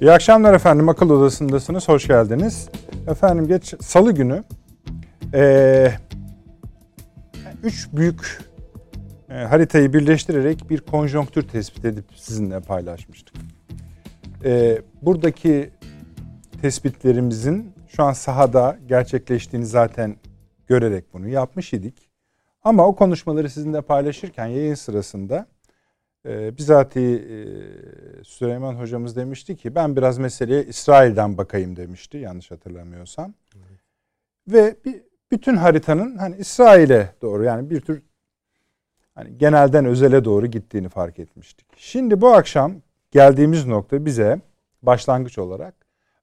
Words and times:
İyi 0.00 0.12
akşamlar 0.12 0.54
efendim. 0.54 0.88
Akıl 0.88 1.10
Odası'ndasınız. 1.10 1.88
Hoş 1.88 2.06
geldiniz. 2.08 2.68
Efendim 3.08 3.46
geç 3.48 3.74
salı 3.80 4.12
günü 4.12 4.44
ee, 5.34 5.92
üç 7.62 7.88
büyük 7.92 8.40
e, 9.30 9.34
haritayı 9.34 9.92
birleştirerek 9.92 10.70
bir 10.70 10.80
konjonktür 10.80 11.48
tespit 11.48 11.84
edip 11.84 12.04
sizinle 12.16 12.60
paylaşmıştık. 12.60 13.34
E, 14.44 14.82
buradaki 15.02 15.70
tespitlerimizin 16.62 17.72
şu 17.88 18.02
an 18.02 18.12
sahada 18.12 18.78
gerçekleştiğini 18.86 19.66
zaten 19.66 20.16
görerek 20.66 21.04
bunu 21.12 21.28
yapmış 21.28 21.72
idik. 21.72 22.10
Ama 22.62 22.86
o 22.86 22.94
konuşmaları 22.94 23.50
sizinle 23.50 23.80
paylaşırken 23.80 24.46
yayın 24.46 24.74
sırasında 24.74 25.46
e, 26.26 26.56
bizatihi 26.56 27.16
e, 27.16 27.38
Süleyman 28.24 28.74
hocamız 28.74 29.16
demişti 29.16 29.56
ki 29.56 29.74
ben 29.74 29.96
biraz 29.96 30.18
meseleye 30.18 30.64
İsrail'den 30.64 31.38
bakayım 31.38 31.76
demişti 31.76 32.18
yanlış 32.18 32.50
hatırlamıyorsam. 32.50 33.34
Ve 34.48 34.76
bir, 34.84 35.02
bütün 35.30 35.56
haritanın 35.56 36.16
hani 36.16 36.36
İsrail'e 36.36 37.10
doğru 37.22 37.44
yani 37.44 37.70
bir 37.70 37.80
tür 37.80 38.02
hani 39.14 39.38
genelden 39.38 39.84
özele 39.84 40.24
doğru 40.24 40.46
gittiğini 40.46 40.88
fark 40.88 41.18
etmiştik. 41.18 41.66
Şimdi 41.76 42.20
bu 42.20 42.28
akşam 42.28 42.74
geldiğimiz 43.10 43.66
nokta 43.66 44.04
bize 44.04 44.40
başlangıç 44.82 45.38
olarak 45.38 45.74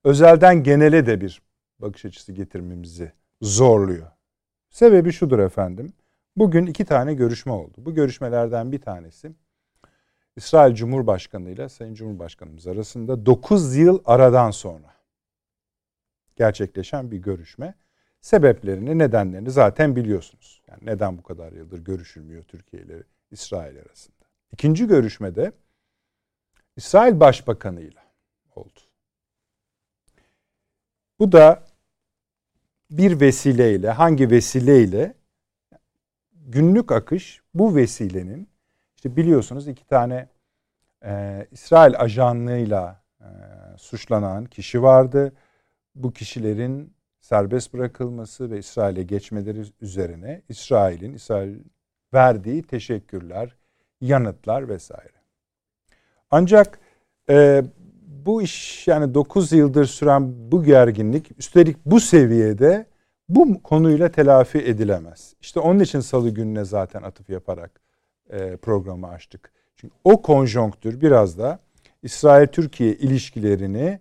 özelden 0.04 0.64
genele 0.64 1.06
de 1.06 1.22
bir 1.22 1.42
bakış 1.80 2.06
açısı 2.06 2.34
getirmemizi 2.34 3.12
zorluyor. 3.42 4.08
Sebebi 4.70 5.12
şudur 5.12 5.40
efendim. 5.40 5.94
Bugün 6.36 6.66
iki 6.66 6.86
tane 6.86 7.14
görüşme 7.14 7.52
oldu. 7.52 7.74
Bu 7.78 7.94
görüşmelerden 7.94 8.72
bir 8.72 8.82
tanesi 8.82 9.32
İsrail 10.36 10.76
Cumhurbaşkanı 10.76 11.50
ile 11.50 11.70
Sayın 11.70 11.94
Cumhurbaşkanımız 11.94 12.68
arasında 12.68 13.26
9 13.26 13.76
yıl 13.76 14.02
aradan 14.06 14.52
sonra 14.52 14.94
gerçekleşen 16.36 17.12
bir 17.12 17.18
görüşme. 17.18 17.76
Sebeplerini, 18.22 18.98
nedenlerini 18.98 19.52
zaten 19.52 19.96
biliyorsunuz. 19.96 20.62
Yani 20.68 20.80
neden 20.86 21.18
bu 21.18 21.24
kadar 21.24 21.52
yıldır 21.52 21.80
görüşülmüyor 21.80 22.44
Türkiye 22.44 22.84
ile 22.84 23.04
İsrail 23.32 23.80
arasında. 23.80 24.26
İkinci 24.52 24.88
görüşmede 24.88 25.52
İsrail 26.76 27.20
Başbakanı 27.20 27.82
ile 27.82 28.04
oldu. 28.56 28.80
Bu 31.20 31.32
da 31.32 31.64
bir 32.92 33.20
vesileyle, 33.20 33.90
hangi 33.90 34.30
vesileyle 34.32 35.14
günlük 36.34 36.92
akış 36.92 37.42
bu 37.54 37.76
vesilenin 37.76 38.53
işte 39.04 39.16
biliyorsunuz 39.16 39.68
iki 39.68 39.88
tane 39.88 40.28
e, 41.06 41.46
İsrail 41.52 42.00
ajanlığıyla 42.00 43.04
e, 43.22 43.28
suçlanan 43.78 44.46
kişi 44.46 44.84
vardı. 44.84 45.34
Bu 45.96 46.14
kişilerin 46.14 46.94
serbest 47.22 47.74
bırakılması 47.74 48.52
ve 48.52 48.58
İsrail'e 48.58 49.04
geçmeleri 49.04 49.64
üzerine 49.82 50.42
İsrail'in 50.50 51.14
İsrail 51.14 51.60
verdiği 52.14 52.64
teşekkürler, 52.64 53.56
yanıtlar 54.02 54.70
vesaire. 54.70 55.18
Ancak 56.32 56.80
e, 57.30 57.64
bu 58.26 58.42
iş 58.42 58.88
yani 58.88 59.14
9 59.14 59.52
yıldır 59.52 59.86
süren 59.86 60.52
bu 60.52 60.64
gerginlik 60.64 61.40
üstelik 61.40 61.78
bu 61.86 62.00
seviyede 62.00 62.86
bu 63.30 63.64
konuyla 63.64 64.12
telafi 64.12 64.58
edilemez. 64.58 65.36
İşte 65.42 65.60
onun 65.60 65.80
için 65.80 66.00
salı 66.00 66.30
gününe 66.30 66.66
zaten 66.66 67.02
atıf 67.02 67.30
yaparak 67.30 67.84
e, 68.30 68.58
programı 68.58 69.08
açtık. 69.08 69.52
Çünkü 69.76 69.96
o 70.04 70.22
konjonktür 70.22 71.02
biraz 71.02 71.38
da 71.38 71.60
İsrail-Türkiye 72.04 72.94
ilişkilerini 72.94 74.00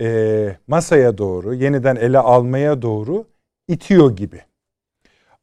e, 0.00 0.56
masaya 0.66 1.18
doğru, 1.18 1.54
yeniden 1.54 1.96
ele 1.96 2.18
almaya 2.18 2.82
doğru 2.82 3.26
itiyor 3.68 4.16
gibi. 4.16 4.42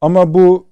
Ama 0.00 0.34
bu 0.34 0.66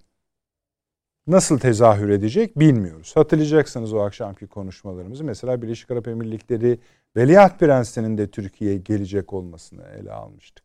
nasıl 1.26 1.58
tezahür 1.58 2.08
edecek 2.08 2.58
bilmiyoruz. 2.58 3.16
Hatırlayacaksınız 3.16 3.92
o 3.92 3.98
akşamki 4.00 4.46
konuşmalarımızı. 4.46 5.24
Mesela 5.24 5.62
Birleşik 5.62 5.90
Arap 5.90 6.08
Emirlikleri 6.08 6.78
Veliaht 7.16 7.60
Prensi'nin 7.60 8.18
de 8.18 8.30
Türkiye'ye 8.30 8.78
gelecek 8.78 9.32
olmasını 9.32 9.82
ele 10.00 10.12
almıştık. 10.12 10.64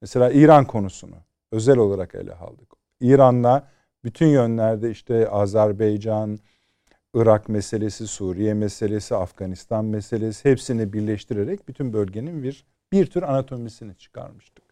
Mesela 0.00 0.30
İran 0.30 0.64
konusunu 0.64 1.16
özel 1.52 1.78
olarak 1.78 2.14
ele 2.14 2.34
aldık. 2.34 2.72
İran'la 3.00 3.68
bütün 4.08 4.26
yönlerde 4.26 4.90
işte 4.90 5.28
Azerbaycan, 5.28 6.38
Irak 7.14 7.48
meselesi, 7.48 8.06
Suriye 8.06 8.54
meselesi, 8.54 9.14
Afganistan 9.14 9.84
meselesi 9.84 10.50
hepsini 10.50 10.92
birleştirerek 10.92 11.68
bütün 11.68 11.92
bölgenin 11.92 12.42
bir 12.42 12.64
bir 12.92 13.06
tür 13.06 13.22
anatomisini 13.22 13.94
çıkarmıştık. 13.94 14.64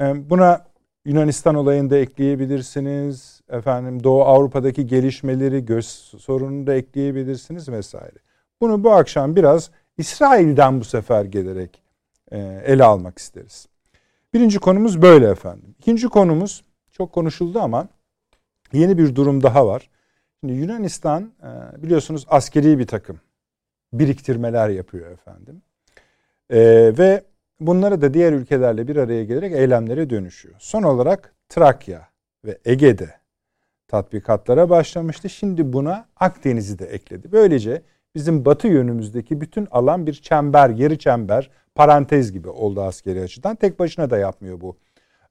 Buna 0.00 0.64
Yunanistan 1.04 1.54
olayını 1.54 1.90
da 1.90 1.96
ekleyebilirsiniz. 1.96 3.40
Efendim 3.48 4.04
Doğu 4.04 4.22
Avrupa'daki 4.22 4.86
gelişmeleri, 4.86 5.64
göz 5.64 5.86
sorununu 6.18 6.66
da 6.66 6.74
ekleyebilirsiniz 6.74 7.68
vesaire. 7.68 8.18
Bunu 8.60 8.84
bu 8.84 8.92
akşam 8.92 9.36
biraz 9.36 9.70
İsrail'den 9.98 10.80
bu 10.80 10.84
sefer 10.84 11.24
gelerek 11.24 11.82
e, 12.30 12.38
ele 12.64 12.84
almak 12.84 13.18
isteriz. 13.18 13.66
Birinci 14.34 14.58
konumuz 14.58 15.02
böyle 15.02 15.28
efendim. 15.28 15.74
İkinci 15.78 16.08
konumuz 16.08 16.64
çok 16.92 17.12
konuşuldu 17.12 17.60
ama 17.60 17.88
yeni 18.74 18.98
bir 18.98 19.14
durum 19.14 19.42
daha 19.42 19.66
var. 19.66 19.90
Şimdi 20.40 20.52
Yunanistan 20.52 21.32
e, 21.42 21.82
biliyorsunuz 21.82 22.26
askeri 22.28 22.78
bir 22.78 22.86
takım 22.86 23.20
biriktirmeler 23.92 24.68
yapıyor 24.68 25.10
efendim. 25.10 25.62
E, 26.50 26.58
ve 26.98 27.22
bunları 27.60 28.00
da 28.00 28.14
diğer 28.14 28.32
ülkelerle 28.32 28.88
bir 28.88 28.96
araya 28.96 29.24
gelerek 29.24 29.52
eylemlere 29.52 30.10
dönüşüyor. 30.10 30.54
Son 30.58 30.82
olarak 30.82 31.34
Trakya 31.48 32.08
ve 32.44 32.58
Ege'de 32.64 33.10
tatbikatlara 33.88 34.70
başlamıştı. 34.70 35.28
Şimdi 35.28 35.72
buna 35.72 36.08
Akdeniz'i 36.16 36.78
de 36.78 36.86
ekledi. 36.86 37.32
Böylece 37.32 37.82
bizim 38.14 38.44
batı 38.44 38.68
yönümüzdeki 38.68 39.40
bütün 39.40 39.68
alan 39.70 40.06
bir 40.06 40.12
çember, 40.12 40.70
yarı 40.70 40.98
çember, 40.98 41.50
parantez 41.74 42.32
gibi 42.32 42.48
oldu 42.48 42.82
askeri 42.82 43.20
açıdan. 43.20 43.56
Tek 43.56 43.78
başına 43.78 44.10
da 44.10 44.18
yapmıyor 44.18 44.60
bu 44.60 44.76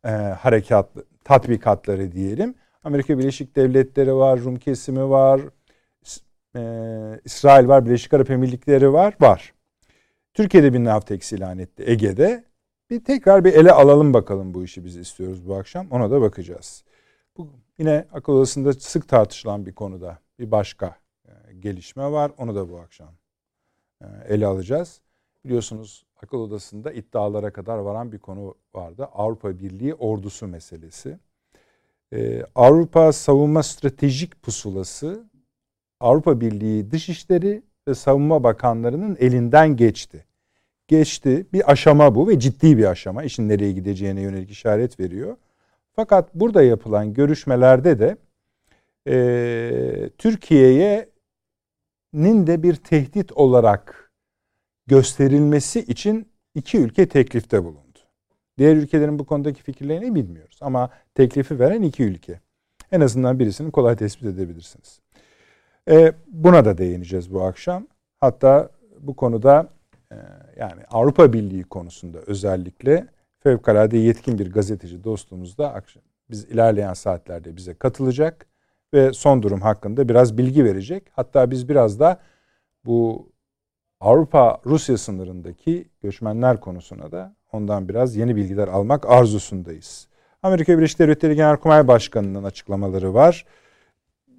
e, 0.05 0.09
harekat 0.09 0.89
tatbikatları 1.23 2.11
diyelim. 2.11 2.55
Amerika 2.83 3.19
Birleşik 3.19 3.55
Devletleri 3.55 4.15
var, 4.15 4.39
Rum 4.39 4.55
kesimi 4.55 5.09
var, 5.09 5.41
e, 6.55 6.61
İsrail 7.25 7.67
var, 7.67 7.85
Birleşik 7.85 8.13
Arap 8.13 8.29
Emirlikleri 8.29 8.93
var, 8.93 9.15
var. 9.21 9.53
Türkiye'de 10.33 10.73
bir 10.73 10.83
Navtex 10.83 11.33
ilan 11.33 11.59
etti 11.59 11.83
Ege'de. 11.87 12.43
Bir 12.89 13.03
tekrar 13.03 13.45
bir 13.45 13.53
ele 13.53 13.71
alalım 13.71 14.13
bakalım 14.13 14.53
bu 14.53 14.63
işi 14.63 14.85
biz 14.85 14.97
istiyoruz 14.97 15.47
bu 15.47 15.55
akşam. 15.55 15.87
Ona 15.91 16.11
da 16.11 16.21
bakacağız. 16.21 16.83
Bu 17.37 17.49
yine 17.77 18.07
akıl 18.13 18.33
odasında 18.33 18.73
sık 18.73 19.07
tartışılan 19.07 19.65
bir 19.65 19.75
konuda 19.75 20.19
bir 20.39 20.51
başka 20.51 20.97
e, 21.25 21.31
gelişme 21.59 22.11
var. 22.11 22.31
Onu 22.37 22.55
da 22.55 22.69
bu 22.69 22.79
akşam 22.79 23.13
e, 24.01 24.05
ele 24.27 24.45
alacağız. 24.45 25.01
Biliyorsunuz 25.45 26.05
akıl 26.23 26.37
odasında 26.37 26.91
iddialara 26.91 27.53
kadar 27.53 27.77
varan 27.77 28.11
bir 28.11 28.19
konu 28.19 28.55
vardı. 28.73 29.09
Avrupa 29.13 29.59
Birliği 29.59 29.93
ordusu 29.93 30.47
meselesi. 30.47 31.19
Ee, 32.13 32.43
Avrupa 32.55 33.11
Savunma 33.13 33.63
Stratejik 33.63 34.41
Pusulası 34.41 35.23
Avrupa 35.99 36.41
Birliği 36.41 36.91
Dışişleri 36.91 37.63
ve 37.87 37.95
Savunma 37.95 38.43
Bakanlarının 38.43 39.17
elinden 39.19 39.75
geçti. 39.75 40.25
Geçti. 40.87 41.47
Bir 41.53 41.71
aşama 41.71 42.15
bu 42.15 42.27
ve 42.27 42.39
ciddi 42.39 42.77
bir 42.77 42.85
aşama. 42.85 43.23
İşin 43.23 43.49
nereye 43.49 43.71
gideceğine 43.71 44.21
yönelik 44.21 44.51
işaret 44.51 44.99
veriyor. 44.99 45.37
Fakat 45.95 46.35
burada 46.35 46.63
yapılan 46.63 47.13
görüşmelerde 47.13 47.99
de 47.99 48.17
e, 49.07 50.09
Türkiye'nin 50.17 51.07
de 52.47 52.63
bir 52.63 52.75
tehdit 52.75 53.31
olarak 53.31 54.11
gösterilmesi 54.87 55.79
için 55.79 56.27
iki 56.55 56.77
ülke 56.77 57.09
teklifte 57.09 57.63
bulundu. 57.63 57.82
Diğer 58.57 58.75
ülkelerin 58.75 59.19
bu 59.19 59.25
konudaki 59.25 59.63
fikirlerini 59.63 60.15
bilmiyoruz. 60.15 60.59
Ama 60.61 60.89
teklifi 61.15 61.59
veren 61.59 61.81
iki 61.81 62.03
ülke. 62.03 62.39
En 62.91 63.01
azından 63.01 63.39
birisini 63.39 63.71
kolay 63.71 63.95
tespit 63.95 64.25
edebilirsiniz. 64.25 64.99
E, 65.89 66.13
buna 66.27 66.65
da 66.65 66.77
değineceğiz 66.77 67.33
bu 67.33 67.43
akşam. 67.43 67.87
Hatta 68.19 68.69
bu 68.99 69.15
konuda 69.15 69.69
e, 70.11 70.15
yani 70.57 70.81
Avrupa 70.91 71.33
Birliği 71.33 71.63
konusunda 71.63 72.17
özellikle 72.27 73.07
fevkalade 73.39 73.97
yetkin 73.97 74.39
bir 74.39 74.51
gazeteci 74.51 75.03
dostumuz 75.03 75.57
da 75.57 75.73
akşam, 75.73 76.03
biz 76.29 76.45
ilerleyen 76.45 76.93
saatlerde 76.93 77.55
bize 77.55 77.73
katılacak 77.73 78.45
ve 78.93 79.13
son 79.13 79.43
durum 79.43 79.61
hakkında 79.61 80.09
biraz 80.09 80.37
bilgi 80.37 80.65
verecek. 80.65 81.03
Hatta 81.11 81.51
biz 81.51 81.69
biraz 81.69 81.99
da 81.99 82.19
bu 82.85 83.29
Avrupa 83.99 84.61
Rusya 84.65 84.97
sınırındaki 84.97 85.89
göçmenler 86.01 86.59
konusuna 86.59 87.11
da 87.11 87.35
ondan 87.53 87.89
biraz 87.89 88.15
yeni 88.15 88.35
bilgiler 88.35 88.67
almak 88.67 89.09
arzusundayız. 89.09 90.07
Amerika 90.43 90.77
Birleşik 90.77 90.99
Devletleri 90.99 91.35
Genelkurmay 91.35 91.87
Başkanı'nın 91.87 92.43
açıklamaları 92.43 93.13
var. 93.13 93.45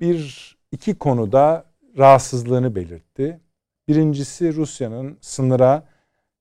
Bir 0.00 0.56
iki 0.72 0.94
konuda 0.94 1.64
rahatsızlığını 1.98 2.74
belirtti. 2.74 3.40
Birincisi 3.88 4.54
Rusya'nın 4.54 5.18
sınıra 5.20 5.82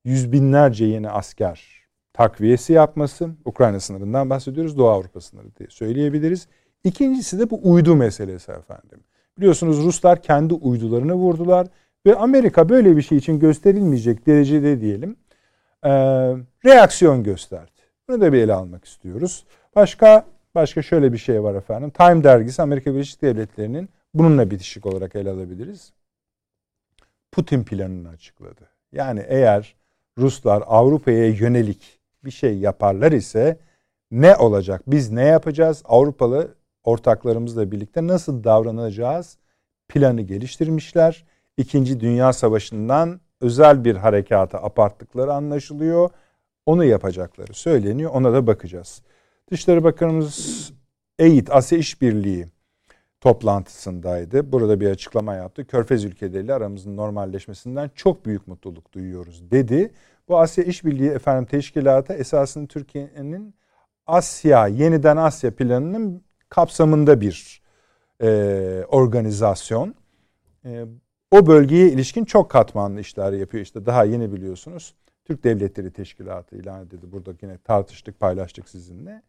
yüz 0.06 0.32
binlerce 0.32 0.86
yeni 0.86 1.10
asker 1.10 1.84
takviyesi 2.14 2.74
yapması. 2.74 3.30
Ukrayna 3.46 3.80
sınırından 3.80 4.30
bahsediyoruz. 4.30 4.78
Doğu 4.78 4.90
Avrupa 4.90 5.22
sınırı 5.22 5.56
diye 5.56 5.70
söyleyebiliriz. 5.70 6.48
İkincisi 6.84 7.40
de 7.40 7.50
bu 7.50 7.60
uydu 7.64 7.96
meselesi 7.96 8.52
efendim. 8.52 9.00
Biliyorsunuz 9.38 9.84
Ruslar 9.84 10.22
kendi 10.22 10.54
uydularını 10.54 11.14
vurdular 11.14 11.68
ve 12.06 12.16
Amerika 12.16 12.70
böyle 12.70 12.98
bir 12.98 13.02
şey 13.02 13.18
için 13.18 13.40
gösterilmeyecek 13.40 14.28
derecede 14.28 14.82
diyelim 14.82 15.16
e, 15.84 15.90
reaksiyon 16.66 17.24
gösterdi. 17.24 17.72
Bunu 18.10 18.22
da 18.22 18.34
bir 18.34 18.38
ele 18.38 18.54
almak 18.54 18.86
istiyoruz. 18.86 19.46
Başka 19.76 20.26
başka 20.56 20.82
şöyle 20.82 21.14
bir 21.14 21.18
şey 21.18 21.44
var 21.44 21.56
efendim. 21.56 21.90
Time 21.90 22.24
dergisi 22.24 22.62
Amerika 22.62 22.94
Birleşik 22.94 23.22
Devletleri'nin 23.22 23.90
bununla 24.14 24.52
bitişik 24.52 24.86
olarak 24.86 25.16
ele 25.16 25.30
alabiliriz. 25.30 25.94
Putin 27.32 27.64
planını 27.64 28.10
açıkladı. 28.10 28.70
Yani 28.92 29.26
eğer 29.28 29.76
Ruslar 30.18 30.64
Avrupa'ya 30.68 31.28
yönelik 31.28 32.00
bir 32.26 32.32
şey 32.32 32.58
yaparlar 32.58 33.12
ise 33.12 33.58
ne 34.12 34.36
olacak? 34.36 34.82
Biz 34.88 35.12
ne 35.12 35.26
yapacağız? 35.26 35.84
Avrupalı 35.86 36.56
ortaklarımızla 36.84 37.72
birlikte 37.72 38.08
nasıl 38.08 38.44
davranacağız? 38.44 39.38
Planı 39.88 40.22
geliştirmişler. 40.22 41.26
İkinci 41.58 42.00
Dünya 42.00 42.34
Savaşı'ndan 42.34 43.20
özel 43.44 43.86
bir 43.86 43.96
harekata 43.96 44.58
aparttıkları 44.58 45.34
anlaşılıyor. 45.34 46.10
Onu 46.66 46.86
yapacakları 46.86 47.54
söyleniyor. 47.54 48.12
Ona 48.14 48.34
da 48.34 48.48
bakacağız. 48.48 49.02
Dışişleri 49.52 49.84
Bakanımız 49.84 50.72
EİT, 51.20 51.52
Asya 51.52 51.78
İşbirliği 51.78 52.48
toplantısındaydı. 53.22 54.52
Burada 54.52 54.80
bir 54.80 54.90
açıklama 54.90 55.36
yaptı. 55.36 55.68
Körfez 55.68 56.04
ülkeleriyle 56.04 56.54
aramızın 56.54 56.98
normalleşmesinden 56.98 57.92
çok 57.96 58.26
büyük 58.26 58.48
mutluluk 58.48 58.94
duyuyoruz 58.94 59.52
dedi. 59.52 59.94
Bu 60.28 60.40
Asya 60.40 60.64
İşbirliği 60.64 61.10
efendim 61.10 61.46
teşkilatı 61.46 62.14
esasında 62.14 62.68
Türkiye'nin 62.68 63.56
Asya, 64.08 64.68
yeniden 64.68 65.18
Asya 65.18 65.56
planının 65.56 66.22
kapsamında 66.50 67.22
bir 67.22 67.62
e, 68.22 68.30
organizasyon. 68.88 69.96
E, 70.66 70.86
o 71.34 71.48
bölgeye 71.48 71.90
ilişkin 71.90 72.26
çok 72.26 72.50
katmanlı 72.50 73.00
işler 73.00 73.34
yapıyor. 73.34 73.64
İşte 73.64 73.86
daha 73.86 74.04
yeni 74.04 74.34
biliyorsunuz. 74.34 74.94
Türk 75.26 75.44
Devletleri 75.44 75.92
Teşkilatı 75.92 76.56
ilan 76.56 76.86
edildi. 76.86 77.12
Burada 77.12 77.34
yine 77.42 77.58
tartıştık, 77.58 78.20
paylaştık 78.20 78.70
sizinle. 78.70 79.22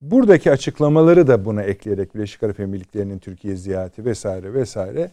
Buradaki 0.00 0.50
açıklamaları 0.50 1.26
da 1.26 1.44
buna 1.44 1.62
ekleyerek 1.62 2.14
Birleşik 2.14 2.42
Arap 2.42 2.60
Emirlikleri'nin 2.60 3.18
Türkiye 3.18 3.56
ziyareti 3.56 4.04
vesaire 4.04 4.54
vesaire 4.54 5.10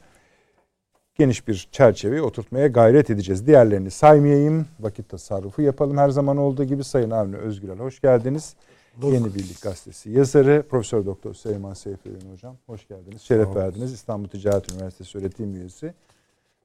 geniş 1.16 1.48
bir 1.48 1.70
çerçeveye 1.72 2.22
oturtmaya 2.22 2.68
gayret 2.68 3.10
edeceğiz. 3.10 3.48
Diğerlerini 3.48 3.92
saymayayım. 3.92 4.66
Vakit 4.80 5.10
tasarrufu 5.10 5.62
yapalım. 5.62 5.98
Her 5.98 6.10
zaman 6.10 6.38
olduğu 6.38 6.64
gibi 6.64 6.84
Sayın 6.84 7.12
Avni 7.12 7.36
Özgürel 7.36 7.80
hoş 7.80 8.02
geldiniz. 8.02 8.56
Bulduk. 8.98 9.14
Yeni 9.14 9.36
Birlik 9.36 9.62
Gazetesi 9.62 10.10
yazarı 10.10 10.64
Profesör 10.70 11.06
Doktor 11.06 11.34
Süleyman 11.34 11.74
Seyfi 11.74 12.10
Hocam 12.32 12.58
hoş 12.66 12.88
geldiniz. 12.88 13.22
Şeref 13.22 13.56
verdiniz. 13.56 13.94
İstanbul 13.94 14.28
Ticaret 14.28 14.74
Üniversitesi 14.74 15.18
öğretim 15.18 15.56
üyesi 15.56 15.94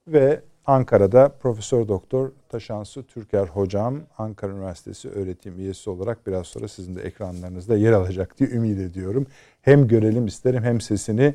ve 0.07 0.41
Ankara'da 0.67 1.29
Profesör 1.29 1.89
Doktor 1.89 2.31
Taşansı 2.49 3.03
Türker 3.03 3.47
hocam 3.47 4.01
Ankara 4.19 4.53
Üniversitesi 4.53 5.09
öğretim 5.09 5.59
üyesi 5.59 5.91
olarak 5.91 6.27
biraz 6.27 6.47
sonra 6.47 6.69
sizin 6.69 6.97
de 6.97 7.03
ekranlarınızda 7.03 7.77
yer 7.77 7.93
alacak 7.93 8.39
diye 8.39 8.51
ümit 8.51 8.79
ediyorum. 8.79 9.27
Hem 9.63 9.89
görelim 9.89 10.27
isterim 10.27 10.63
hem 10.63 10.81
sesini 10.81 11.35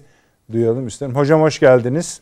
duyalım 0.51 0.87
isterim. 0.87 1.15
Hocam 1.15 1.41
hoş 1.41 1.59
geldiniz. 1.59 2.21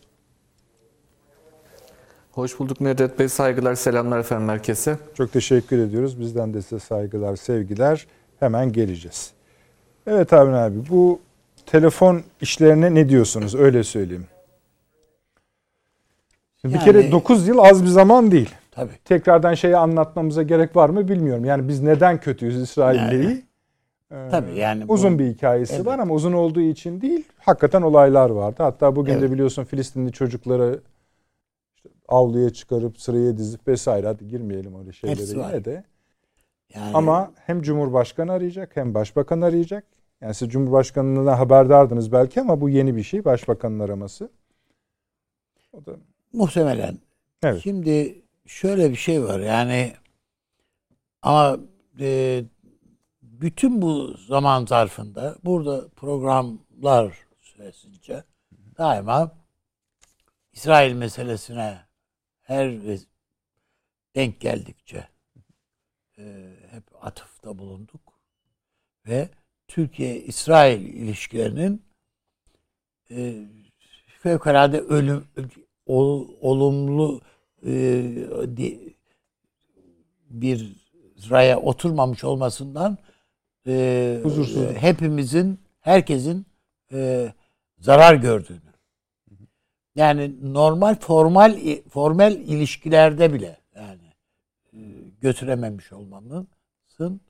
Hoş 2.31 2.59
bulduk 2.59 2.81
Nedret 2.81 3.19
Bey. 3.19 3.29
Saygılar, 3.29 3.75
selamlar 3.75 4.19
efendim 4.19 4.49
herkese. 4.49 4.97
Çok 5.13 5.33
teşekkür 5.33 5.79
ediyoruz. 5.79 6.19
Bizden 6.19 6.53
de 6.53 6.61
size 6.61 6.79
saygılar, 6.79 7.35
sevgiler. 7.35 8.07
Hemen 8.39 8.71
geleceğiz. 8.71 9.31
Evet 10.07 10.33
abi 10.33 10.51
abi 10.51 10.89
bu 10.89 11.19
telefon 11.65 12.23
işlerine 12.41 12.95
ne 12.95 13.09
diyorsunuz? 13.09 13.55
Öyle 13.55 13.83
söyleyeyim. 13.83 14.27
Yani, 16.69 16.79
bir 16.79 16.85
kere 16.85 17.11
9 17.11 17.47
yıl 17.47 17.57
az 17.57 17.83
bir 17.83 17.89
zaman 17.89 18.31
değil. 18.31 18.49
Tabii. 18.71 18.97
Tekrardan 19.05 19.53
şeyi 19.53 19.77
anlatmamıza 19.77 20.43
gerek 20.43 20.75
var 20.75 20.89
mı 20.89 21.07
bilmiyorum. 21.07 21.45
Yani 21.45 21.67
biz 21.67 21.81
neden 21.81 22.19
kötüyüz 22.19 22.61
İsrail'leri? 22.61 23.23
Yani. 23.23 23.43
Ee, 24.11 24.29
tabii 24.31 24.55
yani 24.55 24.85
uzun 24.87 25.15
bu, 25.15 25.19
bir 25.19 25.27
hikayesi 25.27 25.75
evet. 25.75 25.85
var 25.85 25.99
ama 25.99 26.13
uzun 26.13 26.33
olduğu 26.33 26.61
için 26.61 27.01
değil. 27.01 27.27
Hakikaten 27.37 27.81
olaylar 27.81 28.29
vardı. 28.29 28.63
Hatta 28.63 28.95
bugün 28.95 29.13
evet. 29.13 29.21
de 29.21 29.31
biliyorsun 29.31 29.63
Filistinli 29.63 30.11
çocukları 30.11 30.79
işte 31.75 31.89
avluya 32.07 32.49
çıkarıp 32.49 33.01
sıraya 33.01 33.37
dizip 33.37 33.67
vesaire 33.67 34.07
hadi 34.07 34.27
girmeyelim 34.27 34.79
öyle 34.79 34.91
şeylere 34.91 35.19
Hepsi 35.19 35.31
yine 35.31 35.43
var. 35.43 35.65
de. 35.65 35.83
Yani... 36.75 36.91
Ama 36.93 37.31
hem 37.45 37.61
Cumhurbaşkanı 37.61 38.31
arayacak 38.31 38.75
hem 38.75 38.93
Başbakan 38.93 39.41
arayacak. 39.41 39.83
Yani 40.21 40.33
siz 40.33 40.49
Cumhurbaşkanı'na 40.49 41.39
haberdardınız 41.39 42.11
belki 42.11 42.41
ama 42.41 42.61
bu 42.61 42.69
yeni 42.69 42.95
bir 42.95 43.03
şey 43.03 43.25
Başbakanın 43.25 43.79
araması. 43.79 44.29
O 45.73 45.85
da 45.85 45.91
Muhtemelen. 46.35 46.99
Evet. 47.43 47.63
Şimdi 47.63 48.21
şöyle 48.45 48.91
bir 48.91 48.95
şey 48.95 49.23
var 49.23 49.39
yani 49.39 49.93
ama 51.21 51.59
e, 51.99 52.43
bütün 53.21 53.81
bu 53.81 54.17
zaman 54.17 54.65
zarfında 54.65 55.35
burada 55.43 55.89
programlar 55.89 57.19
süresince 57.41 58.23
daima 58.77 59.31
İsrail 60.53 60.93
meselesine 60.93 61.79
her 62.41 62.71
denk 64.15 64.41
geldikçe 64.41 65.07
e, 66.17 66.53
hep 66.71 66.83
atıfta 67.01 67.57
bulunduk 67.57 68.19
ve 69.07 69.29
Türkiye-İsrail 69.67 70.81
ilişkilerinin 70.81 71.85
e, 73.11 73.45
fevkalade 74.19 74.79
ölüm 74.79 75.27
ol, 75.85 76.27
olumlu 76.41 77.21
e, 77.65 78.03
bir 80.29 80.75
raya 81.29 81.59
oturmamış 81.59 82.23
olmasından 82.23 82.97
e, 83.67 84.19
Huzursuz. 84.23 84.63
E, 84.63 84.73
hepimizin, 84.73 85.59
herkesin 85.81 86.45
e, 86.91 87.33
zarar 87.79 88.15
gördüğünü. 88.15 88.59
Yani 89.95 90.35
normal 90.53 90.95
formal 90.95 91.59
formel 91.89 92.33
ilişkilerde 92.33 93.33
bile 93.33 93.57
yani 93.75 94.13
e, 94.73 94.79
götürememiş 95.21 95.93
olmamızın 95.93 97.21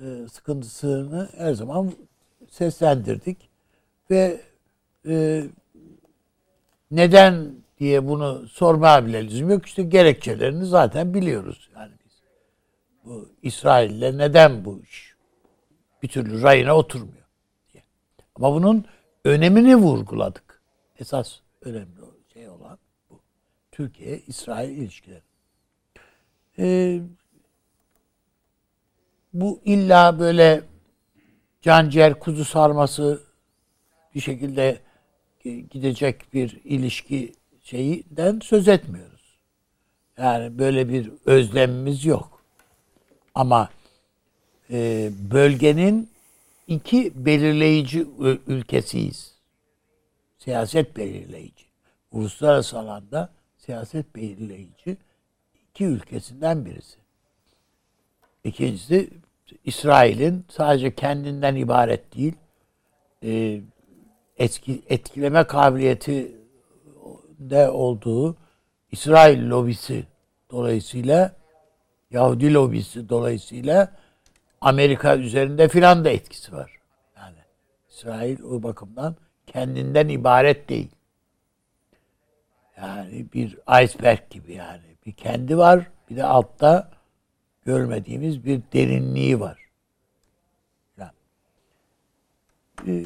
e, 0.00 0.04
sıkıntısını 0.32 1.28
her 1.36 1.52
zaman 1.52 1.92
seslendirdik 2.50 3.48
ve 4.10 4.40
e, 5.08 5.44
neden 6.90 7.54
diye 7.80 8.08
bunu 8.08 8.48
sormaya 8.48 9.06
bile 9.06 9.24
lüzum 9.24 9.50
yok. 9.50 9.66
İşte 9.66 9.82
gerekçelerini 9.82 10.66
zaten 10.66 11.14
biliyoruz. 11.14 11.70
Yani 11.74 11.92
biz 12.04 12.22
bu 13.04 13.28
İsrail'le 13.42 14.18
neden 14.18 14.64
bu 14.64 14.80
iş 14.82 15.14
bir 16.02 16.08
türlü 16.08 16.42
rayına 16.42 16.76
oturmuyor 16.76 17.26
diye. 17.72 17.82
Ama 18.34 18.54
bunun 18.54 18.84
önemini 19.24 19.76
vurguladık. 19.76 20.62
Esas 20.98 21.40
önemli 21.60 21.98
şey 22.38 22.48
olan 22.48 22.78
bu. 23.10 23.20
Türkiye-İsrail 23.72 24.78
ilişkileri. 24.78 25.22
Ee, 26.58 27.00
bu 29.32 29.60
illa 29.64 30.18
böyle 30.18 30.62
canciğer 31.62 32.18
kuzu 32.18 32.44
sarması 32.44 33.22
bir 34.14 34.20
şekilde 34.20 34.80
gidecek 35.44 36.34
bir 36.34 36.60
ilişki 36.64 37.32
şeyden 37.70 38.40
söz 38.40 38.68
etmiyoruz. 38.68 39.38
Yani 40.18 40.58
böyle 40.58 40.88
bir 40.88 41.10
özlemimiz 41.26 42.04
yok. 42.04 42.42
Ama 43.34 43.70
e, 44.70 45.10
bölgenin 45.30 46.10
iki 46.66 47.12
belirleyici 47.26 48.06
ülkesiyiz. 48.46 49.34
Siyaset 50.38 50.96
belirleyici. 50.96 51.64
Uluslararası 52.12 52.78
alanda 52.78 53.32
siyaset 53.56 54.16
belirleyici 54.16 54.96
iki 55.70 55.84
ülkesinden 55.84 56.64
birisi. 56.64 56.98
İkincisi 58.44 59.10
İsrail'in 59.64 60.44
sadece 60.48 60.94
kendinden 60.94 61.56
ibaret 61.56 62.16
değil, 62.16 62.34
e, 63.24 63.60
etki, 64.38 64.82
etkileme 64.88 65.44
kabiliyeti 65.44 66.37
de 67.38 67.68
olduğu 67.68 68.36
İsrail 68.92 69.50
lobisi 69.50 70.04
dolayısıyla 70.50 71.32
Yahudi 72.10 72.54
lobisi 72.54 73.08
dolayısıyla 73.08 73.92
Amerika 74.60 75.16
üzerinde 75.16 75.68
filan 75.68 76.04
da 76.04 76.10
etkisi 76.10 76.52
var. 76.52 76.78
Yani 77.16 77.36
İsrail 77.88 78.42
o 78.42 78.62
bakımdan 78.62 79.16
kendinden 79.46 80.08
ibaret 80.08 80.68
değil. 80.68 80.90
Yani 82.76 83.26
bir 83.34 83.58
iceberg 83.84 84.30
gibi 84.30 84.52
yani. 84.52 84.82
Bir 85.06 85.12
kendi 85.12 85.58
var, 85.58 85.90
Bir 86.10 86.16
de 86.16 86.24
altta 86.24 86.90
görmediğimiz 87.64 88.44
bir 88.44 88.62
derinliği 88.72 89.40
var. 89.40 89.68
Yani, 90.98 91.12
e, 92.86 93.04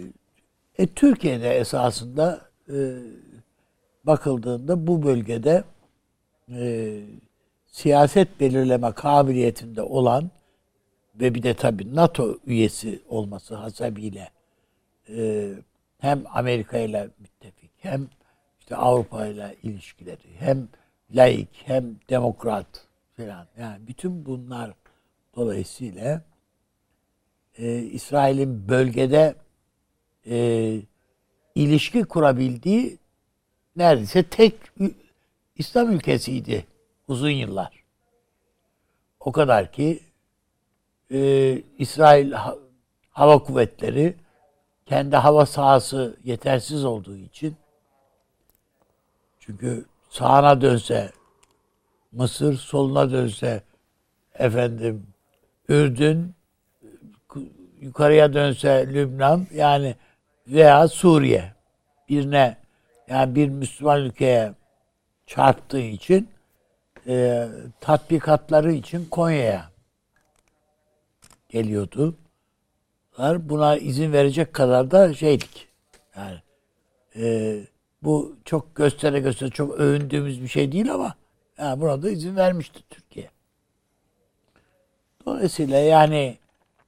e, 0.79 0.87
Türkiye'de 0.87 1.51
esasında 1.51 2.41
e, 2.69 2.75
bakıldığında 4.05 4.87
bu 4.87 5.03
bölgede 5.03 5.65
e, 6.49 7.01
siyaset 7.67 8.41
belirleme 8.41 8.93
kabiliyetinde 8.93 9.83
olan 9.83 10.31
ve 11.15 11.35
bir 11.35 11.43
de 11.43 11.55
tabii 11.55 11.95
NATO 11.95 12.39
üyesi 12.47 13.03
olması 13.09 13.55
hasebiyle 13.55 14.31
e, 15.09 15.53
hem 15.99 16.25
Amerika 16.33 16.79
ile 16.79 17.11
müttefik 17.19 17.71
hem 17.79 18.09
işte 18.61 18.77
Avrupa 18.77 19.27
ile 19.27 19.57
ilişkileri 19.63 20.37
hem 20.39 20.69
laik 21.15 21.49
hem 21.65 21.97
demokrat 22.09 22.87
falan 23.17 23.47
yani 23.59 23.87
bütün 23.87 24.27
bunlar 24.27 24.73
dolayısıyla 25.37 26.23
e, 27.59 27.79
İsrail'in 27.79 28.69
bölgede 28.69 29.35
e, 30.27 30.79
ilişki 31.55 32.05
kurabildiği 32.05 32.99
neredeyse 33.77 34.23
tek 34.23 34.55
İslam 35.57 35.93
ülkesiydi 35.93 36.67
uzun 37.09 37.31
yıllar. 37.31 37.83
O 39.21 39.33
kadar 39.33 39.73
ki 39.73 40.01
e, 41.11 41.63
İsrail 41.79 42.33
Hava 43.11 43.39
Kuvvetleri 43.39 44.17
kendi 44.87 45.17
hava 45.17 45.47
sahası 45.47 46.17
yetersiz 46.25 46.85
olduğu 46.85 47.17
için 47.17 47.57
çünkü 49.41 49.85
sağına 50.11 50.61
dönse 50.61 51.13
Mısır, 52.13 52.57
soluna 52.57 53.11
dönse 53.11 53.63
efendim 54.35 55.07
Ürdün, 55.69 56.35
yukarıya 57.81 58.33
dönse 58.33 58.87
Lübnan 58.95 59.47
yani 59.55 59.97
veya 60.47 60.89
Suriye 60.89 61.53
birine 62.09 62.62
yani 63.13 63.35
bir 63.35 63.49
Müslüman 63.49 64.01
ülkeye 64.01 64.55
çarptığı 65.27 65.81
için 65.81 66.29
e, 67.07 67.49
tatbikatları 67.81 68.73
için 68.73 69.07
Konya'ya 69.11 69.71
geliyordu. 71.49 72.15
Buna 73.19 73.77
izin 73.77 74.13
verecek 74.13 74.55
kadar 74.55 74.91
da 74.91 75.15
şeydik. 75.15 75.69
Yani 76.17 76.39
e, 77.17 77.59
bu 78.03 78.37
çok 78.45 78.75
göstere 78.75 79.21
göstere 79.21 79.51
çok 79.51 79.75
övündüğümüz 79.81 80.43
bir 80.43 80.49
şey 80.49 80.73
değil 80.73 80.93
ama 80.93 81.15
yani 81.59 81.81
buna 81.81 82.03
da 82.03 82.11
izin 82.11 82.37
vermişti 82.37 82.83
Türkiye. 82.91 83.31
Dolayısıyla 85.27 85.79
yani 85.79 86.39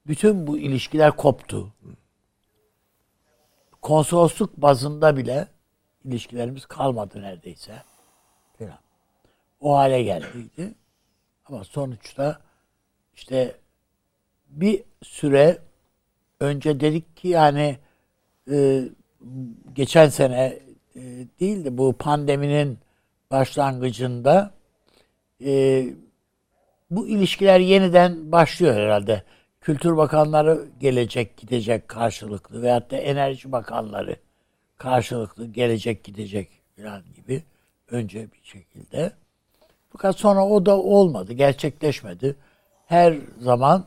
bütün 0.07 0.47
bu 0.47 0.59
ilişkiler 0.59 1.17
koptu. 1.17 1.73
Konsolosluk 3.83 4.57
bazında 4.57 5.17
bile 5.17 5.54
ilişkilerimiz 6.05 6.67
kalmadı 6.67 7.23
neredeyse. 7.23 7.73
Falan. 8.59 8.79
O 9.61 9.77
hale 9.77 10.03
geldiydi. 10.03 10.75
Ama 11.47 11.65
sonuçta 11.65 12.41
işte 13.15 13.57
bir 14.49 14.83
süre 15.03 15.59
önce 16.41 16.81
dedik 16.81 17.17
ki 17.17 17.29
yani 17.29 17.79
e, 18.51 18.83
geçen 19.73 20.09
sene 20.09 20.59
e, 20.97 21.01
değil 21.41 21.65
de 21.65 21.79
bu 21.79 21.93
pandeminin 21.93 22.79
başlangıcında 23.31 24.55
e, 25.45 25.85
bu 26.91 27.09
ilişkiler 27.09 27.61
yeniden 27.61 28.33
başlıyor 28.33 28.75
herhalde. 28.75 29.23
Kültür 29.61 29.97
bakanları 29.97 30.65
gelecek 30.81 31.37
gidecek 31.37 31.89
karşılıklı 31.89 32.63
veyahut 32.63 32.91
da 32.91 32.97
enerji 32.97 33.53
bakanları 33.53 34.17
karşılıklı 34.85 35.47
gelecek 35.47 36.05
gidecek 36.05 36.49
falan 36.77 37.03
gibi 37.17 37.43
önce 37.91 38.33
bir 38.33 38.41
şekilde. 38.43 39.13
Fakat 39.93 40.17
sonra 40.17 40.47
o 40.47 40.67
da 40.67 40.79
olmadı, 40.79 41.33
gerçekleşmedi. 41.33 42.37
Her 42.87 43.19
zaman 43.39 43.87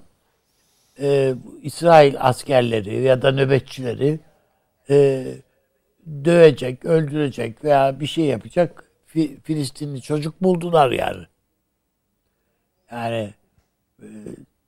e, 0.99 1.35
İsrail 1.61 2.15
askerleri 2.19 3.01
ya 3.01 3.21
da 3.21 3.31
nöbetçileri 3.31 4.19
e, 4.89 5.25
dövecek, 6.25 6.85
öldürecek 6.85 7.63
veya 7.63 7.99
bir 7.99 8.07
şey 8.07 8.25
yapacak 8.25 8.83
Filistinli 9.43 10.01
çocuk 10.01 10.43
buldular 10.43 10.91
yani. 10.91 11.25
Yani 12.91 13.33
e, 14.01 14.07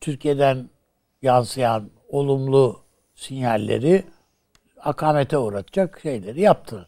Türkiye'den 0.01 0.69
yansıyan 1.21 1.89
olumlu 2.09 2.79
sinyalleri 3.15 4.03
akamete 4.83 5.37
uğratacak 5.37 5.99
şeyleri 6.03 6.41
yaptılar. 6.41 6.87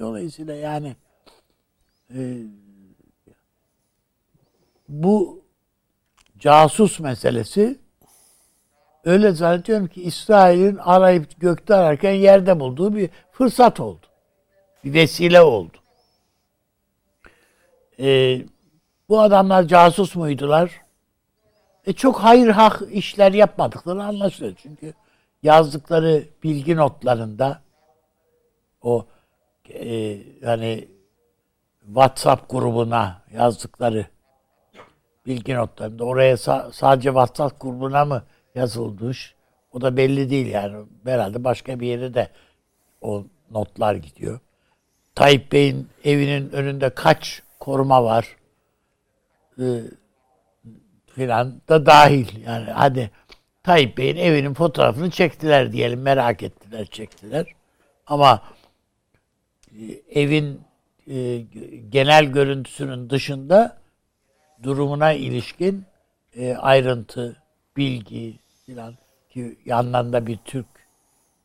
Dolayısıyla 0.00 0.54
yani 0.54 0.96
e, 2.14 2.36
bu 4.88 5.42
casus 6.38 7.00
meselesi 7.00 7.78
öyle 9.04 9.32
zannediyorum 9.32 9.86
ki 9.86 10.02
İsrail'in 10.02 10.76
arayıp 10.76 11.40
gökte 11.40 11.74
ararken 11.74 12.12
yerde 12.12 12.60
bulduğu 12.60 12.96
bir 12.96 13.10
fırsat 13.32 13.80
oldu. 13.80 14.06
Bir 14.84 14.94
vesile 14.94 15.40
oldu. 15.40 15.76
E, 17.98 18.38
bu 19.08 19.20
adamlar 19.20 19.64
casus 19.64 20.16
muydular? 20.16 20.80
E, 21.86 21.92
çok 21.92 22.16
hayır 22.18 22.48
hak 22.48 22.82
işler 22.90 23.32
yapmadıkları 23.32 24.02
anlaşılıyor. 24.02 24.54
Çünkü 24.62 24.94
yazdıkları 25.44 26.24
bilgi 26.42 26.76
notlarında 26.76 27.62
o 28.82 29.06
e, 29.68 30.18
yani 30.42 30.88
WhatsApp 31.86 32.50
grubuna 32.50 33.22
yazdıkları 33.32 34.06
bilgi 35.26 35.54
notlarında 35.54 36.04
oraya 36.04 36.34
sa- 36.34 36.72
sadece 36.72 37.08
WhatsApp 37.08 37.60
grubuna 37.60 38.04
mı 38.04 38.22
yazılmış? 38.54 39.34
O 39.72 39.80
da 39.80 39.96
belli 39.96 40.30
değil 40.30 40.46
yani. 40.46 40.86
Herhalde 41.04 41.44
başka 41.44 41.80
bir 41.80 41.86
yere 41.86 42.14
de 42.14 42.28
o 43.00 43.24
notlar 43.50 43.94
gidiyor. 43.94 44.40
Tayyip 45.14 45.52
Bey'in 45.52 45.88
evinin 46.04 46.50
önünde 46.52 46.90
kaç 46.90 47.42
koruma 47.60 48.04
var? 48.04 48.36
Ee, 49.58 49.80
filan 51.06 51.60
da 51.68 51.86
dahil. 51.86 52.44
Yani 52.46 52.70
hadi 52.70 53.10
Tayyip 53.64 53.98
Bey'in 53.98 54.16
evinin 54.16 54.54
fotoğrafını 54.54 55.10
çektiler 55.10 55.72
diyelim. 55.72 56.02
Merak 56.02 56.42
ettiler, 56.42 56.86
çektiler. 56.86 57.46
Ama 58.06 58.42
e, 59.72 60.20
evin 60.20 60.60
e, 61.10 61.38
genel 61.88 62.24
görüntüsünün 62.24 63.10
dışında 63.10 63.78
durumuna 64.62 65.12
ilişkin 65.12 65.84
e, 66.36 66.54
ayrıntı, 66.54 67.42
bilgi 67.76 68.38
filan 68.66 68.94
ki 69.30 69.58
yanlarında 69.64 70.26
bir 70.26 70.38
Türk 70.44 70.66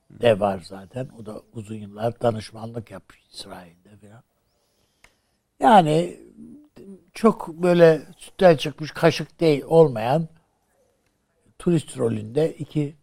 de 0.09 0.39
var 0.39 0.59
zaten. 0.63 1.09
O 1.21 1.25
da 1.25 1.41
uzun 1.53 1.75
yıllar 1.75 2.21
danışmanlık 2.21 2.91
yapmış 2.91 3.19
İsrail'de 3.31 3.97
filan. 4.01 4.23
Yani 5.59 6.19
çok 7.13 7.47
böyle 7.47 8.01
sütten 8.17 8.55
çıkmış 8.55 8.91
kaşık 8.91 9.39
değil 9.39 9.63
olmayan 9.67 10.27
turist 11.60 11.98
rolünde 11.98 12.54
iki 12.54 12.96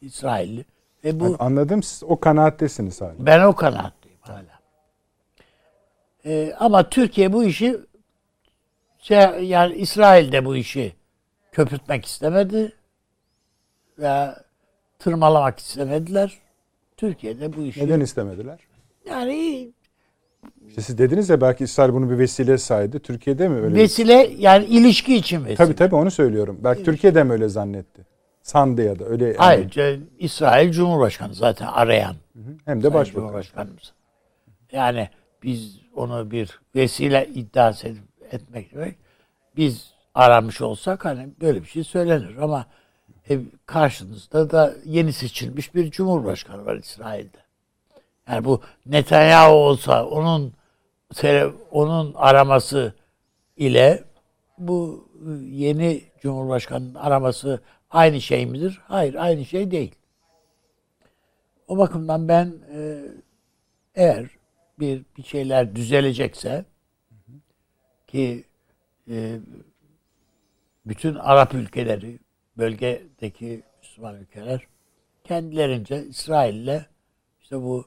İsrailli. 0.00 0.64
Ve 1.04 1.20
bu 1.20 1.24
yani 1.24 1.36
anladım 1.38 1.82
siz 1.82 2.02
o 2.02 2.20
kanaattesiniz 2.20 3.00
hala. 3.00 3.14
Ben 3.18 3.44
o 3.44 3.54
kanaatteyim 3.54 4.18
hala. 4.20 4.60
Ee, 6.24 6.54
ama 6.58 6.88
Türkiye 6.88 7.32
bu 7.32 7.44
işi 7.44 7.80
şey, 8.98 9.18
yani 9.44 9.74
İsrail'de 9.74 10.44
bu 10.44 10.56
işi 10.56 10.92
köpürtmek 11.52 12.04
istemedi 12.04 12.72
veya 13.98 14.44
tırmalamak 14.98 15.58
istemediler. 15.58 16.38
Türkiye'de 16.96 17.52
bu 17.52 17.62
işi 17.62 17.84
neden 17.84 18.00
istemediler? 18.00 18.60
Yani 19.08 19.70
işte 20.68 20.82
siz 20.82 20.98
dediniz 20.98 21.28
ya 21.28 21.40
belki 21.40 21.64
İsrail 21.64 21.92
bunu 21.92 22.10
bir 22.10 22.18
vesile 22.18 22.58
saydı. 22.58 22.98
Türkiye'de 22.98 23.48
mi 23.48 23.60
öyle? 23.60 23.74
Vesile 23.74 24.30
yani 24.38 24.64
ilişki 24.64 25.16
için 25.16 25.44
vesile. 25.44 25.56
Tabii 25.56 25.74
tabii 25.74 25.94
onu 25.94 26.10
söylüyorum. 26.10 26.58
Belki 26.64 26.78
ilişki. 26.78 26.92
Türkiye'de 26.92 27.24
mi 27.24 27.32
öyle 27.32 27.48
zannetti? 27.48 28.06
Sandı 28.42 28.82
ya 28.82 28.98
da 28.98 29.04
öyle. 29.04 29.24
Yani. 29.24 29.36
Hayır. 29.36 30.00
İsrail 30.18 30.72
Cumhurbaşkanı 30.72 31.34
zaten 31.34 31.66
arayan. 31.66 32.16
Hem 32.64 32.82
de 32.82 32.94
başbakan. 32.94 33.20
Cumhurbaşkanımız. 33.20 33.92
Yani 34.72 35.08
biz 35.42 35.80
onu 35.94 36.30
bir 36.30 36.60
vesile 36.74 37.28
iddia 37.34 37.72
etmek 38.30 38.74
demek. 38.74 38.96
Biz 39.56 39.94
aramış 40.14 40.60
olsak 40.60 41.04
hani 41.04 41.28
böyle 41.40 41.62
bir 41.62 41.68
şey 41.68 41.84
söylenir 41.84 42.36
ama 42.36 42.66
e, 43.30 43.38
karşınızda 43.66 44.50
da 44.50 44.74
yeni 44.84 45.12
seçilmiş 45.12 45.74
bir 45.74 45.90
cumhurbaşkanı 45.90 46.66
var 46.66 46.76
İsrail'de. 46.76 47.38
Yani 48.30 48.44
bu 48.44 48.60
Netanyahu 48.86 49.52
olsa 49.52 50.06
onun 50.06 50.52
onun 51.70 52.14
araması 52.14 52.94
ile 53.56 54.04
bu 54.58 55.08
yeni 55.44 56.02
Cumhurbaşkanı'nın 56.20 56.94
araması 56.94 57.60
aynı 57.90 58.20
şey 58.20 58.46
midir? 58.46 58.80
Hayır, 58.84 59.14
aynı 59.14 59.44
şey 59.44 59.70
değil. 59.70 59.94
O 61.68 61.78
bakımdan 61.78 62.28
ben 62.28 62.54
e, 62.74 63.02
eğer 63.94 64.26
bir 64.78 65.02
bir 65.16 65.22
şeyler 65.22 65.76
düzelecekse 65.76 66.64
ki 68.06 68.44
e, 69.10 69.38
bütün 70.86 71.14
Arap 71.14 71.54
ülkeleri, 71.54 72.18
bölgedeki 72.58 73.62
Müslüman 73.82 74.16
ülkeler 74.16 74.66
kendilerince 75.24 76.06
İsrail'le 76.06 76.84
işte 77.40 77.56
bu 77.56 77.86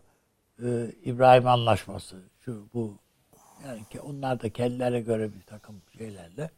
e, 0.60 0.92
İbrahim 1.04 1.48
Anlaşması, 1.48 2.16
şu 2.40 2.66
bu 2.74 2.98
yani 3.66 3.86
ki 3.90 4.00
onlar 4.02 4.42
da 4.42 4.50
kendilerine 4.50 5.02
göre 5.02 5.34
bir 5.34 5.42
takım 5.42 5.76
şeylerle, 5.98 6.50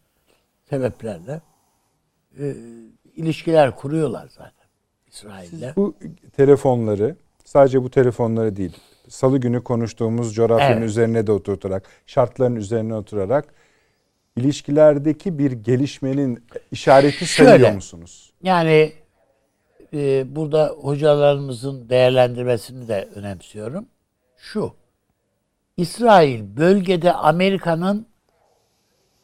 sebeplerle 0.69 1.41
e, 2.39 2.55
ilişkiler 3.15 3.75
kuruyorlar 3.75 4.27
zaten 4.27 4.67
İsrail'le. 5.07 5.75
Bu 5.75 5.95
telefonları 6.37 7.15
sadece 7.45 7.83
bu 7.83 7.89
telefonları 7.89 8.55
değil. 8.55 8.77
Salı 9.09 9.37
günü 9.37 9.63
konuştuğumuz 9.63 10.35
coğrafyanın 10.35 10.77
Evet. 10.77 10.89
üzerine 10.89 11.27
de 11.27 11.31
oturtarak, 11.31 11.89
şartların 12.05 12.55
üzerine 12.55 12.95
oturarak 12.95 13.53
ilişkilerdeki 14.35 15.39
bir 15.39 15.51
gelişmenin 15.51 16.45
işareti 16.71 17.25
Şöyle. 17.25 17.49
sayıyor 17.49 17.71
musunuz? 17.71 18.33
Yani 18.43 18.93
e, 19.95 20.35
burada 20.35 20.67
hocalarımızın 20.67 21.89
değerlendirmesini 21.89 22.87
de 22.87 23.09
önemsiyorum. 23.15 23.85
Şu, 24.37 24.73
İsrail 25.77 26.57
bölgede 26.57 27.13
Amerika'nın 27.13 28.07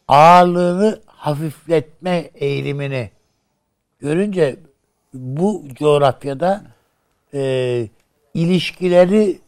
ağırlığını 0.08 1.02
hafifletme 1.06 2.30
eğilimini 2.36 3.12
görünce 4.00 4.56
bu 5.14 5.64
coğrafyada 5.74 6.64
e, 7.34 7.88
ilişkileri 8.34 9.40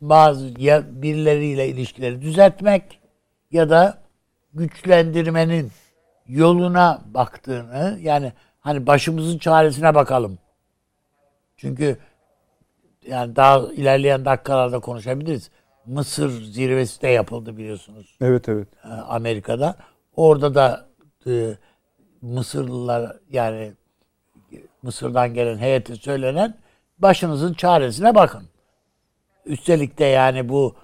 bazı 0.00 0.50
ya 0.58 1.02
birileriyle 1.02 1.68
ilişkileri 1.68 2.22
düzeltmek 2.22 3.00
ya 3.50 3.70
da 3.70 3.98
güçlendirmenin 4.54 5.72
yoluna 6.28 7.02
baktığını 7.14 7.98
yani 8.02 8.32
hani 8.60 8.86
başımızın 8.86 9.38
çaresine 9.38 9.94
bakalım. 9.94 10.38
Çünkü 11.60 11.98
yani 13.06 13.36
daha 13.36 13.58
ilerleyen 13.72 14.24
dakikalarda 14.24 14.78
konuşabiliriz. 14.80 15.50
Mısır 15.86 16.42
zirvesi 16.42 17.02
de 17.02 17.08
yapıldı 17.08 17.56
biliyorsunuz 17.56 18.16
Evet 18.20 18.48
evet. 18.48 18.68
e, 18.84 18.88
Amerika'da. 18.88 19.76
Orada 20.16 20.54
da 20.54 20.88
e, 21.26 21.56
Mısırlılar 22.22 23.16
yani 23.30 23.72
Mısır'dan 24.82 25.34
gelen 25.34 25.58
heyete 25.58 25.96
söylenen 25.96 26.54
başınızın 26.98 27.54
çaresine 27.54 28.14
bakın. 28.14 28.42
Üstelik 29.46 29.98
de 29.98 30.04
yani 30.04 30.48
bu 30.48 30.74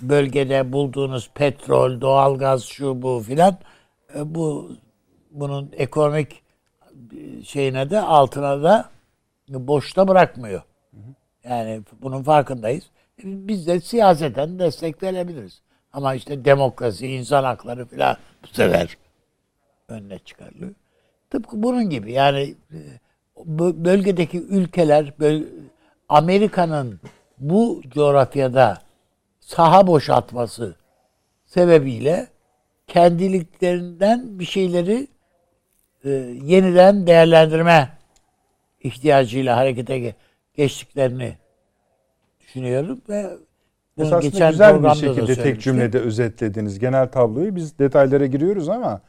bölgede 0.00 0.72
bulduğunuz 0.72 1.30
petrol, 1.34 2.00
doğalgaz 2.00 2.64
şu 2.64 3.02
bu 3.02 3.22
filan 3.26 3.56
e, 4.14 4.34
bu 4.34 4.72
bunun 5.30 5.70
ekonomik 5.76 6.42
e, 7.12 7.42
şeyine 7.44 7.90
de 7.90 8.00
altına 8.00 8.62
da 8.62 8.93
boşta 9.48 10.08
bırakmıyor. 10.08 10.62
Yani 11.44 11.82
bunun 12.02 12.22
farkındayız. 12.22 12.84
Biz 13.24 13.66
de 13.66 13.80
siyaseten 13.80 14.58
destek 14.58 15.02
verebiliriz. 15.02 15.62
Ama 15.92 16.14
işte 16.14 16.44
demokrasi, 16.44 17.06
insan 17.06 17.44
hakları 17.44 17.86
filan 17.86 18.16
bu 18.42 18.46
sefer 18.46 18.96
önüne 19.88 20.18
çıkarılıyor. 20.18 20.74
Tıpkı 21.30 21.62
bunun 21.62 21.90
gibi 21.90 22.12
yani 22.12 22.54
e, 22.72 22.78
bö- 23.36 23.84
bölgedeki 23.84 24.42
ülkeler 24.42 25.12
Amerika'nın 26.08 27.00
bu 27.38 27.82
coğrafyada 27.88 28.78
saha 29.40 29.86
boşaltması 29.86 30.76
sebebiyle 31.46 32.28
kendiliklerinden 32.86 34.38
bir 34.38 34.44
şeyleri 34.44 35.08
e, 36.04 36.10
yeniden 36.44 37.06
değerlendirme 37.06 37.88
ihtiyacıyla 38.84 39.56
harekete 39.56 39.98
ge- 39.98 40.14
geçtiklerini 40.54 41.36
düşünüyorum 42.40 43.00
ve 43.08 43.30
bunu 43.96 44.06
Esasında 44.06 44.28
geçen 44.30 44.50
güzel 44.50 44.84
bir 44.84 44.90
şekilde 44.94 45.34
tek 45.42 45.60
cümlede 45.60 45.98
özetlediniz 45.98 46.78
genel 46.78 47.08
tabloyu. 47.08 47.56
Biz 47.56 47.78
detaylara 47.78 48.26
giriyoruz 48.26 48.68
ama 48.68 49.00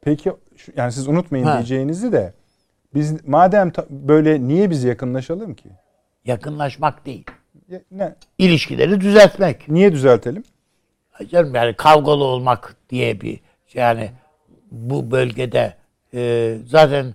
peki 0.00 0.32
yani 0.76 0.92
siz 0.92 1.08
unutmayın 1.08 1.44
Ha. 1.44 1.54
diyeceğinizi 1.56 2.12
de 2.12 2.32
biz 2.94 3.26
madem 3.28 3.72
böyle 3.90 4.48
niye 4.48 4.70
biz 4.70 4.84
yakınlaşalım 4.84 5.54
ki? 5.54 5.68
yakınlaşmak 6.24 7.06
değil. 7.06 7.24
Ya- 7.68 7.80
Ne? 7.90 8.14
ilişkileri 8.38 9.00
düzeltmek. 9.00 9.68
Niye 9.68 9.92
düzeltelim? 9.92 10.44
Canım 11.30 11.54
yani 11.54 11.74
kavgalı 11.76 12.24
olmak 12.24 12.76
diye 12.90 13.20
bir 13.20 13.40
şey 13.66 13.82
yani 13.82 14.10
bu 14.70 15.10
bölgede 15.10 15.74
e, 16.14 16.54
zaten 16.66 17.14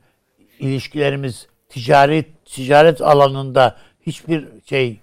ilişkilerimiz 0.59 1.47
ticaret 1.73 2.45
ticaret 2.45 3.01
alanında 3.01 3.77
hiçbir 4.01 4.47
şey 4.65 4.99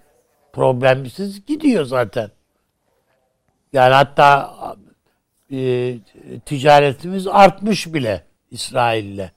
problemsiz 0.53 1.45
gidiyor 1.45 1.85
zaten. 1.85 2.31
Yani 3.73 3.93
hatta 3.93 4.55
e, 5.51 5.97
ticaretimiz 6.45 7.27
artmış 7.27 7.93
bile 7.93 8.23
İsrail'le. 8.51 9.31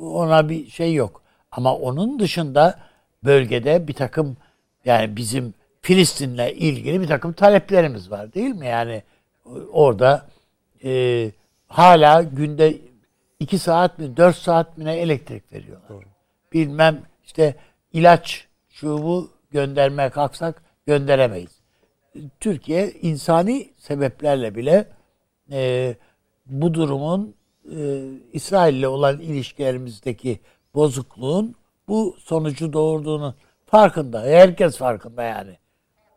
Ona 0.00 0.48
bir 0.48 0.70
şey 0.70 0.94
yok. 0.94 1.22
Ama 1.52 1.76
onun 1.76 2.18
dışında 2.18 2.78
bölgede 3.24 3.88
bir 3.88 3.94
takım 3.94 4.36
yani 4.84 5.16
bizim 5.16 5.54
Filistin'le 5.82 6.48
ilgili 6.48 7.00
bir 7.00 7.06
takım 7.06 7.32
taleplerimiz 7.32 8.10
var 8.10 8.34
değil 8.34 8.54
mi? 8.54 8.66
Yani 8.66 9.02
orada 9.72 10.26
e, 10.84 11.30
hala 11.68 12.22
günde 12.22 12.74
iki 13.40 13.58
saat 13.58 13.98
mi 13.98 14.16
dört 14.16 14.36
saat 14.36 14.78
mi 14.78 14.84
ne 14.84 14.96
elektrik 14.96 15.52
veriyorlar. 15.52 16.11
Bilmem 16.52 17.02
işte 17.24 17.56
ilaç 17.92 18.46
şu 18.70 19.02
bu 19.02 19.30
göndermeye 19.50 20.10
kalksak 20.10 20.62
gönderemeyiz. 20.86 21.60
Türkiye 22.40 22.90
insani 22.90 23.70
sebeplerle 23.76 24.54
bile 24.54 24.88
e, 25.52 25.94
bu 26.46 26.74
durumun 26.74 27.34
e, 27.76 28.02
İsrail 28.32 28.74
ile 28.74 28.88
olan 28.88 29.20
ilişkilerimizdeki 29.20 30.40
bozukluğun 30.74 31.54
bu 31.88 32.16
sonucu 32.18 32.72
doğurduğunu 32.72 33.34
farkında. 33.66 34.22
Herkes 34.22 34.76
farkında 34.76 35.22
yani. 35.22 35.58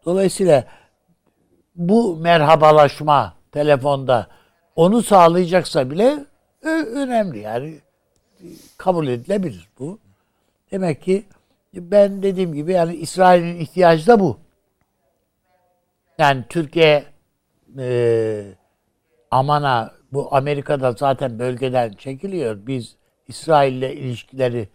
Dolayısıyla 0.05 0.65
bu 1.75 2.17
merhabalaşma 2.17 3.33
telefonda 3.51 4.27
onu 4.75 5.03
sağlayacaksa 5.03 5.91
bile 5.91 6.25
ö- 6.61 6.85
önemli 6.95 7.39
yani 7.39 7.79
kabul 8.77 9.07
edilebilir 9.07 9.69
bu. 9.79 9.99
Demek 10.75 11.01
ki 11.01 11.25
ben 11.73 12.23
dediğim 12.23 12.53
gibi 12.53 12.73
yani 12.73 12.95
İsrail'in 12.95 13.59
ihtiyacı 13.59 14.07
da 14.07 14.19
bu. 14.19 14.39
Yani 16.17 16.43
Türkiye 16.49 17.05
e, 17.77 18.45
amana 19.31 19.93
bu 20.11 20.35
Amerika'da 20.35 20.91
zaten 20.91 21.39
bölgeden 21.39 21.93
çekiliyor. 21.93 22.67
Biz 22.67 22.95
İsrail'le 23.27 23.91
ilişkileri 23.93 24.69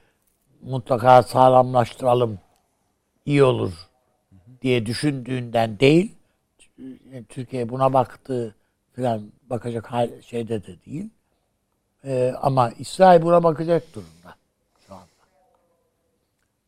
mutlaka 0.63 1.23
sağlamlaştıralım 1.23 2.39
iyi 3.27 3.45
olur 3.45 3.73
diye 4.63 4.87
düşündüğünden 4.87 5.81
değil. 5.81 6.15
Türkiye 7.29 7.69
buna 7.69 7.93
baktı 7.93 8.55
falan 8.97 9.33
bakacak 9.51 9.87
hal, 9.87 10.23
şeyde 10.23 10.67
de 10.67 10.85
değil. 10.87 11.11
E, 12.05 12.35
ama 12.43 12.71
İsrail 12.71 13.23
buna 13.23 13.43
bakacak 13.43 13.95
durumda. 13.95 14.20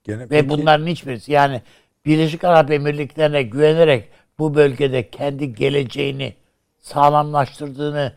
Gene 0.05 0.23
Ve 0.23 0.27
peki- 0.29 0.49
bunların 0.49 0.87
hiçbirisi 0.87 1.33
yani 1.33 1.63
Birleşik 2.07 2.45
Arap 2.45 2.71
Emirlikleri'ne 2.71 3.43
güvenerek 3.43 4.09
bu 4.39 4.55
bölgede 4.55 5.11
kendi 5.11 5.55
geleceğini 5.55 6.35
sağlamlaştırdığını 6.79 8.13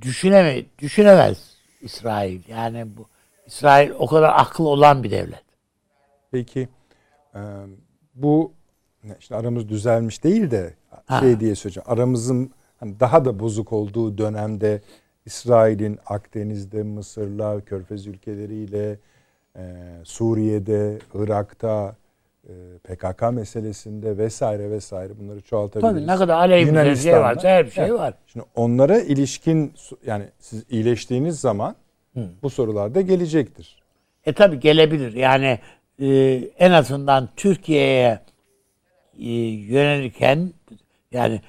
düşüneme, 0.00 0.62
düşünemez 0.78 1.56
İsrail. 1.80 2.40
Yani 2.48 2.86
bu 2.96 3.06
İsrail 3.46 3.90
o 3.98 4.06
kadar 4.06 4.32
aklı 4.34 4.68
olan 4.68 5.02
bir 5.04 5.10
devlet. 5.10 5.42
Peki 6.30 6.68
e, 7.34 7.40
bu 8.14 8.52
işte 9.18 9.36
aramız 9.36 9.68
düzelmiş 9.68 10.24
değil 10.24 10.50
de 10.50 10.74
Ha. 11.06 11.20
şey 11.20 11.40
diye 11.40 11.54
söyleyeceğim. 11.54 11.90
Aramızın 11.90 12.52
hani 12.80 13.00
daha 13.00 13.24
da 13.24 13.38
bozuk 13.40 13.72
olduğu 13.72 14.18
dönemde 14.18 14.82
İsrail'in 15.26 15.98
Akdeniz'de, 16.06 16.82
Mısır'la, 16.82 17.60
Körfez 17.60 18.06
ülkeleriyle, 18.06 18.98
e, 19.56 19.62
Suriye'de, 20.04 20.98
Irak'ta 21.14 21.96
e, 22.48 22.52
PKK 22.84 23.22
meselesinde 23.32 24.18
vesaire 24.18 24.70
vesaire 24.70 25.12
bunları 25.18 25.40
çoğaltabiliriz. 25.40 25.94
Tabii 25.94 26.06
ne 26.06 26.16
kadar 26.16 26.34
aleyhimize 26.38 26.90
bir 26.90 26.96
şey 26.96 27.12
varsa 27.12 27.48
her 27.48 27.66
bir 27.66 27.70
şey 27.70 27.84
Evet. 27.84 27.98
var. 27.98 28.14
Şimdi 28.26 28.46
onlara 28.54 28.98
ilişkin 28.98 29.74
yani 30.06 30.24
siz 30.38 30.64
iyileştiğiniz 30.70 31.40
zaman 31.40 31.76
bu 32.42 32.50
sorular 32.50 32.94
da 32.94 33.00
gelecektir. 33.00 33.82
E 34.26 34.32
tabi 34.32 34.60
gelebilir. 34.60 35.12
Yani 35.12 35.58
e, 35.98 36.08
en 36.58 36.70
azından 36.72 37.28
Türkiye'ye 37.36 38.20
e, 39.18 39.30
yönelirken 39.30 40.52
yani 41.12 41.40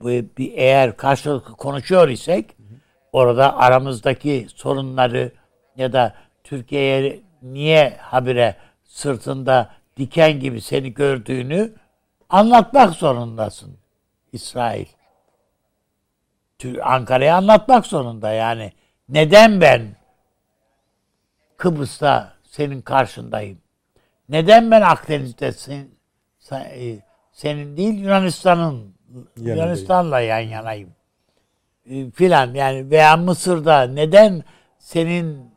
bu 0.00 0.08
bir 0.08 0.52
eğer 0.54 0.96
karşılıklı 0.96 1.54
konuşuyor 1.54 2.08
isek 2.08 2.56
orada 3.12 3.56
aramızdaki 3.56 4.46
sorunları 4.54 5.32
ya 5.76 5.92
da 5.92 6.14
Türkiye'ye 6.44 7.20
niye 7.42 7.96
habire 8.00 8.56
sırtında 8.84 9.70
diken 9.96 10.40
gibi 10.40 10.60
seni 10.60 10.94
gördüğünü 10.94 11.72
anlatmak 12.30 12.94
zorundasın 12.94 13.76
İsrail. 14.32 14.86
Ankara'ya 16.82 17.36
anlatmak 17.36 17.86
zorunda 17.86 18.32
yani. 18.32 18.72
Neden 19.08 19.60
ben 19.60 19.96
Kıbrıs'ta 21.56 22.32
senin 22.44 22.80
karşındayım? 22.82 23.58
Neden 24.28 24.70
ben 24.70 24.80
Akdeniz'de 24.80 25.52
sen, 25.52 25.88
sen- 26.38 26.60
e, 26.64 26.98
senin 27.32 27.76
değil 27.76 27.98
Yunanistan'ın 27.98 28.94
Yanındayım. 29.36 29.58
Yunanistan'la 29.58 30.20
yan 30.20 30.38
yanayım? 30.40 30.90
E, 31.90 32.10
filan 32.10 32.54
yani 32.54 32.90
veya 32.90 33.16
Mısır'da 33.16 33.82
neden 33.82 34.44
senin 34.78 35.52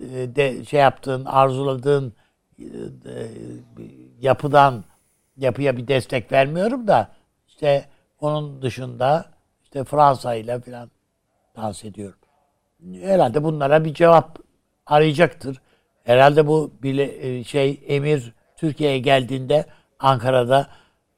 de 0.00 0.64
şey 0.64 0.80
yaptığın, 0.80 1.24
arzuladığın 1.24 2.12
e, 2.58 2.62
e, 2.62 3.26
yapıdan 4.20 4.84
yapıya 5.36 5.76
bir 5.76 5.88
destek 5.88 6.32
vermiyorum 6.32 6.86
da 6.88 7.08
işte 7.48 7.84
onun 8.20 8.62
dışında 8.62 9.24
işte 9.62 9.84
Fransa 9.84 10.34
ile 10.34 10.60
filan 10.60 10.90
dans 11.56 11.84
ediyorum. 11.84 12.18
Herhalde 13.00 13.44
bunlara 13.44 13.84
bir 13.84 13.94
cevap 13.94 14.38
arayacaktır. 14.86 15.60
Herhalde 16.04 16.46
bu 16.46 16.72
bile 16.82 17.28
e, 17.28 17.44
şey 17.44 17.80
emir 17.86 18.32
Türkiye'ye 18.56 18.98
geldiğinde 18.98 19.66
Ankara'da 19.98 20.68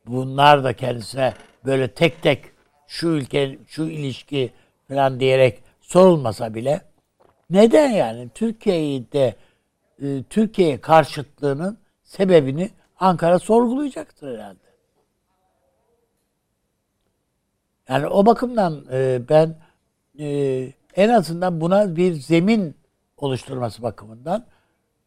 bunlar 0.06 0.64
da 0.64 0.72
kendisine 0.72 1.34
böyle 1.64 1.88
tek 1.88 2.22
tek 2.22 2.44
şu 2.86 3.08
ülke 3.08 3.58
şu 3.66 3.82
ilişki 3.82 4.52
falan 4.88 5.20
diyerek 5.20 5.62
sorulmasa 5.80 6.54
bile 6.54 6.80
neden 7.50 7.90
yani 7.90 8.28
Türkiye'de 8.34 9.34
e, 10.02 10.22
Türkiye 10.22 10.80
karşıtlığının 10.80 11.78
sebebini 12.02 12.70
Ankara 13.00 13.38
sorgulayacaktır 13.38 14.38
herhalde. 14.38 14.58
Yani 17.88 18.06
o 18.06 18.26
bakımdan 18.26 18.84
e, 18.92 19.20
ben 19.28 19.56
e, 20.18 20.26
en 20.96 21.08
azından 21.08 21.60
buna 21.60 21.96
bir 21.96 22.12
zemin 22.14 22.76
oluşturması 23.16 23.82
bakımından 23.82 24.44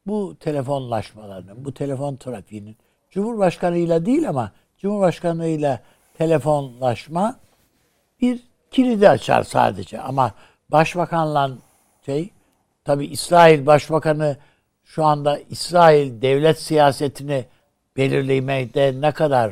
bu 0.05 0.35
telefonlaşmalarının, 0.39 1.65
bu 1.65 1.73
telefon 1.73 2.15
trafiğinin 2.15 2.77
Cumhurbaşkanıyla 3.09 4.05
değil 4.05 4.29
ama 4.29 4.51
Cumhurbaşkanıyla 4.77 5.79
telefonlaşma 6.17 7.39
bir 8.21 8.43
kilidi 8.71 9.09
açar 9.09 9.43
sadece 9.43 10.01
ama 10.01 10.31
başbakanla 10.69 11.51
şey 12.05 12.29
tabi 12.85 13.05
İsrail 13.05 13.65
Başbakanı 13.65 14.37
şu 14.83 15.05
anda 15.05 15.39
İsrail 15.49 16.21
devlet 16.21 16.59
siyasetini 16.59 17.45
belirlemekte 17.97 18.93
ne 19.01 19.11
kadar 19.11 19.51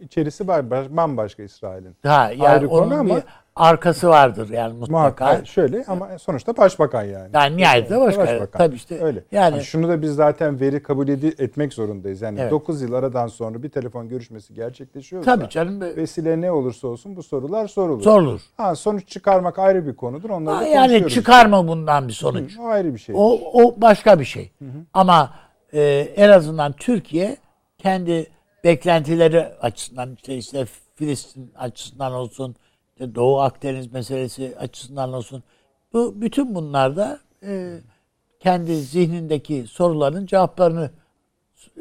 İçerisi 0.00 0.48
var 0.48 0.70
baş- 0.70 0.88
bambaşka 0.90 1.42
İsrail'in. 1.42 1.96
ha 2.02 2.30
yani 2.30 2.48
Ayrı 2.48 2.68
konu 2.68 2.94
ama- 2.94 3.16
bir 3.16 3.22
arkası 3.56 4.08
vardır 4.08 4.48
yani 4.50 4.72
mutlaka. 4.72 4.92
Muhakkak 4.92 5.46
şöyle 5.46 5.84
ama 5.88 6.18
sonuçta 6.18 6.56
başbakan 6.56 7.02
yani. 7.02 7.30
Yani 7.34 7.56
nihayetinde 7.56 8.00
başka. 8.00 8.46
Tabii 8.46 8.74
işte 8.76 9.04
Öyle. 9.04 9.24
yani- 9.32 9.54
Yani 9.54 9.64
şunu 9.64 9.88
da 9.88 10.02
biz 10.02 10.14
zaten 10.14 10.60
veri 10.60 10.82
kabul 10.82 11.08
edi- 11.08 11.42
etmek 11.42 11.72
zorundayız. 11.72 12.22
Yani 12.22 12.40
Evet. 12.40 12.50
9 12.50 12.82
yıl 12.82 12.92
aradan 12.92 13.26
sonra 13.26 13.62
bir 13.62 13.68
telefon 13.68 14.08
görüşmesi 14.08 14.54
gerçekleşiyorsa 14.54 15.36
Tabii 15.36 15.48
canım. 15.50 15.80
vesile 15.80 16.40
ne 16.40 16.52
olursa 16.52 16.88
olsun 16.88 17.16
bu 17.16 17.22
sorular 17.22 17.68
sorulur. 17.68 18.02
Sorulur. 18.02 18.40
Ha, 18.56 18.74
sonuç 18.74 19.08
çıkarmak 19.08 19.58
ayrı 19.58 19.86
bir 19.86 19.96
konudur. 19.96 20.30
Onları 20.30 20.56
Ha, 20.56 20.64
yani 20.66 21.08
çıkarma 21.08 21.68
bundan 21.68 22.08
bir 22.08 22.12
sonuç. 22.12 22.58
Hı, 22.58 22.62
O 22.62 22.66
ayrı 22.66 22.94
bir 22.94 22.98
şey. 22.98 23.14
O, 23.18 23.40
o 23.52 23.74
başka 23.80 24.20
bir 24.20 24.24
şey. 24.24 24.52
Ama 24.94 25.30
e, 25.74 25.82
en 26.16 26.28
azından 26.28 26.72
Türkiye 26.72 27.36
kendi 27.78 28.26
beklentileri 28.64 29.40
açısından 29.60 30.14
işte, 30.14 30.36
işte 30.36 30.64
Filistin 30.94 31.52
açısından 31.58 32.12
olsun, 32.12 32.50
işte 32.50 32.61
Doğu 33.00 33.40
Akdeniz 33.40 33.92
meselesi 33.92 34.56
açısından 34.58 35.12
olsun. 35.12 35.42
Bu 35.92 36.20
bütün 36.20 36.54
bunlarda 36.54 37.20
e, 37.42 37.78
kendi 38.40 38.76
zihnindeki 38.76 39.66
soruların 39.66 40.26
cevaplarını 40.26 40.90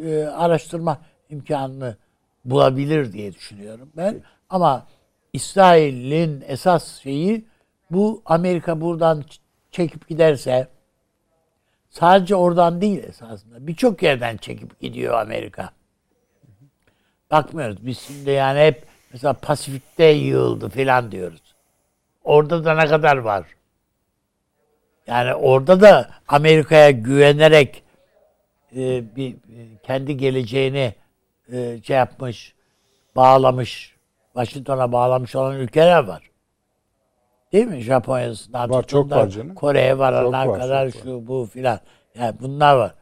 e, 0.03 0.23
araştırma 0.23 1.01
imkanını 1.29 1.97
bulabilir 2.45 3.13
diye 3.13 3.33
düşünüyorum 3.33 3.91
ben. 3.97 4.21
Ama 4.49 4.87
İsrail'in 5.33 6.43
esas 6.47 7.01
şeyi 7.01 7.45
bu 7.91 8.21
Amerika 8.25 8.81
buradan 8.81 9.23
çekip 9.71 10.07
giderse 10.07 10.67
sadece 11.89 12.35
oradan 12.35 12.81
değil 12.81 13.03
esasında. 13.03 13.67
Birçok 13.67 14.03
yerden 14.03 14.37
çekip 14.37 14.79
gidiyor 14.79 15.13
Amerika. 15.21 15.69
Bakmıyoruz. 17.31 17.85
Biz 17.85 17.99
şimdi 17.99 18.29
yani 18.29 18.59
hep 18.59 18.90
mesela 19.13 19.33
Pasifik'te 19.33 20.03
yığıldı 20.05 20.69
falan 20.69 21.11
diyoruz. 21.11 21.41
Orada 22.23 22.65
da 22.65 22.73
ne 22.75 22.85
kadar 22.87 23.17
var? 23.17 23.45
Yani 25.07 25.33
orada 25.33 25.81
da 25.81 26.09
Amerika'ya 26.27 26.91
güvenerek 26.91 27.83
e, 28.75 29.15
bir 29.15 29.31
e, 29.33 29.77
kendi 29.83 30.17
geleceğini 30.17 30.93
e, 31.51 31.81
şey 31.83 31.97
yapmış, 31.97 32.53
bağlamış, 33.15 33.95
Washington'a 34.33 34.91
bağlamış 34.91 35.35
olan 35.35 35.55
ülkeler 35.55 36.03
var. 36.03 36.31
Değil 37.53 37.67
mi? 37.67 37.79
Japonya'sından 37.79 38.69
Var, 38.69 38.83
çok 38.87 39.09
da 39.09 39.17
var 39.17 39.27
canım. 39.27 39.55
Kore'ye 39.55 39.97
varana 39.97 40.47
var, 40.47 40.59
kadar 40.59 40.91
şu 40.91 41.27
bu 41.27 41.49
filan. 41.53 41.79
Yani 42.15 42.35
bunlar 42.41 42.75
var. 42.75 42.93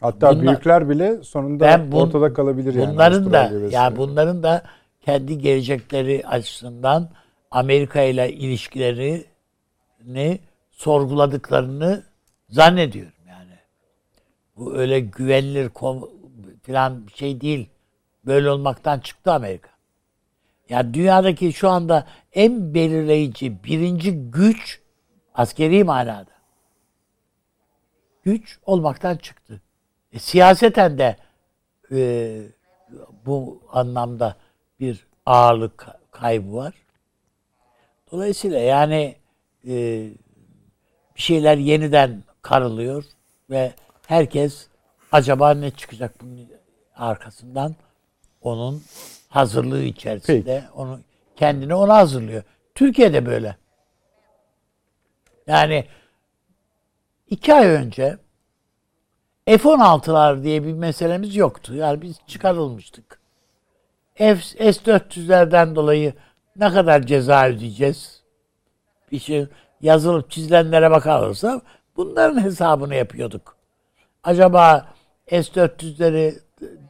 Hatta 0.00 0.30
bunlar- 0.32 0.42
büyükler 0.42 0.88
bile 0.88 1.22
sonunda 1.22 1.64
Ben 1.64 1.80
bun- 1.80 2.02
ortada 2.02 2.32
kalabilir 2.32 2.74
yani. 2.74 2.92
Bunların 2.94 3.32
da 3.32 3.40
Avustralya 3.40 3.62
vesaire. 3.62 3.74
yani 3.84 3.96
bunların 3.96 4.42
da 4.42 4.62
kendi 5.04 5.38
gelecekleri 5.38 6.26
açısından 6.26 7.10
Amerika 7.50 8.02
ile 8.02 8.32
ilişkilerini 8.32 10.38
sorguladıklarını 10.70 12.02
zannediyorum 12.48 13.28
yani. 13.28 13.58
Bu 14.56 14.76
öyle 14.76 15.00
güvenilir 15.00 15.70
falan 16.66 17.06
bir 17.06 17.12
şey 17.12 17.40
değil. 17.40 17.68
Böyle 18.26 18.50
olmaktan 18.50 19.00
çıktı 19.00 19.32
Amerika. 19.32 19.70
Ya 20.68 20.94
dünyadaki 20.94 21.52
şu 21.52 21.68
anda 21.68 22.06
en 22.32 22.74
belirleyici 22.74 23.64
birinci 23.64 24.30
güç 24.30 24.80
askeri 25.34 25.84
manada. 25.84 26.34
Güç 28.22 28.58
olmaktan 28.66 29.16
çıktı. 29.16 29.60
E, 30.12 30.18
siyaseten 30.18 30.98
de 30.98 31.16
e, 31.92 32.40
bu 33.26 33.62
anlamda 33.72 34.36
bir 34.84 35.06
ağırlık 35.26 35.86
kaybı 36.10 36.54
var. 36.54 36.74
Dolayısıyla 38.12 38.58
yani 38.58 39.16
e, 39.66 39.72
bir 41.16 41.22
şeyler 41.22 41.56
yeniden 41.56 42.22
karılıyor 42.42 43.04
ve 43.50 43.72
herkes 44.06 44.66
acaba 45.12 45.54
ne 45.54 45.70
çıkacak 45.70 46.20
bunun 46.20 46.48
arkasından 46.96 47.74
onun 48.42 48.82
hazırlığı 49.28 49.82
içerisinde 49.82 50.64
onu 50.74 51.00
kendini 51.36 51.74
ona 51.74 51.96
hazırlıyor. 51.96 52.42
Türkiye'de 52.74 53.26
böyle. 53.26 53.56
Yani 55.46 55.84
iki 57.28 57.54
ay 57.54 57.66
önce 57.66 58.18
F-16'lar 59.46 60.42
diye 60.42 60.64
bir 60.64 60.72
meselemiz 60.72 61.36
yoktu. 61.36 61.74
Yani 61.74 62.02
biz 62.02 62.16
çıkarılmıştık. 62.26 63.23
F, 64.14 64.36
S-400'lerden 64.72 65.74
dolayı 65.74 66.12
ne 66.56 66.70
kadar 66.70 67.02
ceza 67.02 67.48
ödeyeceğiz? 67.48 68.22
Bir 69.12 69.18
şey 69.18 69.46
yazılıp 69.80 70.30
çizilenlere 70.30 70.90
bakarsa 70.90 71.60
bunların 71.96 72.42
hesabını 72.42 72.94
yapıyorduk. 72.94 73.56
Acaba 74.24 74.86
S-400'leri 75.28 76.34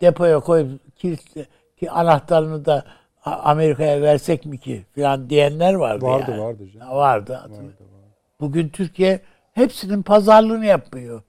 depoya 0.01 0.41
koyup 0.41 0.97
kilitle, 0.97 1.47
ki 1.77 1.91
anahtarını 1.91 2.65
da 2.65 2.85
Amerika'ya 3.25 4.03
versek 4.03 4.47
mi 4.47 4.61
ki 4.61 4.87
filan 4.95 5.31
diyenler 5.31 5.75
vardı. 5.75 6.05
Vardı, 6.05 6.31
yani. 6.31 6.41
vardı 6.41 6.71
canım. 6.75 6.87
Ha, 6.87 6.97
Vardı. 6.97 7.35
hatırlıyorum. 7.35 7.75
Bugün 8.41 8.69
Türkiye 8.69 9.21
hepsinin 9.53 10.03
pazarlığını 10.03 10.67
yapmıyor. 10.67 11.23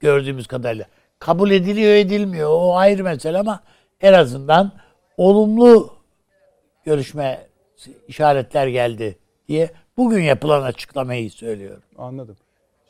Gördüğümüz 0.00 0.46
kadarıyla. 0.46 0.86
kabul 1.18 1.50
ediliyor 1.50 1.94
edilmiyor 1.94 2.50
o 2.52 2.76
ayrı 2.76 3.04
mesele 3.04 3.38
ama 3.38 3.60
en 4.00 4.12
azından 4.12 4.72
olumlu 5.16 5.94
görüşme 6.84 7.46
işaretler 8.08 8.66
geldi 8.66 9.18
diye 9.48 9.70
bugün 9.96 10.22
yapılan 10.22 10.62
açıklamayı 10.62 11.30
söylüyorum. 11.30 11.82
Anladım. 11.98 12.36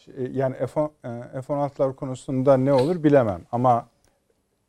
Şey, 0.04 0.14
Yani 0.32 0.56
F-10 0.56 0.90
e, 1.38 1.42
F-16'lar 1.42 1.94
konusunda 1.94 2.56
ne 2.56 2.72
olur 2.72 3.04
bilemem 3.04 3.42
ama 3.52 3.88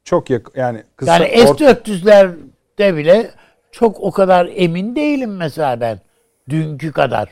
çok 0.03 0.29
yak 0.29 0.51
yani 0.55 0.83
kısa 0.95 1.13
Yani 1.13 1.25
ort- 1.25 1.57
F-400'lerde 1.57 2.97
bile 2.97 3.31
çok 3.71 3.99
o 3.99 4.11
kadar 4.11 4.49
emin 4.55 4.95
değilim 4.95 5.35
mesela 5.37 5.81
ben 5.81 5.99
dünkü 6.49 6.91
kadar. 6.91 7.29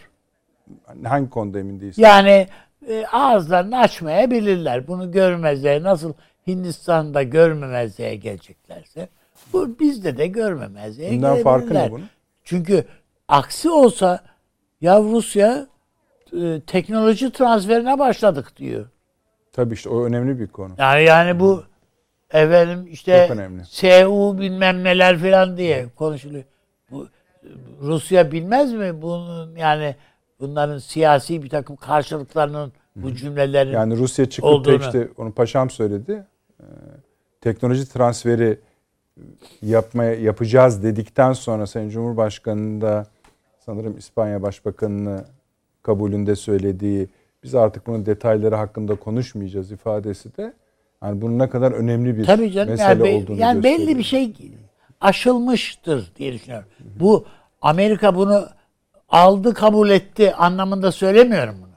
hangi 1.03 1.29
konuda 1.29 1.59
emin 1.59 1.79
değilsin? 1.79 2.01
Yani 2.01 2.47
e, 2.89 3.05
ağızlarını 3.05 3.77
açmayabilirler. 3.79 4.87
Bunu 4.87 5.11
görmezliğe 5.11 5.83
nasıl 5.83 6.13
Hindistan'da 6.47 7.23
görmemezliğe 7.23 8.15
geleceklerse 8.15 9.09
bu 9.55 9.79
bizde 9.79 10.17
de 10.17 10.27
görmemezliğe 10.27 11.11
Bundan 11.11 11.37
farkı 11.37 11.73
ne 11.73 11.91
bunun? 11.91 12.09
Çünkü 12.43 12.85
aksi 13.27 13.69
olsa 13.69 14.19
ya 14.81 14.99
Rusya 14.99 15.67
e, 16.33 16.61
teknoloji 16.67 17.31
transferine 17.31 17.99
başladık 17.99 18.53
diyor. 18.57 18.85
Tabii 19.51 19.73
işte 19.73 19.89
o 19.89 20.03
önemli 20.03 20.39
bir 20.39 20.47
konu. 20.47 20.73
Yani 20.77 21.03
yani 21.03 21.39
bu 21.39 21.63
efendim 22.31 22.87
işte. 22.91 23.29
SU 23.69 24.35
bilmem 24.39 24.83
neler 24.83 25.17
filan 25.17 25.57
diye 25.57 25.85
konuşuluyor. 25.95 26.43
Bu 26.91 27.07
Rusya 27.81 28.31
bilmez 28.31 28.73
mi 28.73 29.01
bunun 29.01 29.55
yani 29.55 29.95
bunların 30.39 30.77
siyasi 30.77 31.43
bir 31.43 31.49
takım 31.49 31.75
karşılıklarının 31.75 32.73
bu 32.95 33.15
cümlelerin 33.15 33.71
Yani 33.71 33.97
Rusya 33.97 34.29
çıkıp 34.29 34.49
Olduğunu. 34.49 34.75
işte 34.75 35.09
onu 35.17 35.31
paşam 35.31 35.69
söyledi. 35.69 36.25
Ee, 36.59 36.63
teknoloji 37.41 37.89
transferi 37.89 38.59
yapmaya 39.61 40.13
yapacağız 40.13 40.83
dedikten 40.83 41.33
sonra 41.33 41.67
Sayın 41.67 41.89
Cumhurbaşkanı'nın 41.89 42.81
da 42.81 43.05
sanırım 43.65 43.97
İspanya 43.97 44.41
Başbakanı'nı 44.41 45.25
kabulünde 45.83 46.35
söylediği 46.35 47.07
biz 47.43 47.55
artık 47.55 47.87
bunun 47.87 48.05
detayları 48.05 48.55
hakkında 48.55 48.95
konuşmayacağız 48.95 49.71
ifadesi 49.71 50.37
de 50.37 50.53
yani 51.03 51.21
bunun 51.21 51.39
ne 51.39 51.49
kadar 51.49 51.71
önemli 51.71 52.17
bir 52.17 52.25
Tabii 52.25 52.51
canım 52.51 52.69
mesele 52.69 53.09
yani, 53.09 53.23
olduğunu 53.23 53.39
yani 53.39 53.63
belli 53.63 53.97
bir 53.97 54.03
şey 54.03 54.33
aşılmıştır 55.01 56.11
diye 56.15 56.33
düşünüyorum. 56.33 56.67
Bu 56.99 57.25
Amerika 57.61 58.15
bunu 58.15 58.47
aldı 59.09 59.53
kabul 59.53 59.89
etti 59.89 60.35
anlamında 60.35 60.91
söylemiyorum 60.91 61.55
bunu. 61.61 61.73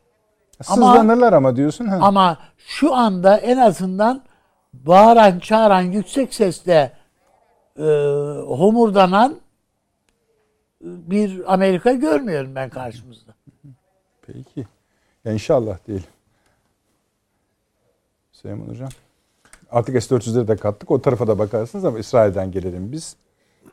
ama- 0.68 0.92
Sızlanırlar 0.92 1.32
ama 1.32 1.56
diyorsun. 1.56 1.86
Ha. 1.86 1.98
Ama 2.02 2.38
şu 2.56 2.94
anda 2.94 3.36
en 3.36 3.56
azından 3.56 4.22
bağıran 4.72 5.38
çağıran 5.38 5.82
yüksek 5.82 6.34
sesle 6.34 6.97
e, 7.78 7.82
homurdanan 8.46 9.36
bir 10.80 11.52
Amerika 11.54 11.92
görmüyorum 11.92 12.54
ben 12.54 12.70
karşımızda. 12.70 13.34
Peki. 14.26 14.66
Ya 15.24 15.32
inşallah 15.32 15.78
diyelim. 15.86 16.04
Süleyman 18.32 18.68
Hocam. 18.68 18.88
Artık 19.70 20.02
S-400'leri 20.02 20.48
de 20.48 20.56
kattık. 20.56 20.90
O 20.90 21.02
tarafa 21.02 21.26
da 21.26 21.38
bakarsınız 21.38 21.84
ama 21.84 21.98
İsrail'den 21.98 22.50
gelelim 22.50 22.92
biz. 22.92 23.16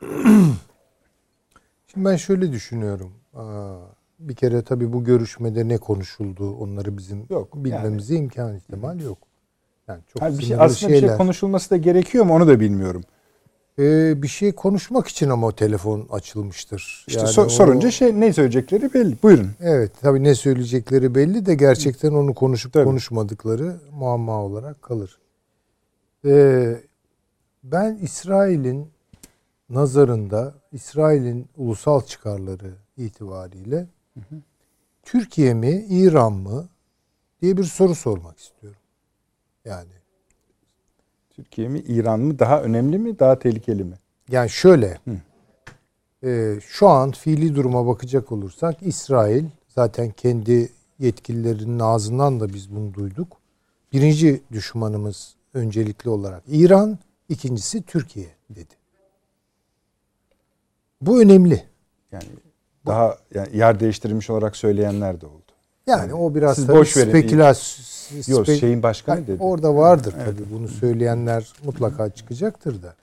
Şimdi 1.86 2.06
ben 2.08 2.16
şöyle 2.16 2.52
düşünüyorum. 2.52 3.12
Aa, 3.34 3.74
Bir 4.18 4.34
kere 4.34 4.62
tabii 4.62 4.92
bu 4.92 5.04
görüşmede 5.04 5.68
ne 5.68 5.78
konuşuldu 5.78 6.56
onları 6.56 6.98
bizim 6.98 7.26
Yok, 7.30 7.54
bilmemize 7.54 8.14
imkan 8.16 8.56
ihtimal 8.56 9.00
yok. 9.00 9.18
Yani 9.88 10.00
çok 10.12 10.22
Ha, 10.22 10.38
bir 10.38 10.42
şey, 10.44 10.56
aslında 10.56 10.70
bir 10.70 10.74
şey 10.94 11.00
şeyler. 11.00 11.18
konuşulması 11.18 11.70
da 11.70 11.76
gerekiyor 11.76 12.24
mu 12.24 12.34
onu 12.34 12.46
da 12.48 12.60
bilmiyorum. 12.60 13.04
Ee, 13.78 14.22
bir 14.22 14.28
şey 14.28 14.52
konuşmak 14.52 15.08
için 15.08 15.28
ama 15.30 15.46
o 15.46 15.52
telefon 15.52 16.08
açılmıştır. 16.10 17.04
İşte 17.08 17.20
Yani 17.20 17.30
so- 17.30 17.44
o- 17.44 17.48
sorunca 17.48 17.90
şey 17.90 18.20
ne 18.20 18.32
söyleyecekleri 18.32 18.94
belli. 18.94 19.16
Buyurun. 19.22 19.50
Evet 19.60 19.92
tabii 20.00 20.22
ne 20.24 20.34
söyleyecekleri 20.34 21.14
belli 21.14 21.46
de 21.46 21.54
gerçekten 21.54 22.12
onu 22.12 22.34
konuşup 22.34 22.72
Tabii. 22.72 22.84
konuşmadıkları 22.84 23.80
muamma 23.92 24.42
olarak 24.42 24.82
kalır. 24.82 25.18
Ee, 26.24 26.80
ben 27.64 27.98
İsrail'in 28.02 28.88
nazarında 29.70 30.54
İsrail'in 30.72 31.46
ulusal 31.56 32.00
çıkarları 32.00 32.74
itibariyle 32.96 33.86
Türkiye 35.02 35.54
mi 35.54 35.86
İran 35.90 36.32
mı 36.32 36.68
diye 37.42 37.56
bir 37.56 37.64
soru 37.64 37.94
sormak 37.94 38.38
istiyorum. 38.38 38.78
Yani 39.64 39.90
Türkiye 41.36 41.68
mi 41.68 41.78
İran 41.78 42.20
mı 42.20 42.38
daha 42.38 42.62
önemli 42.62 42.98
mi 42.98 43.18
daha 43.18 43.38
tehlikeli 43.38 43.84
mi? 43.84 43.94
Yani 44.30 44.50
şöyle, 44.50 44.98
e, 46.24 46.58
şu 46.60 46.88
an 46.88 47.10
fiili 47.10 47.54
duruma 47.54 47.86
bakacak 47.86 48.32
olursak 48.32 48.82
İsrail 48.82 49.44
zaten 49.68 50.10
kendi 50.10 50.68
yetkililerinin 50.98 51.78
ağzından 51.78 52.40
da 52.40 52.48
biz 52.48 52.74
bunu 52.76 52.94
duyduk. 52.94 53.36
Birinci 53.92 54.42
düşmanımız 54.52 55.34
öncelikli 55.54 56.08
olarak 56.08 56.42
İran, 56.48 56.98
ikincisi 57.28 57.82
Türkiye 57.82 58.28
dedi. 58.50 58.74
Bu 61.00 61.22
önemli. 61.22 61.64
Yani 62.12 62.28
daha 62.86 63.18
yani 63.34 63.56
yer 63.56 63.80
değiştirilmiş 63.80 64.30
olarak 64.30 64.56
söyleyenler 64.56 65.20
de 65.20 65.26
oldu. 65.26 65.45
Yani 65.86 66.14
o 66.14 66.34
biraz 66.34 66.56
Siz 66.56 66.68
boş 66.68 66.96
verin. 66.96 67.08
spekülasyon. 67.08 68.36
Yok 68.36 68.46
şeyin 68.46 68.82
başkanı 68.82 69.20
Ha, 69.20 69.26
dedi. 69.26 69.42
Orada 69.42 69.76
vardır 69.76 70.14
tabii 70.24 70.50
bunu 70.50 70.68
söyleyenler 70.68 71.52
mutlaka 71.64 72.10
çıkacaktır 72.10 72.82
da. 72.82 72.94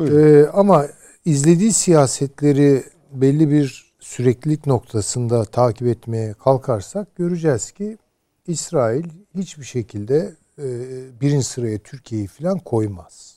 Ee, 0.00 0.46
ama 0.52 0.86
izlediği 1.24 1.72
siyasetleri 1.72 2.84
belli 3.12 3.50
bir 3.50 3.92
süreklilik 4.00 4.66
noktasında 4.66 5.44
takip 5.44 5.88
etmeye 5.88 6.34
kalkarsak 6.34 7.16
göreceğiz 7.16 7.70
ki 7.72 7.98
İsrail 8.46 9.04
hiçbir 9.34 9.64
şekilde 9.64 10.34
e, 10.58 10.64
birinci 11.20 11.46
sıraya 11.46 11.78
Türkiye'yi 11.78 12.26
falan 12.26 12.58
koymaz. 12.58 13.36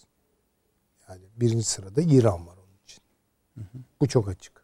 Yani 1.10 1.22
birinci 1.38 1.64
sırada 1.64 2.02
İran 2.02 2.48
var 2.48 2.56
onun 2.58 2.78
için. 2.86 3.02
Bu 4.02 4.08
çok 4.08 4.30
açık. 4.30 4.55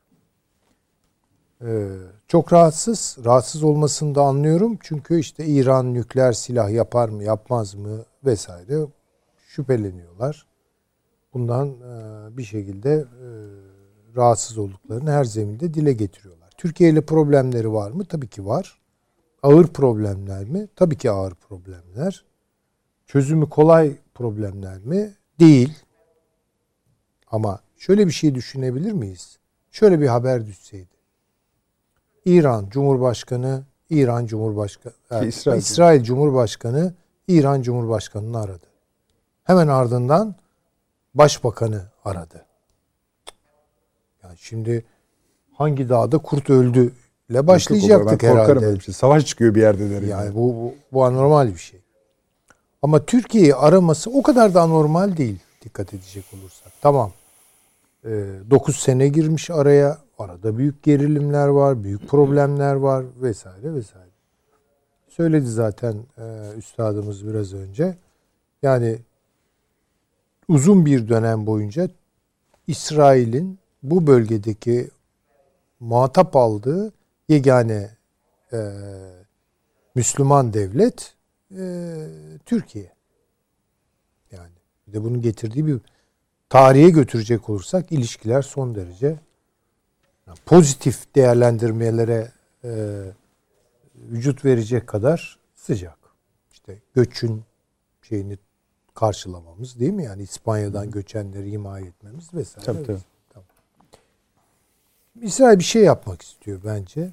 Ee, 1.66 1.90
çok 2.28 2.54
rahatsız. 2.54 3.18
Rahatsız 3.26 3.64
olmasını 3.64 4.16
da 4.16 4.22
anlıyorum. 4.22 4.78
Çünkü 4.82 5.20
işte 5.20 5.46
İran 5.46 5.94
nükleer 5.94 6.34
silah 6.34 6.72
yapar 6.72 7.10
mı 7.10 7.24
yapmaz 7.24 7.76
mı 7.76 8.06
vesaire 8.26 8.86
şüpheleniyorlar. 9.48 10.48
Bundan 11.34 11.68
e, 11.68 12.38
bir 12.38 12.44
şekilde 12.44 12.92
e, 12.94 13.28
rahatsız 14.16 14.58
olduklarını 14.58 15.12
her 15.12 15.24
zeminde 15.24 15.74
dile 15.74 15.94
getiriyorlar. 15.94 16.50
Türkiye 16.58 16.90
ile 16.90 17.02
problemleri 17.02 17.74
var 17.74 17.92
mı? 17.92 18.06
Tabii 18.06 18.28
ki 18.28 18.46
var. 18.46 18.82
Ağır 19.44 19.68
problemler 19.68 20.44
mi? 20.44 20.68
Tabii 20.76 20.98
ki 20.98 21.12
ağır 21.12 21.36
problemler. 21.36 22.26
Çözümü 23.08 23.50
kolay 23.50 23.96
problemler 24.14 24.80
mi? 24.80 25.14
Değil. 25.40 25.74
Ama 27.32 27.60
şöyle 27.78 28.08
bir 28.08 28.12
şey 28.12 28.36
düşünebilir 28.36 28.92
miyiz? 28.92 29.38
Şöyle 29.72 30.02
bir 30.02 30.08
haber 30.08 30.46
düşseydi. 30.46 31.01
İran 32.26 32.66
Cumhurbaşkanı 32.70 33.64
İran 33.90 34.26
Cumhurbaşkanı 34.26 34.94
yani 35.12 35.28
İsrail. 35.28 35.60
İsrail. 35.60 36.04
Cumhurbaşkanı 36.04 36.94
İran 37.28 37.62
Cumhurbaşkanı'nı 37.62 38.40
aradı. 38.40 38.66
Hemen 39.44 39.68
ardından 39.68 40.36
Başbakanı 41.14 41.82
aradı. 42.06 42.46
Yani 44.24 44.38
şimdi 44.38 44.86
hangi 45.54 45.90
dağda 45.90 46.18
kurt 46.18 46.50
öldü 46.50 46.94
ile 47.30 47.48
başlayacaktık 47.48 48.24
ben 48.24 48.36
herhalde. 48.36 48.80
şey. 48.80 48.94
Savaş 48.94 49.26
çıkıyor 49.26 49.56
bir 49.56 49.62
yerde 49.62 49.90
derim. 49.90 50.10
Yani 50.10 50.36
bu, 50.36 50.56
bu, 50.56 50.74
bu 50.94 51.06
anormal 51.06 51.48
bir 51.48 51.60
şey. 51.60 51.80
Ama 52.82 53.06
Türkiye'yi 53.06 53.56
araması 53.56 54.10
o 54.10 54.22
kadar 54.22 54.54
da 54.54 54.62
anormal 54.62 55.18
değil 55.18 55.40
dikkat 55.62 55.94
edecek 55.94 56.26
olursak. 56.34 56.74
Tamam. 56.82 57.12
9 58.04 58.76
sene 58.76 59.08
girmiş 59.08 59.50
araya. 59.50 59.98
Arada 60.22 60.58
büyük 60.58 60.84
gerilimler 60.84 61.48
var, 61.48 61.84
büyük 61.84 62.10
problemler 62.10 62.74
var 62.74 63.06
vesaire 63.22 63.74
vesaire. 63.74 64.10
Söyledi 65.08 65.48
zaten 65.48 65.96
e, 66.18 66.54
üstadımız 66.58 67.28
biraz 67.28 67.54
önce. 67.54 67.98
Yani 68.62 69.00
uzun 70.48 70.86
bir 70.86 71.10
dönem 71.10 71.46
boyunca 71.46 71.90
İsrail'in 72.68 73.60
bu 73.84 74.08
bölgedeki 74.08 74.90
muhatap 75.80 76.36
aldığı 76.36 76.94
yegane 77.30 77.90
e, 78.54 78.60
Müslüman 79.96 80.54
devlet 80.54 81.14
e, 81.58 81.64
Türkiye. 82.46 82.92
Yani 84.32 84.56
bir 84.88 84.94
de 84.94 85.04
bunun 85.04 85.22
getirdiği 85.22 85.68
bir 85.68 85.80
tarihe 86.50 86.90
götürecek 86.90 87.50
olursak 87.50 87.92
ilişkiler 87.92 88.42
son 88.42 88.76
derece 88.76 89.20
pozitif 90.46 91.16
değerlendirmelere 91.16 92.32
e, 92.64 93.02
vücut 93.96 94.46
verecek 94.46 94.88
kadar 94.88 95.40
sıcak. 95.56 95.98
İşte 96.52 96.78
göçün 96.96 97.44
şeyini 98.02 98.38
karşılamamız 98.94 99.80
değil 99.80 99.94
mi? 99.94 100.04
Yani 100.04 100.24
İspanya'dan 100.24 100.92
göçenleri 100.92 101.52
himaye 101.52 101.86
etmemiz 101.86 102.34
vesaire. 102.34 102.66
Tabii, 102.66 102.84
tabii. 102.86 103.00
Tamam. 103.30 103.48
İsrail 105.22 105.60
bir 105.60 105.64
şey 105.64 105.84
yapmak 105.84 106.22
istiyor 106.22 106.62
bence. 106.66 107.10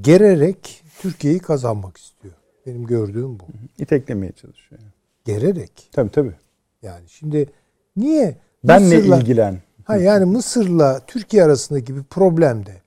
Gererek 0.00 0.84
Türkiye'yi 1.00 1.38
kazanmak 1.38 1.96
istiyor. 1.96 2.34
Benim 2.66 2.86
gördüğüm 2.86 3.40
bu. 3.40 3.44
İteklemeye 3.78 4.32
çalışıyor. 4.32 4.80
Gererek. 5.24 5.88
Tabii 5.92 6.10
tabii. 6.10 6.34
Yani 6.82 7.08
şimdi 7.08 7.52
niye 7.96 8.36
Benle 8.64 8.96
Mısır'la- 8.96 9.18
ilgilen. 9.20 9.62
Ha 9.84 9.96
yani 9.96 10.24
Mısır'la 10.24 11.06
Türkiye 11.06 11.44
arasındaki 11.44 11.96
bir 11.96 12.02
problemde 12.02 12.82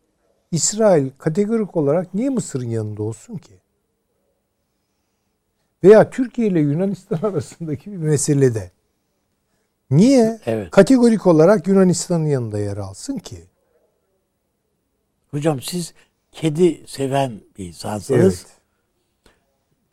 İsrail 0.52 1.10
kategorik 1.18 1.78
olarak 1.78 2.14
niye 2.14 2.30
Mısır'ın 2.30 2.70
yanında 2.70 3.04
olsun 3.04 3.38
ki? 3.38 3.54
Veya 5.84 6.10
Türkiye 6.10 6.48
ile 6.48 6.60
Yunanistan 6.60 7.18
arasındaki 7.32 7.92
bir 7.92 7.98
meselede 7.98 8.72
niye 9.92 10.40
Evet. 10.46 10.72
kategorik 10.72 11.28
olarak 11.28 11.68
Yunanistan'ın 11.68 12.26
yanında 12.26 12.60
yer 12.60 12.78
alsın 12.78 13.18
ki? 13.18 13.46
Hocam 15.32 15.62
siz 15.62 15.94
kedi 16.32 16.84
seven 16.88 17.42
bir 17.58 17.66
insansınız. 17.66 18.46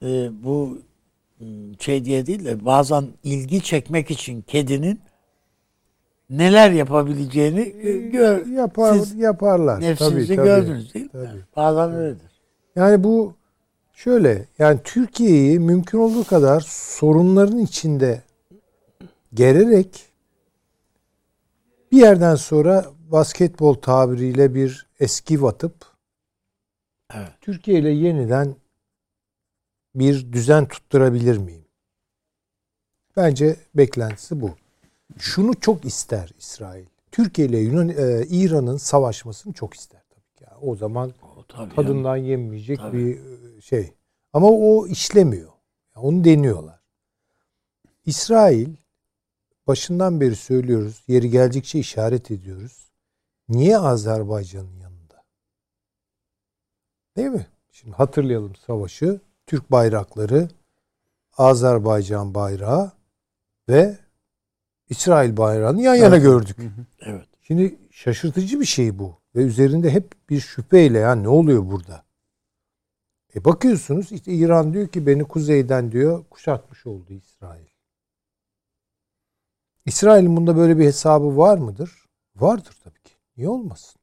Ee, 0.03 0.31
bu 0.45 0.79
hmm, 1.39 1.81
şey 1.81 2.05
diye 2.05 2.27
değil 2.27 2.45
de 2.45 2.65
bazen 2.65 3.09
ilgi 3.23 3.63
çekmek 3.63 4.11
için 4.11 4.43
kedinin 4.43 5.01
neler 6.39 6.71
yapabileceğini 6.71 7.61
e, 7.61 7.93
gör, 8.09 8.47
Yapar, 8.47 8.99
siz 8.99 9.15
yaparlar. 9.15 9.81
nefsinizi 9.81 10.27
Tabii, 10.27 10.37
tabii. 10.37 10.47
gördünüz 10.47 10.95
değil 10.95 11.05
mi? 11.05 11.11
Tabii. 11.13 11.25
Yani 11.25 11.41
bazen 11.57 11.95
öyledir. 11.95 12.31
Yani 12.77 13.05
bu 13.05 13.35
şöyle 13.93 14.49
yani 14.59 14.81
Türkiye'yi 14.85 15.61
mümkün 15.61 15.99
olduğu 15.99 16.25
kadar 16.25 16.61
sorunların 16.69 17.59
içinde 17.59 18.23
gererek 19.35 20.05
bir 21.93 21.99
yerden 21.99 22.35
sonra 22.35 22.85
basketbol 23.13 23.75
tabiriyle 23.75 24.55
bir 24.55 24.87
eski 25.01 25.39
atıp 25.47 25.75
Evet. 27.15 27.33
Türkiye 27.41 27.79
ile 27.79 27.91
yeniden 27.91 28.55
bir 29.95 30.33
düzen 30.33 30.69
tutturabilir 30.69 31.39
miyim? 31.39 31.65
Bence 33.17 33.57
beklentisi 33.75 34.41
bu. 34.41 34.51
Şunu 35.19 35.61
çok 35.61 35.85
ister 35.85 36.31
İsrail. 36.39 36.87
Türkiye 37.13 37.49
ile 37.49 37.59
Yunan, 37.59 37.89
e, 37.89 38.27
İran'ın 38.29 38.77
savaşmasını 38.77 39.53
çok 39.53 39.75
ister 39.75 40.03
tabii 40.11 40.35
ki. 40.37 40.45
Yani 40.51 40.59
o 40.71 40.77
zaman 40.77 41.13
O 41.37 41.43
tabii 41.49 41.61
yani. 41.63 41.75
tadından 41.75 42.17
yenmeyecek 42.17 42.79
Tabii. 42.79 42.99
bir 42.99 43.19
e, 43.59 43.61
şey. 43.61 43.93
Ama 44.33 44.47
o 44.51 44.87
işlemiyor. 44.87 45.51
Onu 45.97 46.25
deniyorlar. 46.25 46.81
İsrail 48.07 48.69
başından 49.67 50.21
beri 50.21 50.37
söylüyoruz, 50.37 51.03
yeri 51.09 51.31
geldikçe 51.31 51.79
işaret 51.79 52.31
ediyoruz. 52.31 52.91
Niye 53.49 53.79
Azerbaycan'ın 53.79 54.77
yanında? 54.77 55.25
Değil 57.17 57.29
mi? 57.29 57.47
Şimdi 57.73 57.97
hatırlayalım 57.97 58.55
savaşı. 58.55 59.21
Türk 59.47 59.71
bayrakları, 59.71 60.49
Azerbaycan 61.39 62.35
bayrağı 62.35 62.93
ve 63.69 63.99
İsrail 64.89 65.37
bayrağını 65.37 65.83
yan 65.83 65.95
yana 65.95 66.17
gördük. 66.17 66.57
Evet. 67.01 67.27
Şimdi 67.43 67.79
şaşırtıcı 67.91 68.61
bir 68.61 68.65
şey 68.65 68.99
bu. 68.99 69.19
Ve 69.37 69.43
üzerinde 69.43 69.91
hep 69.91 70.13
bir 70.31 70.41
şüpheyle 70.41 70.99
ya 70.99 71.15
ne 71.15 71.29
oluyor 71.29 71.71
burada? 71.71 72.05
E 73.37 73.45
bakıyorsunuz 73.45 74.13
işte 74.13 74.33
İran 74.33 74.73
diyor 74.73 74.89
ki 74.89 75.07
beni 75.07 75.25
kuzeyden 75.25 75.93
diyor 75.93 76.25
kuşatmış 76.31 76.87
oldu 76.87 77.13
İsrail. 77.13 77.67
İsrail'in 79.87 80.37
bunda 80.37 80.57
böyle 80.57 80.79
bir 80.79 80.85
hesabı 80.85 81.37
var 81.37 81.59
mıdır? 81.59 81.91
Vardır 82.37 82.77
tabii 82.85 83.03
ki. 83.03 83.15
Niye 83.37 83.49
olmasın? 83.49 84.01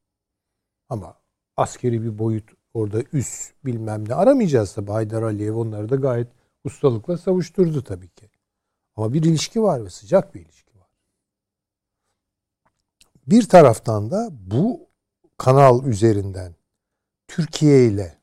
Ama 0.88 1.14
askeri 1.56 2.02
bir 2.02 2.18
boyut 2.18 2.50
orada 2.74 3.02
üs 3.12 3.50
bilmem 3.64 4.08
ne 4.08 4.14
aramayacağız 4.14 4.74
tabii. 4.74 4.90
Haydar 4.90 5.22
Aliyev 5.22 5.54
onları 5.54 5.88
da 5.88 5.96
gayet 5.96 6.28
ustalıkla 6.64 7.18
savuşturdu 7.18 7.82
tabii 7.82 8.08
ki. 8.08 8.30
Ama 8.96 9.12
bir 9.12 9.22
ilişki 9.22 9.62
var 9.62 9.84
ve 9.84 9.90
sıcak 9.90 10.34
bir 10.34 10.40
ilişki. 10.40 10.71
Bir 13.26 13.48
taraftan 13.48 14.10
da 14.10 14.28
bu 14.32 14.80
kanal 15.38 15.84
üzerinden 15.84 16.54
Türkiye 17.28 17.86
ile 17.86 18.18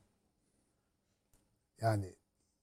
yani 1.80 2.14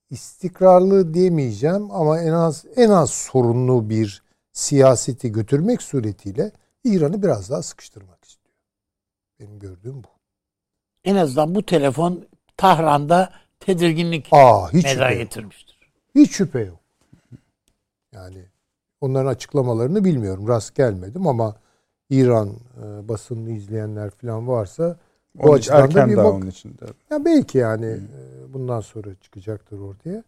istikrarlı 0.10 1.14
diyemeyeceğim 1.14 1.92
ama 1.92 2.22
en 2.22 2.32
az 2.32 2.66
en 2.76 2.90
az 2.90 3.10
sorunlu 3.10 3.90
bir 3.90 4.24
siyaseti 4.54 5.32
götürmek 5.32 5.82
suretiyle 5.82 6.52
İran'ı 6.84 7.24
biraz 7.24 7.50
daha 7.50 7.64
sıkıştırmak 7.64 8.26
istiyor. 8.26 8.56
Benim 9.40 9.60
gördüğüm 9.60 10.04
bu. 10.04 10.08
En 11.04 11.16
azından 11.16 11.56
bu 11.56 11.66
telefon 11.66 12.28
Tahran'da 12.58 13.34
tedirginlik 13.60 14.28
Aa 14.32 14.74
hiç 14.74 14.86
meydana 14.86 15.14
getirmiştir. 15.14 15.78
Hiç 16.16 16.32
şüphe 16.32 16.60
yok. 16.60 16.80
Yani 18.12 18.46
onların 19.02 19.30
açıklamalarını 19.30 20.06
bilmiyorum. 20.06 20.48
Rast 20.48 20.76
gelmedim 20.76 21.28
ama 21.28 21.56
İran 22.10 22.50
e, 22.50 23.08
basınını 23.08 23.50
izleyenler 23.50 24.10
falan 24.10 24.48
varsa 24.48 24.98
bu 25.36 25.54
açıdan 25.54 25.94
da 25.94 26.08
bir 26.08 26.16
bak- 26.16 26.26
onun 26.26 26.48
için 26.48 26.70
de. 26.70 26.86
Ya 27.10 27.26
belki 27.26 27.58
yani 27.58 27.86
e, 27.86 28.54
bundan 28.54 28.82
sonra 28.82 29.16
çıkacaktır 29.22 29.80
ortaya. 29.80 30.24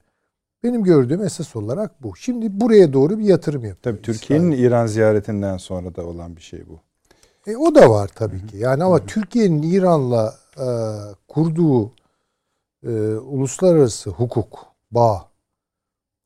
Benim 0.64 0.84
gördüğüm 0.84 1.24
esas 1.24 1.56
olarak 1.56 2.04
bu. 2.04 2.16
Şimdi 2.16 2.60
buraya 2.62 2.94
doğru 2.94 3.20
bir 3.20 3.24
yatırım 3.24 3.66
yapıyor. 3.66 3.78
Tabii 3.96 4.02
Türkiye'nin 4.02 4.52
İran 4.52 4.86
ziyaretinden 4.88 5.58
sonra 5.58 5.96
da 5.96 6.06
olan 6.06 6.36
bir 6.36 6.42
şey 6.42 6.64
bu. 6.70 6.80
E, 7.52 7.58
o 7.58 7.76
da 7.76 7.90
var 7.90 8.10
tabii 8.16 8.48
ki. 8.48 8.58
Yani 8.58 8.84
ama 8.84 9.06
Türkiye'nin 9.06 9.62
İran'la 9.62 10.36
e, 10.58 10.68
kurduğu 11.28 11.92
e, 12.84 12.90
uluslararası 13.16 14.10
hukuk 14.10 14.66
bağ 14.92 15.30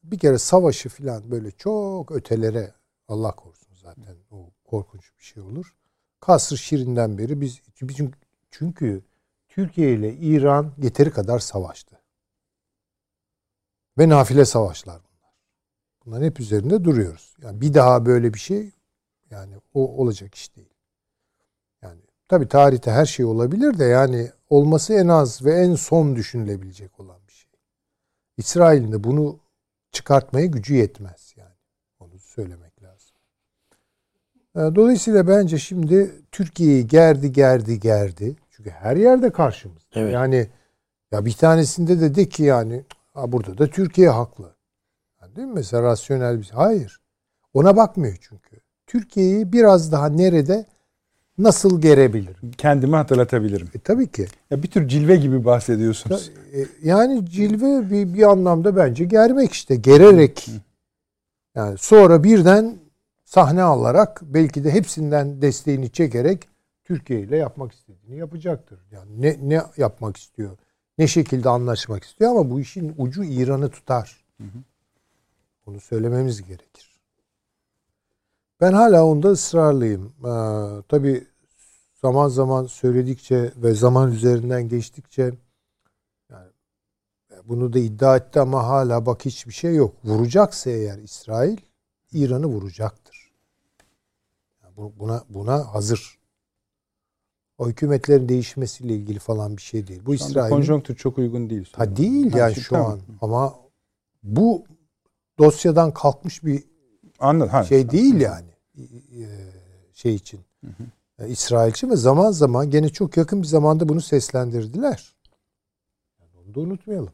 bir 0.04 0.20
kere 0.20 0.38
savaşı 0.38 0.89
falan 0.89 1.32
böyle 1.32 1.52
çok 1.52 2.12
ötelere 2.12 2.72
Allah 3.08 3.32
korusun 3.32 3.76
zaten 3.84 4.16
o 4.32 4.50
korkunç 4.74 5.12
bir 5.20 5.24
şey 5.24 5.44
olur. 5.44 5.76
Kasr 6.20 6.56
Şirin'den 6.56 7.18
beri 7.18 7.42
biz 7.42 7.62
çünkü, 7.76 8.12
çünkü 8.52 9.04
Türkiye 9.50 9.94
ile 9.94 10.14
İran 10.14 10.74
yeteri 10.78 11.12
kadar 11.12 11.40
savaştı. 11.40 12.00
Ve 13.98 14.10
nafile 14.10 14.46
savaşlar 14.46 14.96
bunlar. 14.96 15.34
Bunların 16.06 16.26
hep 16.26 16.40
üzerinde 16.40 16.84
duruyoruz. 16.84 17.36
Yani 17.42 17.62
bir 17.62 17.74
daha 17.74 18.06
böyle 18.06 18.34
bir 18.34 18.40
şey 18.40 18.72
yani 19.30 19.56
o 19.74 19.98
olacak 19.98 20.36
iş 20.36 20.56
değil. 20.56 20.74
Yani 21.82 22.02
tabii 22.28 22.48
tarihte 22.48 22.92
her 22.92 23.06
şey 23.06 23.26
olabilir 23.26 23.80
de 23.80 23.86
yani 23.86 24.32
olması 24.50 24.94
en 24.94 25.08
az 25.08 25.46
ve 25.46 25.54
en 25.54 25.76
son 25.76 26.16
düşünülebilecek 26.16 27.00
olan 27.00 27.20
bir 27.28 27.34
şey. 27.34 27.52
İsrail'in 28.38 28.92
de 28.92 29.04
bunu 29.04 29.40
çıkartmaya 29.92 30.46
gücü 30.46 30.76
yetmez 30.76 31.34
yani. 31.38 31.56
Onu 32.00 32.20
söylemek 32.20 32.62
Dolayısıyla 34.56 35.28
bence 35.28 35.58
şimdi 35.58 36.12
Türkiye'yi 36.32 36.88
gerdi 36.88 37.32
gerdi 37.32 37.80
gerdi. 37.80 38.36
Çünkü 38.50 38.70
her 38.70 38.96
yerde 38.98 39.30
karşımızda. 39.30 40.00
Evet. 40.00 40.13
Yani 40.13 40.48
ya 41.12 41.26
bir 41.26 41.32
tanesinde 41.34 42.02
de 42.02 42.16
de 42.16 42.30
ki 42.30 42.44
yani 42.44 42.84
ha 43.13 43.32
burada 43.32 43.58
da 43.58 43.68
Türkiye 43.68 44.10
haklı. 44.10 44.56
Yani 45.22 45.36
değil 45.36 45.48
mi? 45.48 45.54
Mesela 45.56 45.84
rasyonel 45.84 46.39
bir 46.39 46.44
şey. 46.44 46.56
Hayır. 46.56 47.02
Ona 47.54 47.77
bakmıyor 47.77 48.17
çünkü. 48.21 48.58
Türkiye'yi 48.88 49.54
biraz 49.54 49.92
daha 49.92 50.10
nerede 50.10 50.65
nasıl 51.38 51.82
gerebilirim? 51.82 52.52
Kendimi 52.58 52.96
hatırlatabilirim. 52.96 53.67
E 53.75 53.80
tabii 53.80 54.08
ki. 54.08 54.27
Ya 54.52 54.63
bir 54.63 54.67
tür 54.67 54.88
cilve 54.88 55.15
gibi 55.15 55.46
bahsediyorsunuz. 55.46 56.32
E, 56.54 56.65
Yani 56.84 57.25
cilve 57.25 57.90
bir, 57.92 58.13
bir 58.13 58.23
anlamda 58.23 58.75
bence 58.75 59.06
germek 59.06 59.52
işte. 59.54 59.75
Gererek. 59.75 60.50
Yani 61.56 61.77
sonra 61.77 62.23
birden 62.23 62.75
sahne 63.34 63.63
alarak 63.63 64.21
belki 64.23 64.63
de 64.63 64.71
hepsinden 64.71 65.42
desteğini 65.42 65.92
çekerek 65.92 66.50
Türkiye 66.84 67.21
ile 67.21 67.38
yapmak 67.38 67.71
istediğini 67.71 68.17
yapacaktır. 68.17 68.79
Yani 68.92 69.21
ne, 69.21 69.38
ne 69.42 69.63
yapmak 69.77 70.17
istiyor? 70.17 70.58
Ne 70.98 71.08
şekilde 71.08 71.50
anlaşmak 71.50 72.04
istiyor 72.04 72.31
ama 72.31 72.52
bu 72.52 72.60
işin 72.60 72.96
ucu 72.98 73.23
İran'ı 73.23 73.69
tutar. 73.69 74.25
Bunu 75.65 75.79
söylememiz 75.79 76.44
gerekir. 76.44 77.02
Ben 78.62 78.73
hala 78.73 79.06
onda 79.06 79.29
ısrarlıyım. 79.29 80.13
Ee, 80.25 80.81
tabii 80.90 81.27
zaman 82.02 82.27
zaman 82.27 82.65
söyledikçe 82.65 83.52
ve 83.56 83.73
zaman 83.73 84.12
üzerinden 84.12 84.69
geçtikçe 84.69 85.34
yani 86.29 86.50
bunu 87.44 87.73
da 87.73 87.79
iddia 87.79 88.17
etti 88.17 88.40
ama 88.40 88.67
hala 88.67 89.06
bak 89.06 89.25
hiçbir 89.25 89.54
şey 89.54 89.75
yok. 89.75 89.96
Vuracaksa 90.04 90.69
eğer 90.69 90.98
İsrail 90.98 91.58
İran'ı 92.12 92.46
vuracaktır. 92.46 93.02
Buna 94.78 95.24
buna 95.30 95.74
hazır. 95.74 96.19
O 97.58 97.67
hükümetlerin 97.67 98.30
değişmesiyle 98.30 98.96
ilgili 98.96 99.19
falan 99.19 99.58
bir 99.58 99.62
şey 99.62 99.88
değil. 99.88 100.02
Bu 100.06 100.15
İsrail 100.15 100.50
konjonktür 100.50 100.96
çok 100.96 101.17
uygun 101.17 101.50
değil. 101.50 101.69
Ha 101.76 101.96
değil 101.96 102.32
Ha, 102.32 102.40
yani 102.40 102.56
şu 102.56 102.78
an 102.78 103.00
ama 103.21 103.56
bu 104.24 104.63
dosyadan 105.40 105.94
kalkmış 105.94 106.44
bir 106.44 106.63
Anladım. 107.19 107.52
Ha. 107.52 107.63
şey 107.63 107.92
değil 107.92 108.15
yani 108.15 108.50
e, 108.78 109.26
şey 109.94 110.15
için. 110.15 110.40
Yani 111.17 111.32
İsrail 111.32 111.71
için 111.71 111.90
ve 111.90 111.96
zaman 111.96 112.32
zaman 112.32 112.69
gene 112.69 112.90
çok 112.90 113.17
yakın 113.17 113.42
bir 113.42 113.48
zamanda 113.48 113.90
bunu 113.90 114.02
seslendirdiler. 114.02 115.15
Yani 116.19 116.32
onu 116.46 116.56
da 116.56 116.60
unutmayalım. 116.60 117.13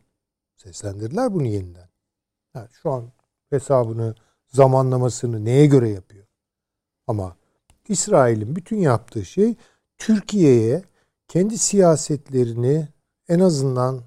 Seslendirdiler 0.55 1.33
bunu 1.33 1.45
yeniden. 1.45 1.89
Yani 2.55 2.67
şu 2.71 2.91
an 2.91 3.11
hesabını, 3.49 4.15
zamanlamasını 4.47 5.45
neye 5.45 5.65
göre 5.65 5.89
yapıyor? 5.89 6.25
Ama 7.07 7.35
İsrail'in 7.89 8.55
bütün 8.55 8.77
yaptığı 8.77 9.25
şey 9.25 9.55
Türkiye'ye 9.97 10.83
kendi 11.27 11.57
siyasetlerini 11.57 12.87
en 13.29 13.39
azından 13.39 14.01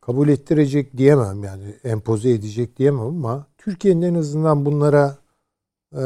kabul 0.00 0.28
ettirecek 0.28 0.96
diyemem 0.96 1.44
yani 1.44 1.74
empoze 1.84 2.30
edecek 2.30 2.78
diyemem 2.78 3.06
ama 3.06 3.46
Türkiye'nin 3.58 4.02
en 4.02 4.14
azından 4.14 4.64
bunlara 4.66 5.18
e, 5.92 6.04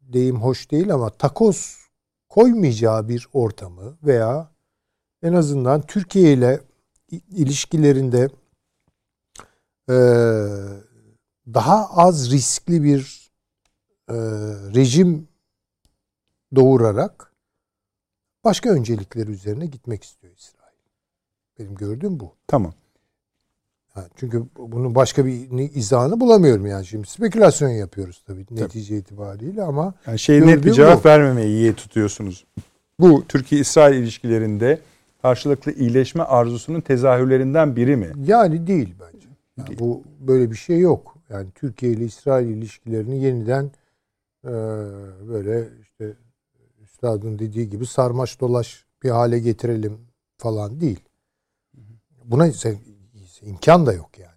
deyim 0.00 0.42
hoş 0.42 0.70
değil 0.70 0.94
ama 0.94 1.10
takoz 1.10 1.76
koymayacağı 2.28 3.08
bir 3.08 3.28
ortamı 3.32 3.96
veya 4.02 4.50
en 5.22 5.32
azından 5.32 5.80
Türkiye 5.80 6.32
ile 6.32 6.60
ilişkilerinde 7.30 8.28
e, 9.88 9.96
daha 11.46 11.90
az 11.90 12.30
riskli 12.30 12.82
bir 12.82 13.30
e, 14.08 14.14
rejim 14.74 15.28
doğurarak 16.54 17.32
başka 18.44 18.70
öncelikleri 18.70 19.30
üzerine 19.30 19.66
gitmek 19.66 20.04
istiyor 20.04 20.32
İsrail. 20.36 20.72
Benim 21.58 21.74
gördüğüm 21.74 22.20
bu. 22.20 22.34
Tamam. 22.46 22.74
Ha, 23.88 24.04
çünkü 24.16 24.44
bunun 24.56 24.94
başka 24.94 25.26
bir 25.26 25.50
izahını 25.74 26.20
bulamıyorum 26.20 26.66
yani 26.66 26.86
şimdi 26.86 27.06
spekülasyon 27.06 27.68
yapıyoruz 27.68 28.22
tabii, 28.26 28.44
tabii. 28.44 28.60
netice 28.60 28.96
itibariyle 28.96 29.62
ama 29.62 29.94
yani 30.06 30.18
şey 30.18 30.46
net 30.46 30.64
bir 30.64 30.72
cevap 30.72 31.04
bu. 31.04 31.08
vermemeyi 31.08 31.48
iyi 31.48 31.74
tutuyorsunuz. 31.74 32.44
Bu 33.00 33.24
Türkiye-İsrail 33.28 33.96
ilişkilerinde 33.96 34.80
karşılıklı 35.22 35.72
iyileşme 35.72 36.22
arzusunun 36.22 36.80
tezahürlerinden 36.80 37.76
biri 37.76 37.96
mi? 37.96 38.12
Yani 38.24 38.66
değil 38.66 38.94
bence. 39.00 39.26
Yani 39.58 39.68
değil. 39.68 39.78
Bu 39.80 40.02
böyle 40.20 40.50
bir 40.50 40.56
şey 40.56 40.80
yok. 40.80 41.16
Yani 41.30 41.50
Türkiye 41.54 41.92
ile 41.92 42.04
İsrail 42.04 42.48
ilişkilerini 42.48 43.24
yeniden 43.24 43.70
e, 44.44 44.52
böyle 45.28 45.68
işte 45.82 46.12
üstadın 47.02 47.38
dediği 47.38 47.68
gibi 47.68 47.86
sarmaş 47.86 48.40
dolaş 48.40 48.84
bir 49.02 49.10
hale 49.10 49.38
getirelim 49.38 49.98
falan 50.38 50.80
değil. 50.80 51.00
Buna 52.24 52.48
imkan 53.42 53.86
da 53.86 53.92
yok 53.92 54.18
yani. 54.18 54.32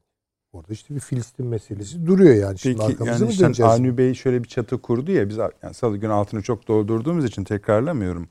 Orada 0.54 0.74
işte 0.74 0.96
bir 0.96 1.00
Filistin 1.00 1.48
meselesi 1.48 2.06
duruyor 2.06 2.36
yani. 2.36 2.60
Şimdi 2.60 2.82
Peki 2.88 3.04
yani 3.06 3.30
işte 3.30 3.66
Avni 3.66 3.98
Bey 3.98 4.14
şöyle 4.14 4.44
bir 4.44 4.48
çatı 4.48 4.82
kurdu 4.82 5.12
ya 5.12 5.30
biz 5.30 5.38
yani 5.38 5.74
salı 5.74 5.98
günü 5.98 6.12
altını 6.12 6.42
çok 6.42 6.68
doldurduğumuz 6.68 7.26
için 7.26 7.44
tekrarlamıyorum. 7.44 8.28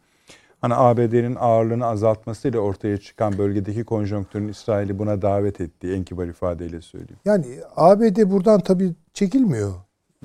Hani 0.61 0.75
ABD'nin 0.75 1.37
ağırlığını 1.41 1.87
azaltmasıyla 1.87 2.61
ortaya 2.61 2.99
çıkan 2.99 3.39
bölgedeki 3.39 3.85
konjonktürün 3.85 4.49
İsrail'i 4.49 4.99
buna 4.99 5.23
davet 5.23 5.61
ettiği 5.61 5.95
en 5.95 6.05
kibar 6.05 6.27
ifadeyle 6.27 6.81
söyleyeyim. 6.81 7.21
Yani 7.25 7.47
ABD 7.77 8.31
buradan 8.31 8.61
tabii 8.61 8.93
çekilmiyor. 9.13 9.75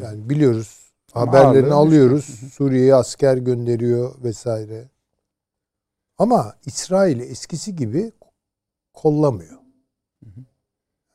Yani 0.01 0.30
biliyoruz. 0.30 0.79
Haberlerini 1.14 1.74
alıyoruz. 1.74 2.26
Suriye'ye 2.53 2.95
asker 2.95 3.38
gönderiyor 3.38 4.24
vesaire. 4.24 4.89
Ama 6.18 6.55
İsrail'i 6.66 7.24
eskisi 7.24 7.76
gibi 7.76 8.12
kollamıyor. 8.93 9.60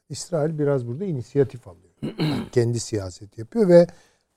İsrail 0.09 0.59
biraz 0.59 0.86
burada 0.86 1.05
inisiyatif 1.05 1.68
alıyor. 1.68 1.95
Yani 2.18 2.51
kendi 2.53 2.80
siyaset 2.80 3.38
yapıyor 3.38 3.68
ve 3.68 3.86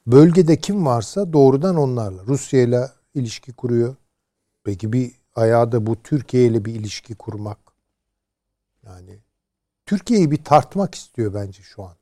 bölgede 0.07 0.55
kim 0.55 0.85
varsa 0.85 1.33
doğrudan 1.33 1.75
onlarla. 1.75 2.23
Rusya 2.27 2.61
ile 2.61 2.87
ilişki 3.13 3.53
kuruyor. 3.53 3.95
Peki 4.63 4.93
bir 4.93 5.11
ayağı 5.35 5.71
da 5.71 5.85
bu 5.85 6.03
Türkiye 6.03 6.45
ile 6.45 6.65
bir 6.65 6.75
ilişki 6.75 7.15
kurmak. 7.15 7.57
Yani 8.85 9.19
Türkiye'yi 9.85 10.31
bir 10.31 10.43
tartmak 10.43 10.95
istiyor 10.95 11.33
bence 11.33 11.61
şu 11.63 11.83
an. 11.83 11.95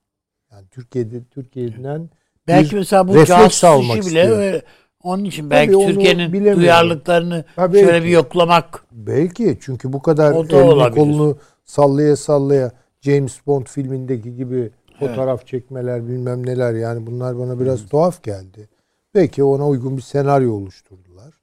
Yani 0.51 0.67
Türkiye'de 0.71 1.23
Türkiye'den 1.23 2.09
belki 2.47 2.75
mesela 2.75 3.07
bu 3.07 3.25
casus 3.25 3.63
işi 3.63 4.11
bile 4.11 4.29
öyle, 4.31 4.61
onun 5.03 5.23
için 5.25 5.49
belki 5.49 5.71
Türkiye'nin 5.71 6.55
duyarlılıklarını 6.55 7.45
şöyle 7.57 8.03
bir 8.03 8.09
yoklamak. 8.09 8.83
Belki 8.91 9.57
çünkü 9.61 9.93
bu 9.93 10.01
kadar 10.01 10.31
elini 10.31 10.95
kolunu 10.95 11.37
sallaya 11.65 12.15
sallaya 12.15 12.71
James 13.01 13.39
Bond 13.47 13.67
filmindeki 13.67 14.35
gibi 14.35 14.71
fotoğraf 14.99 15.39
evet. 15.39 15.47
çekmeler 15.47 16.07
bilmem 16.07 16.45
neler 16.45 16.73
yani 16.73 17.07
bunlar 17.07 17.39
bana 17.39 17.59
biraz 17.59 17.79
evet. 17.81 17.91
tuhaf 17.91 18.23
geldi. 18.23 18.69
Belki 19.15 19.43
ona 19.43 19.67
uygun 19.67 19.97
bir 19.97 20.01
senaryo 20.01 20.53
oluşturdular. 20.53 21.33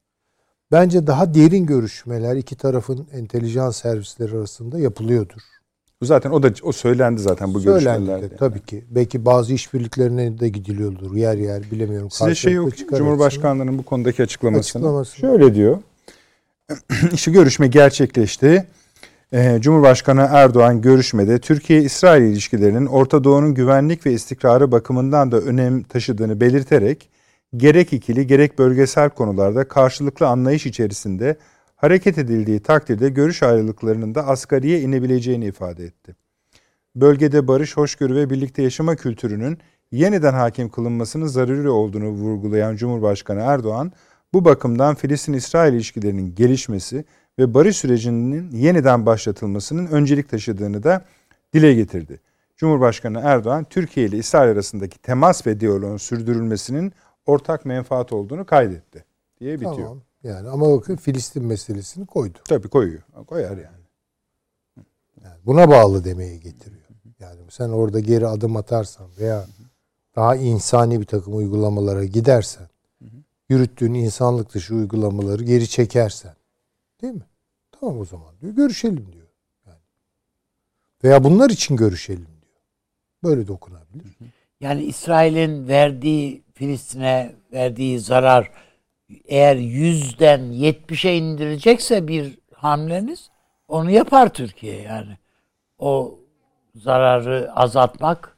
Bence 0.73 1.07
daha 1.07 1.35
derin 1.35 1.67
görüşmeler 1.67 2.37
iki 2.37 2.57
tarafın 2.57 3.09
entelijans 3.13 3.77
servisleri 3.77 4.37
arasında 4.37 4.79
yapılıyordur. 4.79 5.43
Zaten 6.03 6.31
o 6.31 6.43
da 6.43 6.51
o 6.63 6.73
söylendi 6.73 7.21
zaten 7.21 7.55
bu 7.55 7.61
söylendi 7.61 7.85
görüşmelerde. 7.85 8.31
De, 8.31 8.37
tabii 8.37 8.61
ki. 8.61 8.85
Belki 8.91 9.25
bazı 9.25 9.53
işbirliklerine 9.55 10.41
de 10.41 10.49
gidiliyordur 10.49 11.17
yer 11.17 11.37
yer 11.37 11.63
bilemiyorum. 11.71 12.11
Size 12.11 12.35
şey 12.35 12.53
yok 12.53 12.77
Cumhurbaşkanlığının 12.77 13.79
bu 13.79 13.83
konudaki 13.83 14.23
açıklamasını. 14.23 14.83
Açıklaması. 14.83 15.17
Şöyle 15.17 15.55
diyor. 15.55 15.79
işte 17.13 17.31
görüşme 17.31 17.67
gerçekleşti. 17.67 18.67
Ee, 19.33 19.59
Cumhurbaşkanı 19.61 20.29
Erdoğan 20.31 20.81
görüşmede 20.81 21.39
Türkiye-İsrail 21.39 22.23
ilişkilerinin 22.23 22.87
Orta 22.87 23.25
Doğu'nun 23.25 23.55
güvenlik 23.55 24.07
ve 24.07 24.13
istikrarı 24.13 24.73
bakımından 24.73 25.33
da 25.33 25.41
önem 25.41 25.83
taşıdığını 25.83 26.41
belirterek 26.41 27.09
gerek 27.57 27.93
ikili 27.93 28.27
gerek 28.27 28.59
bölgesel 28.59 29.11
konularda 29.11 29.69
karşılıklı 29.69 30.27
anlayış 30.27 30.67
içerisinde 30.67 31.37
hareket 31.83 32.19
edildiği 32.19 32.61
takdirde 32.61 33.09
görüş 33.09 33.43
ayrılıklarının 33.43 34.15
da 34.15 34.27
asgariye 34.27 34.81
inebileceğini 34.81 35.45
ifade 35.47 35.85
etti. 35.85 36.17
Bölgede 36.97 37.49
barış, 37.49 37.77
hoşgörü 37.77 38.15
ve 38.15 38.31
birlikte 38.31 38.63
yaşama 38.63 38.97
kültürünün 38.97 39.59
yeniden 39.93 40.33
hakim 40.33 40.69
kılınmasının 40.69 41.27
zaruri 41.27 41.69
olduğunu 41.69 42.09
vurgulayan 42.09 42.77
Cumhurbaşkanı 42.77 43.41
Erdoğan, 43.41 43.93
bu 44.33 44.45
bakımdan 44.45 44.95
Filistin-İsrail 44.95 45.75
ilişkilerinin 45.75 46.35
gelişmesi 46.35 47.05
ve 47.39 47.55
barış 47.55 47.77
sürecinin 47.77 48.51
yeniden 48.51 49.07
başlatılmasının 49.07 49.87
öncelik 49.87 50.29
taşıdığını 50.29 50.83
da 50.83 51.05
dile 51.55 51.75
getirdi. 51.75 52.21
Cumhurbaşkanı 52.57 53.21
Erdoğan, 53.25 53.65
Türkiye 53.65 54.07
ile 54.07 54.17
İsrail 54.17 54.51
arasındaki 54.51 54.99
temas 54.99 55.47
ve 55.47 55.61
diyaloğun 55.61 55.97
sürdürülmesinin 55.97 56.93
ortak 57.27 57.65
menfaat 57.65 58.13
olduğunu 58.13 58.47
kaydetti 58.47 59.05
diye 59.41 59.55
bitiyor. 59.55 59.77
Tamam. 59.77 60.03
Yani 60.25 60.49
ama 60.49 60.71
bakın 60.71 60.97
Filistin 60.97 61.45
meselesini 61.45 62.07
koydu. 62.07 62.39
Tabii 62.45 62.69
koyuyor. 62.69 63.03
Koyar 63.27 63.57
yani. 63.57 63.87
yani 65.25 65.37
buna 65.47 65.71
bağlı 65.71 66.05
demeye 66.05 66.37
getiriyor. 66.37 66.83
Yani 67.19 67.41
sen 67.51 67.69
orada 67.69 68.01
geri 68.01 68.27
adım 68.27 68.57
atarsan 68.57 69.07
veya 69.19 69.47
daha 70.17 70.37
insani 70.37 71.01
bir 71.01 71.07
takım 71.07 71.37
uygulamalara 71.37 72.05
gidersen, 72.05 72.69
yürüttüğün 73.49 73.95
insanlık 73.95 74.55
dışı 74.55 74.75
uygulamaları 74.75 75.45
geri 75.45 75.69
çekersen, 75.69 76.35
değil 77.03 77.15
mi? 77.15 77.27
Tamam 77.81 77.99
o 77.99 78.05
zaman 78.05 78.41
diyor. 78.41 78.53
Görüşelim 78.53 79.13
diyor. 79.13 79.29
Yani. 79.67 79.79
Veya 81.05 81.25
bunlar 81.25 81.51
için 81.51 81.77
görüşelim 81.77 82.27
diyor. 82.27 82.61
Böyle 83.25 83.49
dokunabilir. 83.49 84.19
Yani 84.61 84.83
İsrail'in 84.83 85.69
verdiği 85.69 86.43
Filistin'e 86.55 87.35
verdiği 87.53 88.01
zarar 88.01 88.51
eğer 89.25 89.57
yüzden 89.57 90.43
yetmişe 90.53 91.15
indirecekse 91.15 92.09
bir 92.09 92.39
hamleniz 92.55 93.31
onu 93.69 93.91
yapar 93.91 94.29
Türkiye 94.29 94.83
yani. 94.83 95.19
O 95.79 96.19
zararı 96.75 97.53
azaltmak 97.55 98.37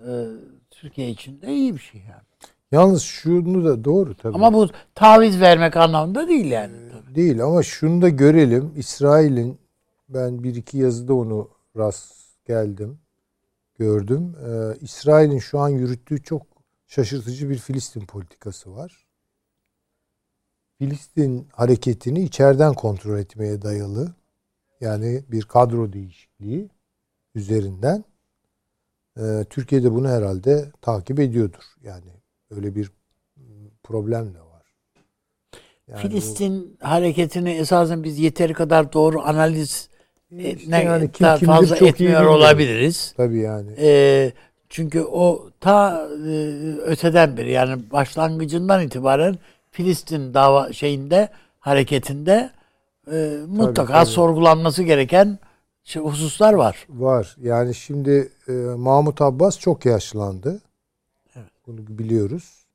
e, 0.00 0.10
Türkiye 0.70 1.10
için 1.10 1.42
de 1.42 1.52
iyi 1.52 1.74
bir 1.74 1.80
şey 1.80 2.00
yani. 2.00 2.22
Yalnız 2.72 3.02
şunu 3.02 3.64
da 3.64 3.84
doğru 3.84 4.14
tabii. 4.16 4.34
Ama 4.34 4.52
bu 4.52 4.68
taviz 4.94 5.40
vermek 5.40 5.76
anlamında 5.76 6.28
değil 6.28 6.50
yani. 6.50 6.76
Tabii. 6.92 7.14
Değil 7.14 7.44
ama 7.44 7.62
şunu 7.62 8.02
da 8.02 8.08
görelim. 8.08 8.72
İsrail'in 8.76 9.58
ben 10.08 10.42
bir 10.42 10.54
iki 10.54 10.78
yazıda 10.78 11.14
onu 11.14 11.48
rast 11.76 12.14
geldim. 12.46 12.98
Gördüm. 13.78 14.36
Ee, 14.46 14.78
İsrail'in 14.80 15.38
şu 15.38 15.58
an 15.58 15.68
yürüttüğü 15.68 16.22
çok 16.22 16.42
şaşırtıcı 16.86 17.50
bir 17.50 17.58
Filistin 17.58 18.00
politikası 18.00 18.76
var. 18.76 19.06
Filistin 20.80 21.48
hareketini 21.52 22.20
içeriden 22.20 22.74
kontrol 22.74 23.18
etmeye 23.18 23.62
dayalı. 23.62 24.14
Yani 24.80 25.22
bir 25.28 25.42
kadro 25.42 25.92
değişikliği 25.92 26.68
üzerinden. 27.34 28.04
Ee, 29.18 29.44
Türkiye'de 29.50 29.92
bunu 29.92 30.08
herhalde 30.08 30.72
takip 30.80 31.20
ediyordur. 31.20 31.62
Yani 31.82 32.10
öyle 32.50 32.74
bir 32.74 32.90
problem 33.82 34.34
de 34.34 34.40
var. 34.40 34.66
Yani 35.88 36.00
Filistin 36.00 36.78
bu, 36.80 36.86
hareketini 36.86 37.50
esasen 37.50 38.04
biz 38.04 38.18
yeteri 38.18 38.54
kadar 38.54 38.92
doğru 38.92 39.20
analiz 39.22 39.88
işte 40.30 40.70
ne 40.70 40.84
yani 40.84 41.12
kim, 41.12 41.26
fazla 41.46 41.76
etmiyor 41.76 42.24
olabiliriz. 42.24 43.14
Tabii 43.16 43.38
yani. 43.38 43.70
Ee, 43.78 44.32
Çünkü 44.68 45.00
o 45.00 45.50
ta 45.60 46.08
e, 46.26 46.32
öteden 46.84 47.36
beri 47.36 47.52
yani 47.52 47.90
başlangıcından 47.90 48.82
itibaren 48.82 49.38
Filistin 49.70 50.34
dava 50.34 50.72
şeyinde 50.72 51.28
hareketinde 51.60 52.50
e, 53.12 53.38
mutlaka 53.48 53.92
tabii. 53.92 54.06
sorgulanması 54.10 54.82
gereken 54.82 55.38
şey, 55.84 56.02
hususlar 56.02 56.52
var. 56.52 56.86
Var. 56.88 57.36
Yani 57.42 57.74
şimdi 57.74 58.32
e, 58.48 58.52
Mahmut 58.76 59.20
Abbas 59.20 59.58
çok 59.58 59.86
yaşlandı. 59.86 60.60
Bunu 61.66 61.78
biliyoruz. 61.88 62.66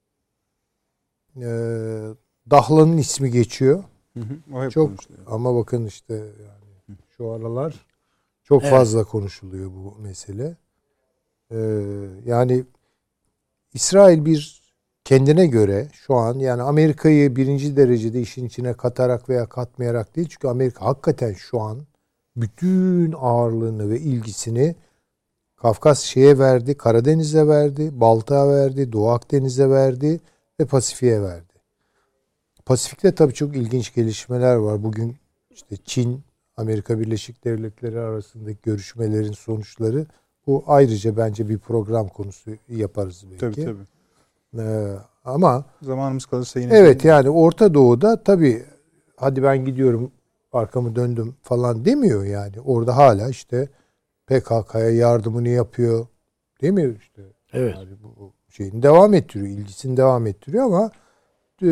E, 1.38 1.48
Dahlan'ın 2.52 2.98
ismi 2.98 3.32
geçiyor. 3.32 3.84
Hı 4.14 4.20
hı. 4.20 4.56
O 4.56 4.64
hep 4.64 4.72
Çok 4.72 4.88
konuşuluyor. 4.89 5.24
ama 5.28 5.56
bakın 5.56 5.86
işte 5.86 6.14
yani 6.16 6.98
şu 7.18 7.32
aralar 7.32 7.74
çok 8.43 8.62
Evet. 8.64 8.72
fazla 8.72 9.04
konuşuluyor 9.04 9.72
bu 9.72 9.96
mesele. 10.00 10.58
Ee, 11.52 11.58
yani 12.26 12.64
İsrail 13.74 14.26
bir 14.26 14.62
kendine 15.06 15.47
göre 15.47 15.88
şu 15.93 16.16
an 16.16 16.39
yani 16.39 16.62
Amerika'yı 16.62 17.36
birinci 17.36 17.78
derecede 17.78 18.22
işin 18.22 18.45
içine 18.45 18.74
katarak 18.74 19.30
veya 19.30 19.45
katmayarak 19.45 20.16
değil 20.16 20.28
çünkü 20.30 20.47
Amerika 20.47 20.86
hakikaten 20.86 21.34
şu 21.34 21.62
an 21.62 21.80
bütün 22.36 23.14
ağırlığını 23.18 23.89
ve 23.89 23.99
ilgisini 23.99 24.76
Kafkas 25.56 26.01
şeye 26.01 26.39
verdi, 26.39 26.78
Karadeniz'e 26.78 27.47
verdi, 27.47 27.89
Baltık'a 27.93 28.49
verdi, 28.49 28.91
Doğu 28.91 29.10
Akdeniz'e 29.10 29.70
verdi 29.70 30.20
ve 30.60 30.66
Pasifik'e 30.66 31.22
verdi. 31.22 31.53
Pasifik'te 32.66 33.16
tabii 33.16 33.34
çok 33.34 33.56
ilginç 33.56 33.93
gelişmeler 33.93 34.56
var. 34.56 34.84
Bugün 34.84 35.16
işte 35.51 35.78
Çin, 35.86 36.22
Amerika 36.58 36.99
Birleşik 36.99 37.43
Devletleri 37.43 37.99
arasındaki 37.99 38.58
görüşmelerin 38.64 39.32
sonuçları 39.32 40.06
bu 40.47 40.64
ayrıca 40.68 41.18
bence 41.18 41.49
bir 41.49 41.58
program 41.58 42.08
konusu 42.08 42.51
yaparız 42.70 43.24
belki. 43.32 43.39
Tabii 43.39 43.66
tabii. 43.66 43.95
Ee, 44.60 44.95
ama 45.26 45.66
Zamanımız 45.82 46.26
kalırsa 46.26 46.60
yine 46.60 46.74
evet 46.78 47.06
yani 47.06 47.30
Orta 47.30 47.74
Doğu'da 47.74 48.24
tabii 48.24 48.66
hadi 49.18 49.43
ben 49.43 49.66
gidiyorum 49.66 50.12
arkamı 50.53 50.95
döndüm 50.95 51.36
falan 51.41 51.86
demiyor 51.86 52.24
yani. 52.24 52.62
Orada 52.66 52.97
hala 52.97 53.30
işte 53.30 53.70
PKK'ya 54.28 54.89
yardımını 54.89 55.49
yapıyor. 55.49 56.08
Demiyor 56.62 56.95
işte. 56.95 57.22
Evet. 57.53 57.76
Yani 57.76 57.89
bu 58.03 58.34
şeyini 58.49 58.84
devam 58.84 59.14
ettiriyor, 59.14 59.49
ilgisini 59.49 59.97
devam 59.97 60.28
ettiriyor 60.28 60.66
ama 60.66 60.91
e, 61.62 61.68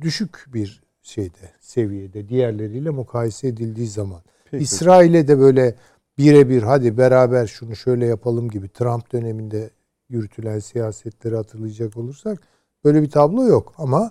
düşük 0.00 0.46
bir 0.54 0.82
şeyde, 1.02 1.50
seviyede 1.60 2.28
diğerleriyle 2.28 2.90
mukayese 2.90 3.48
edildiği 3.48 3.88
zaman. 3.88 4.22
Peki. 4.50 4.64
İsrail'e 4.64 5.28
de 5.28 5.38
böyle 5.38 5.74
birebir 6.18 6.62
hadi 6.62 6.98
beraber 6.98 7.46
şunu 7.46 7.76
şöyle 7.76 8.06
yapalım 8.06 8.50
gibi 8.50 8.68
Trump 8.68 9.12
döneminde 9.12 9.70
yürütülen 10.12 10.58
siyasetleri 10.58 11.36
hatırlayacak 11.36 11.96
olursak 11.96 12.42
böyle 12.84 13.02
bir 13.02 13.10
tablo 13.10 13.44
yok 13.44 13.74
ama 13.78 14.10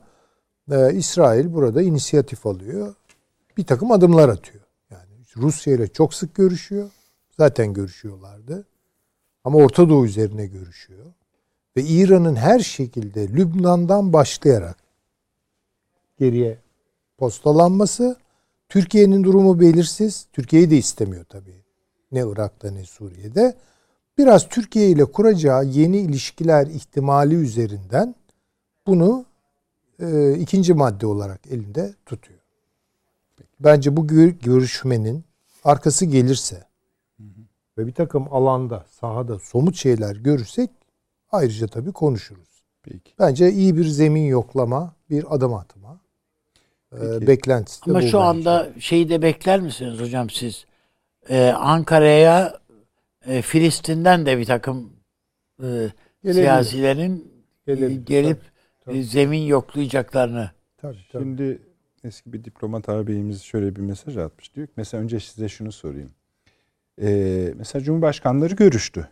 e, 0.72 0.94
İsrail 0.94 1.54
burada 1.54 1.82
inisiyatif 1.82 2.46
alıyor. 2.46 2.96
Bir 3.58 3.66
takım 3.66 3.92
adımlar 3.92 4.30
atıyor. 4.30 4.64
Yani 4.92 5.26
Rusya 5.38 5.74
ile 5.74 5.88
çok 5.88 6.14
sık 6.14 6.36
görüşüyor. 6.36 6.90
Zaten 7.38 7.74
görüşüyorlardı. 7.74 8.66
Ama 9.44 9.58
Orta 9.58 9.90
Doğu 9.90 10.06
üzerine 10.06 10.46
görüşüyor. 10.46 11.06
Ve 11.78 11.84
İran'ın 11.84 12.36
her 12.36 12.60
şekilde 12.60 13.28
Lübnan'dan 13.28 14.14
başlayarak 14.14 14.78
geriye 16.18 16.58
postalanması 17.18 18.16
Türkiye'nin 18.70 19.24
durumu 19.24 19.60
belirsiz. 19.60 20.28
Türkiye'yi 20.34 20.72
de 20.72 20.78
istemiyor 20.78 21.26
tabii. 21.26 21.64
Ne 22.12 22.20
Irak'ta 22.20 22.72
ne 22.72 22.86
Suriye'de. 22.86 23.56
Biraz 24.22 24.50
Türkiye 24.50 24.90
ile 24.90 25.06
kuracağı 25.06 25.66
yeni 25.66 25.98
ilişkiler 25.98 26.68
ihtimali 26.68 27.36
üzerinden 27.36 28.16
bunu 28.88 29.26
e, 30.02 30.34
ikinci 30.34 30.74
madde 30.74 31.08
olarak 31.08 31.40
elinde 31.52 31.94
tutuyor. 32.06 32.40
Bence 33.60 33.98
bu 33.98 34.08
gör- 34.08 34.28
görüşmenin 34.44 35.24
arkası 35.64 36.06
gelirse 36.06 36.64
ve 37.78 37.88
bir 37.88 37.94
takım 37.94 38.34
alanda, 38.34 38.86
sahada 39.00 39.40
somut 39.40 39.76
şeyler 39.76 40.16
görürsek 40.16 40.70
ayrıca 41.32 41.68
tabii 41.68 41.92
konuşuruz. 41.92 42.50
Peki. 42.84 43.14
Bence 43.20 43.52
iyi 43.52 43.78
bir 43.78 43.86
zemin 43.86 44.26
yoklama, 44.26 44.94
bir 45.10 45.36
adım 45.36 45.54
atma. 45.54 46.00
e, 47.02 47.28
beklentisi 47.28 47.86
de 47.86 47.92
Ama 47.92 48.00
bu 48.00 48.04
şu 48.04 48.08
bence. 48.08 48.18
anda 48.18 48.70
şeyi 48.80 49.10
de 49.10 49.22
bekler 49.22 49.60
misiniz 49.60 50.00
hocam 50.00 50.30
siz? 50.30 50.66
Ee, 51.30 51.50
Ankara'ya 51.50 52.60
e, 53.28 53.42
Filistin'den 53.42 54.26
de 54.26 54.38
bir 54.38 54.46
takım 54.46 54.94
e, 55.60 55.64
Gelebilir. 55.64 56.34
siyasilerin 56.34 57.32
e, 57.68 57.76
Gelebilir, 57.76 58.06
gelip 58.06 58.40
tabii, 58.86 58.98
e, 58.98 59.04
zemin 59.04 59.42
yoklayacaklarını. 59.42 60.52
Tabii, 60.78 60.98
tabii. 61.12 61.24
Şimdi 61.24 61.62
eski 62.04 62.34
bir 62.34 62.44
diplomat 62.44 62.90
ağabeyimiz 62.90 63.42
şöyle 63.42 63.76
bir 63.76 63.82
mesaj 63.82 64.18
atmış. 64.18 64.56
Diyor 64.56 64.68
ki 64.68 64.74
mesela 64.78 65.04
önce 65.04 65.20
size 65.20 65.50
şunu 65.50 65.72
sorayım. 65.72 66.12
Ee, 67.02 67.54
mesela 67.58 67.84
Cumhurbaşkanları 67.84 68.56
görüştü. 68.56 69.10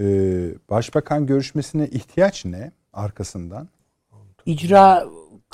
Ee, 0.00 0.48
Başbakan 0.70 1.26
görüşmesine 1.26 1.86
ihtiyaç 1.88 2.44
ne 2.44 2.72
arkasından? 2.92 3.68
İcra 4.46 5.06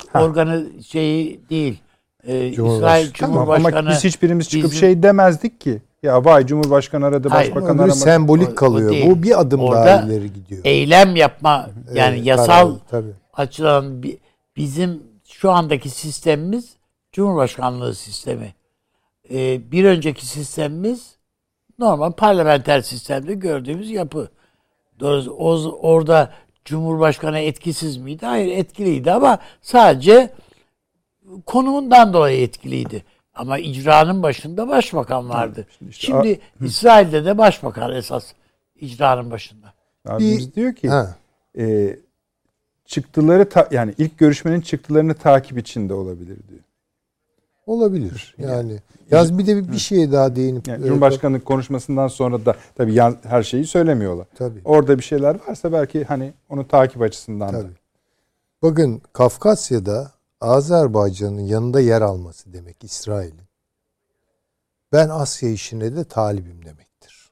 Ha. 0.07 0.23
organı 0.23 0.83
şeyi 0.83 1.49
değil. 1.49 1.79
Ee, 2.23 2.53
Cumhurbaş- 2.53 2.77
İsrail 2.77 3.11
Tamam 3.13 3.33
Cumhurbaşkanı 3.35 3.79
ama 3.79 3.89
biz 3.89 4.03
hiçbirimiz 4.03 4.49
çıkıp 4.49 4.71
bizim- 4.71 4.79
şey 4.79 5.03
demezdik 5.03 5.61
ki. 5.61 5.81
Ya 6.03 6.25
vay 6.25 6.45
Cumhurbaşkanı 6.45 7.05
aradı, 7.05 7.29
Hayır. 7.29 7.55
Başbakan 7.55 7.77
aramadı. 7.77 7.95
sembolik 7.97 8.49
O- 8.49 8.51
o 8.51 8.55
kalıyor. 8.55 8.91
değil. 8.91 9.09
Bu 9.11 9.23
bir 9.23 9.39
adım 9.41 9.61
Orada 9.61 9.85
daha 9.85 10.01
ileri 10.01 10.33
gidiyor. 10.33 10.61
eylem 10.65 11.15
yapma 11.15 11.69
yani 11.93 12.15
Evet, 12.15 12.25
yasal 12.27 12.67
karar, 12.69 12.79
tabii. 12.89 13.11
açıdan 13.33 14.03
bi- 14.03 14.19
bizim 14.57 15.03
şu 15.29 15.51
andaki 15.51 15.89
sistemimiz 15.89 16.75
Cumhurbaşkanlığı 17.11 17.95
sistemi. 17.95 18.53
Ee, 19.31 19.71
bir 19.71 19.85
önceki 19.85 20.25
sistemimiz 20.25 21.15
normal 21.79 22.11
parlamenter 22.11 22.81
sistemde 22.81 23.33
gördüğümüz 23.33 23.91
yapı. 23.91 24.29
Doğrusu 24.99 25.31
o, 25.31 25.71
orada 25.81 26.31
Cumhurbaşkanı 26.65 27.39
etkisiz 27.39 27.97
miydi? 27.97 28.25
Hayır 28.25 28.57
etkiliydi 28.57 29.11
ama 29.11 29.39
sadece 29.61 30.33
konumundan 31.45 32.13
dolayı 32.13 32.41
etkiliydi. 32.41 33.03
Ama 33.37 33.57
icranın 33.59 34.23
başında 34.23 34.67
başbakan 34.67 35.29
vardı. 35.29 35.67
Şimdi 35.77 35.91
işte 35.91 36.05
Şimdi 36.07 36.39
İsrail'de 36.61 37.25
de 37.25 37.37
başbakan 37.37 37.95
esas 37.95 38.25
icranın 38.75 39.31
başında. 39.31 39.73
Abimiz 40.05 40.55
diyor 40.55 40.73
ki 40.75 40.89
Ha, 40.89 41.15
e, 41.57 41.95
çıktıları 42.85 43.49
ta- 43.49 43.67
yani 43.71 43.93
ilk 43.97 44.17
görüşmenin 44.17 44.61
çıktılarını 44.61 45.13
takip 45.13 45.57
içinde 45.57 45.93
olabilir 45.93 46.37
diyor. 46.49 46.61
olabilir. 47.65 48.35
Yani 48.37 48.79
yaz 49.11 49.37
bir 49.37 49.47
de 49.47 49.71
bir 49.71 49.77
şeye 49.77 50.11
daha 50.11 50.35
değinip 50.35 50.67
Yani 50.67 50.83
e, 50.83 50.87
Cumhurbaşkanlık 50.87 51.45
konuşmasından 51.45 52.07
sonra 52.07 52.45
da 52.45 52.55
tabii 52.75 52.99
her 53.23 53.43
şeyi 53.43 53.65
söylemiyorlar. 53.65 54.27
tabii. 54.35 54.61
Orada 54.65 54.97
bir 54.97 55.03
şeyler 55.03 55.37
varsa 55.47 55.71
belki 55.71 56.03
hani 56.03 56.33
onu 56.49 56.67
takip 56.67 57.01
açısından 57.01 57.53
da. 57.53 57.61
Tabii. 57.61 57.71
Bakın 58.61 59.01
Kafkasya'da 59.13 60.11
Azerbaycan'ın 60.41 61.41
yanında 61.41 61.79
yer 61.79 62.01
alması 62.01 62.53
demek 62.53 62.83
İsrail'in. 62.83 63.47
Ben 64.91 65.09
Asya 65.09 65.49
işine 65.49 65.95
de 65.95 66.03
talibim 66.03 66.65
demektir. 66.65 67.31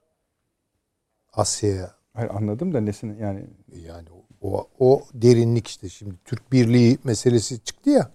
Asya'ya 1.33 1.95
Hayır, 2.13 2.29
anladım 2.29 2.73
da 2.73 2.81
nesini 2.81 3.21
yani 3.21 3.45
yani 3.87 4.07
o, 4.41 4.67
o 4.79 5.03
derinlik 5.13 5.67
işte 5.67 5.89
şimdi 5.89 6.15
Türk 6.25 6.51
Birliği 6.51 6.97
meselesi 7.03 7.59
çıktı 7.59 7.89
ya. 7.89 8.11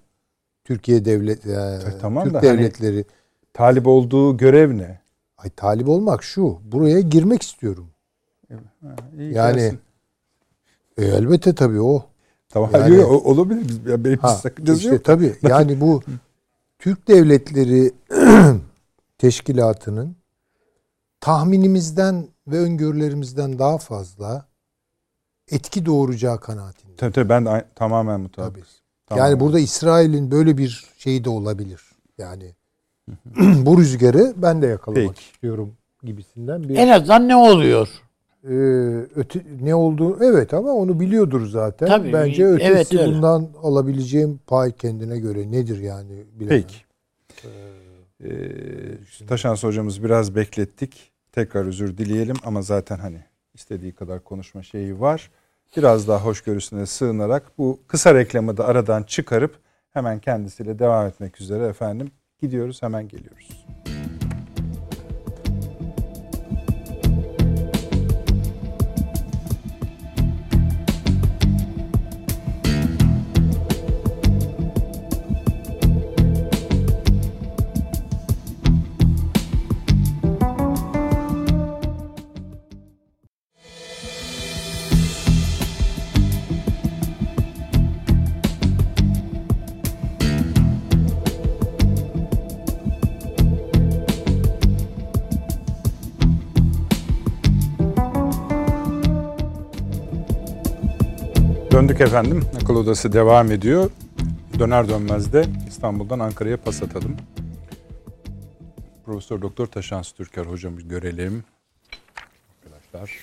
Türkiye 0.64 1.04
devlet 1.04 1.46
e, 1.46 1.80
tamam 2.00 2.24
Türk 2.24 2.34
da 2.34 2.38
hani- 2.38 2.48
devletleri 2.48 3.04
talip 3.52 3.86
olduğu 3.86 4.36
görev 4.36 4.78
ne? 4.78 5.00
ay 5.38 5.50
talip 5.50 5.88
olmak 5.88 6.24
şu. 6.24 6.58
Buraya 6.64 7.00
girmek 7.00 7.42
istiyorum. 7.42 7.90
Ha, 8.50 8.96
iyi 9.18 9.32
Yani 9.34 9.56
gelsin. 9.56 9.80
E, 10.98 11.04
elbette 11.04 11.54
tabii 11.54 11.80
o. 11.80 12.09
tamam 12.50 12.70
yani- 12.74 12.94
yok, 12.96 13.26
olabilir. 13.26 13.68
Biz- 13.68 13.86
ya 13.86 14.04
Benim 14.04 14.18
Ha, 14.18 14.28
sakıncası 14.28 14.78
işte 14.78 14.94
yok. 14.94 15.04
tabii 15.04 15.36
yani 15.48 15.80
bu 15.80 16.02
Türk 16.78 17.08
Devletleri 17.08 17.92
Teşkilatı'nın 19.18 20.16
tahminimizden 21.20 22.28
ve 22.46 22.58
öngörülerimizden 22.58 23.58
daha 23.58 23.78
fazla 23.78 24.46
etki 25.50 25.86
doğuracağı 25.86 26.40
kanaatindeyim. 26.40 26.96
Tabii 26.96 27.12
tabii 27.12 27.28
ben 27.28 27.46
de 27.46 27.64
tamamen 27.74 28.12
Tabii. 28.16 28.22
mutabık. 28.22 28.66
Yani 29.16 29.40
burada 29.40 29.58
İsrail'in 29.60 30.30
böyle 30.30 30.58
bir 30.58 30.86
şeyi 30.98 31.24
de 31.24 31.30
olabilir. 31.30 31.80
Yani 32.18 32.54
bu 33.36 33.78
rüzgarı 33.78 34.32
ben 34.36 34.62
de 34.62 34.66
yakalamak 34.66 35.14
Peki. 35.16 35.30
istiyorum 35.32 35.76
gibisinden 36.02 36.68
bir 36.68 36.76
En 36.76 36.88
azından 36.88 37.28
ne 37.28 37.36
oluyor? 37.36 37.88
E, 38.44 38.54
öte, 39.16 39.40
ne 39.60 39.74
olduğu 39.74 40.24
evet 40.24 40.54
ama 40.54 40.72
onu 40.72 41.00
biliyordur 41.00 41.46
zaten. 41.46 41.88
Tabii, 41.88 42.12
Bence 42.12 42.42
evet, 42.42 42.60
ötesi 42.60 42.98
öyle. 42.98 43.12
bundan 43.12 43.48
alabileceğim 43.62 44.40
pay 44.46 44.72
kendine 44.72 45.18
göre 45.18 45.50
nedir 45.50 45.78
yani 45.78 46.24
bilemem. 46.40 46.62
Peki. 46.62 46.76
Ee, 48.24 49.26
Taşans 49.28 49.64
hocamız 49.64 50.04
biraz 50.04 50.34
beklettik. 50.34 51.12
Tekrar 51.32 51.66
özür 51.66 51.98
dileyelim 51.98 52.36
ama 52.44 52.62
zaten 52.62 52.98
hani 52.98 53.20
istediği 53.54 53.92
kadar 53.92 54.24
konuşma 54.24 54.62
şeyi 54.62 55.00
var. 55.00 55.30
Biraz 55.76 56.08
daha 56.08 56.24
hoşgörüsüne 56.24 56.86
sığınarak 56.86 57.58
bu 57.58 57.78
kısa 57.86 58.14
reklamı 58.14 58.56
da 58.56 58.66
aradan 58.66 59.02
çıkarıp 59.02 59.58
hemen 59.90 60.18
kendisiyle 60.18 60.78
devam 60.78 61.06
etmek 61.06 61.40
üzere 61.40 61.66
efendim. 61.66 62.10
Gidiyoruz 62.42 62.82
hemen 62.82 63.08
geliyoruz. 63.08 63.64
Efendim. 102.00 102.44
Akıl 102.62 102.76
Odası 102.76 103.12
devam 103.12 103.52
ediyor. 103.52 103.90
Döner 104.58 104.88
dönmez 104.88 105.32
de 105.32 105.44
İstanbul'dan 105.68 106.18
Ankara'ya 106.18 106.56
pas 106.56 106.82
atalım. 106.82 107.16
Profesör 109.06 109.42
Doktor 109.42 109.66
Taşans 109.66 110.12
Türker 110.12 110.44
hocamı 110.44 110.80
görelim. 110.80 111.44
Arkadaşlar. 112.64 113.18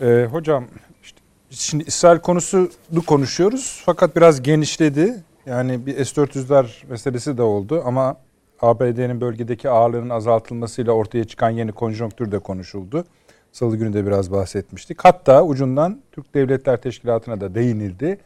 Ee, 0.00 0.26
hocam 0.26 0.64
işte 1.02 1.18
şimdi 1.50 1.84
İsrail 1.84 2.18
konusunu 2.18 2.70
konuşuyoruz 3.06 3.82
fakat 3.86 4.16
biraz 4.16 4.42
genişledi. 4.42 5.22
Yani 5.46 5.86
bir 5.86 6.04
S-400'ler 6.04 6.66
meselesi 6.88 7.38
de 7.38 7.42
oldu 7.42 7.82
ama 7.86 8.16
ABD'nin 8.60 9.20
bölgedeki 9.20 9.70
ağırlığının 9.70 10.10
azaltılmasıyla 10.10 10.92
ortaya 10.92 11.24
çıkan 11.24 11.50
yeni 11.50 11.72
konjonktür 11.72 12.32
de 12.32 12.38
konuşuldu. 12.38 13.04
Salı 13.52 13.76
günü 13.76 13.92
de 13.92 14.06
biraz 14.06 14.32
bahsetmiştik. 14.32 15.04
Hatta 15.04 15.44
ucundan 15.44 16.00
Türk 16.12 16.34
Devletler 16.34 16.76
Teşkilatı'na 16.76 17.40
da 17.40 17.54
değinildi. 17.54 18.18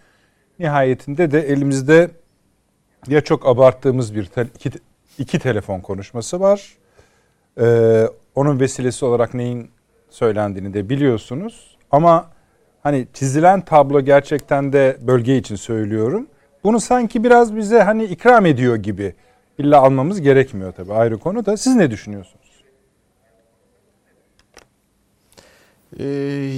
Nihayetinde 0.58 1.30
de 1.30 1.40
elimizde 1.40 2.10
ya 3.08 3.20
çok 3.20 3.46
abarttığımız 3.46 4.14
bir 4.14 4.24
te- 4.24 4.46
iki, 4.54 4.70
iki 5.18 5.38
telefon 5.38 5.80
konuşması 5.80 6.40
var. 6.40 6.76
Ee, 7.60 8.06
onun 8.34 8.60
vesilesi 8.60 9.04
olarak 9.04 9.34
neyin 9.34 9.70
söylendiğini 10.10 10.74
de 10.74 10.88
biliyorsunuz. 10.88 11.76
Ama 11.90 12.30
hani 12.82 13.06
çizilen 13.12 13.60
tablo 13.60 14.00
gerçekten 14.00 14.72
de 14.72 14.96
bölge 15.00 15.36
için 15.36 15.56
söylüyorum. 15.56 16.26
Bunu 16.64 16.80
sanki 16.80 17.24
biraz 17.24 17.56
bize 17.56 17.82
hani 17.82 18.04
ikram 18.04 18.46
ediyor 18.46 18.76
gibi. 18.76 19.14
İlla 19.58 19.80
almamız 19.80 20.20
gerekmiyor 20.20 20.72
tabii 20.72 20.92
ayrı 20.92 21.18
konu 21.18 21.46
da. 21.46 21.56
Siz 21.56 21.76
ne 21.76 21.90
düşünüyorsunuz? 21.90 22.41
Ee, 25.98 26.04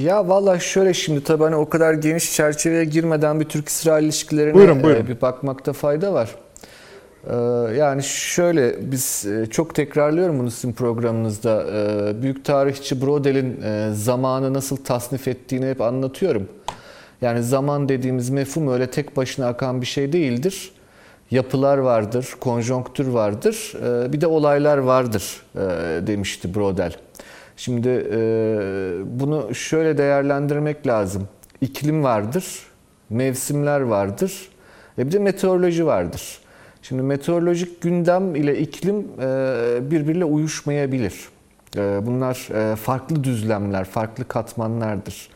ya 0.04 0.28
valla 0.28 0.58
şöyle 0.58 0.94
şimdi 0.94 1.24
tabii 1.24 1.44
hani 1.44 1.56
o 1.56 1.68
kadar 1.68 1.94
geniş 1.94 2.36
çerçeveye 2.36 2.84
girmeden 2.84 3.40
bir 3.40 3.44
Türk-İsrail 3.44 4.04
ilişkilerine 4.04 4.54
Buyurun, 4.54 4.82
buyurun. 4.82 5.00
e, 5.00 5.08
bir 5.08 5.20
bakmakta 5.20 5.72
fayda 5.72 6.12
var. 6.12 6.34
Ee, 7.30 7.34
yani 7.76 8.02
şöyle 8.02 8.92
biz 8.92 9.26
e, 9.26 9.46
çok 9.46 9.74
tekrarlıyorum 9.74 10.38
bunu 10.38 10.50
sizin 10.50 10.72
programınızda. 10.72 11.64
Ee, 11.72 12.22
büyük 12.22 12.44
tarihçi 12.44 13.00
Brodel'in 13.00 13.62
e, 13.62 13.90
zamanı 13.94 14.54
nasıl 14.54 14.76
tasnif 14.76 15.28
ettiğini 15.28 15.66
hep 15.70 15.80
anlatıyorum. 15.80 16.48
Yani 17.22 17.42
zaman 17.42 17.88
dediğimiz 17.88 18.30
mefhum 18.30 18.68
öyle 18.72 18.90
tek 18.90 19.16
başına 19.16 19.46
akan 19.46 19.80
bir 19.80 19.86
şey 19.86 20.12
değildir. 20.12 20.72
Yapılar 21.30 21.78
vardır, 21.78 22.28
konjonktür 22.40 23.06
vardır, 23.06 23.72
e, 23.84 24.12
bir 24.12 24.20
de 24.20 24.26
olaylar 24.26 24.78
vardır 24.78 25.42
e, 25.54 25.60
demişti 26.06 26.54
Brodel. 26.54 26.96
Şimdi 27.56 27.88
e, 28.12 28.18
bunu 29.04 29.54
şöyle 29.54 29.98
değerlendirmek 29.98 30.86
lazım. 30.86 31.28
İklim 31.60 32.04
vardır, 32.04 32.58
mevsimler 33.10 33.80
vardır, 33.80 34.48
ve 34.98 35.06
bir 35.06 35.12
de 35.12 35.18
meteoroloji 35.18 35.86
vardır. 35.86 36.38
Şimdi 36.82 37.02
meteorolojik 37.02 37.80
gündem 37.80 38.34
ile 38.34 38.58
iklim 38.58 38.98
e, 38.98 39.90
birbiriyle 39.90 40.24
uyuşmayabilir. 40.24 41.14
E, 41.76 42.06
bunlar 42.06 42.48
farklı 42.76 43.24
düzlemler, 43.24 43.84
farklı 43.84 44.28
katmanlardır. 44.28 45.28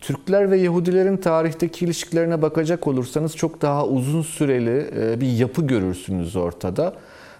Türkler 0.00 0.50
ve 0.50 0.56
Yahudilerin 0.56 1.16
tarihteki 1.16 1.84
ilişkilerine 1.84 2.42
bakacak 2.42 2.86
olursanız 2.86 3.36
çok 3.36 3.62
daha 3.62 3.86
uzun 3.86 4.22
süreli 4.22 4.90
bir 5.20 5.26
yapı 5.26 5.66
görürsünüz 5.66 6.36
ortada. 6.36 6.94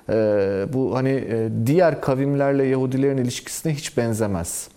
E, 0.09 0.67
bu 0.73 0.97
hani 0.97 1.11
e, 1.11 1.49
diğer 1.67 2.01
kavimlerle 2.01 2.65
Yahudilerin 2.65 3.17
ilişkisine 3.17 3.75
hiç 3.75 3.97
benzemez. 3.97 4.69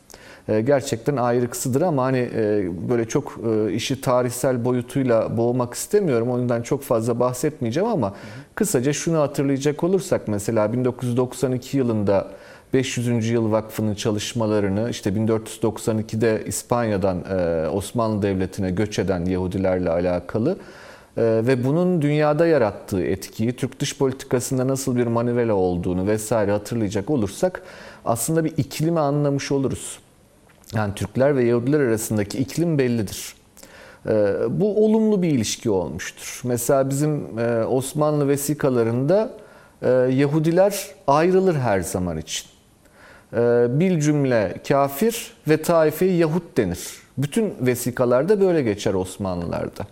E, 0.50 0.62
Gerçekten 0.62 1.16
ayrıksıdır 1.18 1.82
ama 1.82 2.04
hani 2.04 2.30
e, 2.36 2.70
böyle 2.90 3.06
çok 3.06 3.40
e, 3.52 3.74
işi 3.74 4.02
tarihsel 4.02 4.66
boyutuyla 4.66 5.38
boğmak 5.38 5.74
istemiyorum. 5.74 6.32
O 6.32 6.40
yüzden 6.40 6.62
çok 6.62 6.84
fazla 6.84 7.20
bahsetmeyeceğim 7.20 7.90
ama 7.90 8.14
kısaca 8.56 8.94
şunu 8.94 9.20
hatırlayacak 9.20 9.84
olursak 9.84 10.28
mesela 10.28 10.74
1992 10.74 11.78
yılında 11.78 12.28
500. 12.74 13.30
Yıl 13.30 13.52
Vakfı'nın 13.52 13.96
çalışmalarını 13.96 14.90
işte 14.90 15.10
1492'de 15.10 16.44
İspanya'dan 16.46 17.24
Osmanlı 17.76 18.22
Devleti'ne 18.22 18.72
göç 18.72 19.00
eden 19.00 19.26
Yahudilerle 19.26 19.90
alakalı 19.90 20.58
ve 21.18 21.64
bunun 21.64 22.02
dünyada 22.02 22.48
yarattığı 22.48 23.04
etkiyi, 23.04 23.56
Türk 23.56 23.80
dış 23.80 23.98
politikasında 23.98 24.68
nasıl 24.68 24.96
bir 24.96 25.08
manivela 25.08 25.54
olduğunu 25.54 26.08
vesaire 26.08 26.52
hatırlayacak 26.52 27.10
olursak 27.10 27.62
aslında 28.06 28.46
bir 28.46 28.54
iklimi 28.58 29.00
anlamış 29.00 29.52
oluruz. 29.52 30.00
Yani 30.74 30.94
Türkler 30.96 31.36
ve 31.36 31.44
Yahudiler 31.44 31.80
arasındaki 31.80 32.38
iklim 32.38 32.78
bellidir. 32.78 33.36
E, 34.06 34.12
Bu 34.50 34.86
olumlu 34.86 35.22
bir 35.22 35.30
ilişki 35.30 35.70
olmuştur. 35.70 36.42
Mesela 36.44 36.90
bizim 36.90 37.40
e, 37.40 37.66
Osmanlı 37.66 38.28
vesikalarında 38.28 39.30
e, 39.82 39.90
Yahudiler 39.90 40.88
ayrılır 41.08 41.56
her 41.56 41.82
zaman 41.82 42.18
için. 42.18 42.48
E, 43.34 43.40
bil 43.70 44.00
cümle 44.00 44.56
kafir 44.68 45.34
ve 45.48 45.62
taife 45.62 46.06
Yahut 46.06 46.58
denir. 46.58 46.88
Bütün 47.18 47.54
vesikalarda 47.62 48.42
böyle 48.42 48.62
geçer 48.62 48.94
Osmanlılarda. 48.94 49.88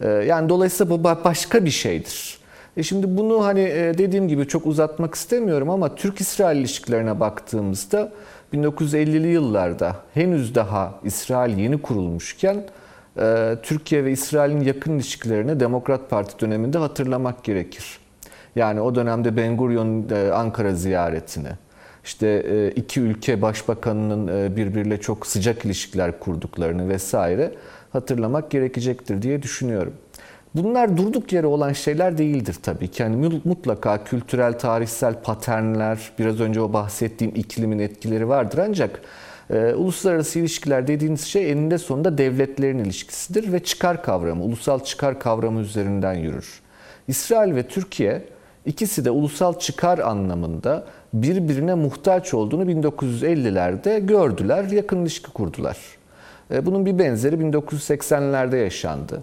E, 0.00 0.08
Yani 0.08 0.48
dolayısıyla 0.48 0.90
bu 0.90 1.08
ba- 1.08 1.24
başka 1.24 1.64
bir 1.64 1.70
şeydir. 1.70 2.38
E 2.76 2.82
şimdi 2.82 3.16
bunu 3.16 3.44
hani 3.44 3.60
e, 3.60 3.94
dediğim 3.98 4.28
gibi 4.28 4.48
çok 4.48 4.66
uzatmak 4.66 5.14
istemiyorum 5.14 5.70
ama 5.70 5.94
Türk-İsrail 5.94 6.56
ilişkilerine 6.56 7.20
baktığımızda 7.20 8.12
1950'li 8.54 9.28
yıllarda 9.28 9.96
henüz 10.14 10.54
daha 10.54 10.94
İsrail 11.04 11.58
yeni 11.58 11.82
kurulmuşken 11.82 12.64
e, 13.20 13.54
Türkiye 13.62 14.04
ve 14.04 14.12
İsrail'in 14.12 14.60
yakın 14.60 14.92
ilişkilerini 14.96 15.60
Demokrat 15.60 16.10
Parti 16.10 16.40
döneminde 16.40 16.78
hatırlamak 16.78 17.44
gerekir. 17.44 17.98
Yani 18.56 18.80
o 18.80 18.94
dönemde 18.94 19.36
Ben 19.36 19.56
Gurion'un 19.56 20.08
e, 20.10 20.32
Ankara 20.32 20.74
ziyaretini, 20.74 21.48
işte 22.04 22.70
iki 22.76 23.00
ülke 23.00 23.42
başbakanının 23.42 24.56
birbiriyle 24.56 25.00
çok 25.00 25.26
sıcak 25.26 25.64
ilişkiler 25.64 26.18
kurduklarını 26.20 26.88
vesaire 26.88 27.54
hatırlamak 27.94 28.50
gerekecektir 28.50 29.22
diye 29.22 29.42
düşünüyorum. 29.42 29.92
Bunlar 30.54 30.96
durduk 30.96 31.32
yere 31.32 31.46
olan 31.46 31.72
şeyler 31.72 32.18
değildir 32.18 32.56
tabii 32.62 32.88
ki. 32.88 33.02
Yani 33.02 33.40
mutlaka 33.44 34.04
kültürel, 34.04 34.58
tarihsel 34.58 35.22
paternler, 35.22 35.98
biraz 36.18 36.40
önce 36.40 36.60
o 36.60 36.72
bahsettiğim 36.72 37.34
iklimin 37.34 37.78
etkileri 37.78 38.28
vardır 38.28 38.58
ancak 38.58 39.00
e, 39.50 39.74
uluslararası 39.74 40.38
ilişkiler 40.38 40.86
dediğiniz 40.86 41.24
şey 41.24 41.52
eninde 41.52 41.78
sonunda 41.78 42.18
devletlerin 42.18 42.78
ilişkisidir 42.78 43.52
ve 43.52 43.64
çıkar 43.64 44.02
kavramı, 44.02 44.44
ulusal 44.44 44.80
çıkar 44.80 45.18
kavramı 45.20 45.60
üzerinden 45.60 46.14
yürür. 46.14 46.60
İsrail 47.08 47.54
ve 47.54 47.62
Türkiye 47.62 48.22
ikisi 48.66 49.04
de 49.04 49.10
ulusal 49.10 49.58
çıkar 49.58 49.98
anlamında 49.98 50.84
birbirine 51.14 51.74
muhtaç 51.74 52.34
olduğunu 52.34 52.70
1950'lerde 52.70 54.06
gördüler, 54.06 54.64
yakın 54.64 55.02
ilişki 55.02 55.30
kurdular. 55.30 55.78
E, 56.50 56.66
Bunun 56.66 56.86
bir 56.86 56.98
benzeri 56.98 57.36
1980'lerde 57.36 58.56
yaşandı. 58.56 59.22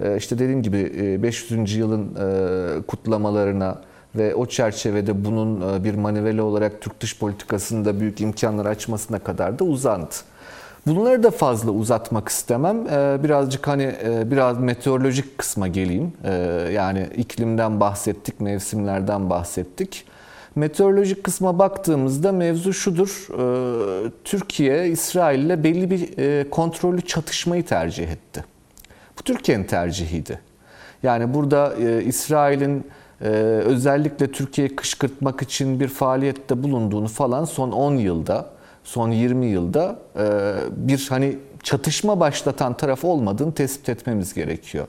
E, 0.00 0.16
İşte 0.16 0.38
dediğim 0.38 0.62
gibi 0.62 0.92
e, 0.98 1.22
500. 1.22 1.74
yılın 1.76 2.04
e, 2.14 2.82
kutlamalarına 2.82 3.78
ve 4.16 4.34
o 4.34 4.46
çerçevede 4.46 5.24
bunun 5.24 5.84
bir 5.84 5.94
manivela 5.94 6.42
olarak 6.42 6.80
Türk 6.80 7.00
dış 7.00 7.18
politikasında 7.18 8.00
büyük 8.00 8.20
imkanlar 8.20 8.66
açmasına 8.66 9.18
kadar 9.18 9.58
da 9.58 9.64
uzandı. 9.64 10.14
Bunları 10.86 11.22
da 11.22 11.30
fazla 11.30 11.70
uzatmak 11.70 12.28
istemem. 12.28 12.84
Birazcık 13.24 13.68
hani 13.68 13.94
biraz 14.24 14.58
meteorolojik 14.58 15.38
kısma 15.38 15.68
geleyim. 15.68 16.12
Yani 16.72 17.06
iklimden 17.16 17.80
bahsettik, 17.80 18.40
mevsimlerden 18.40 19.30
bahsettik. 19.30 20.04
Meteorolojik 20.58 21.24
kısma 21.24 21.58
baktığımızda 21.58 22.32
mevzu 22.32 22.72
şudur. 22.72 23.28
E, 23.32 24.10
Türkiye 24.24 24.88
İsrail 24.88 25.38
ile 25.38 25.64
belli 25.64 25.90
bir 25.90 26.18
e, 26.18 26.50
kontrollü 26.50 27.00
çatışmayı 27.00 27.66
tercih 27.66 28.08
etti. 28.08 28.44
Bu 29.18 29.22
Türkiye'nin 29.22 29.64
tercihiydi. 29.64 30.40
Yani 31.02 31.34
burada 31.34 31.74
e, 31.80 32.04
İsrail'in 32.04 32.86
özellikle 33.64 34.32
Türkiye'yi 34.32 34.76
kışkırtmak 34.76 35.42
için 35.42 35.80
bir 35.80 35.88
faaliyette 35.88 36.62
bulunduğunu 36.62 37.08
falan 37.08 37.44
son 37.44 37.70
10 37.72 37.94
yılda, 37.94 38.50
son 38.84 39.10
20 39.10 39.46
yılda 39.46 39.98
bir 40.70 41.06
hani 41.08 41.38
çatışma 41.62 42.20
başlatan 42.20 42.76
taraf 42.76 43.04
olmadığını 43.04 43.54
tespit 43.54 43.88
etmemiz 43.88 44.34
gerekiyor. 44.34 44.86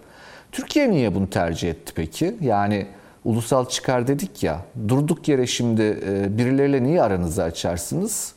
Türkiye 0.51 0.91
niye 0.91 1.15
bunu 1.15 1.29
tercih 1.29 1.69
etti 1.69 1.93
peki? 1.95 2.35
Yani 2.41 2.87
ulusal 3.25 3.65
çıkar 3.65 4.07
dedik 4.07 4.43
ya, 4.43 4.59
durduk 4.87 5.27
yere 5.27 5.47
şimdi 5.47 5.99
e, 6.07 6.37
birileriyle 6.37 6.83
niye 6.83 7.01
aranızı 7.01 7.43
açarsınız? 7.43 8.33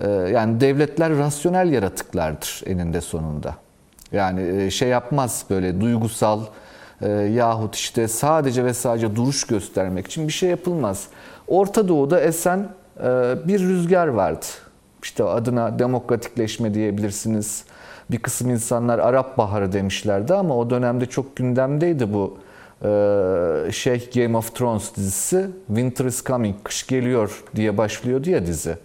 E, 0.00 0.08
yani 0.08 0.60
devletler 0.60 1.18
rasyonel 1.18 1.72
yaratıklardır 1.72 2.62
eninde 2.66 3.00
sonunda. 3.00 3.54
Yani 4.12 4.62
e, 4.62 4.70
şey 4.70 4.88
yapmaz 4.88 5.44
böyle 5.50 5.80
duygusal 5.80 6.40
yahut 7.30 7.74
işte 7.74 8.08
sadece 8.08 8.64
ve 8.64 8.74
sadece 8.74 9.16
duruş 9.16 9.46
göstermek 9.46 10.06
için 10.06 10.28
bir 10.28 10.32
şey 10.32 10.50
yapılmaz. 10.50 11.06
Orta 11.48 11.88
Doğu'da 11.88 12.20
esen 12.20 12.68
bir 13.46 13.60
rüzgar 13.60 14.06
vardı. 14.06 14.46
İşte 15.02 15.24
adına 15.24 15.78
demokratikleşme 15.78 16.74
diyebilirsiniz. 16.74 17.64
Bir 18.10 18.18
kısım 18.18 18.50
insanlar 18.50 18.98
Arap 18.98 19.38
Baharı 19.38 19.72
demişlerdi 19.72 20.34
ama 20.34 20.56
o 20.56 20.70
dönemde 20.70 21.06
çok 21.06 21.36
gündemdeydi 21.36 22.12
bu 22.12 22.38
şey 23.72 24.10
Game 24.14 24.36
of 24.36 24.54
Thrones 24.54 24.96
dizisi 24.96 25.46
Winter 25.66 26.04
is 26.04 26.24
Coming, 26.24 26.56
kış 26.64 26.86
geliyor 26.86 27.44
diye 27.56 27.78
başlıyordu 27.78 28.30
ya 28.30 28.46
dizi. 28.46 28.76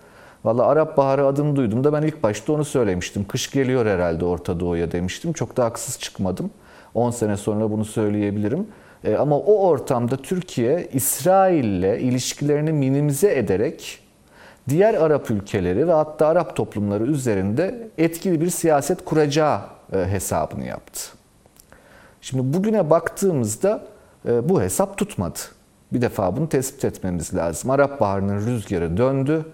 Valla 0.45 0.65
Arap 0.65 0.97
Baharı 0.97 1.25
adını 1.25 1.55
duydum 1.55 1.83
da 1.83 1.93
ben 1.93 2.01
ilk 2.01 2.23
başta 2.23 2.53
onu 2.53 2.65
söylemiştim. 2.65 3.25
Kış 3.27 3.51
geliyor 3.51 3.85
herhalde 3.85 4.25
Orta 4.25 4.59
Doğu'ya 4.59 4.91
demiştim. 4.91 5.33
Çok 5.33 5.57
da 5.57 5.65
haksız 5.65 5.99
çıkmadım. 5.99 6.51
10 6.93 7.11
sene 7.11 7.37
sonra 7.37 7.71
bunu 7.71 7.85
söyleyebilirim. 7.85 8.67
E, 9.03 9.15
ama 9.15 9.37
o 9.37 9.67
ortamda 9.67 10.17
Türkiye 10.17 10.89
İsrail'le 10.93 11.99
ilişkilerini 11.99 12.71
minimize 12.71 13.37
ederek 13.37 13.99
diğer 14.69 14.93
Arap 14.93 15.31
ülkeleri 15.31 15.87
ve 15.87 15.91
hatta 15.91 16.27
Arap 16.27 16.55
toplumları 16.55 17.03
üzerinde 17.03 17.89
etkili 17.97 18.41
bir 18.41 18.49
siyaset 18.49 19.05
kuracağı 19.05 19.59
e, 19.93 19.97
hesabını 19.97 20.65
yaptı. 20.65 21.16
Şimdi 22.21 22.53
bugüne 22.53 22.89
baktığımızda 22.89 23.85
e, 24.25 24.49
bu 24.49 24.61
hesap 24.61 24.97
tutmadı. 24.97 25.39
Bir 25.93 26.01
defa 26.01 26.37
bunu 26.37 26.49
tespit 26.49 26.85
etmemiz 26.85 27.35
lazım. 27.35 27.69
Arap 27.69 27.99
Baharı'nın 27.99 28.47
rüzgarı 28.47 28.97
döndü. 28.97 29.45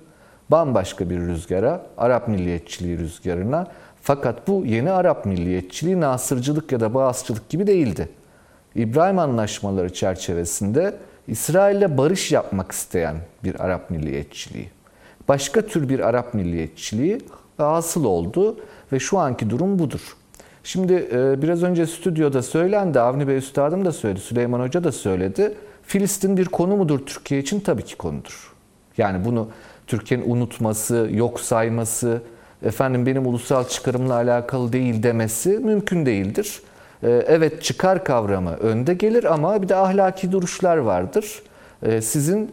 Bambaşka 0.51 1.09
bir 1.09 1.19
rüzgara, 1.19 1.85
Arap 1.97 2.27
milliyetçiliği 2.27 2.97
rüzgarına. 2.97 3.67
Fakat 4.01 4.47
bu 4.47 4.65
yeni 4.65 4.91
Arap 4.91 5.25
milliyetçiliği 5.25 5.99
nasırcılık 5.99 6.71
ya 6.71 6.79
da 6.79 6.93
bağızçılık 6.93 7.49
gibi 7.49 7.67
değildi. 7.67 8.09
İbrahim 8.75 9.19
Anlaşmaları 9.19 9.93
çerçevesinde 9.93 10.95
İsrail'le 11.27 11.97
barış 11.97 12.31
yapmak 12.31 12.71
isteyen 12.71 13.15
bir 13.43 13.65
Arap 13.65 13.89
milliyetçiliği. 13.89 14.69
Başka 15.27 15.61
tür 15.61 15.89
bir 15.89 15.99
Arap 15.99 16.33
milliyetçiliği 16.33 17.21
hasıl 17.57 18.05
oldu 18.05 18.59
ve 18.91 18.99
şu 18.99 19.19
anki 19.19 19.49
durum 19.49 19.79
budur. 19.79 20.17
Şimdi 20.63 21.07
e, 21.11 21.41
biraz 21.41 21.63
önce 21.63 21.87
stüdyoda 21.87 22.41
söylendi, 22.41 22.99
Avni 22.99 23.27
Bey 23.27 23.37
Üstadım 23.37 23.85
da 23.85 23.91
söyledi, 23.91 24.19
Süleyman 24.19 24.59
Hoca 24.59 24.83
da 24.83 24.91
söyledi. 24.91 25.53
Filistin 25.83 26.37
bir 26.37 26.45
konu 26.45 26.75
mudur 26.77 26.99
Türkiye 27.05 27.41
için? 27.41 27.59
Tabii 27.59 27.83
ki 27.83 27.95
konudur. 27.95 28.53
Yani 28.97 29.25
bunu 29.25 29.47
Türkiye'nin 29.87 30.29
unutması, 30.29 31.09
yok 31.11 31.39
sayması, 31.39 32.21
efendim 32.65 33.05
benim 33.05 33.27
ulusal 33.27 33.67
çıkarımla 33.67 34.13
alakalı 34.13 34.73
değil 34.73 35.03
demesi 35.03 35.49
mümkün 35.49 36.05
değildir. 36.05 36.61
E, 37.03 37.09
evet 37.09 37.63
çıkar 37.63 38.03
kavramı 38.03 38.53
önde 38.53 38.93
gelir 38.93 39.33
ama 39.33 39.61
bir 39.61 39.69
de 39.69 39.75
ahlaki 39.75 40.31
duruşlar 40.31 40.77
vardır. 40.77 41.43
E, 41.83 42.01
sizin 42.01 42.51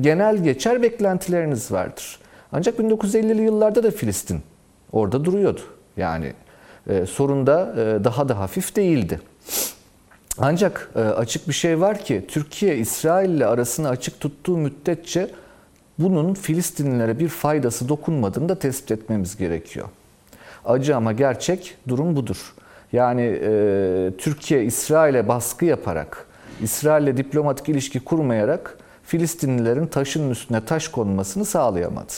genel 0.00 0.36
geçer 0.44 0.82
beklentileriniz 0.82 1.72
vardır. 1.72 2.18
Ancak 2.52 2.78
1950'li 2.78 3.42
yıllarda 3.42 3.82
da 3.82 3.90
Filistin 3.90 4.40
orada 4.92 5.24
duruyordu. 5.24 5.60
Yani 5.96 6.32
sorun 7.06 7.46
da 7.46 7.74
e, 7.76 8.04
daha 8.04 8.28
da 8.28 8.38
hafif 8.38 8.76
değildi. 8.76 9.20
Ancak 10.38 10.90
e, 10.96 11.00
açık 11.00 11.48
bir 11.48 11.52
şey 11.52 11.80
var 11.80 12.04
ki 12.04 12.24
Türkiye 12.28 12.76
İsrail 12.76 13.30
ile 13.30 13.46
arasını 13.46 13.88
açık 13.88 14.20
tuttuğu 14.20 14.56
müddetçe 14.56 15.30
bunun 15.98 16.34
Filistinlilere 16.34 17.18
bir 17.18 17.28
faydası 17.28 17.88
dokunmadığını 17.88 18.48
da 18.48 18.58
tespit 18.58 18.90
etmemiz 18.90 19.36
gerekiyor. 19.36 19.88
Acı 20.64 20.96
ama 20.96 21.12
gerçek 21.12 21.76
durum 21.88 22.16
budur. 22.16 22.54
Yani 22.92 23.22
e, 23.42 24.10
Türkiye 24.18 24.64
İsrail'e 24.64 25.28
baskı 25.28 25.64
yaparak, 25.64 26.26
İsrail'le 26.62 27.16
diplomatik 27.16 27.68
ilişki 27.68 28.00
kurmayarak 28.00 28.78
Filistinlilerin 29.04 29.86
taşın 29.86 30.30
üstüne 30.30 30.64
taş 30.64 30.88
konmasını 30.88 31.44
sağlayamadı. 31.44 32.12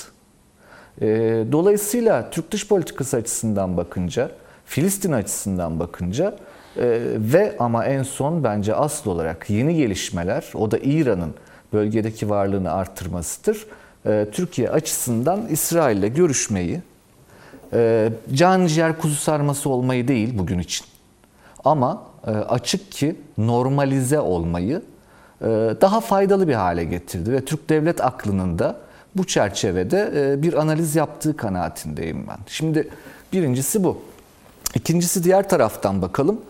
E, 1.00 1.06
dolayısıyla 1.52 2.30
Türk 2.30 2.50
dış 2.50 2.68
politikası 2.68 3.16
açısından 3.16 3.76
bakınca 3.76 4.30
Filistin 4.74 5.12
açısından 5.12 5.80
bakınca 5.80 6.36
e, 6.76 7.00
ve 7.16 7.56
ama 7.58 7.84
en 7.84 8.02
son 8.02 8.44
bence 8.44 8.74
asıl 8.74 9.10
olarak 9.10 9.50
yeni 9.50 9.76
gelişmeler 9.76 10.44
o 10.54 10.70
da 10.70 10.78
İran'ın 10.78 11.34
bölgedeki 11.72 12.30
varlığını 12.30 12.72
arttırmasıdır. 12.72 13.66
E, 14.06 14.26
Türkiye 14.32 14.70
açısından 14.70 15.46
İsrail 15.46 15.96
ile 15.96 16.08
görüşmeyi 16.08 16.82
e, 17.72 18.08
can 18.32 18.66
ciğer 18.66 18.98
kuzu 18.98 19.14
sarması 19.14 19.70
olmayı 19.70 20.08
değil 20.08 20.38
bugün 20.38 20.58
için 20.58 20.86
ama 21.64 22.02
e, 22.26 22.30
açık 22.30 22.92
ki 22.92 23.16
normalize 23.38 24.20
olmayı 24.20 24.82
e, 25.40 25.46
daha 25.80 26.00
faydalı 26.00 26.48
bir 26.48 26.54
hale 26.54 26.84
getirdi 26.84 27.32
ve 27.32 27.44
Türk 27.44 27.68
devlet 27.68 28.04
aklının 28.04 28.58
da 28.58 28.76
bu 29.16 29.26
çerçevede 29.26 30.12
e, 30.16 30.42
bir 30.42 30.54
analiz 30.54 30.96
yaptığı 30.96 31.36
kanaatindeyim 31.36 32.26
ben. 32.28 32.38
Şimdi 32.46 32.88
birincisi 33.32 33.84
bu. 33.84 34.13
İkincisi 34.74 35.24
diğer 35.24 35.48
taraftan 35.48 36.02
bakalım. 36.02 36.40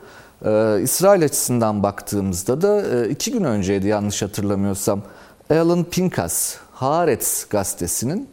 Ee, 0.45 0.79
İsrail 0.83 1.25
açısından 1.25 1.83
baktığımızda 1.83 2.62
da 2.62 2.97
e, 2.97 3.09
iki 3.09 3.33
gün 3.33 3.45
önceydi 3.45 3.89
yanlış 3.89 4.22
hatırlamıyorsam. 4.22 5.03
Alan 5.51 5.85
Pinkas, 5.85 6.57
Haaretz 6.72 7.47
gazetesinin 7.51 8.29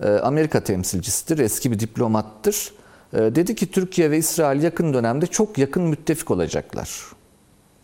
e, 0.00 0.08
Amerika 0.08 0.60
temsilcisidir, 0.60 1.38
eski 1.38 1.72
bir 1.72 1.80
diplomattır. 1.80 2.72
E, 3.12 3.18
dedi 3.18 3.54
ki 3.54 3.70
Türkiye 3.70 4.10
ve 4.10 4.18
İsrail 4.18 4.62
yakın 4.62 4.94
dönemde 4.94 5.26
çok 5.26 5.58
yakın 5.58 5.82
müttefik 5.82 6.30
olacaklar. 6.30 7.00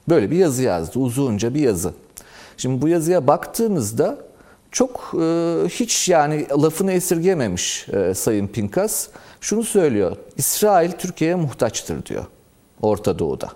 Böyle 0.09 0.31
bir 0.31 0.37
yazı 0.37 0.63
yazdı, 0.63 0.99
uzunca 0.99 1.55
bir 1.55 1.61
yazı. 1.61 1.95
Şimdi 2.57 2.83
bu 2.83 2.89
yazıya 2.89 3.27
baktığımızda 3.27 4.19
çok 4.71 5.13
hiç 5.69 6.09
yani 6.09 6.47
lafını 6.63 6.93
esirgememiş 6.93 7.87
Sayın 8.15 8.47
Pinkas 8.47 9.09
şunu 9.41 9.63
söylüyor. 9.63 10.17
İsrail 10.37 10.93
Türkiye'ye 10.93 11.35
muhtaçtır 11.35 12.07
diyor 12.07 12.25
Orta 12.83 13.19
Doğu'da. 13.19 13.49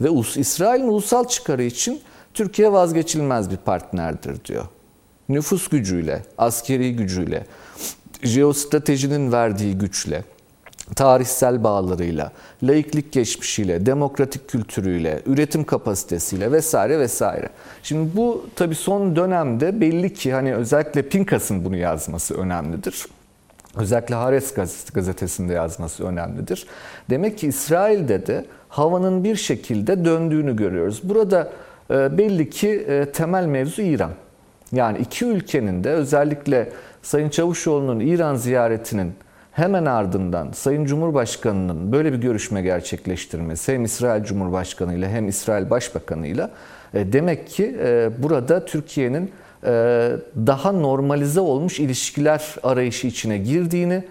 Ve 0.00 0.08
İsrail'in 0.36 0.88
ulusal 0.88 1.28
çıkarı 1.28 1.62
için 1.62 2.00
Türkiye 2.34 2.72
vazgeçilmez 2.72 3.50
bir 3.50 3.56
partnerdir 3.56 4.44
diyor. 4.44 4.64
Nüfus 5.28 5.68
gücüyle, 5.68 6.22
askeri 6.38 6.96
gücüyle, 6.96 7.46
jeostratejinin 8.22 9.32
verdiği 9.32 9.78
güçle, 9.78 10.24
tarihsel 10.96 11.64
bağlarıyla, 11.64 12.32
laiklik 12.62 13.12
geçmişiyle, 13.12 13.86
demokratik 13.86 14.48
kültürüyle, 14.48 15.22
üretim 15.26 15.64
kapasitesiyle 15.64 16.52
vesaire 16.52 16.98
vesaire. 16.98 17.48
Şimdi 17.82 18.16
bu 18.16 18.46
tabii 18.56 18.74
son 18.74 19.16
dönemde 19.16 19.80
belli 19.80 20.14
ki 20.14 20.32
hani 20.32 20.54
özellikle 20.54 21.08
Pinkas'ın 21.08 21.64
bunu 21.64 21.76
yazması 21.76 22.34
önemlidir. 22.34 23.06
Özellikle 23.76 24.14
Haaretz 24.14 24.54
gazetesinde 24.94 25.52
yazması 25.52 26.06
önemlidir. 26.06 26.66
Demek 27.10 27.38
ki 27.38 27.46
İsrail'de 27.46 28.26
de 28.26 28.44
havanın 28.68 29.24
bir 29.24 29.36
şekilde 29.36 30.04
döndüğünü 30.04 30.56
görüyoruz. 30.56 31.00
Burada 31.04 31.50
e, 31.90 32.18
belli 32.18 32.50
ki 32.50 32.68
e, 32.68 33.12
temel 33.12 33.46
mevzu 33.46 33.82
İran. 33.82 34.10
Yani 34.72 34.98
iki 34.98 35.24
ülkenin 35.24 35.84
de 35.84 35.90
özellikle 35.90 36.72
Sayın 37.02 37.28
Çavuşoğlu'nun 37.28 38.00
İran 38.00 38.34
ziyaretinin 38.34 39.12
hemen 39.52 39.84
ardından 39.84 40.52
Sayın 40.52 40.84
Cumhurbaşkanı'nın 40.84 41.92
böyle 41.92 42.12
bir 42.12 42.18
görüşme 42.18 42.62
gerçekleştirmesi 42.62 43.72
hem 43.72 43.84
İsrail 43.84 44.24
Cumhurbaşkanı 44.24 44.94
ile 44.94 45.08
hem 45.08 45.28
İsrail 45.28 45.70
Başbakanı 45.70 46.26
ile 46.26 46.48
e, 46.94 47.12
demek 47.12 47.48
ki 47.48 47.76
burada 48.18 48.64
Türkiye'nin 48.64 49.32
daha 50.46 50.72
normalize 50.72 51.40
olmuş 51.40 51.80
ilişkiler 51.80 52.54
arayışı 52.62 53.06
içine 53.06 53.38
girdiğini, 53.38 54.04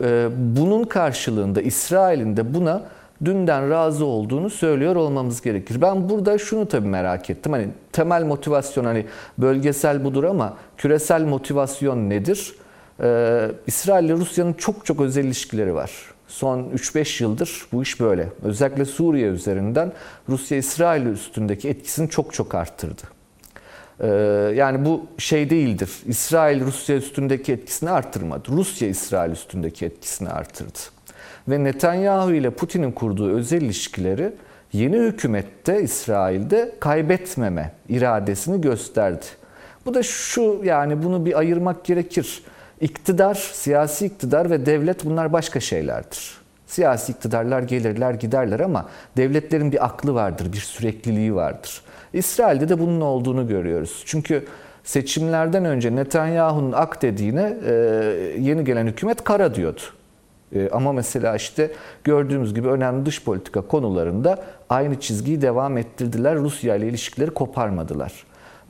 e, 0.00 0.28
bunun 0.38 0.84
karşılığında 0.84 1.62
İsrail'in 1.62 2.36
de 2.36 2.54
buna 2.54 2.82
dünden 3.24 3.70
razı 3.70 4.04
olduğunu 4.04 4.50
söylüyor 4.50 4.96
olmamız 4.96 5.40
gerekir. 5.40 5.82
Ben 5.82 6.08
burada 6.08 6.38
şunu 6.38 6.68
tabii 6.68 6.88
merak 6.88 7.30
ettim. 7.30 7.52
Hani 7.52 7.68
temel 7.92 8.24
motivasyon 8.24 8.84
hani 8.84 9.06
bölgesel 9.38 10.04
budur 10.04 10.24
ama 10.24 10.56
küresel 10.76 11.22
motivasyon 11.22 12.10
nedir? 12.10 12.54
Ee, 13.02 13.48
İsrail 13.66 14.04
ile 14.04 14.12
Rusya'nın 14.12 14.52
çok 14.52 14.86
çok 14.86 15.00
özel 15.00 15.24
ilişkileri 15.24 15.74
var. 15.74 15.90
Son 16.28 16.64
3-5 16.74 17.22
yıldır 17.22 17.66
bu 17.72 17.82
iş 17.82 18.00
böyle. 18.00 18.28
Özellikle 18.42 18.84
Suriye 18.84 19.28
üzerinden 19.28 19.92
Rusya 20.28 20.58
İsrail 20.58 21.06
üstündeki 21.06 21.68
etkisini 21.68 22.10
çok 22.10 22.32
çok 22.32 22.54
arttırdı. 22.54 23.21
Ee, 24.02 24.08
yani 24.54 24.84
bu 24.84 25.06
şey 25.18 25.50
değildir. 25.50 25.90
İsrail 26.06 26.60
Rusya 26.60 26.96
üstündeki 26.96 27.52
etkisini 27.52 27.90
arttırmadı. 27.90 28.48
Rusya 28.48 28.88
İsrail 28.88 29.30
üstündeki 29.30 29.86
etkisini 29.86 30.28
arttırdı. 30.28 30.78
Ve 31.48 31.64
Netanyahu 31.64 32.32
ile 32.32 32.50
Putin'in 32.50 32.92
kurduğu 32.92 33.30
özel 33.30 33.62
ilişkileri 33.62 34.32
yeni 34.72 34.96
hükümette 34.96 35.82
İsrail'de 35.82 36.72
kaybetmeme 36.80 37.72
iradesini 37.88 38.60
gösterdi. 38.60 39.26
Bu 39.86 39.94
da 39.94 40.02
şu 40.02 40.60
yani 40.64 41.02
bunu 41.02 41.26
bir 41.26 41.38
ayırmak 41.38 41.84
gerekir. 41.84 42.42
İktidar, 42.80 43.34
siyasi 43.34 44.06
iktidar 44.06 44.50
ve 44.50 44.66
devlet 44.66 45.04
bunlar 45.04 45.32
başka 45.32 45.60
şeylerdir. 45.60 46.34
Siyasi 46.66 47.12
iktidarlar 47.12 47.62
gelirler 47.62 48.14
giderler 48.14 48.60
ama 48.60 48.88
devletlerin 49.16 49.72
bir 49.72 49.84
aklı 49.84 50.14
vardır, 50.14 50.52
bir 50.52 50.60
sürekliliği 50.60 51.34
vardır. 51.34 51.82
İsrail'de 52.12 52.68
de 52.68 52.78
bunun 52.78 53.00
olduğunu 53.00 53.48
görüyoruz. 53.48 54.02
Çünkü 54.06 54.44
seçimlerden 54.84 55.64
önce 55.64 55.96
Netanyahu'nun 55.96 56.72
ak 56.72 57.02
dediğine 57.02 57.56
e, 57.66 57.72
yeni 58.38 58.64
gelen 58.64 58.86
hükümet 58.86 59.24
kara 59.24 59.54
diyordu. 59.54 59.80
E, 60.54 60.68
ama 60.68 60.92
mesela 60.92 61.36
işte 61.36 61.70
gördüğümüz 62.04 62.54
gibi 62.54 62.68
önemli 62.68 63.06
dış 63.06 63.24
politika 63.24 63.60
konularında 63.60 64.44
aynı 64.68 65.00
çizgiyi 65.00 65.42
devam 65.42 65.78
ettirdiler. 65.78 66.36
Rusya 66.36 66.76
ile 66.76 66.88
ilişkileri 66.88 67.30
koparmadılar. 67.30 68.12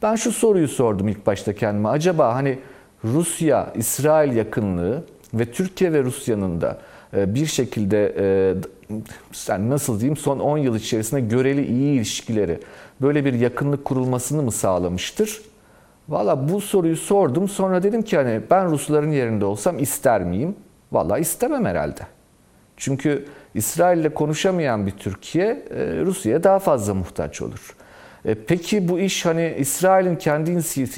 Ben 0.02 0.14
şu 0.14 0.32
soruyu 0.32 0.68
sordum 0.68 1.08
ilk 1.08 1.26
başta 1.26 1.52
kendime. 1.52 1.88
Acaba 1.88 2.34
hani 2.34 2.58
Rusya-İsrail 3.04 4.36
yakınlığı 4.36 5.04
ve 5.34 5.44
Türkiye 5.52 5.92
ve 5.92 6.02
Rusya'nın 6.02 6.60
da 6.60 6.78
e, 7.16 7.34
bir 7.34 7.46
şekilde 7.46 8.14
yani 9.48 9.70
nasıl 9.70 10.00
diyeyim 10.00 10.16
son 10.16 10.38
10 10.38 10.58
yıl 10.58 10.76
içerisinde 10.76 11.20
göreli 11.20 11.66
iyi 11.66 11.96
ilişkileri 11.96 12.60
böyle 13.02 13.24
bir 13.24 13.34
yakınlık 13.34 13.84
kurulmasını 13.84 14.42
mı 14.42 14.52
sağlamıştır? 14.52 15.42
Valla 16.08 16.48
bu 16.48 16.60
soruyu 16.60 16.96
sordum. 16.96 17.48
Sonra 17.48 17.82
dedim 17.82 18.02
ki 18.02 18.16
hani 18.16 18.40
ben 18.50 18.70
Rusların 18.70 19.10
yerinde 19.10 19.44
olsam 19.44 19.78
ister 19.78 20.24
miyim? 20.24 20.54
Valla 20.92 21.18
istemem 21.18 21.64
herhalde. 21.64 22.00
Çünkü 22.76 23.24
İsrail 23.54 23.98
ile 23.98 24.14
konuşamayan 24.14 24.86
bir 24.86 24.90
Türkiye 24.90 25.46
e, 25.46 26.00
Rusya'ya 26.04 26.44
daha 26.44 26.58
fazla 26.58 26.94
muhtaç 26.94 27.42
olur. 27.42 27.76
E, 28.24 28.34
peki 28.34 28.88
bu 28.88 28.98
iş 28.98 29.26
hani 29.26 29.54
İsrail'in 29.58 30.16
kendi 30.16 30.50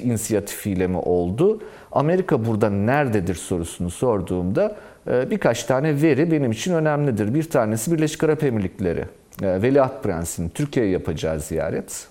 inisiyatifiyle 0.03 0.87
mi 0.87 0.99
oldu? 0.99 1.63
Amerika 1.93 2.47
burada 2.47 2.71
nerededir 2.71 3.35
sorusunu 3.35 3.91
sorduğumda 3.91 4.77
e, 5.09 5.31
birkaç 5.31 5.65
tane 5.65 6.03
veri 6.03 6.31
benim 6.31 6.53
için 6.53 6.75
önemlidir. 6.75 7.35
Bir 7.35 7.51
tanesi 7.51 7.93
Birleşik 7.93 8.25
Arap 8.25 8.45
Emirlikleri. 8.45 9.05
Veliaht 9.43 10.03
Prensi'nin 10.03 10.49
Türkiye'ye 10.49 10.93
yapacağı 10.93 11.41
ziyaret 11.41 12.09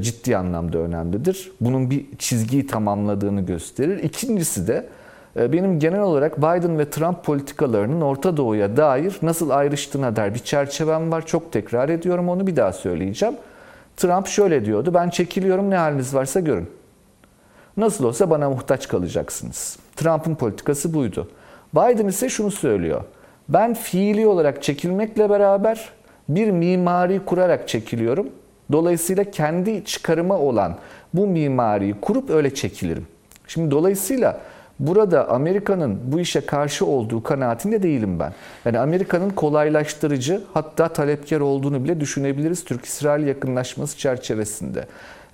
ciddi 0.00 0.36
anlamda 0.36 0.78
önemlidir. 0.78 1.52
Bunun 1.60 1.90
bir 1.90 2.06
çizgiyi 2.18 2.66
tamamladığını 2.66 3.40
gösterir. 3.40 4.02
İkincisi 4.02 4.68
de 4.68 4.86
ee, 5.36 5.52
benim 5.52 5.78
genel 5.78 6.00
olarak 6.00 6.38
Biden 6.38 6.78
ve 6.78 6.90
Trump 6.90 7.24
politikalarının 7.24 8.00
Orta 8.00 8.36
Doğu'ya 8.36 8.76
dair 8.76 9.16
nasıl 9.22 9.50
ayrıştığına 9.50 10.16
dair 10.16 10.34
bir 10.34 10.38
çerçevem 10.38 11.12
var. 11.12 11.26
Çok 11.26 11.52
tekrar 11.52 11.88
ediyorum 11.88 12.28
onu 12.28 12.46
bir 12.46 12.56
daha 12.56 12.72
söyleyeceğim. 12.72 13.34
Trump 13.96 14.26
şöyle 14.26 14.64
diyordu. 14.64 14.94
Ben 14.94 15.10
çekiliyorum 15.10 15.70
ne 15.70 15.76
haliniz 15.76 16.14
varsa 16.14 16.40
görün. 16.40 16.70
Nasıl 17.76 18.04
olsa 18.04 18.30
bana 18.30 18.50
muhtaç 18.50 18.88
kalacaksınız. 18.88 19.78
Trump'ın 19.96 20.34
politikası 20.34 20.94
buydu. 20.94 21.28
Biden 21.74 22.06
ise 22.06 22.28
şunu 22.28 22.50
söylüyor. 22.50 23.04
Ben 23.48 23.74
fiili 23.74 24.26
olarak 24.26 24.62
çekilmekle 24.62 25.30
beraber 25.30 25.88
bir 26.28 26.50
mimari 26.50 27.24
kurarak 27.24 27.68
çekiliyorum. 27.68 28.28
Dolayısıyla 28.72 29.24
kendi 29.24 29.84
çıkarıma 29.84 30.38
olan 30.38 30.76
bu 31.14 31.26
mimariyi 31.26 31.94
kurup 32.00 32.30
öyle 32.30 32.54
çekilirim. 32.54 33.06
Şimdi 33.46 33.70
dolayısıyla 33.70 34.40
Burada 34.78 35.28
Amerika'nın 35.28 35.98
bu 36.04 36.20
işe 36.20 36.40
karşı 36.40 36.86
olduğu 36.86 37.22
kanaatinde 37.22 37.82
değilim 37.82 38.18
ben. 38.20 38.32
Yani 38.64 38.78
Amerika'nın 38.78 39.30
kolaylaştırıcı 39.30 40.42
hatta 40.54 40.88
talepkar 40.88 41.40
olduğunu 41.40 41.84
bile 41.84 42.00
düşünebiliriz 42.00 42.64
Türk-İsrail 42.64 43.26
yakınlaşması 43.26 43.98
çerçevesinde. 43.98 44.84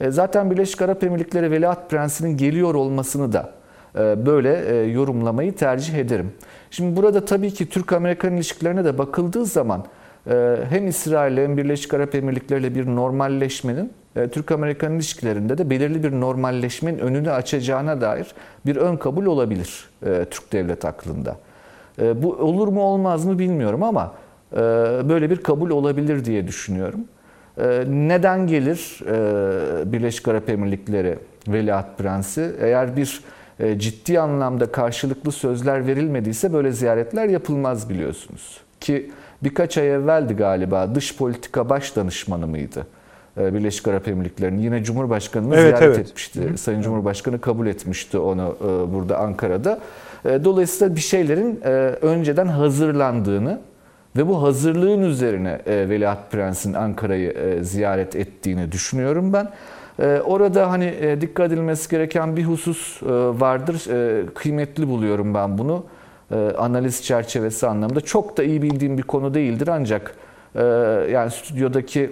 E, 0.00 0.10
zaten 0.10 0.50
Birleşik 0.50 0.82
Arap 0.82 1.04
Emirlikleri 1.04 1.50
Veliaht 1.50 1.90
Prensi'nin 1.90 2.36
geliyor 2.36 2.74
olmasını 2.74 3.32
da 3.32 3.50
e, 3.94 4.26
böyle 4.26 4.64
e, 4.64 4.90
yorumlamayı 4.90 5.56
tercih 5.56 5.94
ederim. 5.94 6.32
Şimdi 6.72 6.96
burada 6.96 7.24
tabii 7.24 7.50
ki 7.50 7.68
Türk-Amerikan 7.68 8.34
ilişkilerine 8.36 8.84
de 8.84 8.98
bakıldığı 8.98 9.46
zaman 9.46 9.84
hem 10.70 10.86
İsrail 10.86 11.36
hem 11.36 11.56
Birleşik 11.56 11.94
Arap 11.94 12.14
Emirlikleri 12.14 12.60
ile 12.60 12.74
bir 12.74 12.86
normalleşmenin 12.86 13.92
e, 14.16 14.28
Türk-Amerikan 14.28 14.92
ilişkilerinde 14.92 15.58
de 15.58 15.70
belirli 15.70 16.02
bir 16.02 16.12
normalleşmenin 16.12 16.98
önünü 16.98 17.30
açacağına 17.30 18.00
dair 18.00 18.26
bir 18.66 18.76
ön 18.76 18.96
kabul 18.96 19.26
olabilir 19.26 19.88
e, 20.06 20.24
Türk 20.30 20.52
devlet 20.52 20.84
aklında. 20.84 21.36
E, 21.98 22.22
bu 22.22 22.32
olur 22.32 22.68
mu 22.68 22.82
olmaz 22.82 23.24
mı 23.24 23.38
bilmiyorum 23.38 23.82
ama 23.82 24.14
böyle 25.08 25.30
bir 25.30 25.36
kabul 25.36 25.70
olabilir 25.70 26.24
diye 26.24 26.46
düşünüyorum. 26.46 27.00
Neden 27.86 28.46
gelir 28.46 29.00
Birleşik 29.92 30.28
Arap 30.28 30.48
Emirlikleri 30.48 31.18
Veliaht 31.48 31.98
Prensi? 31.98 32.52
Eğer 32.60 32.96
bir 32.96 33.20
ciddi 33.78 34.20
anlamda 34.20 34.72
karşılıklı 34.72 35.32
sözler 35.32 35.86
verilmediyse 35.86 36.52
böyle 36.52 36.72
ziyaretler 36.72 37.28
yapılmaz 37.28 37.90
biliyorsunuz. 37.90 38.60
Ki 38.80 39.10
birkaç 39.42 39.78
ay 39.78 39.90
evveldi 39.90 40.34
galiba 40.34 40.94
dış 40.94 41.16
politika 41.16 41.68
baş 41.68 41.96
danışmanı 41.96 42.46
mıydı? 42.46 42.86
E, 43.40 43.54
Birleşik 43.54 43.88
Arap 43.88 44.08
Emirlikleri'ni 44.08 44.64
yine 44.64 44.84
Cumhurbaşkanı'nı 44.84 45.54
evet, 45.56 45.78
ziyaret 45.78 45.96
evet. 45.96 45.98
etmişti. 45.98 46.50
Hı. 46.50 46.58
Sayın 46.58 46.82
Cumhurbaşkanı 46.82 47.40
kabul 47.40 47.66
etmişti 47.66 48.18
onu 48.18 48.56
e, 48.60 48.94
burada 48.94 49.18
Ankara'da. 49.18 49.78
E, 50.24 50.44
dolayısıyla 50.44 50.96
bir 50.96 51.00
şeylerin 51.00 51.60
önceden 52.02 52.46
hazırlandığını 52.46 53.60
ve 54.16 54.28
bu 54.28 54.42
hazırlığın 54.42 55.02
üzerine 55.02 55.58
Veliaht 55.66 56.32
Prens'in 56.32 56.74
Ankara'yı 56.74 57.58
ziyaret 57.62 58.16
ettiğini 58.16 58.72
düşünüyorum 58.72 59.32
ben. 59.32 59.48
Orada 60.24 60.70
hani 60.70 61.18
dikkat 61.20 61.52
edilmesi 61.52 61.90
gereken 61.90 62.36
bir 62.36 62.44
husus 62.44 63.02
vardır. 63.40 63.82
Kıymetli 64.34 64.88
buluyorum 64.88 65.34
ben 65.34 65.58
bunu. 65.58 65.84
Analiz 66.58 67.02
çerçevesi 67.02 67.66
anlamında. 67.66 68.00
Çok 68.00 68.36
da 68.36 68.42
iyi 68.42 68.62
bildiğim 68.62 68.98
bir 68.98 69.02
konu 69.02 69.34
değildir 69.34 69.68
ancak 69.68 70.14
yani 71.10 71.30
stüdyodaki 71.30 72.10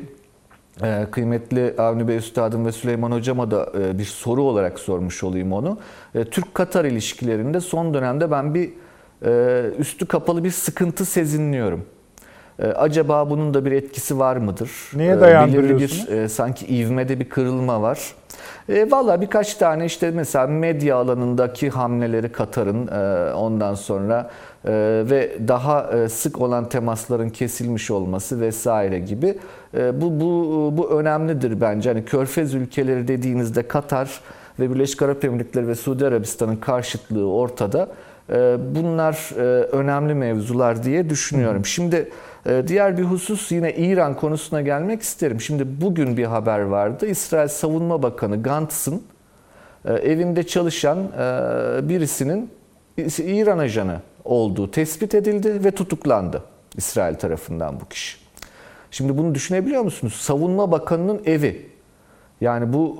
ee, 0.82 1.06
kıymetli 1.10 1.74
Avni 1.78 2.08
Bey 2.08 2.16
Üstadım 2.16 2.66
ve 2.66 2.72
Süleyman 2.72 3.12
Hocam'a 3.12 3.50
da 3.50 3.72
e, 3.78 3.98
bir 3.98 4.04
soru 4.04 4.42
olarak 4.42 4.78
sormuş 4.78 5.24
olayım 5.24 5.52
onu. 5.52 5.78
E, 6.14 6.24
Türk-Katar 6.24 6.84
ilişkilerinde 6.84 7.60
son 7.60 7.94
dönemde 7.94 8.30
ben 8.30 8.54
bir 8.54 8.70
e, 9.24 9.62
üstü 9.78 10.06
kapalı 10.06 10.44
bir 10.44 10.50
sıkıntı 10.50 11.04
sezinliyorum. 11.04 11.84
Acaba 12.66 13.30
bunun 13.30 13.54
da 13.54 13.64
bir 13.64 13.72
etkisi 13.72 14.18
var 14.18 14.36
mıdır? 14.36 14.70
Neye 14.94 15.20
dayandırıyorsunuz? 15.20 16.08
bir 16.10 16.28
sanki 16.28 16.66
ivmede 16.66 17.20
bir 17.20 17.28
kırılma 17.28 17.82
var. 17.82 18.14
E, 18.68 18.90
Valla 18.90 19.20
birkaç 19.20 19.54
tane 19.54 19.84
işte 19.84 20.10
mesela 20.10 20.46
medya 20.46 20.96
alanındaki 20.96 21.70
hamleleri 21.70 22.32
Katar'ın 22.32 22.86
e, 22.86 23.34
ondan 23.34 23.74
sonra 23.74 24.30
e, 24.64 24.70
ve 25.10 25.38
daha 25.48 25.90
e, 25.90 26.08
sık 26.08 26.40
olan 26.40 26.68
temasların 26.68 27.28
kesilmiş 27.28 27.90
olması 27.90 28.40
vesaire 28.40 28.98
gibi 28.98 29.38
e, 29.76 30.00
bu, 30.00 30.20
bu, 30.20 30.72
bu 30.76 30.90
önemlidir 31.00 31.60
bence. 31.60 31.90
Hani 31.90 32.04
Körfez 32.04 32.54
ülkeleri 32.54 33.08
dediğinizde 33.08 33.68
Katar 33.68 34.20
ve 34.60 34.74
Birleşik 34.74 35.02
Arap 35.02 35.24
Emirlikleri 35.24 35.68
ve 35.68 35.74
Suudi 35.74 36.06
Arabistan'ın 36.06 36.56
karşıtlığı 36.56 37.32
ortada. 37.32 37.88
E, 38.30 38.56
bunlar 38.74 39.30
e, 39.36 39.42
önemli 39.64 40.14
mevzular 40.14 40.82
diye 40.82 41.10
düşünüyorum. 41.10 41.66
Şimdi 41.66 42.08
ee, 42.46 42.64
diğer 42.66 42.98
bir 42.98 43.02
husus 43.02 43.52
yine 43.52 43.74
İran 43.74 44.16
konusuna 44.16 44.60
gelmek 44.60 45.02
isterim. 45.02 45.40
Şimdi 45.40 45.80
bugün 45.80 46.16
bir 46.16 46.24
haber 46.24 46.60
vardı. 46.60 47.06
İsrail 47.06 47.48
Savunma 47.48 48.02
Bakanı 48.02 48.42
Gantz'ın 48.42 49.02
e, 49.84 49.92
evinde 49.92 50.42
çalışan 50.46 50.98
e, 50.98 51.88
birisinin 51.88 52.50
İran 53.18 53.58
ajanı 53.58 54.00
olduğu 54.24 54.70
tespit 54.70 55.14
edildi 55.14 55.64
ve 55.64 55.70
tutuklandı 55.70 56.42
İsrail 56.76 57.14
tarafından 57.14 57.80
bu 57.80 57.88
kişi. 57.88 58.18
Şimdi 58.90 59.18
bunu 59.18 59.34
düşünebiliyor 59.34 59.82
musunuz? 59.82 60.14
Savunma 60.14 60.72
Bakanı'nın 60.72 61.22
evi. 61.26 61.69
Yani 62.40 62.72
bu 62.72 62.96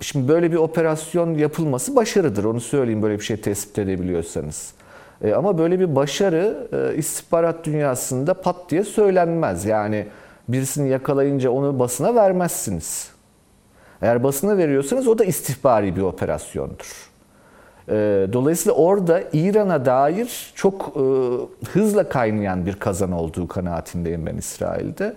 e, 0.00 0.04
şimdi 0.04 0.28
böyle 0.28 0.52
bir 0.52 0.56
operasyon 0.56 1.34
yapılması 1.34 1.96
başarıdır. 1.96 2.44
Onu 2.44 2.60
söyleyeyim 2.60 3.02
böyle 3.02 3.18
bir 3.18 3.24
şey 3.24 3.36
tespit 3.36 3.78
edebiliyorsanız. 3.78 4.72
E, 5.24 5.34
ama 5.34 5.58
böyle 5.58 5.80
bir 5.80 5.96
başarı 5.96 6.68
e, 6.72 6.96
istihbarat 6.96 7.64
dünyasında 7.64 8.34
pat 8.34 8.56
diye 8.70 8.84
söylenmez. 8.84 9.64
Yani 9.64 10.06
birisini 10.48 10.88
yakalayınca 10.88 11.50
onu 11.50 11.78
basına 11.78 12.14
vermezsiniz. 12.14 13.10
Eğer 14.02 14.24
basına 14.24 14.56
veriyorsanız 14.56 15.08
o 15.08 15.18
da 15.18 15.24
istihbari 15.24 15.96
bir 15.96 16.02
operasyondur. 16.02 17.12
Dolayısıyla 18.32 18.76
orada 18.76 19.22
İran'a 19.32 19.84
dair 19.84 20.52
çok 20.54 20.96
hızla 21.72 22.08
kaynayan 22.08 22.66
bir 22.66 22.74
kazan 22.74 23.12
olduğu 23.12 23.48
kanaatindeyim 23.48 24.26
ben 24.26 24.36
İsrail'de. 24.36 25.14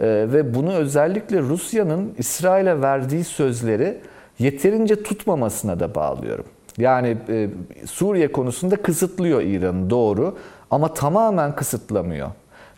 Ee, 0.00 0.26
ve 0.32 0.54
bunu 0.54 0.72
özellikle 0.72 1.40
Rusya'nın 1.40 2.14
İsrail'e 2.18 2.80
verdiği 2.80 3.24
sözleri 3.24 3.98
yeterince 4.38 5.02
tutmamasına 5.02 5.80
da 5.80 5.94
bağlıyorum. 5.94 6.44
Yani 6.78 7.16
e, 7.28 7.48
Suriye 7.86 8.32
konusunda 8.32 8.76
kısıtlıyor 8.76 9.42
İran'ı 9.42 9.90
doğru 9.90 10.36
ama 10.70 10.94
tamamen 10.94 11.56
kısıtlamıyor. 11.56 12.28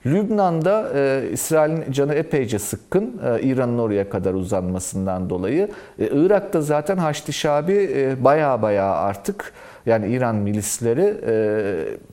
Lübnan'da 0.06 0.90
e, 0.94 1.28
İsrail'in 1.32 1.92
canı 1.92 2.14
epeyce 2.14 2.58
sıkkın 2.58 3.20
e, 3.26 3.42
İran'ın 3.42 3.78
oraya 3.78 4.10
kadar 4.10 4.34
uzanmasından 4.34 5.30
dolayı. 5.30 5.68
E, 5.98 6.06
Irak'ta 6.12 6.60
zaten 6.60 6.96
Haçlı 6.96 7.32
Şabi 7.32 7.90
e, 7.94 8.24
baya 8.24 8.62
baya 8.62 8.94
artık 8.94 9.52
yani 9.90 10.08
İran 10.08 10.36
milisleri 10.36 11.14
e, 11.26 11.34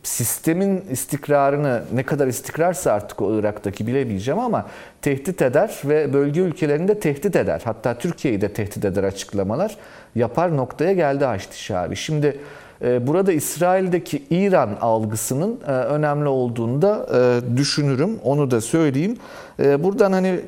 sistemin 0.03 0.83
istikrarını 0.91 1.83
ne 1.93 2.03
kadar 2.03 2.27
istikrarsa 2.27 2.91
artık 2.91 3.21
o 3.21 3.39
Irak'taki 3.39 3.87
bilemeyeceğim 3.87 4.39
ama 4.39 4.65
tehdit 5.01 5.41
eder 5.41 5.77
ve 5.85 6.13
bölge 6.13 6.41
ülkelerini 6.41 6.87
de 6.87 6.99
tehdit 6.99 7.35
eder. 7.35 7.61
Hatta 7.63 7.97
Türkiye'yi 7.97 8.41
de 8.41 8.53
tehdit 8.53 8.85
eder 8.85 9.03
açıklamalar 9.03 9.77
yapar 10.15 10.57
noktaya 10.57 10.93
geldi 10.93 11.25
Haçlı 11.25 11.53
Şabi. 11.53 11.95
Şimdi 11.95 12.39
ee, 12.81 13.07
burada 13.07 13.31
İsrail'deki 13.31 14.23
İran 14.29 14.69
algısının 14.81 15.59
e, 15.67 15.71
önemli 15.71 16.27
olduğunu 16.27 16.81
da 16.81 17.07
e, 17.13 17.57
düşünürüm. 17.57 18.19
Onu 18.23 18.51
da 18.51 18.61
söyleyeyim. 18.61 19.17
E, 19.59 19.83
buradan 19.83 20.11
hani 20.11 20.39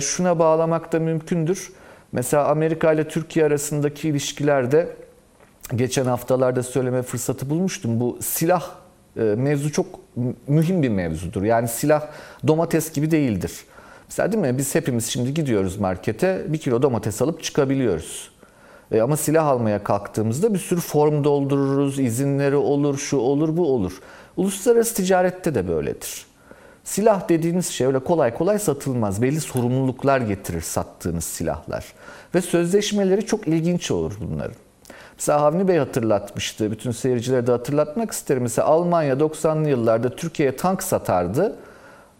şuna 0.00 0.38
bağlamak 0.38 0.92
da 0.92 0.98
mümkündür. 0.98 1.72
Mesela 2.12 2.48
Amerika 2.48 2.92
ile 2.92 3.08
Türkiye 3.08 3.46
arasındaki 3.46 4.08
ilişkilerde 4.08 4.88
geçen 5.74 6.04
haftalarda 6.04 6.62
söyleme 6.62 7.02
fırsatı 7.02 7.50
bulmuştum. 7.50 8.00
Bu 8.00 8.18
silah 8.22 8.70
mevzu 9.16 9.72
çok 9.72 9.86
mühim 10.48 10.82
bir 10.82 10.88
mevzudur. 10.88 11.42
Yani 11.42 11.68
silah 11.68 12.06
domates 12.46 12.92
gibi 12.92 13.10
değildir. 13.10 13.52
Mesela 14.08 14.32
değil 14.32 14.42
mi? 14.42 14.58
Biz 14.58 14.74
hepimiz 14.74 15.06
şimdi 15.06 15.34
gidiyoruz 15.34 15.76
markete 15.76 16.44
bir 16.48 16.58
kilo 16.58 16.82
domates 16.82 17.22
alıp 17.22 17.42
çıkabiliyoruz. 17.42 18.30
E, 18.92 19.00
ama 19.00 19.16
silah 19.16 19.46
almaya 19.46 19.84
kalktığımızda 19.84 20.54
bir 20.54 20.58
sürü 20.58 20.80
form 20.80 21.24
doldururuz, 21.24 21.98
izinleri 21.98 22.56
olur, 22.56 22.98
şu 22.98 23.16
olur, 23.16 23.56
bu 23.56 23.74
olur. 23.74 24.00
Uluslararası 24.36 24.94
ticarette 24.94 25.54
de 25.54 25.68
böyledir. 25.68 26.26
Silah 26.84 27.28
dediğiniz 27.28 27.66
şey 27.66 27.86
öyle 27.86 27.98
kolay 27.98 28.34
kolay 28.34 28.58
satılmaz. 28.58 29.22
Belli 29.22 29.40
sorumluluklar 29.40 30.20
getirir 30.20 30.60
sattığınız 30.60 31.24
silahlar. 31.24 31.84
Ve 32.34 32.40
sözleşmeleri 32.40 33.26
çok 33.26 33.48
ilginç 33.48 33.90
olur 33.90 34.12
bunların. 34.20 34.65
Mesela 35.16 35.40
Havni 35.40 35.68
Bey 35.68 35.78
hatırlatmıştı. 35.78 36.70
Bütün 36.70 36.90
seyircilere 36.90 37.46
de 37.46 37.52
hatırlatmak 37.52 38.10
isterim. 38.10 38.42
Mesela 38.42 38.68
Almanya 38.68 39.14
90'lı 39.14 39.68
yıllarda 39.68 40.16
Türkiye'ye 40.16 40.56
tank 40.56 40.82
satardı. 40.82 41.56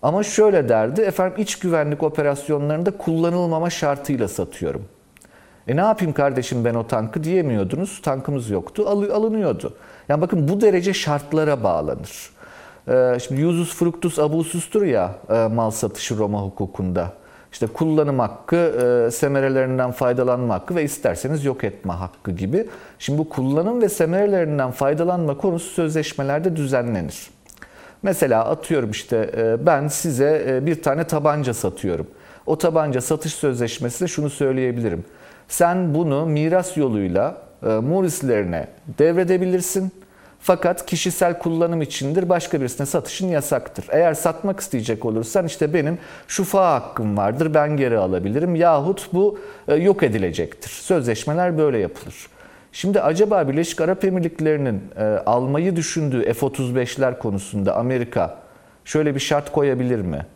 Ama 0.03 0.23
şöyle 0.23 0.69
derdi. 0.69 1.01
Efendim 1.01 1.43
iç 1.43 1.59
güvenlik 1.59 2.03
operasyonlarında 2.03 2.91
kullanılmama 2.91 3.71
şartıyla 3.71 4.29
satıyorum. 4.29 4.85
E 5.69 5.77
ne 5.77 5.81
yapayım 5.81 6.15
kardeşim 6.15 6.65
ben 6.65 6.75
o 6.75 6.87
tankı 6.87 7.25
diyemiyordunuz. 7.25 8.03
Tankımız 8.03 8.51
yoktu. 8.51 8.85
Al, 8.87 9.11
alınıyordu. 9.11 9.75
Yani 10.09 10.21
bakın 10.21 10.49
bu 10.49 10.61
derece 10.61 10.95
şartlara 10.95 11.63
bağlanır. 11.63 12.31
Ee, 12.89 13.19
şimdi 13.27 13.41
Yuzus 13.41 13.75
fructus 13.75 14.19
abusus'tur 14.19 14.83
ya 14.83 15.15
e, 15.31 15.35
mal 15.47 15.71
satışı 15.71 16.19
Roma 16.19 16.43
hukukunda. 16.43 17.13
İşte 17.57 17.67
kullanım 17.67 18.19
hakkı, 18.19 18.57
e, 18.57 19.11
semerelerinden 19.11 19.91
faydalanma 19.91 20.55
hakkı 20.55 20.77
ve 20.77 20.85
isterseniz 20.85 21.45
yok 21.45 21.65
etme 21.65 21.93
hakkı 21.93 22.31
gibi. 22.31 22.67
Şimdi 22.99 23.19
bu 23.19 23.29
kullanım 23.29 23.83
ve 23.83 23.89
semerelerinden 23.89 24.71
faydalanma 24.71 25.39
konusu 25.39 25.71
sözleşmelerde 25.71 26.57
düzenlenir. 26.57 27.31
Mesela 28.03 28.45
atıyorum 28.45 28.91
işte 28.91 29.31
e, 29.37 29.67
ben 29.67 29.89
size 29.89 30.45
e, 30.49 30.67
bir 30.67 30.83
tane 30.83 31.05
tabanca 31.05 31.55
satıyorum. 31.55 32.07
O 32.47 32.59
tabanca 32.59 33.01
satış 33.01 33.35
sözleşmesi 33.35 34.05
de 34.05 34.09
şunu 34.09 34.31
söyleyebilirim. 34.31 35.05
Sen 35.49 35.95
bunu 35.95 36.27
miras 36.27 36.77
yoluyla 36.77 37.37
e, 37.63 37.69
Morislerine 37.69 38.69
devredebilirsin. 38.99 39.93
Fakat 40.47 40.87
kişisel 40.87 41.39
kullanım 41.39 41.83
içindir 41.83 42.29
başka 42.29 42.61
birisine 42.61 42.87
satışın 42.87 43.29
yasaktır. 43.29 43.85
Eğer 43.91 44.15
satmak 44.15 44.61
isteyecek 44.61 45.05
olursan 45.05 45.47
işte 45.47 45.75
benim 45.75 45.99
şufa 46.29 46.75
hakkım 46.75 47.17
vardır 47.17 47.55
ben 47.55 47.77
geri 47.77 47.99
alabilirim 47.99 48.55
yahut 48.55 49.09
bu 49.13 49.39
e, 49.69 49.75
yok 49.75 50.03
edilecektir. 50.03 50.71
Sözleşmeler 50.71 51.59
böyle 51.59 51.79
yapılır. 51.79 52.15
Şimdi 52.73 53.01
acaba 53.01 53.49
Birleşik 53.49 53.81
Arap 53.81 54.05
Emirlikleri'nin 54.05 54.83
e, 54.97 55.05
almayı 55.05 55.77
düşündüğü 55.77 56.33
F-35'ler 56.33 57.19
konusunda 57.19 57.77
Amerika 57.77 58.39
şöyle 58.85 59.15
bir 59.15 59.21
şart 59.21 59.53
koyabilir 59.53 60.01
mi? 60.01 60.27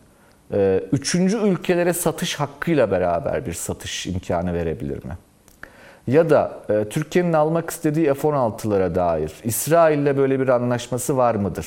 Ee, 0.53 0.81
üçüncü 0.93 1.39
ülkelere 1.39 1.93
satış 1.93 2.35
hakkıyla 2.35 2.91
beraber 2.91 3.47
bir 3.47 3.53
satış 3.53 4.07
imkanı 4.07 4.55
verebilir 4.55 5.05
mi? 5.05 5.13
Ya 6.11 6.31
da 6.31 6.53
e, 6.71 6.85
Türkiye'nin 6.85 7.33
almak 7.33 7.71
istediği 7.71 8.15
F-16'lara 8.15 8.95
dair 8.95 9.33
İsrail'le 9.45 10.17
böyle 10.17 10.41
bir 10.41 10.49
anlaşması 10.49 11.17
var 11.17 11.35
mıdır? 11.35 11.67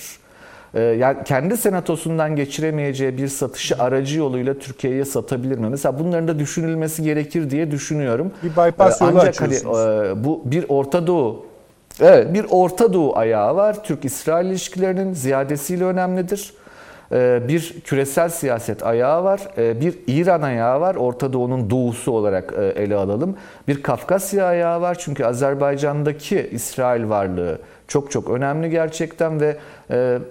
E, 0.73 0.81
yani 0.81 1.17
kendi 1.25 1.57
senatosundan 1.57 2.35
geçiremeyeceği 2.35 3.17
bir 3.17 3.27
satışı 3.27 3.75
aracı 3.79 4.19
yoluyla 4.19 4.53
Türkiye'ye 4.53 5.05
satabilir 5.05 5.57
mi? 5.57 5.69
Mesela 5.69 5.99
bunların 5.99 6.27
da 6.27 6.39
düşünülmesi 6.39 7.03
gerekir 7.03 7.49
diye 7.49 7.71
düşünüyorum. 7.71 8.31
Bir 8.43 8.49
bypass 8.49 9.01
yolu 9.01 9.19
Ancak 9.19 9.41
hani, 9.41 9.55
e, 9.55 10.23
bu 10.23 10.41
bir 10.45 10.65
Orta 10.69 11.07
Doğu 11.07 11.45
Evet, 12.01 12.33
bir 12.33 12.45
Orta 12.49 12.93
Doğu 12.93 13.17
ayağı 13.17 13.55
var. 13.55 13.83
Türk-İsrail 13.83 14.45
ilişkilerinin 14.45 15.13
ziyadesiyle 15.13 15.83
önemlidir. 15.83 16.53
Ee, 17.11 17.41
bir 17.47 17.81
küresel 17.83 18.29
siyaset 18.29 18.83
ayağı 18.83 19.23
var, 19.23 19.41
ee, 19.57 19.81
bir 19.81 19.95
İran 20.07 20.41
ayağı 20.41 20.81
var, 20.81 20.95
Orta 20.95 21.33
Doğu'nun 21.33 21.69
doğusu 21.69 22.11
olarak 22.11 22.53
e, 22.59 22.65
ele 22.65 22.95
alalım. 22.95 23.37
Bir 23.67 23.83
Kafkasya 23.83 24.45
ayağı 24.45 24.81
var 24.81 24.97
çünkü 24.99 25.25
Azerbaycan'daki 25.25 26.49
İsrail 26.51 27.09
varlığı 27.09 27.59
çok 27.87 28.11
çok 28.11 28.29
önemli 28.29 28.69
gerçekten 28.69 29.41
ve 29.41 29.57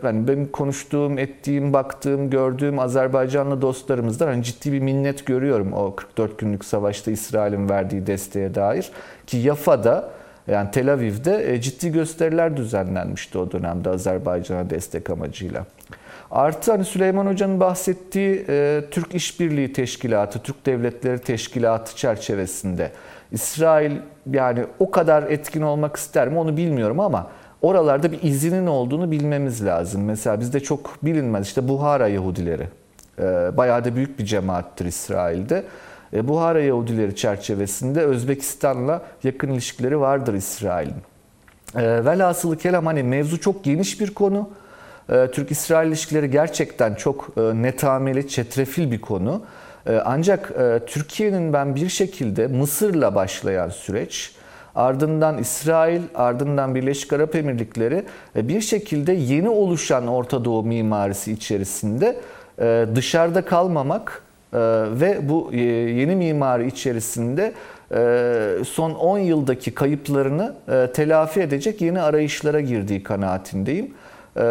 yani 0.04 0.28
benim 0.28 0.52
konuştuğum, 0.52 1.18
ettiğim, 1.18 1.72
baktığım, 1.72 2.30
gördüğüm 2.30 2.78
Azerbaycanlı 2.78 3.62
dostlarımızdan 3.62 4.26
hani 4.26 4.42
ciddi 4.42 4.72
bir 4.72 4.80
minnet 4.80 5.26
görüyorum 5.26 5.72
o 5.72 5.94
44 5.94 6.38
günlük 6.38 6.64
savaşta 6.64 7.10
İsrail'in 7.10 7.68
verdiği 7.68 8.06
desteğe 8.06 8.54
dair 8.54 8.90
ki 9.26 9.36
Yafa'da 9.36 10.10
yani 10.46 10.70
Tel 10.70 10.92
Aviv'de 10.92 11.52
e, 11.52 11.60
ciddi 11.60 11.92
gösteriler 11.92 12.56
düzenlenmişti 12.56 13.38
o 13.38 13.52
dönemde 13.52 13.90
Azerbaycan'a 13.90 14.70
destek 14.70 15.10
amacıyla. 15.10 15.64
Artı 16.32 16.72
hani 16.72 16.84
Süleyman 16.84 17.26
Hoca'nın 17.26 17.60
bahsettiği 17.60 18.44
e, 18.48 18.84
Türk 18.90 19.14
İşbirliği 19.14 19.72
Teşkilatı, 19.72 20.38
Türk 20.38 20.66
Devletleri 20.66 21.18
Teşkilatı 21.18 21.96
çerçevesinde 21.96 22.92
İsrail 23.32 23.92
yani 24.30 24.64
o 24.78 24.90
kadar 24.90 25.22
etkin 25.22 25.62
olmak 25.62 25.96
ister 25.96 26.28
mi 26.28 26.38
onu 26.38 26.56
bilmiyorum 26.56 27.00
ama 27.00 27.30
oralarda 27.62 28.12
bir 28.12 28.22
izinin 28.22 28.66
olduğunu 28.66 29.10
bilmemiz 29.10 29.64
lazım. 29.64 30.04
Mesela 30.04 30.40
bizde 30.40 30.60
çok 30.60 30.98
bilinmez 31.02 31.46
işte 31.46 31.68
Buhara 31.68 32.08
Yahudileri. 32.08 32.68
E, 33.18 33.22
bayağı 33.56 33.84
da 33.84 33.96
büyük 33.96 34.18
bir 34.18 34.24
cemaattir 34.24 34.84
İsrail'de. 34.86 35.64
E, 36.14 36.28
Buhara 36.28 36.60
Yahudileri 36.60 37.16
çerçevesinde 37.16 38.00
Özbekistan'la 38.00 39.02
yakın 39.22 39.50
ilişkileri 39.50 40.00
vardır 40.00 40.34
İsrail'in. 40.34 41.02
E, 41.76 42.04
velhasılı 42.04 42.58
kelam 42.58 42.86
hani 42.86 43.02
mevzu 43.02 43.40
çok 43.40 43.64
geniş 43.64 44.00
bir 44.00 44.14
konu. 44.14 44.48
Ee, 45.12 45.30
Türk-İsrail 45.32 45.88
ilişkileri 45.88 46.30
gerçekten 46.30 46.94
çok 46.94 47.28
e, 47.36 47.40
netameli, 47.40 48.28
çetrefil 48.28 48.90
bir 48.90 49.00
konu. 49.00 49.42
Ee, 49.86 50.00
ancak 50.04 50.52
e, 50.58 50.80
Türkiye'nin 50.86 51.52
ben 51.52 51.74
bir 51.74 51.88
şekilde 51.88 52.46
Mısır'la 52.46 53.14
başlayan 53.14 53.68
süreç, 53.68 54.32
ardından 54.74 55.38
İsrail, 55.38 56.02
ardından 56.14 56.74
Birleşik 56.74 57.12
Arap 57.12 57.34
Emirlikleri 57.34 58.04
e, 58.36 58.48
bir 58.48 58.60
şekilde 58.60 59.12
yeni 59.12 59.48
oluşan 59.48 60.06
Orta 60.06 60.44
Doğu 60.44 60.62
mimarisi 60.62 61.32
içerisinde 61.32 62.16
dışarıda 62.94 63.44
kalmamak 63.44 64.22
ve 65.00 65.28
bu 65.28 65.50
yeni 65.52 66.16
mimari 66.16 66.66
içerisinde 66.66 67.52
son 68.64 68.90
10 68.90 69.18
yıldaki 69.18 69.74
kayıplarını 69.74 70.54
telafi 70.94 71.40
edecek 71.40 71.80
yeni 71.80 72.00
arayışlara 72.00 72.60
girdiği 72.60 73.02
kanaatindeyim. 73.02 73.94
Ee, 74.36 74.42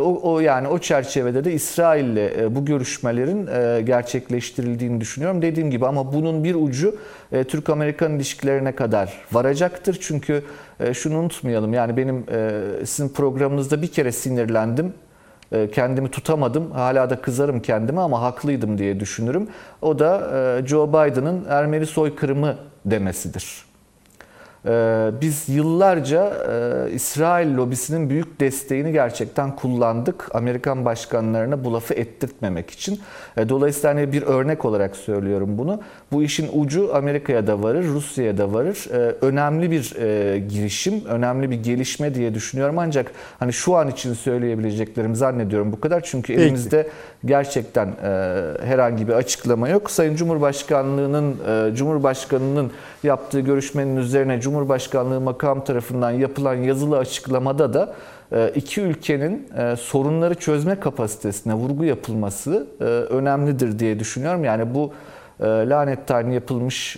o, 0.00 0.32
o 0.32 0.40
yani 0.40 0.68
o 0.68 0.78
çerçevede 0.78 1.44
de 1.44 1.52
İsrail'le 1.52 2.40
e, 2.40 2.54
bu 2.54 2.64
görüşmelerin 2.64 3.46
e, 3.46 3.80
gerçekleştirildiğini 3.80 5.00
düşünüyorum. 5.00 5.42
Dediğim 5.42 5.70
gibi 5.70 5.86
ama 5.86 6.12
bunun 6.12 6.44
bir 6.44 6.54
ucu 6.54 6.96
e, 7.32 7.44
Türk-Amerikan 7.44 8.16
ilişkilerine 8.16 8.74
kadar 8.74 9.12
varacaktır. 9.32 9.98
Çünkü 10.00 10.44
şunu 10.92 11.18
unutmayalım 11.18 11.74
yani 11.74 11.96
benim 11.96 12.26
sizin 12.86 13.08
programınızda 13.08 13.82
bir 13.82 13.86
kere 13.88 14.12
sinirlendim. 14.12 14.94
Kendimi 15.72 16.10
tutamadım. 16.10 16.70
Hala 16.70 17.10
da 17.10 17.20
kızarım 17.20 17.60
kendime 17.60 18.00
ama 18.00 18.22
haklıydım 18.22 18.78
diye 18.78 19.00
düşünürüm. 19.00 19.48
O 19.82 19.98
da 19.98 20.22
Joe 20.66 20.88
Biden'ın 20.88 21.44
Ermeni 21.48 21.86
soykırımı 21.86 22.56
demesidir. 22.84 23.69
Ee, 24.66 25.10
biz 25.20 25.48
yıllarca 25.48 26.32
e, 26.50 26.92
İsrail 26.92 27.56
lobisinin 27.56 28.10
büyük 28.10 28.40
desteğini 28.40 28.92
gerçekten 28.92 29.56
kullandık. 29.56 30.28
Amerikan 30.34 30.84
başkanlarına 30.84 31.64
bu 31.64 31.72
lafı 31.72 31.94
ettirtmemek 31.94 32.70
için. 32.70 33.00
E, 33.36 33.48
dolayısıyla 33.48 33.94
hani 33.94 34.12
bir 34.12 34.22
örnek 34.22 34.64
olarak 34.64 34.96
söylüyorum 34.96 35.58
bunu. 35.58 35.80
Bu 36.12 36.22
işin 36.22 36.50
ucu 36.52 36.96
Amerika'ya 36.96 37.46
da 37.46 37.62
varır, 37.62 37.84
Rusya'ya 37.84 38.38
da 38.38 38.52
varır. 38.52 38.88
E, 38.92 39.14
önemli 39.20 39.70
bir 39.70 39.94
girişim, 40.36 41.04
önemli 41.04 41.50
bir 41.50 41.62
gelişme 41.62 42.14
diye 42.14 42.34
düşünüyorum. 42.34 42.78
Ancak 42.78 43.12
hani 43.38 43.52
şu 43.52 43.76
an 43.76 43.88
için 43.88 44.14
söyleyebileceklerim 44.14 45.14
zannediyorum 45.14 45.72
bu 45.72 45.80
kadar. 45.80 46.00
Çünkü 46.00 46.32
Peki. 46.32 46.42
elimizde 46.42 46.88
gerçekten 47.24 47.88
herhangi 48.64 49.08
bir 49.08 49.12
açıklama 49.12 49.68
yok. 49.68 49.90
Sayın 49.90 50.16
Cumhurbaşkanlığının, 50.16 51.36
Cumhurbaşkanının 51.74 52.72
yaptığı 53.02 53.40
görüşmenin 53.40 53.96
üzerine 53.96 54.40
Cumhurbaşkanlığı 54.50 55.20
makam 55.20 55.64
tarafından 55.64 56.10
yapılan 56.10 56.54
yazılı 56.54 56.98
açıklamada 56.98 57.74
da 57.74 57.94
e, 58.32 58.52
iki 58.54 58.80
ülkenin 58.80 59.48
e, 59.58 59.76
sorunları 59.76 60.34
çözme 60.34 60.80
kapasitesine 60.80 61.54
vurgu 61.54 61.84
yapılması 61.84 62.66
e, 62.80 62.84
önemlidir 62.84 63.78
diye 63.78 63.98
düşünüyorum. 63.98 64.44
Yani 64.44 64.74
bu 64.74 64.92
lanet 65.42 66.06
tane 66.06 66.34
yapılmış 66.34 66.96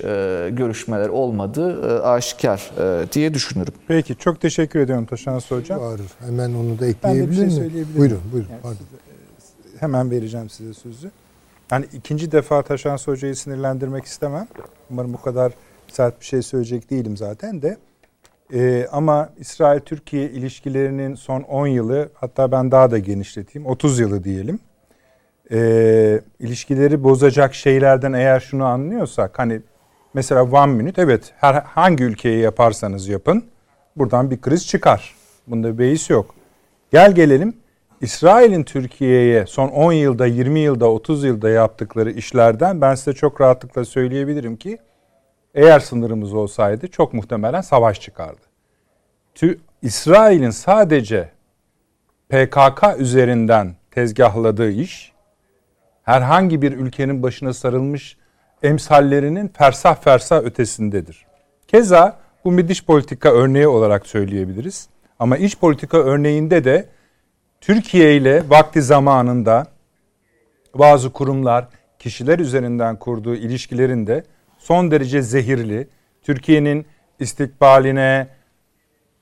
görüşmeler 0.51 1.09
olmadığı 1.09 2.05
aşikar 2.05 2.71
diye 3.13 3.35
düşünürüm. 3.35 3.73
Peki 3.89 4.17
çok 4.17 4.41
teşekkür 4.41 4.81
ediyorum 4.81 5.07
Taşans 5.07 5.51
Hocam. 5.51 5.81
Var. 5.81 6.01
Hemen 6.27 6.55
onu 6.55 6.79
da 6.79 6.87
ekleyebilir 6.87 7.43
ben 7.43 7.51
de 7.51 7.51
bir 7.51 7.51
şey 7.51 7.67
miyim? 7.67 7.89
Buyurun 7.99 8.21
buyurun. 8.33 8.49
Yani 8.65 8.77
size, 9.39 9.79
hemen 9.81 10.11
vereceğim 10.11 10.51
size 10.51 10.75
sözü. 10.75 11.11
Yani 11.73 11.87
ikinci 11.93 12.33
defa 12.33 12.63
Taşans 12.63 13.09
Hoca'yı 13.09 13.37
sinirlendirmek 13.37 14.05
istemem. 14.05 14.49
Umarım 14.91 15.13
bu 15.13 15.23
kadar 15.23 15.53
sert 15.93 16.21
bir 16.21 16.27
şey 16.27 16.43
söyleyecek 16.43 16.91
değilim 16.91 17.17
zaten 17.17 17.63
de. 17.63 17.77
Ee, 18.55 18.87
ama 18.93 19.29
İsrail-Türkiye 19.39 20.31
ilişkilerinin 20.31 21.15
son 21.15 21.43
10 21.43 21.67
yılı 21.67 22.09
hatta 22.15 22.53
ben 22.53 22.71
daha 22.71 22.91
da 22.91 22.99
genişleteyim 22.99 23.67
30 23.67 23.99
yılı 23.99 24.25
diyelim. 24.25 24.59
Ee, 25.53 26.21
ilişkileri 26.41 27.05
bozacak 27.05 27.55
şeylerden 27.55 28.13
eğer 28.13 28.41
şunu 28.41 28.65
anlıyorsak 28.65 29.39
hani 29.39 29.61
mesela 30.15 30.43
one 30.43 30.73
minute 30.73 31.03
evet 31.03 31.33
her, 31.37 31.55
hangi 31.55 32.05
ülkeye 32.05 32.39
yaparsanız 32.39 33.09
yapın 33.09 33.45
buradan 33.97 34.31
bir 34.31 34.41
kriz 34.41 34.67
çıkar. 34.67 35.15
Bunda 35.47 35.73
bir 35.73 35.79
beis 35.79 36.11
yok. 36.11 36.35
Gel 36.93 37.15
gelelim 37.15 37.55
İsrail'in 38.01 38.65
Türkiye'ye 38.65 39.47
son 39.47 39.69
10 39.69 39.93
yılda, 39.93 40.27
20 40.27 40.61
yılda, 40.61 40.91
30 40.91 41.25
yılda 41.25 41.51
yaptıkları 41.51 42.11
işlerden 42.11 42.81
ben 42.81 42.95
size 42.95 43.13
çok 43.13 43.41
rahatlıkla 43.41 43.85
söyleyebilirim 43.85 44.57
ki 44.57 44.79
eğer 45.55 45.81
sınırımız 45.81 46.35
olsaydı 46.35 46.89
çok 46.89 47.13
muhtemelen 47.13 47.61
savaş 47.61 48.01
çıkardı. 48.01 48.41
İsrail'in 49.83 50.51
sadece 50.51 51.29
PKK 52.29 52.85
üzerinden 52.99 53.75
tezgahladığı 53.91 54.71
iş 54.71 55.13
herhangi 56.03 56.63
bir 56.63 56.73
ülkenin 56.73 57.23
başına 57.23 57.53
sarılmış 57.53 58.17
emsallerinin 58.63 59.49
fersah 59.49 59.97
fersah 59.97 60.43
ötesindedir. 60.43 61.27
Keza 61.69 62.19
bu 62.45 62.59
bir 62.59 62.69
dış 62.69 62.85
politika 62.85 63.33
örneği 63.33 63.69
olarak 63.69 64.07
söyleyebiliriz. 64.07 64.89
Ama 65.19 65.37
iç 65.37 65.59
politika 65.59 65.99
örneğinde 65.99 66.65
de 66.65 66.89
Türkiye 67.61 68.17
ile 68.17 68.43
vakti 68.51 68.83
zamanında 68.83 69.67
bazı 70.75 71.13
kurumlar, 71.13 71.69
kişiler 71.99 72.39
üzerinden 72.39 72.97
kurduğu 72.97 73.35
ilişkilerinde 73.35 74.25
son 74.63 74.91
derece 74.91 75.23
zehirli, 75.23 75.89
Türkiye'nin 76.23 76.87
istikbaline, 77.19 78.29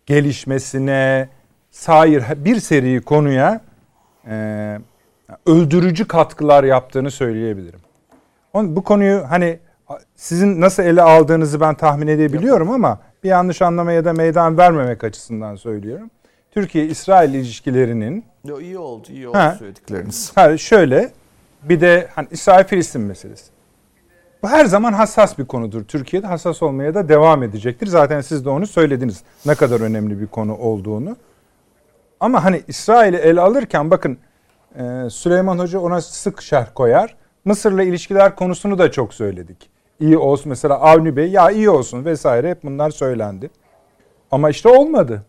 gelişmesine, 0.06 1.28
sair 1.70 2.24
bir 2.36 2.56
seri 2.56 3.00
konuya 3.00 3.60
e, 4.28 4.78
öldürücü 5.46 6.08
katkılar 6.08 6.64
yaptığını 6.64 7.10
söyleyebilirim. 7.10 7.80
Bu 8.54 8.84
konuyu 8.84 9.24
hani 9.28 9.58
sizin 10.16 10.60
nasıl 10.60 10.82
ele 10.82 11.02
aldığınızı 11.02 11.60
ben 11.60 11.74
tahmin 11.74 12.06
edebiliyorum 12.06 12.70
ama 12.70 13.00
bir 13.24 13.28
yanlış 13.28 13.62
anlamaya 13.62 14.04
da 14.04 14.12
meydan 14.12 14.58
vermemek 14.58 15.04
açısından 15.04 15.56
söylüyorum. 15.56 16.10
Türkiye-İsrail 16.50 17.34
ilişkilerinin 17.34 18.24
Yo, 18.44 18.60
iyi 18.60 18.78
oldu, 18.78 19.06
iyi 19.10 19.28
oldu 19.28 19.38
ha, 19.38 19.56
söyledikleriniz. 19.58 20.32
Ha, 20.34 20.56
şöyle 20.56 21.10
bir 21.62 21.80
de 21.80 22.08
hani 22.14 22.28
İsrail-Filistin 22.30 23.02
meselesi. 23.02 23.59
Bu 24.42 24.48
her 24.48 24.64
zaman 24.64 24.92
hassas 24.92 25.38
bir 25.38 25.44
konudur. 25.44 25.84
Türkiye'de 25.84 26.26
hassas 26.26 26.62
olmaya 26.62 26.94
da 26.94 27.08
devam 27.08 27.42
edecektir. 27.42 27.86
Zaten 27.86 28.20
siz 28.20 28.44
de 28.44 28.48
onu 28.48 28.66
söylediniz. 28.66 29.22
Ne 29.46 29.54
kadar 29.54 29.80
önemli 29.80 30.20
bir 30.20 30.26
konu 30.26 30.56
olduğunu. 30.56 31.16
Ama 32.20 32.44
hani 32.44 32.62
İsrail'i 32.68 33.16
ele 33.16 33.40
alırken 33.40 33.90
bakın 33.90 34.18
e, 34.78 35.10
Süleyman 35.10 35.58
Hoca 35.58 35.80
ona 35.80 36.00
sık 36.00 36.42
şerh 36.42 36.66
koyar. 36.74 37.16
Mısır'la 37.44 37.82
ilişkiler 37.82 38.36
konusunu 38.36 38.78
da 38.78 38.90
çok 38.90 39.14
söyledik. 39.14 39.70
İyi 40.00 40.18
olsun 40.18 40.48
mesela 40.48 40.80
Avni 40.80 41.16
Bey 41.16 41.30
ya 41.30 41.50
iyi 41.50 41.70
olsun 41.70 42.04
vesaire 42.04 42.50
hep 42.50 42.62
bunlar 42.64 42.90
söylendi. 42.90 43.50
Ama 44.30 44.50
işte 44.50 44.68
olmadı. 44.68 45.22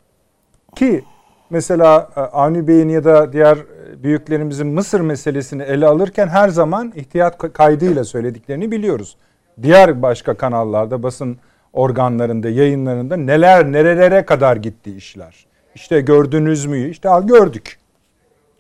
Ki 0.76 1.03
mesela 1.52 2.10
e, 2.16 2.20
Avni 2.20 2.68
Bey'in 2.68 2.89
ya 2.89 3.04
da 3.04 3.34
diğer 3.34 3.58
büyüklerimizin 4.04 4.68
Mısır 4.68 5.02
meselesini 5.02 5.64
ele 5.64 5.88
alırken 5.88 6.28
her 6.28 6.49
zaman 6.49 6.93
ihtiyat 6.95 7.54
kaydıyla 7.54 8.04
söylediklerini 8.04 8.72
biliyoruz. 8.72 9.18
Diğer 9.62 10.02
başka 10.02 10.34
kanallarda, 10.34 11.04
basın 11.04 11.38
organlarında, 11.74 12.49
yayınlarında 12.49 13.18
neler 13.18 13.72
nerelere 13.72 14.26
kadar 14.26 14.56
gitti 14.56 14.95
işler. 14.95 15.45
İşte 15.76 16.02
gördünüz 16.02 16.66
mü? 16.66 16.89
İşte 16.89 17.10
al 17.10 17.28
gördük. 17.28 17.78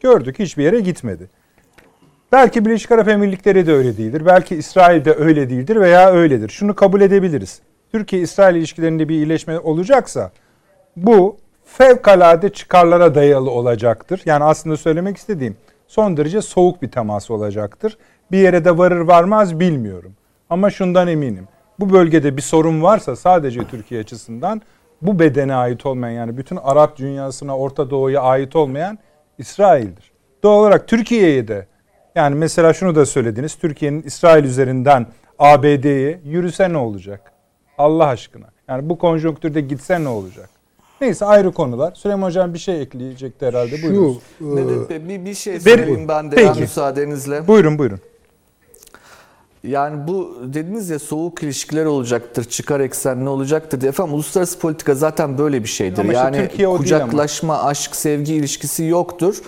Gördük 0.01 0.39
hiçbir 0.39 0.63
yere 0.63 0.79
gitmedi. 0.79 1.29
Belki 2.31 2.65
Birleşik 2.65 2.91
Arap 2.91 3.07
Emirlikleri 3.07 3.67
de 3.67 3.73
öyle 3.73 3.97
değildir. 3.97 4.25
Belki 4.25 4.55
İsrail 4.55 5.05
de 5.05 5.13
öyle 5.13 5.49
değildir 5.49 5.75
veya 5.75 6.11
öyledir. 6.11 6.49
Şunu 6.49 6.75
kabul 6.75 7.01
edebiliriz. 7.01 7.61
Türkiye-İsrail 7.91 8.55
ilişkilerinde 8.55 9.09
bir 9.09 9.15
iyileşme 9.15 9.59
olacaksa 9.59 10.31
bu 10.95 11.37
fevkalade 11.77 12.49
çıkarlara 12.49 13.15
dayalı 13.15 13.51
olacaktır. 13.51 14.21
Yani 14.25 14.43
aslında 14.43 14.77
söylemek 14.77 15.17
istediğim 15.17 15.57
son 15.87 16.17
derece 16.17 16.41
soğuk 16.41 16.81
bir 16.81 16.91
temas 16.91 17.31
olacaktır. 17.31 17.97
Bir 18.31 18.37
yere 18.37 18.65
de 18.65 18.77
varır 18.77 18.99
varmaz 18.99 19.59
bilmiyorum. 19.59 20.13
Ama 20.49 20.69
şundan 20.69 21.07
eminim. 21.07 21.47
Bu 21.79 21.93
bölgede 21.93 22.37
bir 22.37 22.41
sorun 22.41 22.81
varsa 22.81 23.15
sadece 23.15 23.67
Türkiye 23.67 24.01
açısından 24.01 24.61
bu 25.01 25.19
bedene 25.19 25.55
ait 25.55 25.85
olmayan 25.85 26.13
yani 26.13 26.37
bütün 26.37 26.55
Arap 26.55 26.97
dünyasına, 26.97 27.57
Orta 27.57 27.89
Doğu'ya 27.89 28.21
ait 28.21 28.55
olmayan 28.55 28.99
İsrail'dir. 29.37 30.11
Doğal 30.43 30.59
olarak 30.59 30.87
Türkiye'ye 30.87 31.47
de 31.47 31.67
yani 32.15 32.35
mesela 32.35 32.73
şunu 32.73 32.95
da 32.95 33.05
söylediniz. 33.05 33.55
Türkiye'nin 33.55 34.01
İsrail 34.01 34.43
üzerinden 34.43 35.07
ABD'ye 35.39 36.21
yürüse 36.25 36.73
ne 36.73 36.77
olacak? 36.77 37.31
Allah 37.77 38.07
aşkına. 38.07 38.47
Yani 38.67 38.89
bu 38.89 38.97
konjonktürde 38.97 39.61
gitse 39.61 40.03
ne 40.03 40.07
olacak? 40.07 40.60
Neyse 41.01 41.25
ayrı 41.25 41.51
konular. 41.51 41.93
Süleyman 41.95 42.27
Hocam 42.27 42.53
bir 42.53 42.59
şey 42.59 42.81
ekleyecekti 42.81 43.45
herhalde. 43.45 43.77
Şu, 43.77 43.87
Buyurun. 44.39 44.87
E, 44.89 45.09
bir, 45.09 45.25
bir 45.25 45.33
şey 45.33 45.59
söyleyeyim 45.59 46.07
ben 46.07 46.31
de 46.31 46.35
Peki. 46.35 46.59
müsaadenizle. 46.59 47.47
Buyurun 47.47 47.77
buyurun. 47.77 47.99
Yani 49.63 50.07
bu 50.07 50.37
dediniz 50.43 50.89
ya 50.89 50.99
soğuk 50.99 51.43
ilişkiler 51.43 51.85
olacaktır, 51.85 52.43
çıkar 52.43 52.79
eksen 52.79 53.25
ne 53.25 53.29
olacaktır 53.29 53.81
diye. 53.81 53.89
Efendim 53.89 54.13
uluslararası 54.13 54.59
politika 54.59 54.95
zaten 54.95 55.37
böyle 55.37 55.63
bir 55.63 55.69
şeydir. 55.69 55.99
Ama 55.99 56.13
yani 56.13 56.49
işte 56.51 56.65
kucaklaşma, 56.65 57.63
aşk, 57.63 57.95
sevgi 57.95 58.33
ilişkisi 58.33 58.83
yoktur. 58.83 59.41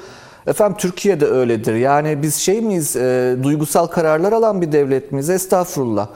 Efendim 0.48 0.78
Türkiye 0.78 1.20
de 1.20 1.26
öyledir. 1.26 1.76
Yani 1.76 2.22
biz 2.22 2.36
şey 2.36 2.62
miyiz, 2.62 2.96
e, 2.96 3.36
duygusal 3.44 3.88
kararlar 3.88 4.32
alan 4.32 4.62
bir 4.62 4.72
devlet 4.72 5.12
miyiz? 5.12 5.30
Estağfurullah. 5.30 6.08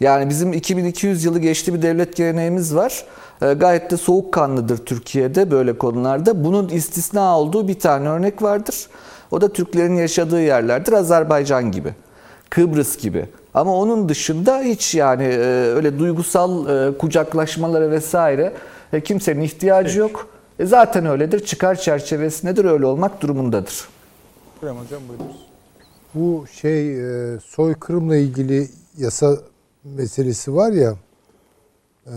Yani 0.00 0.28
bizim 0.28 0.52
2200 0.52 1.24
yılı 1.24 1.38
geçti 1.38 1.74
bir 1.74 1.82
devlet 1.82 2.16
geleneğimiz 2.16 2.74
var. 2.74 3.04
E, 3.42 3.52
gayet 3.52 3.90
de 3.90 3.96
soğukkanlıdır 3.96 4.76
Türkiye'de 4.76 5.50
böyle 5.50 5.78
konularda. 5.78 6.44
Bunun 6.44 6.68
istisna 6.68 7.38
olduğu 7.38 7.68
bir 7.68 7.80
tane 7.80 8.08
örnek 8.08 8.42
vardır. 8.42 8.88
O 9.30 9.40
da 9.40 9.52
Türklerin 9.52 9.96
yaşadığı 9.96 10.42
yerlerdir. 10.42 10.92
Azerbaycan 10.92 11.72
gibi, 11.72 11.94
Kıbrıs 12.50 12.96
gibi. 12.96 13.26
Ama 13.54 13.76
onun 13.76 14.08
dışında 14.08 14.60
hiç 14.60 14.94
yani 14.94 15.24
e, 15.24 15.38
öyle 15.74 15.98
duygusal 15.98 16.68
e, 16.68 16.98
kucaklaşmalara 16.98 17.90
vesaire 17.90 18.52
kimsenin 19.04 19.40
ihtiyacı 19.40 19.98
yok. 19.98 20.28
E 20.58 20.66
zaten 20.66 21.06
öyledir. 21.06 21.44
Çıkar 21.44 21.74
çerçevesindedir. 21.74 22.64
Öyle 22.64 22.86
olmak 22.86 23.20
durumundadır. 23.20 23.88
Hocam 24.60 24.76
buyurunuz. 25.08 25.36
Bu 26.14 26.44
şey 26.60 26.96
soykırımla 27.44 28.16
ilgili 28.16 28.68
yasa 28.98 29.36
meselesi 29.84 30.54
var 30.54 30.72
ya 30.72 30.94
ee, 32.06 32.10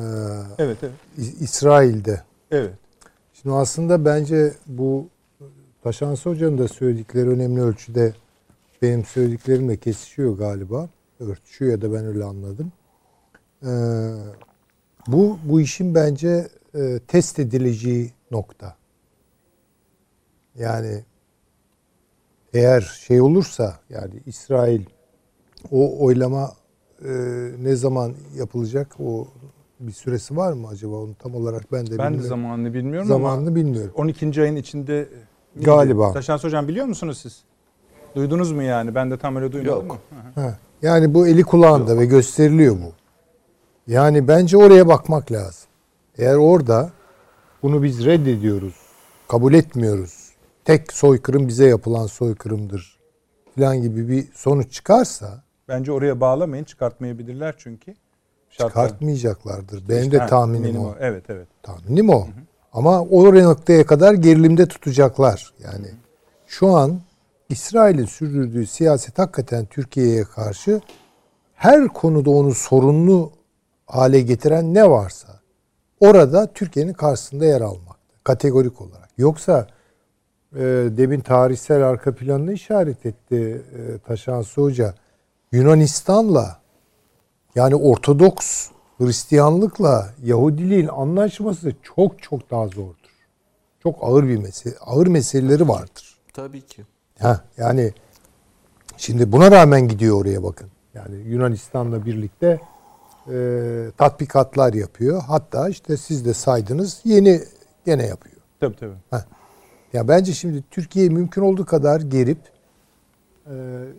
evet, 0.57 0.77
evet. 0.83 0.93
İsrail'de. 1.39 2.21
Evet. 2.51 2.73
Şimdi 3.33 3.55
aslında 3.55 4.05
bence 4.05 4.53
bu 4.67 5.07
Taşansı 5.83 6.29
Hoca'nın 6.29 6.57
da 6.57 6.67
söyledikleri 6.67 7.29
önemli 7.29 7.61
ölçüde 7.61 8.13
benim 8.81 9.05
söylediklerimle 9.05 9.77
kesişiyor 9.77 10.37
galiba. 10.37 10.89
Örtüşüyor 11.19 11.71
ya 11.71 11.81
da 11.81 11.93
ben 11.93 12.05
öyle 12.05 12.23
anladım. 12.23 12.71
Ee, 13.63 13.69
bu 15.07 15.39
bu 15.43 15.61
işin 15.61 15.95
bence 15.95 16.47
e, 16.75 16.99
test 17.07 17.39
edileceği 17.39 18.11
nokta. 18.31 18.75
Yani 20.55 21.03
eğer 22.53 22.81
şey 22.81 23.21
olursa 23.21 23.79
yani 23.89 24.13
İsrail 24.25 24.81
o 25.71 26.05
oylama 26.05 26.53
e, 27.05 27.11
ne 27.59 27.75
zaman 27.75 28.13
yapılacak 28.35 28.99
o 28.99 29.27
bir 29.79 29.91
süresi 29.91 30.37
var 30.37 30.53
mı 30.53 30.67
acaba 30.67 30.95
onu 30.95 31.15
tam 31.15 31.35
olarak 31.35 31.71
ben 31.71 31.87
de 31.87 31.91
Ben 31.91 31.97
bilmiyorum. 31.97 32.19
de 32.23 32.27
zamanını 32.27 32.73
bilmiyorum 32.73 33.07
zamanını 33.07 33.47
ama 33.47 33.55
bilmiyorum. 33.55 33.91
12. 33.95 34.41
ayın 34.41 34.55
içinde 34.55 35.09
miydi? 35.55 35.65
Galiba. 35.65 36.11
Taşans 36.13 36.43
hocam 36.43 36.67
biliyor 36.67 36.85
musunuz 36.85 37.17
siz? 37.17 37.43
Duydunuz 38.15 38.51
mu 38.51 38.63
yani? 38.63 38.95
Ben 38.95 39.11
de 39.11 39.17
tam 39.17 39.35
öyle 39.35 39.51
duymadım. 39.51 39.87
Yok. 39.87 39.99
Ha, 40.35 40.57
yani 40.81 41.13
bu 41.13 41.27
eli 41.27 41.43
kulağında 41.43 41.99
ve 41.99 42.05
gösteriliyor 42.05 42.75
bu. 42.75 42.93
Yani 43.87 44.27
bence 44.27 44.57
oraya 44.57 44.87
bakmak 44.87 45.31
lazım. 45.31 45.69
Eğer 46.17 46.35
orada 46.35 46.89
bunu 47.63 47.83
biz 47.83 48.05
reddediyoruz, 48.05 48.75
kabul 49.27 49.53
etmiyoruz. 49.53 50.29
Tek 50.65 50.93
soykırım 50.93 51.47
bize 51.47 51.65
yapılan 51.67 52.05
soykırımdır 52.07 52.99
falan 53.55 53.81
gibi 53.81 54.09
bir 54.09 54.27
sonuç 54.33 54.71
çıkarsa 54.71 55.43
Bence 55.67 55.91
oraya 55.91 56.21
bağlamayın. 56.21 56.63
Çıkartmayabilirler 56.63 57.55
çünkü. 57.57 57.95
Şartlar. 58.57 58.69
çıkartmayacaklardır. 58.69 59.89
Benim 59.89 60.11
de 60.11 60.17
ha, 60.17 60.25
tahminim 60.25 60.61
minimum. 60.61 60.85
o. 60.85 60.95
Evet 60.99 61.23
evet. 61.29 61.47
Tahminim 61.63 62.09
o. 62.09 62.27
Ama 62.73 63.01
o 63.01 63.35
noktaya 63.35 63.85
kadar 63.85 64.13
gerilimde 64.13 64.65
tutacaklar. 64.65 65.53
Yani 65.63 65.87
şu 66.47 66.67
an 66.67 66.99
İsrail'in 67.49 68.05
sürdürdüğü 68.05 68.65
siyaset 68.67 69.19
hakikaten 69.19 69.65
Türkiye'ye 69.65 70.23
karşı 70.23 70.81
her 71.53 71.87
konuda 71.87 72.29
onu 72.29 72.53
sorunlu 72.53 73.31
hale 73.85 74.21
getiren 74.21 74.73
ne 74.73 74.89
varsa 74.89 75.39
orada 75.99 76.53
Türkiye'nin 76.53 76.93
karşısında 76.93 77.45
yer 77.45 77.61
almakta. 77.61 77.95
Kategorik 78.23 78.81
olarak. 78.81 79.09
Yoksa 79.17 79.67
e, 80.55 80.59
demin 80.97 81.19
tarihsel 81.19 81.87
arka 81.87 82.15
planını 82.15 82.53
işaret 82.53 83.05
etti 83.05 83.61
e, 83.77 83.97
Taşansı 83.97 84.61
Hoca. 84.61 84.93
Yunanistan'la 85.51 86.64
yani 87.55 87.75
Ortodoks 87.75 88.69
Hristiyanlıkla 88.97 90.13
Yahudiliğin 90.23 90.87
anlaşması 90.87 91.73
çok 91.83 92.23
çok 92.23 92.51
daha 92.51 92.67
zordur. 92.67 92.95
Çok 93.83 93.95
ağır 94.01 94.23
bir 94.27 94.37
mesele, 94.37 94.73
ağır 94.81 95.07
meseleleri 95.07 95.67
vardır. 95.67 96.19
Tabii 96.33 96.61
ki. 96.61 96.83
Ha 97.19 97.41
yani 97.57 97.93
şimdi 98.97 99.31
buna 99.31 99.51
rağmen 99.51 99.87
gidiyor 99.87 100.21
oraya 100.21 100.43
bakın. 100.43 100.67
Yani 100.93 101.15
Yunanistan'la 101.15 102.05
birlikte 102.05 102.59
e, 103.31 103.37
tatbikatlar 103.97 104.73
yapıyor. 104.73 105.23
Hatta 105.27 105.69
işte 105.69 105.97
siz 105.97 106.25
de 106.25 106.33
saydınız 106.33 107.01
yeni 107.03 107.41
gene 107.85 108.05
yapıyor. 108.05 108.35
Tabii 108.59 108.75
tabii. 108.75 109.23
Ya 109.93 110.07
bence 110.07 110.33
şimdi 110.33 110.63
Türkiye 110.71 111.09
mümkün 111.09 111.41
olduğu 111.41 111.65
kadar 111.65 112.01
gerip 112.01 112.39
e, 113.45 113.53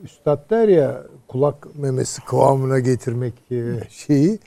üstad 0.05 0.51
der 0.51 0.69
ya 0.69 1.03
kulak 1.29 1.77
memesi 1.77 2.25
kıvamına 2.25 2.79
getirmek 2.79 3.53
e, 3.53 3.81
şeyi 3.91 4.39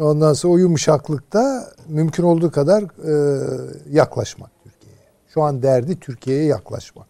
ondan 0.00 0.32
sonra 0.32 0.52
o 0.52 0.58
yumuşaklıkta 0.58 1.72
mümkün 1.88 2.22
olduğu 2.22 2.50
kadar 2.50 2.82
e, 2.82 3.12
yaklaşmak 3.90 4.50
Türkiye'ye. 4.64 5.00
Şu 5.28 5.42
an 5.42 5.62
derdi 5.62 6.00
Türkiye'ye 6.00 6.44
yaklaşmak. 6.44 7.08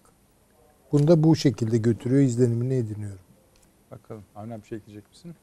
Bunu 0.93 1.09
da 1.09 1.23
bu 1.23 1.37
şekilde 1.37 1.79
götürüyor 1.79 2.23
izlenimini 2.23 2.75
ediniyorum. 2.75 3.21
Bakalım. 3.91 4.23
Avni 4.37 4.63
bir 4.63 4.67
şey 4.67 4.79
ekleyecek 4.79 5.11
misin? 5.11 5.35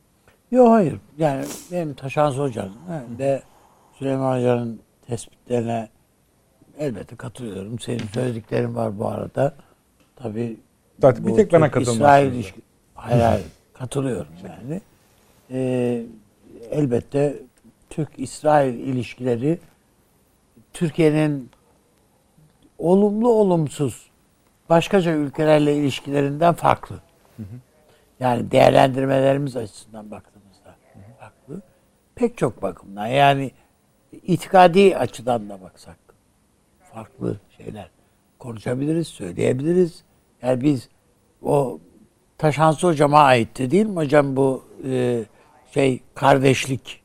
Yok 0.52 0.70
hayır. 0.70 1.00
Yani 1.18 1.46
benim 1.72 1.94
Taşans 1.94 2.36
Hoca'nın 2.36 3.20
ve 3.20 3.42
Süleyman 3.94 4.38
Hoca'nın 4.38 4.80
tespitlerine 5.08 5.90
elbette 6.78 7.16
katılıyorum. 7.16 7.80
Senin 7.80 8.08
söylediklerin 8.14 8.76
var 8.76 9.00
bu 9.00 9.08
arada. 9.08 9.54
Tabii 10.16 10.58
Zaten 11.02 11.28
bir 11.28 11.36
tek 11.36 11.54
bana. 11.54 11.68
İsrail 11.68 12.34
ilişki... 12.34 12.62
Hayır 12.96 13.22
hayır. 13.22 13.46
Katılıyorum 13.74 14.34
yani. 14.44 14.82
Ee, 15.52 16.04
elbette 16.72 17.40
Türk-İsrail 17.90 18.74
ilişkileri 18.74 19.60
Türkiye'nin 20.74 21.50
olumlu 22.78 23.30
olumsuz 23.30 24.10
başkaca 24.70 25.12
ülkelerle 25.12 25.76
ilişkilerinden 25.76 26.54
farklı. 26.54 27.00
Yani 28.20 28.52
değerlendirmelerimiz 28.52 29.58
açısından 29.58 30.12
baktığımızda 30.12 30.76
farklı. 31.20 31.62
Pek 32.16 32.38
çok 32.38 32.62
bakımdan 32.62 33.08
yani 33.08 33.52
itikadi 34.12 34.98
açıdan 34.98 35.50
da 35.50 35.62
baksak 35.62 35.98
farklı 36.94 37.38
şeyler 37.58 37.90
konuşabiliriz, 38.40 39.08
söyleyebiliriz. 39.08 40.04
Yani 40.42 40.62
biz 40.62 40.90
o 41.42 41.80
Taşansı 42.38 42.88
hocama 42.88 43.20
aitti 43.20 43.72
değil 43.72 43.86
mi 43.86 43.96
hocam 43.96 44.36
bu 44.36 44.64
e, 44.90 45.24
şey 45.72 46.02
kardeşlik 46.16 47.04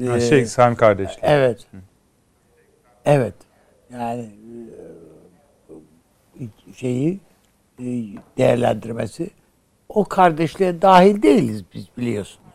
e, 0.00 0.20
şey 0.20 0.46
Sami 0.46 0.76
kardeşler. 0.76 1.18
Evet. 1.22 1.66
Evet. 3.04 3.34
Yani 3.92 4.30
e, 6.40 6.44
şeyi 6.74 7.20
e, 7.78 7.84
değerlendirmesi 8.38 9.30
o 9.88 10.04
kardeşliğe 10.04 10.82
dahil 10.82 11.22
değiliz 11.22 11.64
biz 11.74 11.88
biliyorsunuz. 11.96 12.54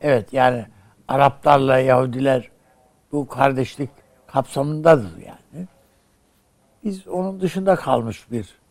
Evet 0.00 0.32
yani 0.32 0.66
Araplarla 1.08 1.78
Yahudiler 1.78 2.50
bu 3.12 3.28
kardeşlik 3.28 3.90
kapsamındadır 4.26 5.16
yani. 5.16 5.66
Biz 6.84 7.08
onun 7.08 7.40
dışında 7.40 7.76
kalmış 7.76 8.30
bir 8.30 8.61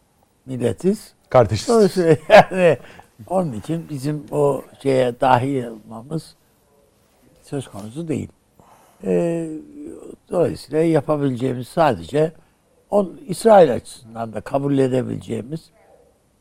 milletiz. 0.46 1.14
Kardeş. 1.30 1.68
Dolayısıyla 1.68 2.18
yani 2.30 2.78
onun 3.28 3.54
için 3.54 3.90
bizim 3.90 4.26
o 4.32 4.62
şeye 4.84 5.20
dahil 5.20 5.66
olmamız 5.66 6.36
söz 7.42 7.68
konusu 7.68 8.08
değil. 8.08 8.30
Ee, 9.04 9.50
dolayısıyla 10.30 10.84
yapabileceğimiz 10.84 11.68
sadece 11.68 12.32
on, 12.90 13.20
İsrail 13.28 13.74
açısından 13.74 14.34
da 14.34 14.42
kabul 14.42 14.78
edebileceğimiz 14.78 15.70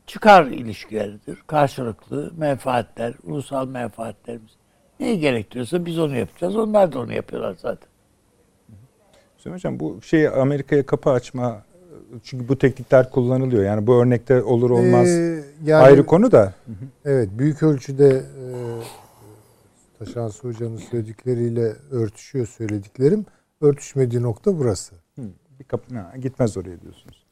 çıkar 0.07 0.45
ilişkileridir. 0.45 1.43
Karşılıklı 1.47 2.31
menfaatler, 2.37 3.13
ulusal 3.23 3.67
menfaatlerimiz. 3.67 4.51
Neyi 4.99 5.19
gerektiriyorsa 5.19 5.85
biz 5.85 5.99
onu 5.99 6.17
yapacağız. 6.17 6.55
Onlar 6.55 6.91
da 6.91 6.99
onu 6.99 7.13
yapıyorlar 7.13 7.55
zaten. 7.61 7.89
Süleyman 9.37 9.57
Hocam 9.57 9.79
bu 9.79 10.01
şey 10.01 10.27
Amerika'ya 10.27 10.85
kapı 10.85 11.09
açma 11.09 11.63
çünkü 12.23 12.47
bu 12.47 12.57
teknikler 12.57 13.09
kullanılıyor. 13.11 13.63
Yani 13.63 13.87
bu 13.87 13.95
örnekte 13.95 14.43
olur 14.43 14.69
olmaz 14.69 15.07
Ee, 15.07 15.43
yani, 15.65 15.83
ayrı 15.83 16.05
konu 16.05 16.31
da. 16.31 16.53
Evet 17.05 17.29
büyük 17.37 17.63
ölçüde 17.63 18.07
e, 18.09 18.45
Taşansı 19.99 20.47
Hoca'nın 20.47 20.77
söyledikleriyle 20.77 21.75
örtüşüyor 21.91 22.47
söylediklerim. 22.47 23.25
Örtüşmediği 23.61 24.21
nokta 24.21 24.59
burası. 24.59 24.95
Hı, 25.15 25.21
bir 25.59 25.63
kapı 25.63 25.95
ha, 25.95 26.13
gitmez 26.17 26.57
oraya 26.57 26.81
diyorsunuz. 26.81 27.25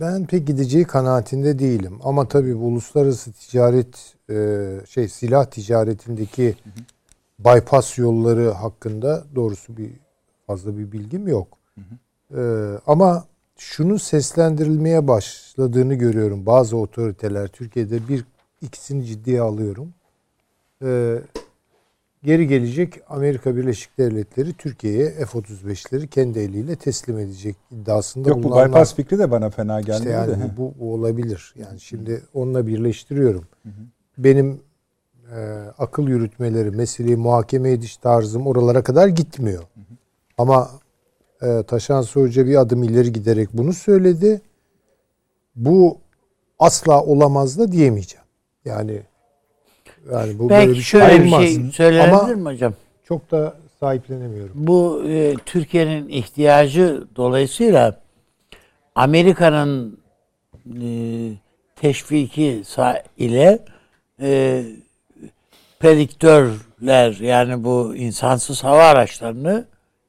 Ben 0.00 0.26
pek 0.26 0.46
gideceği 0.46 0.84
kanaatinde 0.84 1.58
değilim. 1.58 1.98
Ama 2.04 2.28
tabii 2.28 2.60
bu 2.60 2.64
uluslararası 2.64 3.32
ticaret 3.32 4.14
e, 4.30 4.68
şey 4.88 5.08
silah 5.08 5.44
ticaretindeki 5.44 6.54
bypass 7.38 7.98
yolları 7.98 8.50
hakkında 8.50 9.24
doğrusu 9.34 9.76
bir 9.76 9.90
fazla 10.46 10.78
bir 10.78 10.92
bilgim 10.92 11.28
yok. 11.28 11.58
E, 12.36 12.42
ama 12.86 13.24
şunun 13.58 13.96
seslendirilmeye 13.96 15.08
başladığını 15.08 15.94
görüyorum. 15.94 16.46
Bazı 16.46 16.76
otoriteler 16.76 17.48
Türkiye'de 17.48 18.08
bir 18.08 18.24
ikisini 18.62 19.04
ciddiye 19.04 19.40
alıyorum. 19.40 19.94
E, 20.84 21.18
geri 22.22 22.48
gelecek 22.48 22.94
Amerika 23.08 23.56
Birleşik 23.56 23.98
Devletleri 23.98 24.52
Türkiye'ye 24.52 25.10
F-35'leri 25.10 26.08
kendi 26.08 26.38
eliyle 26.38 26.76
teslim 26.76 27.18
edecek 27.18 27.56
iddiasında 27.70 28.28
Yok 28.28 28.38
bu 28.38 28.48
bulunanlar- 28.48 28.68
bypass 28.68 28.94
fikri 28.94 29.18
de 29.18 29.30
bana 29.30 29.50
fena 29.50 29.80
gelmedi 29.80 29.98
işte 29.98 30.10
yani 30.10 30.30
de. 30.30 30.56
bu, 30.56 30.74
bu 30.80 30.94
olabilir. 30.94 31.54
Yani 31.58 31.80
şimdi 31.80 32.22
onunla 32.34 32.66
birleştiriyorum. 32.66 33.44
Benim 34.18 34.60
e, 35.36 35.38
akıl 35.78 36.08
yürütmeleri, 36.08 36.70
meseleyi 36.70 37.16
muhakeme 37.16 37.70
ediş 37.70 37.96
tarzım 37.96 38.46
oralara 38.46 38.82
kadar 38.82 39.08
gitmiyor. 39.08 39.62
Ama 40.38 40.70
e, 41.42 41.62
Taşan 41.62 42.02
Hoca 42.02 42.46
bir 42.46 42.56
adım 42.56 42.82
ileri 42.82 43.12
giderek 43.12 43.48
bunu 43.52 43.72
söyledi. 43.72 44.40
Bu 45.56 45.98
asla 46.58 47.02
olamaz 47.02 47.58
da 47.58 47.72
diyemeyeceğim. 47.72 48.24
Yani 48.64 49.02
yani 50.12 50.38
bu 50.38 50.50
böyle 50.50 50.66
Belki 50.66 50.78
bir 50.78 50.84
şey 50.84 51.00
bir 51.00 51.24
olmaz. 51.24 51.42
şey 51.42 51.70
söylenebilir 51.72 52.12
Ama 52.12 52.26
mi 52.26 52.44
hocam? 52.44 52.74
çok 53.04 53.30
da 53.30 53.56
sahiplenemiyorum. 53.80 54.52
Bu 54.54 55.02
e, 55.08 55.34
Türkiye'nin 55.46 56.08
ihtiyacı 56.08 57.04
dolayısıyla 57.16 58.00
Amerika'nın 58.94 59.98
e, 60.82 60.88
teşviki 61.76 62.62
ile 63.18 63.58
e, 64.20 64.62
prediktörler 65.80 67.12
yani 67.12 67.64
bu 67.64 67.96
insansız 67.96 68.64
hava 68.64 68.82
araçlarını 68.82 69.64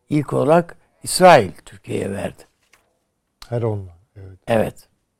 ilk 0.09 0.33
olarak 0.33 0.77
İsrail 1.09 1.51
Türkiye'ye 1.65 2.11
verdi. 2.11 2.43
Her 3.49 3.61
onunla. 3.61 3.91
Evet. 4.15 4.39
Evet. 4.47 4.75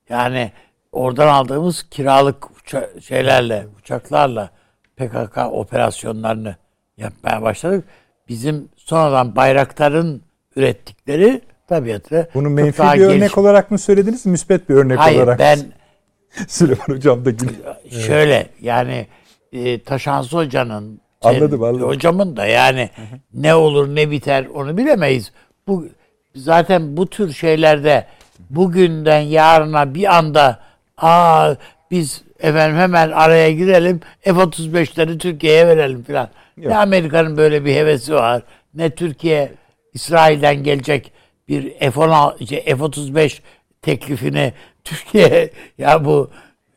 Yani 0.09 0.51
oradan 0.91 1.27
aldığımız 1.27 1.89
kiralık 1.89 2.43
uça- 2.43 3.01
şeylerle, 3.01 3.67
uçaklarla 3.79 4.49
PKK 4.95 5.37
operasyonlarını 5.51 6.55
yapmaya 6.97 7.41
başladık. 7.41 7.85
Bizim 8.29 8.69
sonradan 8.75 9.35
Bayraktar'ın 9.35 10.21
ürettikleri 10.55 11.41
tabiatı 11.67 12.29
Bunu 12.33 12.49
menfi 12.49 12.81
bir 12.81 12.87
örnek 13.01 13.21
geliş- 13.31 13.37
olarak 13.37 13.71
mı 13.71 13.77
söylediniz, 13.79 14.25
müspet 14.25 14.69
bir 14.69 14.75
örnek 14.75 14.99
Hayır 14.99 15.17
olarak? 15.17 15.39
ben 15.39 15.59
Süleyman 16.47 16.87
Hocam 16.87 17.25
da 17.25 17.29
gülüyor. 17.31 17.75
şöyle 18.07 18.49
yani 18.61 19.07
e, 19.51 19.83
Taşansı 19.83 20.37
Hoca'nın 20.37 21.01
Anladım, 21.21 21.63
anladım. 21.63 21.87
Hocamın 21.87 22.37
da 22.37 22.45
yani 22.45 22.89
ne 23.33 23.55
olur 23.55 23.95
ne 23.95 24.11
biter 24.11 24.45
onu 24.45 24.77
bilemeyiz. 24.77 25.31
Bu 25.67 25.87
zaten 26.35 26.97
bu 26.97 27.09
tür 27.09 27.33
şeylerde 27.33 28.07
bugünden 28.49 29.19
yarına 29.19 29.95
bir 29.95 30.17
anda 30.17 30.59
aa 30.97 31.55
biz 31.91 32.23
efendim 32.39 32.77
hemen 32.77 33.11
araya 33.11 33.51
girelim 33.51 33.99
F-35'leri 34.21 35.17
Türkiye'ye 35.17 35.67
verelim 35.67 36.03
filan. 36.03 36.29
Ne 36.57 36.77
Amerika'nın 36.77 37.37
böyle 37.37 37.65
bir 37.65 37.75
hevesi 37.75 38.13
var. 38.13 38.41
Ne 38.73 38.89
Türkiye 38.89 39.51
İsrail'den 39.93 40.63
gelecek 40.63 41.11
bir 41.47 41.79
F-16 41.79 42.47
şey, 42.47 42.63
F-35 42.63 43.39
teklifini 43.81 44.53
Türkiye 44.83 45.49
ya 45.77 46.05
bu 46.05 46.29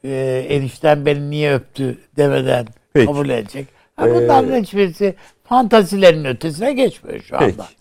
e, 0.05 0.47
enişten 0.49 1.07
beni 1.07 1.31
niye 1.31 1.55
öptü 1.55 1.99
demeden 2.17 2.67
Peki. 2.93 3.07
kabul 3.07 3.29
edecek. 3.29 3.67
Ha, 3.97 4.07
bunların 4.07 4.63
hiçbirisi 4.63 5.15
fantazilerin 5.45 6.25
ötesine 6.25 6.73
geçmiyor 6.73 7.21
şu 7.21 7.37
anda. 7.37 7.47
Peki. 7.47 7.78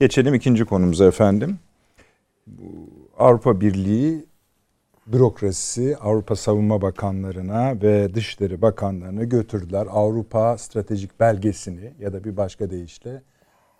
Geçelim 0.00 0.34
ikinci 0.34 0.64
konumuza 0.64 1.04
efendim. 1.04 1.58
Bu 2.46 2.64
Avrupa 3.18 3.60
Birliği 3.60 4.26
bürokrasisi 5.06 5.96
Avrupa 5.96 6.36
Savunma 6.36 6.82
Bakanlarına 6.82 7.82
ve 7.82 8.14
Dışişleri 8.14 8.62
Bakanlarına 8.62 9.24
götürdüler. 9.24 9.86
Avrupa 9.90 10.58
stratejik 10.58 11.20
belgesini 11.20 11.92
ya 12.00 12.12
da 12.12 12.24
bir 12.24 12.36
başka 12.36 12.70
deyişle 12.70 13.22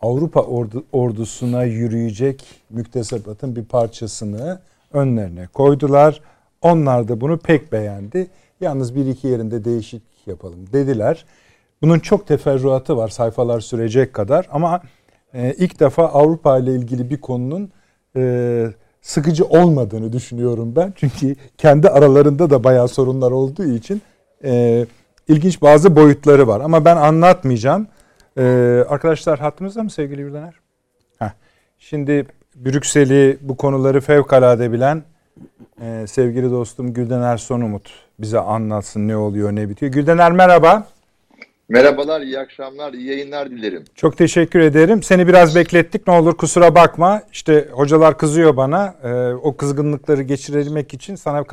Avrupa 0.03 0.43
ordu, 0.43 0.85
ordusuna 0.93 1.65
yürüyecek 1.65 2.45
müktesebatın 2.71 3.57
bir 3.57 3.65
parçasını 3.65 4.61
önlerine 4.93 5.47
koydular. 5.47 6.21
Onlar 6.63 7.09
da 7.09 7.21
bunu 7.21 7.39
pek 7.39 7.73
beğendi. 7.73 8.31
Yalnız 8.61 8.95
bir 8.95 9.07
iki 9.07 9.29
yerinde 9.29 9.65
değişiklik 9.65 10.27
yapalım 10.27 10.73
dediler. 10.73 11.25
Bunun 11.83 11.99
çok 11.99 12.27
teferruatı 12.27 12.97
var 12.97 13.09
sayfalar 13.09 13.61
sürecek 13.61 14.13
kadar 14.13 14.49
ama 14.51 14.83
e, 15.35 15.55
ilk 15.59 15.81
defa 15.81 16.05
Avrupa 16.05 16.59
ile 16.59 16.75
ilgili 16.75 17.11
bir 17.11 17.21
konunun 17.21 17.71
e, 18.17 18.67
sıkıcı 19.03 19.45
olmadığını 19.45 20.13
düşünüyorum 20.13 20.77
ben. 20.77 20.93
Çünkü 20.97 21.37
kendi 21.59 21.89
aralarında 21.89 22.51
da 22.51 22.65
bayağı 22.65 22.89
sorunlar 22.89 23.31
olduğu 23.31 23.65
için 23.65 24.03
e, 24.45 24.87
ilginç 25.29 25.63
bazı 25.63 25.97
boyutları 25.97 26.47
var. 26.47 26.61
Ama 26.61 26.85
ben 26.85 26.97
anlatmayacağım. 26.97 27.87
E, 28.37 28.43
arkadaşlar 28.89 29.39
hattınızda 29.39 29.83
mı 29.83 29.91
sevgili 29.91 30.21
Yurdaner? 30.21 30.55
Heh. 31.19 31.31
Şimdi 31.79 32.27
Brüksel'i 32.55 33.39
bu 33.41 33.57
konuları 33.57 34.01
fevkalade 34.01 34.73
bilen 34.73 35.03
e, 35.81 36.07
sevgili 36.07 36.51
dostum 36.51 36.93
Güldener 36.93 37.37
Sonumut 37.37 37.91
bize 38.19 38.39
anlatsın 38.39 39.09
ne 39.09 39.17
oluyor 39.17 39.53
ne 39.53 39.69
bitiyor. 39.69 39.93
Güldener 39.93 40.33
merhaba. 40.33 40.87
Merhabalar, 41.69 42.21
iyi 42.21 42.39
akşamlar, 42.39 42.93
iyi 42.93 43.07
yayınlar 43.09 43.51
dilerim. 43.51 43.85
Çok 43.95 44.17
teşekkür 44.19 44.61
ederim. 44.61 45.03
Seni 45.03 45.29
biraz 45.29 45.57
beklettik. 45.57 46.07
Ne 46.07 46.13
olur 46.13 46.37
kusura 46.37 46.75
bakma. 46.75 47.23
İşte 47.33 47.69
hocalar 47.73 48.19
kızıyor 48.19 48.57
bana. 48.57 48.95
Ee, 49.05 49.33
o 49.33 49.57
kızgınlıkları 49.57 50.23
geçirebilmek 50.23 50.95
için 50.95 51.15
sana 51.17 51.45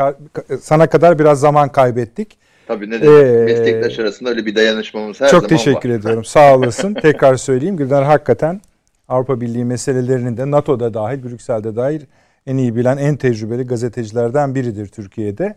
sana 0.61 0.87
kadar 0.87 1.19
biraz 1.19 1.39
zaman 1.39 1.69
kaybettik. 1.71 2.37
Tabii 2.67 2.89
ne 2.89 3.01
demek, 3.01 3.25
Ee, 3.25 3.43
meslektaş 3.43 3.99
arasında 3.99 4.29
öyle 4.29 4.45
bir 4.45 4.55
dayanışmamız 4.55 5.21
her 5.21 5.27
Çok 5.29 5.41
zaman 5.41 5.57
teşekkür 5.57 5.89
var. 5.89 5.95
ediyorum. 5.95 6.25
Sağ 6.25 6.55
olasın. 6.55 6.93
Tekrar 7.01 7.35
söyleyeyim. 7.35 7.77
Gülden 7.77 8.03
hakikaten 8.03 8.61
Avrupa 9.07 9.41
Birliği 9.41 9.65
meselelerini 9.65 10.37
de 10.37 10.51
NATO'da 10.51 10.93
dahil, 10.93 11.23
Brüksel'de 11.23 11.75
dahil 11.75 12.01
en 12.47 12.57
iyi 12.57 12.75
bilen, 12.75 12.97
en 12.97 13.15
tecrübeli 13.17 13.63
gazetecilerden 13.67 14.55
biridir 14.55 14.87
Türkiye'de. 14.87 15.55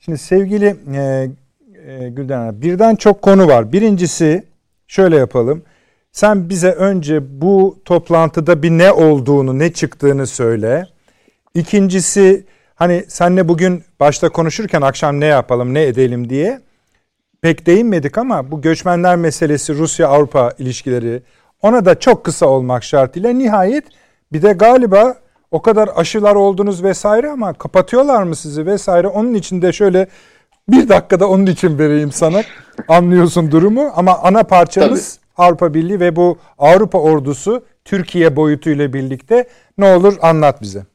Şimdi 0.00 0.18
sevgili 0.18 0.76
e, 0.94 1.28
e, 1.88 2.08
Gülden 2.08 2.38
Hanım, 2.38 2.62
birden 2.62 2.96
çok 2.96 3.22
konu 3.22 3.46
var. 3.48 3.72
Birincisi 3.72 4.44
şöyle 4.86 5.16
yapalım. 5.16 5.62
Sen 6.12 6.48
bize 6.48 6.70
önce 6.70 7.40
bu 7.40 7.78
toplantıda 7.84 8.62
bir 8.62 8.70
ne 8.70 8.92
olduğunu, 8.92 9.58
ne 9.58 9.72
çıktığını 9.72 10.26
söyle. 10.26 10.86
İkincisi 11.54 12.46
hani 12.74 13.04
senle 13.08 13.48
bugün 13.48 13.84
başta 14.00 14.28
konuşurken 14.28 14.82
akşam 14.82 15.20
ne 15.20 15.26
yapalım, 15.26 15.74
ne 15.74 15.82
edelim 15.82 16.30
diye 16.30 16.60
pek 17.42 17.66
değinmedik 17.66 18.18
ama 18.18 18.50
bu 18.50 18.60
göçmenler 18.60 19.16
meselesi 19.16 19.74
Rusya-Avrupa 19.74 20.52
ilişkileri 20.58 21.22
ona 21.62 21.84
da 21.84 21.98
çok 21.98 22.24
kısa 22.24 22.46
olmak 22.46 22.84
şartıyla 22.84 23.30
nihayet 23.30 23.84
bir 24.32 24.42
de 24.42 24.52
galiba 24.52 25.14
o 25.50 25.62
kadar 25.62 25.90
aşılar 25.96 26.34
oldunuz 26.34 26.84
vesaire 26.84 27.30
ama 27.30 27.52
kapatıyorlar 27.52 28.22
mı 28.22 28.36
sizi 28.36 28.66
vesaire 28.66 29.06
onun 29.06 29.34
için 29.34 29.62
de 29.62 29.72
şöyle 29.72 30.08
bir 30.68 30.88
dakikada 30.88 31.28
onun 31.28 31.46
için 31.46 31.78
vereyim 31.78 32.12
sana. 32.12 32.42
Anlıyorsun 32.88 33.50
durumu. 33.50 33.90
Ama 33.94 34.18
ana 34.18 34.42
parçamız 34.42 35.18
Avrupa 35.36 35.74
Birliği 35.74 36.00
ve 36.00 36.16
bu 36.16 36.38
Avrupa 36.58 36.98
ordusu 36.98 37.64
Türkiye 37.84 38.36
boyutuyla 38.36 38.92
birlikte 38.92 39.48
ne 39.78 39.84
olur 39.84 40.16
anlat 40.22 40.62
bize. 40.62 40.86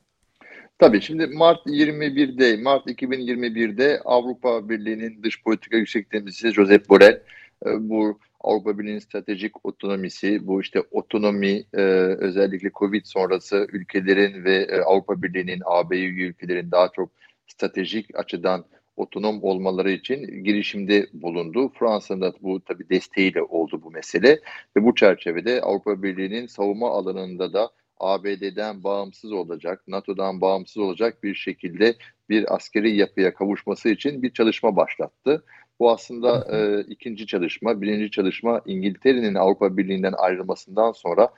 Tabii 0.79 1.01
şimdi 1.01 1.27
Mart 1.27 1.65
21'de, 1.65 2.61
Mart 2.61 2.87
2021'de 2.87 4.01
Avrupa 4.05 4.69
Birliği'nin 4.69 5.23
dış 5.23 5.43
politika 5.43 5.77
yüksek 5.77 6.09
temsilcisi 6.09 6.51
Josep 6.51 6.89
Borrell 6.89 7.21
e, 7.65 7.89
bu 7.89 8.19
Avrupa 8.41 8.79
Birliği'nin 8.79 8.99
stratejik 8.99 9.65
otonomisi, 9.65 10.47
bu 10.47 10.61
işte 10.61 10.81
otonomi 10.91 11.63
e, 11.73 11.81
özellikle 12.19 12.71
Covid 12.71 13.05
sonrası 13.05 13.67
ülkelerin 13.73 14.43
ve 14.43 14.55
e, 14.55 14.81
Avrupa 14.81 15.21
Birliği'nin 15.21 15.61
AB 15.65 15.97
üye 15.97 16.27
ülkelerin 16.27 16.71
daha 16.71 16.89
çok 16.95 17.09
stratejik 17.47 18.19
açıdan 18.19 18.65
otonom 18.95 19.43
olmaları 19.43 19.91
için 19.91 20.43
girişimde 20.43 21.07
bulundu. 21.13 21.71
Fransa'nın 21.79 22.21
da 22.21 22.33
bu 22.41 22.63
tabii 22.63 22.89
desteğiyle 22.89 23.41
oldu 23.41 23.81
bu 23.83 23.91
mesele 23.91 24.39
ve 24.77 24.83
bu 24.83 24.95
çerçevede 24.95 25.61
Avrupa 25.61 26.03
Birliği'nin 26.03 26.47
savunma 26.47 26.91
alanında 26.91 27.53
da 27.53 27.69
ABD'den 27.99 28.83
bağımsız 28.83 29.31
olacak, 29.31 29.83
NATO'dan 29.87 30.41
bağımsız 30.41 30.77
olacak 30.77 31.23
bir 31.23 31.35
şekilde 31.35 31.95
bir 32.29 32.55
askeri 32.55 32.95
yapıya 32.95 33.33
kavuşması 33.33 33.89
için 33.89 34.23
bir 34.23 34.33
çalışma 34.33 34.75
başlattı. 34.75 35.43
Bu 35.79 35.91
aslında 35.91 36.47
e, 36.57 36.81
ikinci 36.81 37.27
çalışma. 37.27 37.81
Birinci 37.81 38.11
çalışma 38.11 38.61
İngiltere'nin 38.65 39.35
Avrupa 39.35 39.77
Birliği'nden 39.77 40.13
ayrılmasından 40.17 40.91
sonra 40.91 41.29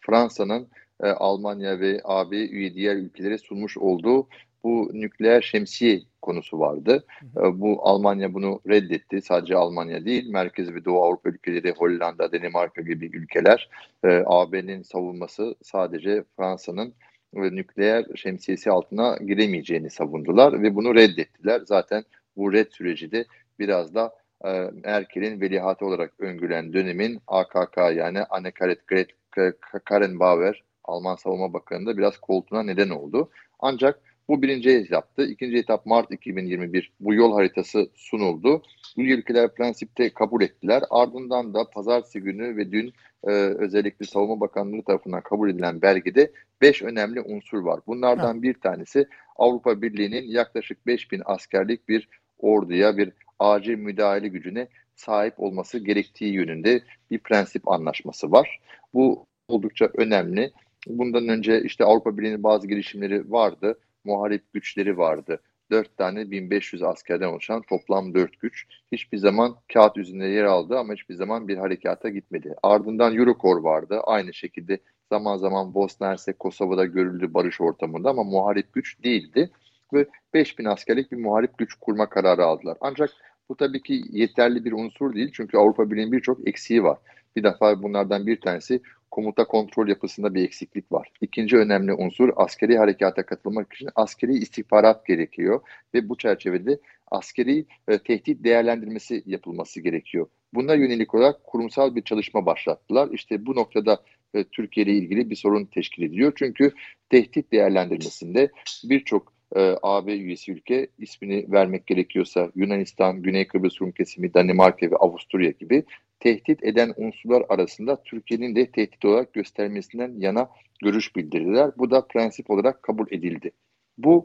Fransa'nın 0.00 0.68
e, 1.02 1.06
Almanya 1.06 1.80
ve 1.80 2.00
AB 2.04 2.36
üye 2.36 2.74
diğer 2.74 2.96
ülkelere 2.96 3.38
sunmuş 3.38 3.78
olduğu 3.78 4.28
bu 4.64 4.90
nükleer 4.92 5.42
şemsiye 5.42 6.00
konusu 6.24 6.60
vardı. 6.60 7.04
E, 7.36 7.60
bu 7.60 7.88
Almanya 7.88 8.34
bunu 8.34 8.60
reddetti. 8.68 9.22
Sadece 9.22 9.56
Almanya 9.56 10.04
değil, 10.04 10.30
Merkez 10.30 10.74
ve 10.74 10.84
Doğu 10.84 11.02
Avrupa 11.04 11.28
ülkeleri, 11.28 11.72
Hollanda, 11.72 12.32
Danimarka 12.32 12.82
gibi 12.82 13.06
ülkeler 13.06 13.68
e, 14.04 14.22
AB'nin 14.26 14.82
savunması 14.82 15.54
sadece 15.62 16.24
Fransa'nın 16.36 16.94
e, 17.36 17.40
nükleer 17.40 18.04
şemsiyesi 18.16 18.70
altına 18.70 19.16
giremeyeceğini 19.16 19.90
savundular 19.90 20.62
ve 20.62 20.74
bunu 20.74 20.94
reddettiler. 20.94 21.60
Zaten 21.66 22.04
bu 22.36 22.52
red 22.52 22.70
süreci 22.70 23.12
de 23.12 23.24
biraz 23.58 23.94
da 23.94 24.14
e, 24.44 24.70
Merkel'in 24.84 25.40
veliahtı 25.40 25.86
olarak 25.86 26.12
öngören 26.18 26.72
dönemin 26.72 27.20
AKK 27.26 27.76
yani 27.76 28.22
Annegret 28.22 28.80
Kramp-Karrenbauer 28.86 30.62
Alman 30.84 31.14
Savunma 31.14 31.52
Bakanı'nda 31.52 31.96
biraz 31.98 32.16
koltuğuna 32.16 32.62
neden 32.62 32.90
oldu. 32.90 33.30
Ancak 33.60 34.00
bu 34.28 34.42
birinci 34.42 34.70
etaptı. 34.70 35.26
İkinci 35.26 35.56
etap 35.56 35.86
Mart 35.86 36.10
2021 36.10 36.92
bu 37.00 37.14
yol 37.14 37.34
haritası 37.34 37.88
sunuldu. 37.94 38.62
Bu 38.96 39.02
ülkeler 39.02 39.54
prensipte 39.54 40.10
kabul 40.10 40.42
ettiler. 40.42 40.82
Ardından 40.90 41.54
da 41.54 41.70
pazartesi 41.70 42.20
günü 42.20 42.56
ve 42.56 42.72
dün 42.72 42.92
e, 43.24 43.30
özellikle 43.30 44.06
Savunma 44.06 44.40
Bakanlığı 44.40 44.82
tarafından 44.82 45.20
kabul 45.20 45.50
edilen 45.50 45.82
belgede 45.82 46.32
5 46.62 46.82
önemli 46.82 47.20
unsur 47.20 47.58
var. 47.58 47.80
Bunlardan 47.86 48.42
bir 48.42 48.54
tanesi 48.54 49.06
Avrupa 49.36 49.82
Birliği'nin 49.82 50.22
yaklaşık 50.22 50.86
5000 50.86 51.22
askerlik 51.24 51.88
bir 51.88 52.08
orduya, 52.38 52.96
bir 52.96 53.12
acil 53.38 53.74
müdahale 53.74 54.28
gücüne 54.28 54.68
sahip 54.96 55.40
olması 55.40 55.78
gerektiği 55.78 56.32
yönünde 56.32 56.82
bir 57.10 57.18
prensip 57.18 57.68
anlaşması 57.68 58.32
var. 58.32 58.60
Bu 58.94 59.26
oldukça 59.48 59.90
önemli. 59.94 60.50
Bundan 60.86 61.28
önce 61.28 61.62
işte 61.62 61.84
Avrupa 61.84 62.18
Birliği'nin 62.18 62.42
bazı 62.42 62.68
girişimleri 62.68 63.30
vardı. 63.30 63.78
Muharip 64.04 64.52
güçleri 64.52 64.98
vardı. 64.98 65.40
4 65.70 65.96
tane 65.96 66.30
1500 66.30 66.82
askerden 66.82 67.28
oluşan 67.28 67.62
toplam 67.62 68.14
4 68.14 68.40
güç 68.40 68.66
hiçbir 68.92 69.18
zaman 69.18 69.56
kağıt 69.72 69.96
üzerinde 69.96 70.24
yer 70.26 70.44
aldı 70.44 70.78
ama 70.78 70.92
hiçbir 70.92 71.14
zaman 71.14 71.48
bir 71.48 71.56
harekata 71.56 72.08
gitmedi. 72.08 72.54
Ardından 72.62 73.16
Eurokor 73.16 73.62
vardı. 73.62 74.00
Aynı 74.04 74.34
şekilde 74.34 74.78
zaman 75.12 75.36
zaman 75.36 75.74
Bosna 75.74 76.08
Hersek 76.08 76.38
Kosova'da 76.38 76.84
görüldü 76.84 77.34
barış 77.34 77.60
ortamında 77.60 78.10
ama 78.10 78.22
muharip 78.24 78.72
güç 78.72 79.04
değildi 79.04 79.50
ve 79.92 80.06
5000 80.34 80.64
askerlik 80.64 81.12
bir 81.12 81.16
muharip 81.16 81.58
güç 81.58 81.74
kurma 81.74 82.08
kararı 82.08 82.44
aldılar. 82.44 82.76
Ancak 82.80 83.10
bu 83.48 83.56
tabii 83.56 83.82
ki 83.82 84.02
yeterli 84.10 84.64
bir 84.64 84.72
unsur 84.72 85.14
değil 85.14 85.30
çünkü 85.34 85.58
Avrupa 85.58 85.90
Birliği'nin 85.90 86.12
birçok 86.12 86.48
eksiği 86.48 86.84
var. 86.84 86.98
Bir 87.36 87.42
defa 87.42 87.82
bunlardan 87.82 88.26
bir 88.26 88.40
tanesi 88.40 88.80
komuta 89.14 89.44
kontrol 89.44 89.88
yapısında 89.88 90.34
bir 90.34 90.44
eksiklik 90.44 90.92
var. 90.92 91.08
İkinci 91.20 91.56
önemli 91.56 91.92
unsur 91.92 92.30
askeri 92.36 92.78
harekata 92.78 93.26
katılmak 93.26 93.72
için 93.72 93.88
askeri 93.94 94.32
istihbarat 94.32 95.06
gerekiyor 95.06 95.60
ve 95.94 96.08
bu 96.08 96.18
çerçevede 96.18 96.78
askeri 97.10 97.64
e, 97.88 97.98
tehdit 97.98 98.44
değerlendirmesi 98.44 99.22
yapılması 99.26 99.80
gerekiyor. 99.80 100.26
Buna 100.54 100.74
yönelik 100.74 101.14
olarak 101.14 101.44
kurumsal 101.44 101.96
bir 101.96 102.02
çalışma 102.02 102.46
başlattılar. 102.46 103.08
İşte 103.12 103.46
bu 103.46 103.54
noktada 103.56 104.02
e, 104.34 104.44
Türkiye 104.44 104.86
ile 104.86 104.92
ilgili 104.92 105.30
bir 105.30 105.36
sorun 105.36 105.64
teşkil 105.64 106.02
ediyor. 106.02 106.32
Çünkü 106.36 106.72
tehdit 107.10 107.52
değerlendirmesinde 107.52 108.50
birçok 108.84 109.32
e, 109.56 109.74
AB 109.82 110.12
üyesi 110.12 110.52
ülke 110.52 110.88
ismini 110.98 111.52
vermek 111.52 111.86
gerekiyorsa 111.86 112.50
Yunanistan, 112.54 113.22
Güney 113.22 113.46
Kıbrıs 113.46 113.80
Rum 113.80 113.92
kesimi, 113.92 114.34
Danimarka 114.34 114.90
ve 114.90 114.96
Avusturya 114.96 115.50
gibi 115.50 115.84
tehdit 116.20 116.64
eden 116.64 116.94
unsurlar 116.96 117.44
arasında 117.48 118.02
Türkiye'nin 118.02 118.56
de 118.56 118.70
tehdit 118.70 119.04
olarak 119.04 119.32
göstermesinden 119.32 120.14
yana 120.18 120.48
görüş 120.82 121.16
bildirdiler. 121.16 121.70
Bu 121.78 121.90
da 121.90 122.06
prensip 122.06 122.50
olarak 122.50 122.82
kabul 122.82 123.06
edildi. 123.10 123.50
Bu 123.98 124.24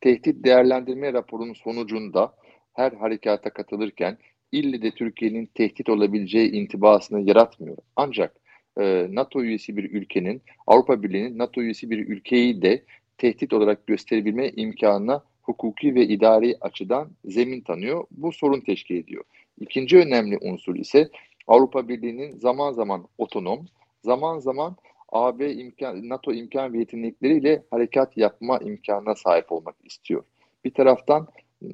tehdit 0.00 0.44
değerlendirme 0.44 1.12
raporunun 1.12 1.52
sonucunda 1.52 2.34
her 2.72 2.92
harekata 2.92 3.50
katılırken 3.50 4.18
ille 4.52 4.82
de 4.82 4.90
Türkiye'nin 4.90 5.46
tehdit 5.46 5.88
olabileceği 5.88 6.50
intibasını 6.50 7.20
yaratmıyor. 7.20 7.76
Ancak 7.96 8.36
e, 8.80 9.06
NATO 9.10 9.42
üyesi 9.42 9.76
bir 9.76 9.90
ülkenin, 9.90 10.42
Avrupa 10.66 11.02
Birliği'nin 11.02 11.38
NATO 11.38 11.60
üyesi 11.62 11.90
bir 11.90 11.98
ülkeyi 11.98 12.62
de 12.62 12.84
tehdit 13.18 13.52
olarak 13.52 13.86
gösterebilme 13.86 14.48
imkanına 14.48 15.24
hukuki 15.42 15.94
ve 15.94 16.02
idari 16.06 16.56
açıdan 16.60 17.10
zemin 17.24 17.60
tanıyor. 17.60 18.04
Bu 18.10 18.32
sorun 18.32 18.60
teşkil 18.60 18.96
ediyor. 18.96 19.24
İkinci 19.60 19.98
önemli 19.98 20.38
unsur 20.40 20.76
ise 20.76 21.08
Avrupa 21.50 21.88
Birliği'nin 21.88 22.36
zaman 22.36 22.72
zaman 22.72 23.08
otonom, 23.18 23.66
zaman 24.02 24.38
zaman 24.38 24.76
AB 25.12 25.52
imkan, 25.52 26.08
NATO 26.08 26.32
imkan 26.32 26.72
ve 26.72 26.78
yetenekleriyle 26.78 27.62
harekat 27.70 28.16
yapma 28.16 28.58
imkanına 28.58 29.14
sahip 29.14 29.52
olmak 29.52 29.76
istiyor. 29.84 30.22
Bir 30.64 30.74
taraftan 30.74 31.28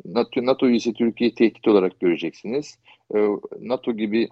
NATO, 0.05 0.47
NATO 0.47 0.66
üyesi 0.66 0.93
Türkiye'yi 0.93 1.35
tehdit 1.35 1.69
olarak 1.69 2.01
göreceksiniz. 2.01 2.78
Ee, 3.15 3.28
NATO 3.61 3.93
gibi 3.93 4.28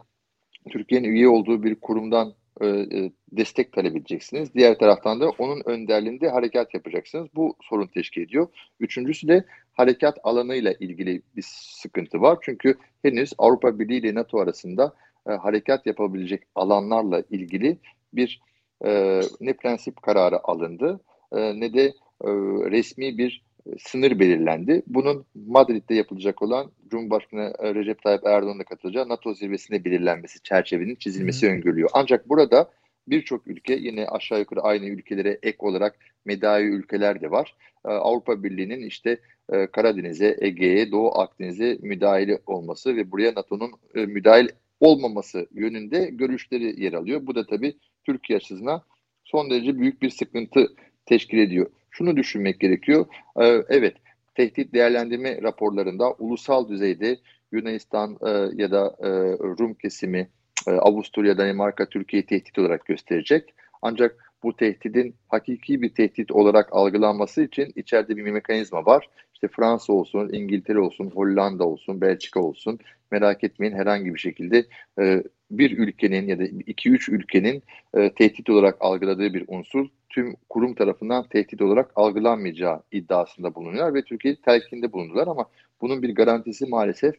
Türkiye'nin 0.71 1.09
üye 1.09 1.29
olduğu 1.29 1.63
bir 1.63 1.75
kurumdan 1.75 2.35
e, 2.61 2.67
e, 2.67 3.13
destek 3.33 3.73
talep 3.73 3.97
edeceksiniz. 3.97 4.55
Diğer 4.55 4.79
taraftan 4.79 5.21
da 5.21 5.31
onun 5.39 5.63
önderliğinde 5.65 6.29
harekat 6.29 6.75
yapacaksınız. 6.75 7.29
Bu 7.35 7.57
sorun 7.63 7.87
teşkil 7.87 8.23
ediyor. 8.23 8.49
Üçüncüsü 8.81 9.29
de 9.29 9.45
harekat 9.73 10.19
alanıyla 10.23 10.73
ilgili 10.81 11.23
bir 11.37 11.45
sıkıntı 11.47 12.21
var. 12.21 12.39
Çünkü 12.43 12.75
henüz 13.03 13.33
Avrupa 13.39 13.79
Birliği 13.79 13.99
ile 13.99 14.15
NATO 14.15 14.39
arasında 14.39 14.95
e, 15.29 15.33
harekat 15.33 15.87
yapabilecek 15.87 16.43
alanlarla 16.55 17.23
ilgili 17.31 17.79
bir 18.13 18.41
e, 18.85 19.21
ne 19.41 19.53
prensip 19.53 20.03
kararı 20.03 20.45
alındı 20.45 21.01
e, 21.33 21.61
ne 21.61 21.75
de 21.75 21.85
e, 22.25 22.29
resmi 22.71 23.19
bir 23.19 23.45
sınır 23.79 24.19
belirlendi. 24.19 24.83
Bunun 24.87 25.25
Madrid'de 25.35 25.95
yapılacak 25.95 26.43
olan 26.43 26.71
Cumhurbaşkanı 26.91 27.53
e, 27.59 27.75
Recep 27.75 28.03
Tayyip 28.03 28.27
Erdoğan'la 28.27 28.65
katılacağı 28.65 29.09
NATO 29.09 29.35
zirvesine 29.35 29.85
belirlenmesi, 29.85 30.43
çerçevenin 30.43 30.95
çizilmesi 30.95 31.47
Hı. 31.47 31.51
öngörülüyor. 31.51 31.91
Ancak 31.93 32.29
burada 32.29 32.71
birçok 33.09 33.47
ülke 33.47 33.75
yine 33.75 34.07
aşağı 34.07 34.39
yukarı 34.39 34.61
aynı 34.61 34.87
ülkelere 34.87 35.39
ek 35.43 35.57
olarak 35.59 35.99
medai 36.25 36.65
ülkeler 36.65 37.21
de 37.21 37.31
var. 37.31 37.55
E, 37.87 37.89
Avrupa 37.89 38.43
Birliği'nin 38.43 38.83
işte 38.83 39.21
e, 39.53 39.67
Karadeniz'e, 39.67 40.37
Ege'ye, 40.41 40.93
Doğu 40.93 41.19
Akdeniz'e 41.19 41.79
müdahale 41.81 42.39
olması 42.47 42.97
ve 42.97 43.11
buraya 43.11 43.35
NATO'nun 43.35 43.73
müdahil 43.95 44.49
olmaması 44.81 45.47
yönünde 45.53 46.05
görüşleri 46.13 46.83
yer 46.85 46.93
alıyor. 46.93 47.27
Bu 47.27 47.35
da 47.35 47.47
tabii 47.47 47.77
Türkiye 48.05 48.37
açısından 48.37 48.83
son 49.25 49.51
derece 49.51 49.79
büyük 49.79 50.03
bir 50.03 50.11
sıkıntı 50.11 50.75
teşkil 51.07 51.39
ediyor. 51.39 51.71
Şunu 51.91 52.17
düşünmek 52.17 52.61
gerekiyor. 52.61 53.07
Ee, 53.41 53.63
evet, 53.69 53.97
tehdit 54.35 54.75
değerlendirme 54.75 55.43
raporlarında 55.43 56.13
ulusal 56.13 56.69
düzeyde 56.69 57.19
Yunanistan 57.53 58.19
e, 58.27 58.31
ya 58.63 58.71
da 58.71 58.97
e, 59.01 59.09
Rum 59.39 59.75
kesimi, 59.75 60.29
e, 60.69 60.71
Avusturya, 60.71 61.39
Danimarka, 61.39 61.89
Türkiye'yi 61.89 62.27
tehdit 62.27 62.59
olarak 62.59 62.87
gösterecek. 62.87 63.55
Ancak 63.83 64.33
bu 64.43 64.57
tehdidin 64.57 65.15
hakiki 65.29 65.83
bir 65.83 65.95
tehdit 65.95 66.33
olarak 66.33 66.69
algılanması 66.73 67.43
için 67.43 67.73
içeride 67.77 68.17
bir 68.17 68.23
mekanizma 68.23 68.87
var. 68.87 69.09
İşte 69.45 69.57
Fransa 69.57 69.93
olsun, 69.93 70.31
İngiltere 70.33 70.79
olsun, 70.79 71.11
Hollanda 71.11 71.65
olsun, 71.65 72.01
Belçika 72.01 72.41
olsun 72.41 72.79
merak 73.11 73.45
etmeyin 73.45 73.75
herhangi 73.75 74.15
bir 74.15 74.19
şekilde 74.19 74.67
e, 75.01 75.23
bir 75.51 75.79
ülkenin 75.79 76.29
ya 76.29 76.39
da 76.39 76.45
iki 76.45 76.91
üç 76.91 77.09
ülkenin 77.09 77.63
e, 77.95 78.15
tehdit 78.15 78.51
olarak 78.51 78.77
algıladığı 78.81 79.35
bir 79.35 79.45
unsur 79.49 79.87
tüm 80.09 80.37
kurum 80.49 80.75
tarafından 80.75 81.29
tehdit 81.29 81.63
olarak 81.63 81.91
algılanmayacağı 81.97 82.83
iddiasında 82.93 83.55
bulunuyor 83.55 83.95
ve 83.95 84.03
Türkiye 84.03 84.37
telkinde 84.37 84.93
bulundular 84.93 85.27
ama 85.27 85.47
bunun 85.81 86.03
bir 86.03 86.15
garantisi 86.15 86.67
maalesef 86.67 87.15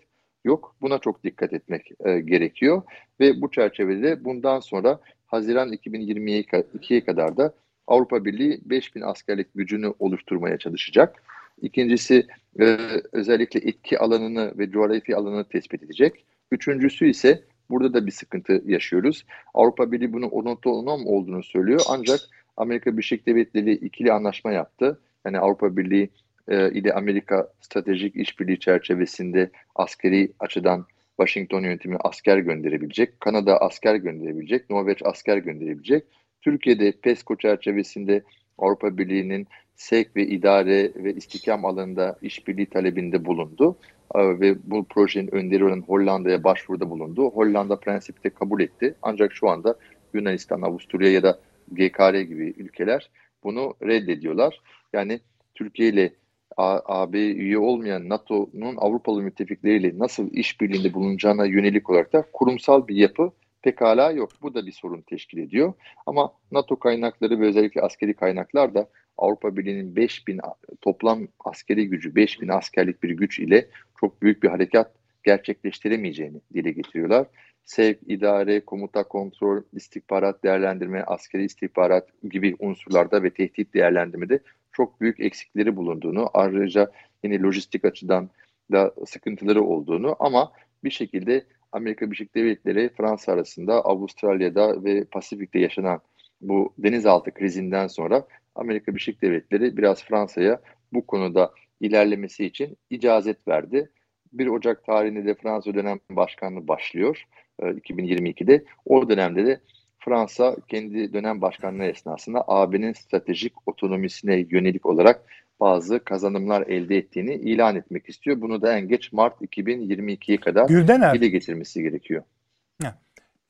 yok. 0.46 0.76
Buna 0.82 0.98
çok 0.98 1.24
dikkat 1.24 1.54
etmek 1.54 1.92
e, 2.06 2.20
gerekiyor 2.20 2.82
ve 3.20 3.42
bu 3.42 3.52
çerçevede 3.52 4.26
bundan 4.26 4.60
sonra 4.60 5.00
Haziran 5.26 5.74
2022'ye 5.74 7.06
kadar 7.06 7.38
da 7.38 7.54
Avrupa 7.88 8.26
Birliği 8.26 8.62
5000 8.66 9.02
askerlik 9.02 9.48
gücünü 9.56 9.94
oluşturmaya 10.00 10.58
çalışacak. 10.58 11.22
İkincisi 11.62 12.28
e, 12.60 12.78
özellikle 13.12 13.60
etki 13.70 14.00
alanını 14.00 14.54
ve 14.58 14.72
coğrafi 14.72 15.16
alanını 15.16 15.44
tespit 15.44 15.84
edecek. 15.84 16.26
Üçüncüsü 16.52 17.10
ise 17.10 17.44
burada 17.70 17.94
da 17.94 18.06
bir 18.06 18.12
sıkıntı 18.12 18.62
yaşıyoruz. 18.66 19.26
Avrupa 19.54 19.92
Birliği 19.92 20.14
bunu 20.14 20.26
otonom 20.26 21.08
olduğunu 21.08 21.44
söylüyor 21.44 21.82
ancak 21.90 22.20
Amerika 22.58 22.92
Birleşik 22.92 23.28
Devletleri 23.28 23.72
ikili 23.74 24.14
anlaşma 24.14 24.52
yaptı. 24.52 25.00
Yani 25.26 25.40
Avrupa 25.40 25.78
Birliği 25.78 26.10
e, 26.48 26.72
ile 26.72 26.94
Amerika 26.94 27.48
stratejik 27.62 28.16
işbirliği 28.16 28.60
çerçevesinde 28.60 29.50
askeri 29.76 30.32
açıdan 30.40 30.86
Washington 31.18 31.62
yönetimi 31.62 31.98
asker 32.00 32.38
gönderebilecek, 32.38 33.20
Kanada 33.20 33.58
asker 33.58 33.96
gönderebilecek, 33.96 34.70
Norveç 34.70 35.02
asker 35.06 35.38
gönderebilecek. 35.38 36.04
Türkiye'de 36.42 36.92
PESCO 36.92 37.38
çerçevesinde 37.38 38.24
Avrupa 38.58 38.98
Birliği'nin 38.98 39.48
sevk 39.76 40.16
ve 40.16 40.28
idare 40.28 40.92
ve 40.96 41.14
istikam 41.14 41.66
alanında 41.66 42.18
işbirliği 42.22 42.66
talebinde 42.66 43.26
bulundu 43.26 43.78
e, 44.16 44.40
ve 44.40 44.56
bu 44.64 44.86
projenin 44.86 45.36
önderi 45.36 45.66
olan 45.66 45.82
Hollanda'ya 45.82 46.44
başvuruda 46.44 46.90
bulundu. 46.90 47.30
Hollanda 47.30 47.80
prensipte 47.80 48.30
kabul 48.30 48.62
etti. 48.62 48.96
Ancak 49.02 49.34
şu 49.34 49.50
anda 49.50 49.76
Yunanistan, 50.14 50.62
Avusturya 50.62 51.12
ya 51.12 51.24
da 51.24 51.40
GKR 51.72 52.20
gibi 52.22 52.54
ülkeler 52.58 53.10
bunu 53.44 53.74
reddediyorlar. 53.84 54.62
Yani 54.94 55.20
Türkiye 55.56 55.90
ile 55.90 56.14
AB 56.58 57.18
üye 57.18 57.58
olmayan 57.58 58.10
NATO'nun 58.10 58.76
Avrupalı 58.78 59.22
müttefikleriyle 59.22 60.00
nasıl 60.00 60.32
işbirliğinde 60.32 60.94
bulunacağına 60.94 61.46
yönelik 61.46 61.90
olarak 61.90 62.14
da 62.14 62.26
kurumsal 62.34 62.88
bir 62.88 62.96
yapı 62.96 63.32
pekala 63.62 64.12
yok. 64.12 64.30
Bu 64.42 64.54
da 64.54 64.66
bir 64.66 64.72
sorun 64.72 65.02
teşkil 65.02 65.38
ediyor. 65.38 65.74
Ama 66.06 66.34
NATO 66.52 66.80
kaynakları 66.80 67.40
ve 67.40 67.46
özellikle 67.46 67.82
askeri 67.82 68.14
kaynaklar 68.14 68.74
da 68.74 68.88
Avrupa 69.18 69.58
Birliği'nin 69.58 69.96
5000 69.96 70.42
toplam 70.82 71.28
askeri 71.46 71.90
gücü, 71.90 72.16
5000 72.16 72.48
askerlik 72.48 73.04
bir 73.04 73.10
güç 73.10 73.40
ile 73.40 73.68
çok 74.00 74.22
büyük 74.22 74.44
bir 74.44 74.50
harekat 74.50 74.92
gerçekleştiremeyeceğini 75.24 76.42
dile 76.54 76.72
getiriyorlar. 76.72 77.28
Sevk, 77.66 78.00
idare, 78.08 78.66
komuta, 78.66 79.04
kontrol, 79.04 79.62
istihbarat 79.74 80.44
değerlendirme, 80.44 81.04
askeri 81.04 81.44
istihbarat 81.44 82.08
gibi 82.30 82.56
unsurlarda 82.60 83.24
ve 83.24 83.30
tehdit 83.30 83.74
değerlendirmede 83.74 84.40
çok 84.72 85.02
büyük 85.02 85.20
eksikleri 85.20 85.76
bulunduğunu, 85.76 86.30
ayrıca 86.34 86.92
yine 87.24 87.42
lojistik 87.42 87.86
açıdan 87.86 88.30
da 88.72 88.94
sıkıntıları 89.06 89.64
olduğunu 89.64 90.16
ama 90.20 90.52
bir 90.84 90.90
şekilde 90.90 91.46
Amerika 91.72 92.06
Birleşik 92.06 92.36
Devletleri 92.36 92.90
Fransa 92.90 93.32
arasında 93.32 93.86
Avustralya'da 93.86 94.84
ve 94.84 95.04
Pasifik'te 95.04 95.60
yaşanan 95.60 96.02
bu 96.42 96.74
denizaltı 96.78 97.34
krizinden 97.34 97.88
sonra 97.88 98.28
Amerika 98.56 98.92
Birleşik 98.92 99.22
Devletleri 99.22 99.78
biraz 99.78 100.04
Fransa'ya 100.04 100.62
bu 100.94 101.06
konuda 101.06 101.52
ilerlemesi 101.82 102.46
için 102.46 102.78
icazet 102.90 103.48
verdi. 103.48 103.90
1 104.34 104.48
Ocak 104.48 104.86
tarihinde 104.86 105.26
de 105.26 105.36
Fransa 105.36 105.74
dönem 105.74 106.00
başkanlığı 106.10 106.68
başlıyor 106.68 107.26
2022'de. 107.62 108.54
E, 108.54 108.66
o 108.86 109.10
dönemde 109.10 109.46
de 109.46 109.60
Fransa 110.00 110.56
kendi 110.68 111.14
dönem 111.14 111.42
başkanlığı 111.42 111.84
esnasında 111.84 112.44
AB'nin 112.48 112.94
stratejik 112.94 113.54
otonomisine 113.66 114.46
yönelik 114.50 114.86
olarak 114.86 115.22
bazı 115.60 116.04
kazanımlar 116.04 116.68
elde 116.68 116.98
ettiğini 116.98 117.34
ilan 117.34 117.76
etmek 117.76 118.10
istiyor. 118.10 118.42
Bunu 118.42 118.62
da 118.62 118.78
en 118.78 118.88
geç 118.88 119.14
Mart 119.14 119.42
2022'ye 119.42 120.40
kadar 120.40 120.68
Güldener. 120.68 121.14
dile 121.14 121.28
getirmesi 121.28 121.84
gerekiyor. 121.84 122.24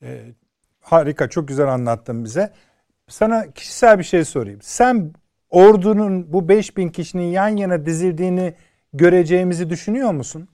Ee, 0.02 0.20
harika, 0.80 1.28
çok 1.28 1.48
güzel 1.48 1.68
anlattın 1.68 2.24
bize. 2.24 2.52
Sana 3.08 3.52
kişisel 3.52 3.98
bir 3.98 4.04
şey 4.04 4.24
sorayım. 4.24 4.58
Sen 4.62 5.12
ordunun 5.50 6.32
bu 6.32 6.48
5000 6.48 6.88
kişinin 6.88 7.26
yan 7.30 7.56
yana 7.56 7.86
dizildiğini 7.86 8.54
göreceğimizi 8.92 9.70
düşünüyor 9.70 10.12
musun? 10.12 10.48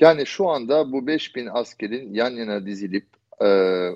Yani 0.00 0.26
şu 0.26 0.48
anda 0.48 0.92
bu 0.92 1.06
5000 1.06 1.48
askerin 1.52 2.14
yan 2.14 2.30
yana 2.30 2.66
dizilip 2.66 3.06
e, 3.40 3.46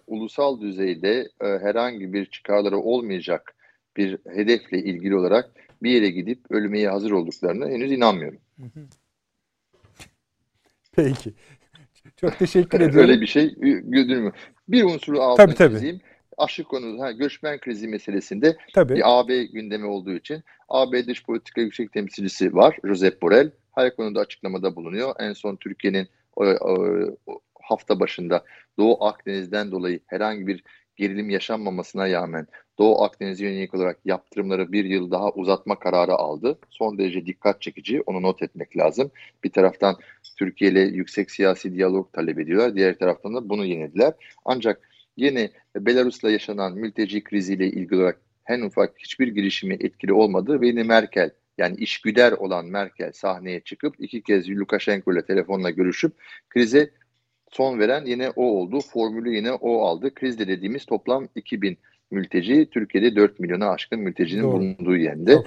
ulusal 0.07 0.61
düzeyde 0.61 1.29
e, 1.41 1.47
herhangi 1.47 2.13
bir 2.13 2.27
çıkarları 2.27 2.79
olmayacak 2.79 3.55
bir 3.97 4.19
hedefle 4.27 4.79
ilgili 4.79 5.17
olarak 5.17 5.51
bir 5.83 5.91
yere 5.91 6.11
gidip 6.11 6.51
ölmeye 6.51 6.89
hazır 6.89 7.11
olduklarını 7.11 7.69
henüz 7.69 7.93
inanmıyorum. 7.93 8.39
Peki. 10.97 11.35
Çok 12.17 12.39
teşekkür 12.39 12.81
ediyorum. 12.81 13.11
Öyle 13.11 13.21
bir 13.21 13.27
şey 13.27 13.55
görülmüyor. 13.85 14.33
Bir 14.69 14.85
unsuru 14.85 15.21
altını 15.21 15.47
Tabii, 15.47 15.55
tabii. 15.55 15.75
çizeyim. 15.75 16.01
Aşı 16.39 16.65
konu, 16.65 17.03
ha, 17.03 17.13
göçmen 17.13 17.61
krizi 17.61 17.89
meselesinde 17.89 18.57
Tabii. 18.75 18.95
bir 18.95 19.19
AB 19.19 19.45
gündemi 19.45 19.87
olduğu 19.87 20.15
için 20.15 20.43
AB 20.69 21.07
Dış 21.07 21.25
Politika 21.25 21.61
Yüksek 21.61 21.93
Temsilcisi 21.93 22.55
var, 22.55 22.79
Josep 22.85 23.23
Borrell. 23.23 23.51
Her 23.75 23.97
konuda 23.97 24.21
açıklamada 24.21 24.77
bulunuyor. 24.77 25.15
En 25.19 25.33
son 25.33 25.57
Türkiye'nin 25.57 26.09
hafta 27.63 28.01
başında 28.01 28.45
Doğu 28.79 29.05
Akdeniz'den 29.05 29.73
dolayı 29.73 30.01
herhangi 30.07 30.47
bir 30.47 30.65
gerilim 30.97 31.31
yaşanmamasına 31.31 32.11
rağmen 32.11 32.47
Doğu 32.79 33.03
Akdeniz'e 33.03 33.45
yönelik 33.45 33.75
olarak 33.75 33.99
yaptırımları 34.05 34.73
bir 34.73 34.85
yıl 34.85 35.11
daha 35.11 35.31
uzatma 35.31 35.79
kararı 35.79 36.13
aldı. 36.13 36.59
Son 36.71 36.99
derece 36.99 37.27
dikkat 37.27 37.63
çekici, 37.63 38.03
onu 38.07 38.23
not 38.23 38.43
etmek 38.43 38.77
lazım. 38.77 39.11
Bir 39.45 39.51
taraftan 39.51 39.97
Türkiye 40.39 40.71
ile 40.71 40.81
yüksek 40.81 41.31
siyasi 41.31 41.75
diyalog 41.75 42.13
talep 42.13 42.39
ediyorlar. 42.39 42.75
Diğer 42.75 42.99
taraftan 42.99 43.35
da 43.35 43.49
bunu 43.49 43.65
yenildiler. 43.65 44.13
Ancak 44.45 44.86
yine 45.17 45.51
Belarus'la 45.77 46.31
yaşanan 46.31 46.73
mülteci 46.73 47.25
kriziyle 47.25 47.67
ilgili 47.67 47.97
olarak 47.97 48.21
en 48.49 48.61
ufak 48.61 48.99
hiçbir 48.99 49.29
girişimi 49.29 49.75
etkili 49.75 50.13
olmadı 50.13 50.61
ve 50.61 50.67
yine 50.67 50.83
Merkel 50.83 51.31
yani 51.59 51.77
işgüder 51.77 52.33
olan 52.33 52.67
Merkel 52.67 53.13
sahneye 53.13 53.61
çıkıp 53.61 53.95
iki 53.99 54.23
kez 54.23 54.51
Lukashenko 54.51 55.13
ile 55.13 55.25
telefonla 55.25 55.71
görüşüp 55.71 56.13
krize 56.49 56.91
son 57.51 57.79
veren 57.79 58.05
yine 58.05 58.31
o 58.31 58.43
oldu. 58.45 58.81
Formülü 58.81 59.35
yine 59.35 59.53
o 59.53 59.81
aldı. 59.81 60.15
Krizde 60.15 60.49
dediğimiz 60.49 60.85
toplam 60.85 61.29
2000 61.35 61.79
mülteci, 62.11 62.71
Türkiye'de 62.71 63.17
4 63.17 63.41
milyona 63.41 63.71
aşkın 63.71 64.01
mültecinin 64.01 64.43
Doğru. 64.43 64.53
bulunduğu 64.53 64.97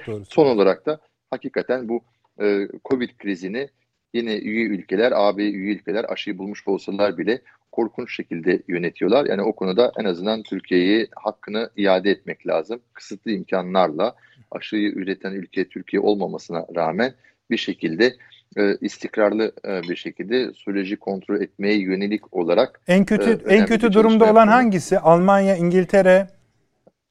doğru. 0.08 0.26
Son 0.26 0.46
olarak 0.46 0.86
da 0.86 1.00
hakikaten 1.30 1.90
bu 1.90 2.02
e, 2.42 2.68
Covid 2.86 3.10
krizini 3.18 3.70
yine 4.14 4.38
üye 4.38 4.66
ülkeler, 4.66 5.12
AB 5.16 5.44
üye 5.44 5.76
ülkeler 5.76 6.06
aşıyı 6.10 6.38
bulmuş 6.38 6.68
olsalar 6.68 7.18
bile 7.18 7.42
korkunç 7.72 8.16
şekilde 8.16 8.62
yönetiyorlar. 8.68 9.26
Yani 9.26 9.42
o 9.42 9.54
konuda 9.54 9.92
en 10.00 10.06
azından 10.06 10.44
Türkiye'ye 10.44 11.08
hakkını 11.16 11.70
iade 11.78 12.12
etmek 12.12 12.48
lazım. 12.48 12.80
Kısıtlı 12.94 13.32
imkanlarla 13.32 14.16
aşıyı 14.52 14.92
üreten 14.92 15.32
ülke 15.32 15.70
Türkiye 15.70 16.00
olmamasına 16.00 16.66
rağmen 16.76 17.14
bir 17.50 17.58
şekilde 17.58 18.16
e, 18.58 18.76
istikrarlı 18.82 19.52
e, 19.66 19.82
bir 19.90 19.96
şekilde 19.96 20.54
süreci 20.54 20.98
kontrol 20.98 21.42
etmeye 21.42 21.80
yönelik 21.80 22.34
olarak 22.34 22.82
En 22.88 23.06
kötü 23.06 23.30
Evet, 23.30 23.42
en 23.48 23.66
kötü 23.66 23.94
durumda 23.94 24.24
olan 24.24 24.36
yapıldı. 24.36 24.54
hangisi? 24.54 25.00
Almanya, 25.00 25.56
İngiltere, 25.56 26.28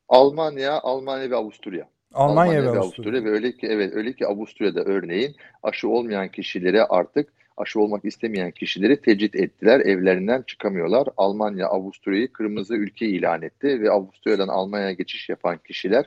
Almanya, 0.09 0.81
Almanya 0.81 1.31
ve 1.31 1.37
Avusturya. 1.37 1.89
Almanya, 2.15 2.65
ve 2.65 2.79
Avusturya. 2.79 3.25
ve 3.25 3.31
öyle 3.31 3.53
ki 3.53 3.67
evet 3.67 3.95
öyle 3.95 4.13
ki 4.13 4.27
Avusturya'da 4.27 4.85
örneğin 4.85 5.37
aşı 5.63 5.89
olmayan 5.89 6.29
kişilere 6.29 6.83
artık 6.83 7.33
aşı 7.57 7.81
olmak 7.81 8.05
istemeyen 8.05 8.51
kişileri 8.51 9.01
tecrit 9.01 9.35
ettiler. 9.35 9.81
Evlerinden 9.81 10.43
çıkamıyorlar. 10.43 11.09
Almanya 11.17 11.67
Avusturya'yı 11.67 12.33
kırmızı 12.33 12.75
ülke 12.75 13.07
ilan 13.07 13.43
etti 13.43 13.81
ve 13.81 13.91
Avusturya'dan 13.91 14.49
Almanya'ya 14.49 14.93
geçiş 14.93 15.29
yapan 15.29 15.59
kişiler 15.59 16.05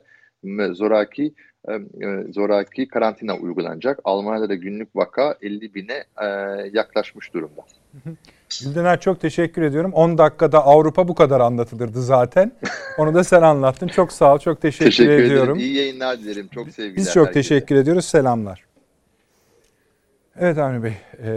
zoraki 0.72 1.34
zoraki 2.32 2.88
karantina 2.88 3.36
uygulanacak. 3.38 4.00
Almanya'da 4.04 4.50
da 4.50 4.56
günlük 4.56 4.96
vaka 4.96 5.36
50 5.42 5.76
bine 5.76 6.04
e, 6.22 6.26
yaklaşmış 6.74 7.34
durumda. 7.34 7.62
Güldener 8.64 9.00
çok 9.00 9.22
teşekkür 9.22 9.62
ediyorum. 9.62 9.94
10 9.94 10.18
dakikada 10.18 10.66
Avrupa 10.66 11.08
bu 11.08 11.16
kadar 11.16 11.40
anlatılırdı 11.40 12.02
zaten. 12.02 12.52
Onu 12.98 13.14
da 13.14 13.24
sen 13.24 13.42
anlattın. 13.42 13.88
Çok 13.88 14.12
sağ 14.12 14.34
ol. 14.34 14.40
Çok 14.40 14.62
teşekkür, 14.62 14.86
Teşekkür 14.86 15.12
ediyorum. 15.12 15.56
ederim. 15.56 15.70
İyi 15.70 15.76
yayınlar 15.78 16.20
dilerim. 16.20 16.48
Çok 16.48 16.70
sevgiler. 16.70 16.98
Biz 16.98 17.14
çok 17.14 17.28
herkese. 17.28 17.50
teşekkür 17.50 17.76
ediyoruz. 17.76 18.06
Selamlar. 18.06 18.66
Evet 20.40 20.58
Avni 20.58 20.84
Bey, 20.84 20.94
e, 21.24 21.30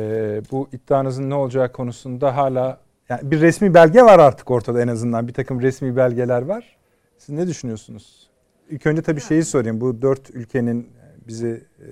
bu 0.50 0.68
iddianızın 0.72 1.30
ne 1.30 1.34
olacağı 1.34 1.72
konusunda 1.72 2.36
hala 2.36 2.80
yani 3.08 3.30
bir 3.30 3.40
resmi 3.40 3.74
belge 3.74 4.02
var 4.02 4.18
artık 4.18 4.50
ortada 4.50 4.82
en 4.82 4.88
azından. 4.88 5.28
Bir 5.28 5.32
takım 5.32 5.62
resmi 5.62 5.96
belgeler 5.96 6.42
var. 6.42 6.76
Siz 7.18 7.28
ne 7.34 7.46
düşünüyorsunuz? 7.46 8.30
İlk 8.70 8.86
önce 8.86 9.02
tabii 9.02 9.20
şeyi 9.20 9.44
sorayım. 9.44 9.80
Bu 9.80 10.02
dört 10.02 10.30
ülkenin 10.30 10.90
bizi 11.28 11.66
e, 11.78 11.86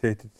tehdit 0.00 0.32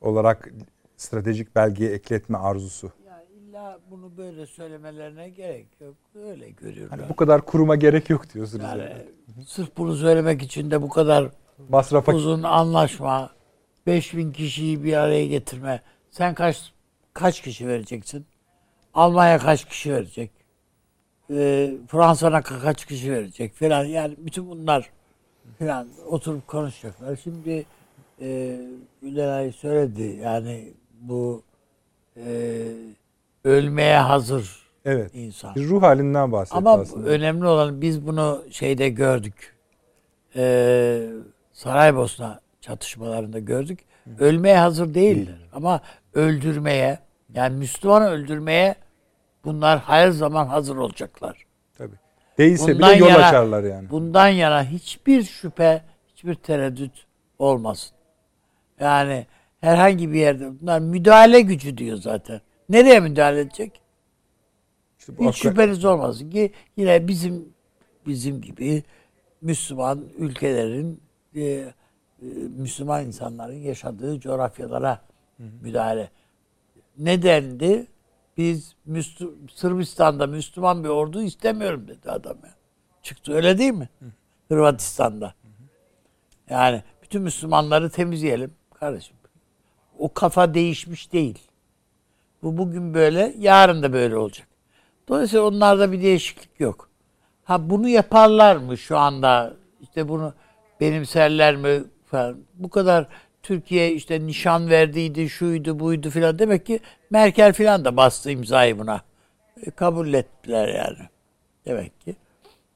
olarak 0.00 0.52
stratejik 0.96 1.56
belgeye 1.56 1.92
ekletme 1.92 2.38
arzusu. 2.38 2.92
Ya 3.06 3.22
illa 3.22 3.78
bunu 3.90 4.16
böyle 4.16 4.46
söylemelerine 4.46 5.28
gerek 5.28 5.66
yok. 5.80 5.94
Öyle 6.14 6.50
görüyorlar. 6.50 6.98
Hani 6.98 7.08
bu 7.08 7.16
kadar 7.16 7.44
kuruma 7.44 7.76
gerek 7.76 8.10
yok 8.10 8.34
diyorsunuz. 8.34 8.64
yani 8.64 8.82
yani. 8.82 9.46
sırf 9.46 9.76
bunu 9.76 9.94
söylemek 9.94 10.42
için 10.42 10.70
de 10.70 10.82
bu 10.82 10.88
kadar 10.88 11.30
Masrafa 11.68 12.12
uzun 12.12 12.42
anlaşma, 12.42 13.30
5000 13.86 14.32
kişiyi 14.32 14.84
bir 14.84 14.92
araya 14.92 15.26
getirme. 15.26 15.82
Sen 16.10 16.34
kaç 16.34 16.72
kaç 17.14 17.40
kişi 17.42 17.68
vereceksin? 17.68 18.26
Almanya 18.94 19.38
kaç 19.38 19.64
kişi 19.64 19.92
verecek? 19.92 20.41
Ee, 21.30 21.70
Fransa'na 21.88 22.38
ka- 22.38 22.60
kaç 22.62 22.84
kişi 22.86 23.12
verecek 23.12 23.54
falan. 23.54 23.84
Yani 23.84 24.14
bütün 24.18 24.50
bunlar 24.50 24.90
falan 25.58 25.88
oturup 26.06 26.46
konuşacaklar. 26.48 27.16
Şimdi 27.16 27.64
e, 28.20 28.60
Gülenay 29.02 29.52
söyledi 29.52 30.02
yani 30.22 30.72
bu 31.00 31.42
e, 32.16 32.62
ölmeye 33.44 33.96
hazır 33.98 34.62
evet. 34.84 35.10
insan. 35.14 35.54
Bir 35.54 35.68
ruh 35.68 35.82
halinden 35.82 36.32
bahsetti 36.32 36.56
Ama 36.58 36.72
aslında. 36.72 37.08
önemli 37.08 37.46
olan 37.46 37.80
biz 37.80 38.06
bunu 38.06 38.42
şeyde 38.50 38.88
gördük. 38.88 39.54
Ee, 40.36 41.08
Saraybosna 41.52 42.40
çatışmalarında 42.60 43.38
gördük. 43.38 43.78
Ölmeye 44.18 44.58
hazır 44.58 44.94
değiller. 44.94 45.38
Ama 45.52 45.80
öldürmeye 46.14 46.98
yani 47.34 47.56
Müslümanı 47.56 48.08
öldürmeye 48.10 48.74
bunlar 49.44 49.78
her 49.78 50.10
zaman 50.10 50.46
hazır 50.46 50.76
olacaklar. 50.76 51.44
Tabii. 51.78 51.96
Değilse 52.38 52.74
Bundan 52.74 52.90
bile 52.90 52.98
yol 52.98 53.08
yana- 53.08 53.26
açarlar 53.26 53.64
yani. 53.64 53.90
Bundan 53.90 54.28
yana 54.28 54.64
hiçbir 54.64 55.22
şüphe, 55.22 55.82
hiçbir 56.08 56.34
tereddüt 56.34 57.06
olmasın. 57.38 57.96
Yani 58.80 59.26
herhangi 59.60 60.12
bir 60.12 60.18
yerde 60.20 60.60
bunlar 60.60 60.78
müdahale 60.78 61.40
gücü 61.40 61.78
diyor 61.78 61.96
zaten. 61.96 62.40
Nereye 62.68 63.00
müdahale 63.00 63.40
edecek? 63.40 63.80
İşte 64.98 65.18
bu 65.18 65.22
Hiç 65.22 65.28
akla- 65.28 65.50
şüpheniz 65.50 65.84
olmasın 65.84 66.30
ki 66.30 66.52
yine 66.76 67.08
bizim 67.08 67.48
bizim 68.06 68.40
gibi 68.40 68.82
Müslüman 69.40 70.04
ülkelerin 70.18 71.00
e, 71.34 71.42
e, 71.42 71.72
Müslüman 72.56 73.06
insanların 73.06 73.54
yaşadığı 73.58 74.20
coğrafyalara 74.20 75.00
müdahale. 75.62 76.10
Nedendi? 76.98 77.86
Biz 78.36 78.74
Müslü- 78.86 79.34
Sırbistan'da 79.54 80.26
Müslüman 80.26 80.84
bir 80.84 80.88
ordu 80.88 81.22
istemiyorum 81.22 81.88
dedi 81.88 82.10
adam 82.10 82.36
ya. 82.44 82.54
Çıktı 83.02 83.32
öyle 83.32 83.58
değil 83.58 83.72
mi? 83.72 83.88
Hırvatistan'da. 84.48 85.34
Yani 86.50 86.82
bütün 87.02 87.22
Müslümanları 87.22 87.90
temizleyelim 87.90 88.50
kardeşim. 88.74 89.16
O 89.98 90.14
kafa 90.14 90.54
değişmiş 90.54 91.12
değil. 91.12 91.38
Bu 92.42 92.56
bugün 92.56 92.94
böyle, 92.94 93.34
yarın 93.38 93.82
da 93.82 93.92
böyle 93.92 94.16
olacak. 94.16 94.46
Dolayısıyla 95.08 95.44
onlarda 95.44 95.92
bir 95.92 96.02
değişiklik 96.02 96.60
yok. 96.60 96.88
Ha 97.44 97.70
bunu 97.70 97.88
yaparlar 97.88 98.56
mı 98.56 98.78
şu 98.78 98.98
anda? 98.98 99.54
İşte 99.80 100.08
bunu 100.08 100.34
benimserler 100.80 101.56
mi 101.56 101.84
falan. 102.06 102.36
Bu 102.54 102.70
kadar 102.70 103.06
Türkiye 103.42 103.92
işte 103.92 104.26
nişan 104.26 104.70
verdiydi, 104.70 105.28
şuydu, 105.28 105.80
buydu 105.80 106.10
filan. 106.10 106.38
Demek 106.38 106.66
ki 106.66 106.80
Merkel 107.10 107.52
filan 107.52 107.84
da 107.84 107.96
bastı 107.96 108.30
imzayı 108.30 108.78
buna. 108.78 109.00
E, 109.66 109.70
kabul 109.70 110.14
ettiler 110.14 110.68
yani. 110.68 111.08
Demek 111.66 112.00
ki. 112.00 112.16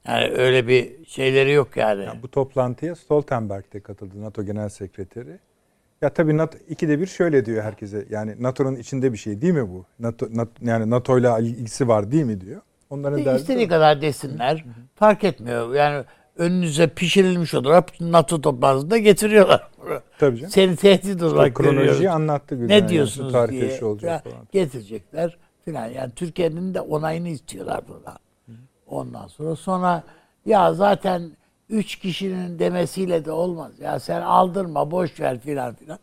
Yani 0.07 0.31
öyle 0.31 0.67
bir 0.67 1.05
şeyleri 1.07 1.51
yok 1.51 1.77
yani. 1.77 2.03
Yani 2.03 2.23
bu 2.23 2.31
toplantıya 2.31 2.95
Stoltenberg 2.95 3.73
de 3.73 3.79
katıldı 3.79 4.21
NATO 4.21 4.43
Genel 4.43 4.69
Sekreteri. 4.69 5.39
Ya 6.01 6.09
tabii 6.09 6.37
NATO, 6.37 6.57
ikide 6.69 6.99
bir 6.99 7.07
şöyle 7.07 7.45
diyor 7.45 7.63
herkese. 7.63 8.05
Yani 8.09 8.35
NATO'nun 8.39 8.75
içinde 8.75 9.13
bir 9.13 9.17
şey 9.17 9.41
değil 9.41 9.53
mi 9.53 9.69
bu? 9.69 9.85
NATO, 9.99 10.27
NATO 10.33 10.51
yani 10.61 10.89
NATO'yla 10.89 11.39
ilgisi 11.39 11.87
var 11.87 12.11
değil 12.11 12.23
mi 12.23 12.41
diyor. 12.41 12.61
Onların 12.89 13.25
derdi 13.25 13.41
İstediği 13.41 13.67
kadar 13.67 14.01
desinler. 14.01 14.65
Fark 14.95 15.23
etmiyor. 15.23 15.73
Yani 15.73 16.05
önünüze 16.37 16.87
pişirilmiş 16.87 17.53
olarak 17.53 18.01
NATO 18.01 18.41
toplantısında 18.41 18.97
getiriyorlar. 18.97 19.69
Tabii 20.19 20.37
canım. 20.37 20.51
Seni 20.51 20.75
tehdit 20.75 21.23
olarak 21.23 21.55
kronolojiyi 21.55 21.85
görüyoruz. 21.85 22.15
anlattı 22.15 22.55
Gülen. 22.55 22.69
Ne 22.69 22.73
yani, 22.73 22.89
diyorsunuz 22.89 23.33
tarih 23.33 23.51
diye 23.51 23.85
olacak 23.85 24.25
Ya, 24.25 24.31
falan. 24.31 24.47
getirecekler 24.51 25.37
filan. 25.65 25.85
Yani 25.85 26.11
Türkiye'nin 26.15 26.73
de 26.73 26.81
onayını 26.81 27.29
istiyorlar 27.29 27.81
buna. 27.87 28.17
Ondan 28.87 29.27
sonra 29.27 29.55
sonra 29.55 30.03
ya 30.45 30.73
zaten 30.73 31.31
üç 31.69 31.95
kişinin 31.95 32.59
demesiyle 32.59 33.25
de 33.25 33.31
olmaz. 33.31 33.71
Ya 33.79 33.99
sen 33.99 34.21
aldırma 34.21 34.91
boş 34.91 35.19
ver 35.19 35.39
filan 35.39 35.73
filan. 35.73 35.99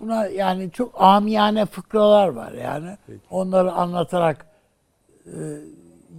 Buna 0.00 0.26
yani 0.26 0.70
çok 0.70 1.02
amiyane 1.02 1.66
fıkralar 1.66 2.28
var 2.28 2.52
yani. 2.52 2.96
Onları 3.30 3.72
anlatarak 3.72 4.46
e, 5.26 5.32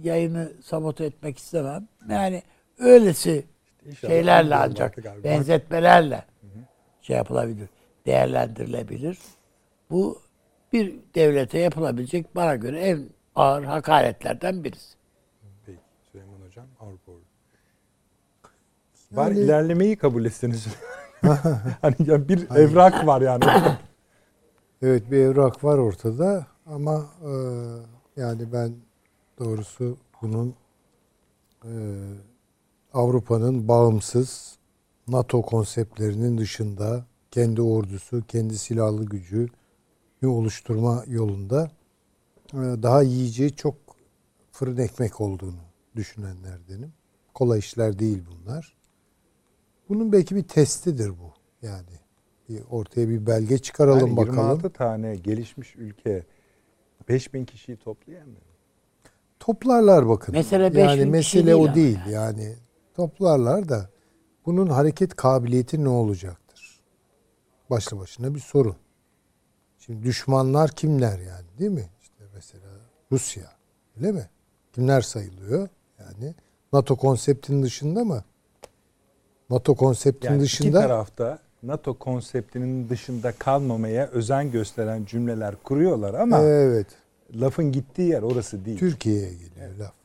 yayını 0.02 0.52
sabote 0.62 1.04
etmek 1.04 1.38
istemem. 1.38 1.88
Yani 2.10 2.42
öylesi 2.78 3.46
İnşallah 3.86 4.12
şeylerle 4.12 4.56
ancak 4.56 4.90
artık 4.98 5.06
abi. 5.06 5.24
benzetmelerle 5.24 6.24
şey 7.00 7.16
yapılabilir, 7.16 7.68
değerlendirilebilir. 8.06 9.18
Bu 9.90 10.18
bir 10.72 10.94
devlete 11.14 11.58
yapılabilecek 11.58 12.36
bana 12.36 12.56
göre 12.56 12.80
en 12.80 13.08
ağır 13.34 13.64
hakaretlerden 13.64 14.64
birisi. 14.64 14.96
Peki 15.66 15.78
Süleyman 16.12 16.40
Hocam 16.46 16.66
Avrupa 16.80 17.12
Ordu. 17.12 17.22
Var 19.12 19.30
ilerlemeyi 19.30 19.96
kabul 19.96 20.24
etseniz. 20.24 20.66
hani 21.82 21.94
ya 22.06 22.28
bir 22.28 22.50
evrak 22.50 23.06
var 23.06 23.20
yani. 23.20 23.44
Evet 24.82 25.10
bir 25.10 25.18
evrak 25.18 25.64
var 25.64 25.78
ortada 25.78 26.46
ama 26.66 27.06
e, 27.22 27.32
yani 28.20 28.52
ben 28.52 28.72
doğrusu 29.38 29.98
bunun 30.22 30.54
e, 31.64 31.72
Avrupa'nın 32.94 33.68
bağımsız 33.68 34.58
NATO 35.08 35.42
konseptlerinin 35.42 36.38
dışında 36.38 37.04
kendi 37.30 37.62
ordusu, 37.62 38.22
kendi 38.28 38.58
silahlı 38.58 39.04
gücü 39.04 39.48
oluşturma 40.26 41.04
yolunda 41.06 41.70
e, 42.52 42.56
daha 42.56 43.02
yiyeceği 43.02 43.56
çok 43.56 43.74
fırın 44.52 44.76
ekmek 44.76 45.20
olduğunu 45.20 45.60
düşünenlerdenim. 45.96 46.92
Kolay 47.34 47.58
işler 47.58 47.98
değil 47.98 48.22
bunlar. 48.30 48.76
Bunun 49.88 50.12
belki 50.12 50.36
bir 50.36 50.42
testidir 50.42 51.10
bu. 51.10 51.32
Yani 51.66 51.98
bir 52.48 52.60
ortaya 52.70 53.08
bir 53.08 53.26
belge 53.26 53.58
çıkaralım 53.58 54.08
Yani 54.08 54.16
bakalım. 54.16 54.38
26 54.38 54.70
tane 54.70 55.16
gelişmiş 55.16 55.76
ülke 55.76 56.24
5000 57.08 57.44
kişiyi 57.44 57.76
toplayamıyor. 57.76 58.42
Toplarlar 59.40 60.08
bakın. 60.08 60.32
Mesele 60.32 60.74
5000 60.74 60.80
yani 60.80 61.06
mesele 61.06 61.46
değil 61.46 61.56
o 61.56 61.74
değil 61.74 61.98
yani. 62.10 62.54
Toplarlar 62.98 63.68
da 63.68 63.88
bunun 64.46 64.66
hareket 64.66 65.16
kabiliyeti 65.16 65.84
ne 65.84 65.88
olacaktır? 65.88 66.80
Başlı 67.70 67.98
başına 67.98 68.34
bir 68.34 68.40
sorun. 68.40 68.76
Şimdi 69.78 70.02
düşmanlar 70.02 70.70
kimler 70.70 71.18
yani 71.18 71.46
değil 71.58 71.70
mi? 71.70 71.88
İşte 72.02 72.24
mesela 72.34 72.68
Rusya 73.12 73.52
öyle 73.96 74.12
mi? 74.12 74.28
Kimler 74.72 75.00
sayılıyor? 75.00 75.68
Yani 75.98 76.34
NATO 76.72 76.96
konseptinin 76.96 77.62
dışında 77.62 78.04
mı? 78.04 78.24
NATO 79.50 79.74
konseptinin 79.74 80.32
Yani 80.32 80.42
iki 80.42 80.52
dışında 80.52 80.80
tarafta 80.80 81.38
NATO 81.62 81.94
konseptinin 81.94 82.88
dışında 82.88 83.32
kalmamaya 83.32 84.06
özen 84.06 84.50
gösteren 84.50 85.04
cümleler 85.04 85.56
kuruyorlar 85.62 86.14
ama 86.14 86.40
evet. 86.40 86.86
lafın 87.34 87.72
gittiği 87.72 88.08
yer 88.08 88.22
orası 88.22 88.64
değil. 88.64 88.78
Türkiye'ye 88.78 89.32
geliyor 89.32 89.76
laf. 89.78 89.97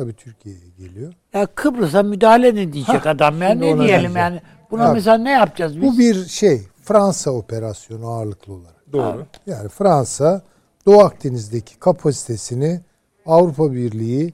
Tabii 0.00 0.12
Türkiye'ye 0.12 0.68
geliyor. 0.78 1.12
Ya 1.32 1.46
Kıbrıs'a 1.46 2.02
müdahale 2.02 2.48
edin 2.48 2.72
diyecek 2.72 3.06
adam. 3.06 3.42
Yani 3.42 3.56
ne 3.56 3.62
diyelim 3.62 3.78
diyeceğim. 3.80 4.16
yani. 4.16 4.40
Buna 4.70 4.84
Tabii. 4.84 4.94
mesela 4.94 5.18
ne 5.18 5.30
yapacağız 5.30 5.76
biz? 5.76 5.82
Bu 5.82 5.98
bir 5.98 6.24
şey 6.24 6.62
Fransa 6.82 7.30
operasyonu 7.30 8.06
ağırlıklı 8.06 8.52
olarak. 8.52 8.92
Doğru. 8.92 9.26
Yani 9.46 9.68
Fransa 9.68 10.42
Doğu 10.86 11.00
Akdeniz'deki 11.00 11.78
kapasitesini 11.78 12.80
Avrupa 13.26 13.72
Birliği 13.72 14.32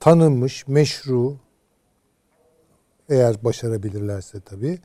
tanınmış, 0.00 0.68
meşru 0.68 1.36
eğer 3.08 3.44
başarabilirlerse 3.44 4.40
tabii 4.40 4.78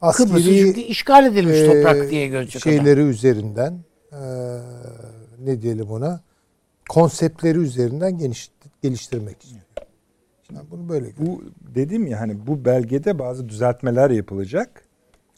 Kıbrıs'ı 0.00 0.44
çünkü 0.44 0.68
askeri 0.70 0.82
işgal 0.82 1.26
edilmiş 1.26 1.58
e, 1.58 1.66
toprak 1.66 2.10
diye 2.10 2.26
görecek 2.26 2.62
adam. 2.66 2.72
şeyleri 2.72 3.00
üzerinden 3.00 3.78
e, 4.12 4.22
ne 5.44 5.62
diyelim 5.62 5.90
ona 5.90 6.20
konseptleri 6.88 7.58
üzerinden 7.58 8.18
geniş, 8.18 8.50
geliştirmek 8.84 9.44
istiyor. 9.44 9.62
Şimdi 10.46 10.60
bunu 10.70 10.88
böyle 10.88 11.12
Bu 11.18 11.42
dedim 11.74 12.06
ya 12.06 12.20
hani 12.20 12.46
bu 12.46 12.64
belgede 12.64 13.18
bazı 13.18 13.48
düzeltmeler 13.48 14.10
yapılacak. 14.10 14.84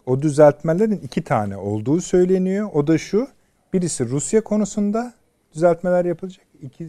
O 0.07 0.23
düzeltmelerin 0.23 0.97
iki 0.99 1.25
tane 1.25 1.57
olduğu 1.57 2.01
söyleniyor. 2.01 2.71
O 2.75 2.87
da 2.87 2.99
şu. 2.99 3.29
Birisi 3.73 4.09
Rusya 4.09 4.45
konusunda 4.45 5.15
düzeltmeler 5.55 6.05
yapılacak. 6.05 6.47
İki 6.63 6.89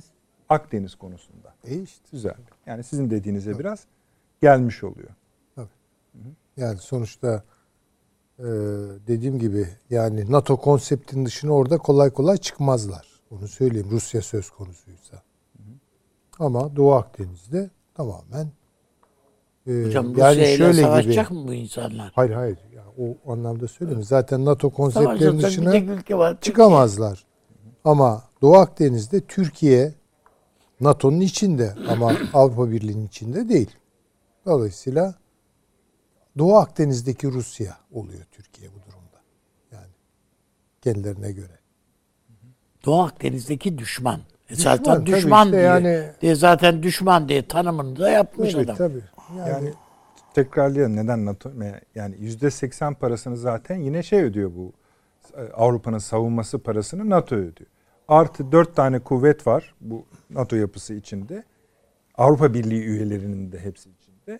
Akdeniz 0.50 0.96
konusunda. 0.96 1.54
e 1.64 1.82
işte 1.82 2.06
Güzel. 2.12 2.36
Yani 2.66 2.84
sizin 2.84 3.10
dediğinize 3.10 3.60
biraz 3.60 3.86
gelmiş 4.42 4.84
oluyor. 4.84 5.10
Yani 6.58 6.78
sonuçta 6.78 7.44
e, 8.40 8.44
dediğim 9.08 9.40
gibi 9.40 9.68
yani 9.90 10.32
NATO 10.32 10.58
konseptinin 10.58 11.26
dışına 11.26 11.52
orada 11.52 11.78
kolay 11.78 12.10
kolay 12.10 12.38
çıkmazlar. 12.38 13.08
Onu 13.32 13.48
söyleyeyim 13.48 13.88
Rusya 13.92 14.22
söz 14.22 14.50
konusuysa. 14.50 15.27
Ama 16.40 16.76
Doğu 16.76 16.94
Akdeniz'de 16.94 17.70
tamamen 17.94 18.52
e, 19.68 19.84
Hocam 19.86 20.18
yani 20.18 20.42
Rusya 20.42 20.58
şöyle 20.58 20.82
savaşacak 20.82 21.30
gibi. 21.30 21.40
mı 21.40 21.48
bu 21.48 21.54
insanlar? 21.54 22.12
Hayır 22.16 22.32
hayır. 22.32 22.58
Ya, 22.76 22.84
o 22.98 23.32
anlamda 23.34 23.68
söylemiyorum. 23.68 24.04
Zaten 24.04 24.46
NATO 24.46 24.70
konseptlerinin 24.70 25.42
dışına 25.42 26.18
var. 26.20 26.42
çıkamazlar. 26.42 27.26
Ama 27.84 28.24
Doğu 28.42 28.56
Akdeniz'de 28.56 29.22
Türkiye 29.22 29.94
NATO'nun 30.82 31.20
içinde 31.20 31.76
ama 31.90 32.14
Avrupa 32.34 32.72
Birliği'nin 32.72 33.08
içinde 33.08 33.50
değil. 33.50 33.72
Dolayısıyla 34.46 35.16
Doğu 36.38 36.56
Akdeniz'deki 36.56 37.28
Rusya 37.28 37.78
oluyor 37.92 38.24
Türkiye 38.32 38.70
bu 38.70 38.92
durumda. 38.92 39.22
Yani 39.72 39.92
kendilerine 40.82 41.32
göre. 41.32 41.60
Doğu 42.86 43.02
Akdeniz'deki 43.02 43.78
düşman. 43.78 44.22
E 44.50 44.56
Düşman, 44.56 44.76
zaten 44.76 45.06
düşman 45.06 45.46
işte 45.46 45.58
diye, 45.58 45.68
yani- 45.68 46.04
diye 46.22 46.36
zaten 46.36 46.84
düşman 46.84 47.30
diye 47.30 47.48
tanımını 47.48 48.00
da 48.00 48.10
yapmış 48.10 48.56
Evet 48.56 48.66
adam. 48.66 48.76
tabii. 48.76 49.02
Yani, 49.38 49.50
Yani 49.50 49.74
tekrarlayalım 50.34 50.96
neden 50.96 51.26
NATO 51.26 51.52
yani 51.96 52.16
yüzde 52.20 52.52
seksen 52.52 52.94
parasını 52.94 53.38
zaten 53.38 53.76
yine 53.76 54.04
şey 54.04 54.24
ödüyor 54.24 54.52
bu 54.56 54.72
e, 55.38 55.42
Avrupa'nın 55.54 55.98
savunması 55.98 56.60
parasını 56.60 57.10
NATO 57.10 57.36
ödüyor. 57.36 57.70
Artı 58.08 58.52
dört 58.52 58.76
tane 58.76 59.00
kuvvet 59.00 59.48
var 59.48 59.76
bu 59.82 60.06
NATO 60.30 60.56
yapısı 60.56 60.94
içinde. 60.94 61.44
Avrupa 62.18 62.54
Birliği 62.54 62.84
üyelerinin 62.84 63.52
de 63.52 63.60
hepsi 63.60 63.90
içinde. 63.90 64.40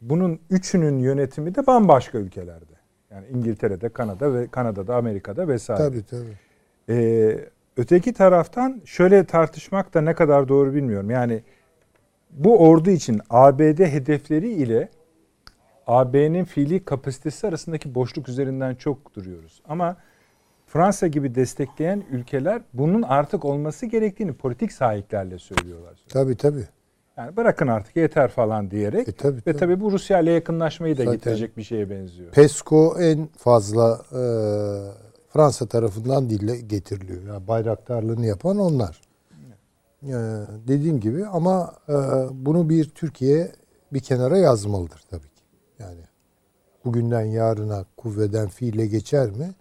Bunun 0.00 0.40
üçünün 0.50 0.98
yönetimi 0.98 1.54
de 1.54 1.66
bambaşka 1.66 2.18
ülkelerde. 2.18 2.64
Yani 3.10 3.26
İngiltere'de, 3.28 3.88
Kanada 3.88 4.34
ve 4.34 4.48
Kanada'da, 4.48 4.96
Amerika'da 4.96 5.48
vesaire. 5.48 5.82
tabii 5.82 6.02
tabii. 6.02 6.38
Ee, 6.88 7.48
öteki 7.76 8.12
taraftan 8.12 8.82
şöyle 8.84 9.24
tartışmak 9.24 9.94
da 9.94 10.00
ne 10.00 10.14
kadar 10.14 10.48
doğru 10.48 10.74
bilmiyorum. 10.74 11.10
Yani 11.10 11.42
bu 12.30 12.68
ordu 12.68 12.90
için 12.90 13.20
ABD 13.30 13.78
hedefleri 13.80 14.50
ile 14.52 14.88
AB'nin 15.86 16.44
fiili 16.44 16.84
kapasitesi 16.84 17.46
arasındaki 17.46 17.94
boşluk 17.94 18.28
üzerinden 18.28 18.74
çok 18.74 19.14
duruyoruz. 19.14 19.62
Ama 19.68 19.96
Fransa 20.66 21.06
gibi 21.06 21.34
destekleyen 21.34 22.04
ülkeler 22.10 22.62
bunun 22.74 23.02
artık 23.02 23.44
olması 23.44 23.86
gerektiğini 23.86 24.32
politik 24.32 24.72
sahiplerle 24.72 25.38
söylüyorlar. 25.38 25.94
Tabii 26.08 26.36
tabii. 26.36 26.64
Yani 27.16 27.36
bırakın 27.36 27.66
artık 27.68 27.96
yeter 27.96 28.28
falan 28.28 28.70
diyerek. 28.70 29.08
E, 29.08 29.12
tabii, 29.12 29.36
Ve 29.36 29.40
tabii. 29.40 29.56
tabii 29.56 29.80
bu 29.80 29.92
Rusya 29.92 30.20
ile 30.20 30.30
yakınlaşmayı 30.32 30.98
da 30.98 31.04
Zaten- 31.04 31.12
getirecek 31.18 31.56
bir 31.56 31.62
şeye 31.62 31.90
benziyor. 31.90 32.30
PESCO 32.32 32.96
en 33.00 33.26
fazla 33.26 34.00
e, 34.12 34.20
Fransa 35.30 35.66
tarafından 35.66 36.30
dille 36.30 36.60
getiriliyor. 36.60 37.22
Yani 37.22 37.48
bayraktarlığını 37.48 38.26
yapan 38.26 38.58
onlar. 38.58 39.00
E, 40.02 40.14
dediğim 40.68 41.00
gibi 41.00 41.26
ama 41.26 41.74
e, 41.88 41.94
bunu 42.32 42.68
bir 42.68 42.90
Türkiye 42.90 43.52
bir 43.92 44.00
kenara 44.00 44.38
yazmalıdır 44.38 45.02
tabii 45.10 45.28
ki. 45.28 45.42
Yani 45.78 46.00
bugünden 46.84 47.24
yarına 47.24 47.84
kuvveden 47.96 48.48
fiile 48.48 48.86
geçer 48.86 49.30
mi? 49.30 49.54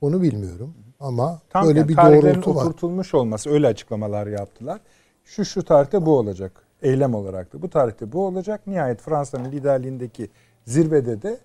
Onu 0.00 0.22
bilmiyorum. 0.22 0.74
Ama 1.00 1.40
Tam 1.50 1.66
böyle 1.66 1.78
yani 1.78 1.88
bir 1.88 1.96
doğrultu 1.96 2.54
var. 2.54 2.64
oturtulmuş 2.64 3.14
olması 3.14 3.50
öyle 3.50 3.66
açıklamalar 3.66 4.26
yaptılar. 4.26 4.80
Şu 5.24 5.44
şu 5.44 5.64
tarihte 5.64 6.06
bu 6.06 6.18
olacak. 6.18 6.62
Eylem 6.82 7.14
olarak 7.14 7.52
da 7.52 7.62
bu 7.62 7.70
tarihte 7.70 8.12
bu 8.12 8.26
olacak. 8.26 8.66
Nihayet 8.66 9.00
Fransa'nın 9.00 9.52
liderliğindeki 9.52 10.30
zirvede 10.66 11.22
de 11.22 11.38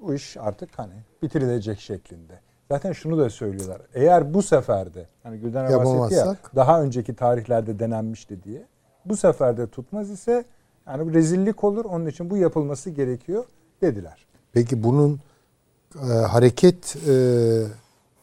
bu 0.00 0.14
iş 0.14 0.36
artık 0.36 0.70
hani 0.78 0.94
bitirilecek 1.22 1.80
şeklinde. 1.80 2.40
Zaten 2.74 2.92
şunu 2.92 3.18
da 3.18 3.30
söylüyorlar. 3.30 3.80
Eğer 3.94 4.34
bu 4.34 4.42
seferde 4.42 5.06
hani 5.22 5.38
Gülden 5.38 5.84
bahsetti 5.84 6.14
ya 6.14 6.36
daha 6.56 6.82
önceki 6.82 7.14
tarihlerde 7.14 7.78
denenmişti 7.78 8.42
diye. 8.42 8.66
Bu 9.04 9.16
seferde 9.16 9.66
tutmaz 9.66 10.10
ise 10.10 10.44
Yani 10.86 11.06
bu 11.06 11.14
rezillik 11.14 11.64
olur. 11.64 11.84
Onun 11.84 12.06
için 12.06 12.30
bu 12.30 12.36
yapılması 12.36 12.90
gerekiyor 12.90 13.44
dediler. 13.82 14.26
Peki 14.52 14.82
bunun 14.82 15.20
e, 15.94 16.06
hareket 16.06 16.96
e, 17.08 17.14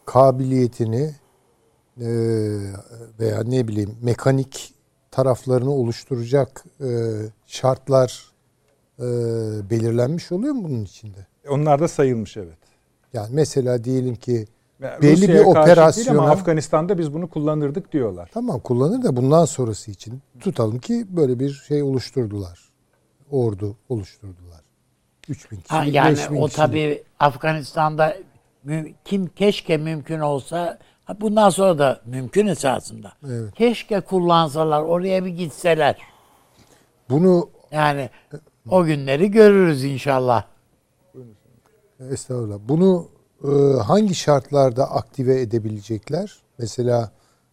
kabiliyetini 0.05 1.15
e, 1.97 2.09
veya 3.19 3.43
ne 3.43 3.67
bileyim 3.67 3.97
mekanik 4.01 4.73
taraflarını 5.11 5.71
oluşturacak 5.71 6.63
e, 6.81 6.87
şartlar 7.45 8.31
e, 8.99 9.03
belirlenmiş 9.69 10.31
oluyor 10.31 10.53
mu 10.53 10.63
bunun 10.63 10.83
içinde? 10.83 11.27
Onlar 11.49 11.79
da 11.79 11.87
sayılmış 11.87 12.37
evet. 12.37 12.70
Yani 13.13 13.27
mesela 13.31 13.83
diyelim 13.83 14.15
ki 14.15 14.47
Yani 14.81 15.01
Belli 15.01 15.11
Rusya'ya 15.11 15.45
bir 15.97 16.07
ama 16.07 16.29
Afganistan'da 16.29 16.97
biz 16.97 17.13
bunu 17.13 17.29
kullanırdık 17.29 17.93
diyorlar. 17.93 18.29
tamam 18.33 18.59
kullanır 18.59 19.03
da 19.03 19.15
bundan 19.15 19.45
sonrası 19.45 19.91
için 19.91 20.21
tutalım 20.39 20.79
ki 20.79 21.05
böyle 21.09 21.39
bir 21.39 21.53
şey 21.67 21.83
oluşturdular. 21.83 22.59
Ordu 23.31 23.75
oluşturdular. 23.89 24.61
3000 25.29 25.57
kişi, 25.57 25.75
Ha, 25.75 25.83
yani 25.83 26.17
5000 26.17 26.41
o 26.41 26.47
tabii 26.47 27.03
Afganistan'da 27.19 28.17
kim 29.05 29.27
keşke 29.27 29.77
mümkün 29.77 30.19
olsa 30.19 30.77
bundan 31.21 31.49
sonra 31.49 31.79
da 31.79 32.01
mümkün 32.05 32.47
esasında. 32.47 33.11
Evet. 33.27 33.55
Keşke 33.55 34.01
kullansalar 34.01 34.81
oraya 34.81 35.25
bir 35.25 35.29
gitseler. 35.29 35.97
Bunu 37.09 37.49
Yani 37.71 38.09
o 38.69 38.83
günleri 38.85 39.31
görürüz 39.31 39.83
inşallah. 39.83 40.43
Estağfurullah. 42.11 42.59
Bunu 42.69 43.07
e, 43.43 43.47
hangi 43.79 44.15
şartlarda 44.15 44.91
aktive 44.91 45.41
edebilecekler? 45.41 46.37
Mesela 46.57 47.11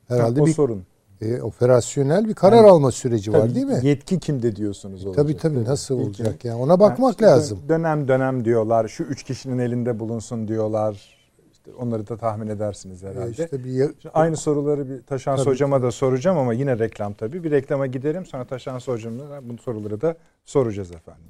herhalde 0.09 0.43
o 0.43 0.47
bir 0.47 0.53
sorun. 0.53 0.83
e, 1.21 1.41
operasyonel 1.43 2.29
bir 2.29 2.35
karar 2.35 2.65
alma 2.65 2.91
süreci 2.91 3.33
var 3.33 3.41
Tabii 3.41 3.55
değil 3.55 3.67
mi? 3.67 3.81
Yetki 3.83 4.19
kimde 4.21 4.57
diyorsunuz 4.57 5.07
olacak. 5.07 5.25
Tabii 5.25 5.37
tabii 5.37 5.65
nasıl 5.65 5.95
İlk- 6.01 6.07
olacak 6.07 6.45
yani 6.45 6.61
ona 6.63 6.81
bakmak 6.81 7.11
işte 7.11 7.25
lazım. 7.25 7.59
Dönem 7.69 8.09
dönem 8.09 8.45
diyorlar. 8.45 8.89
Şu 8.89 9.03
üç 9.03 9.23
kişinin 9.23 9.59
elinde 9.59 9.99
bulunsun 9.99 10.49
diyorlar. 10.49 11.19
İşte 11.53 11.71
onları 11.81 12.09
da 12.09 12.17
tahmin 12.17 12.47
edersiniz 12.47 13.05
E, 13.05 13.09
herhalde. 13.09 13.31
işte 13.31 13.65
bir 13.65 13.71
Şimdi 13.79 14.09
aynı 14.15 14.37
soruları 14.37 14.89
bir 14.91 15.03
Taşans 15.03 15.39
Tabii, 15.39 15.51
hocama 15.51 15.83
da 15.83 15.91
soracağım 15.91 16.39
ama 16.39 16.53
yine 16.55 16.79
reklam 16.79 17.13
tabii. 17.15 17.45
Bir 17.45 17.51
reklama 17.51 17.87
gidelim 17.87 18.27
sonra 18.27 18.45
Taşans 18.45 18.89
hocamla 18.89 19.25
bu 19.49 19.59
soruları 19.59 20.01
da 20.01 20.17
soracağız 20.45 20.91
efendim. 20.93 21.23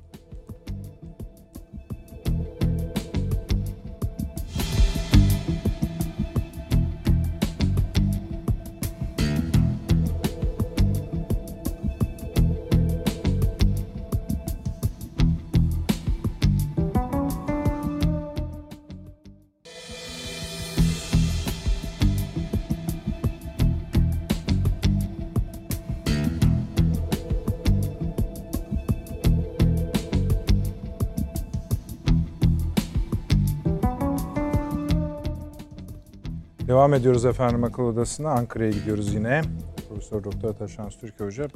Devam 36.78 36.94
ediyoruz 36.94 37.24
efendim 37.24 37.64
akıl 37.64 37.82
odasına. 37.82 38.30
Ankara'ya 38.30 38.70
gidiyoruz 38.70 39.14
yine. 39.14 39.42
Profesör 39.88 40.24
Doktor 40.24 40.54
Taşans 40.54 40.98
Türk 40.98 41.20
Hoca 41.20 41.48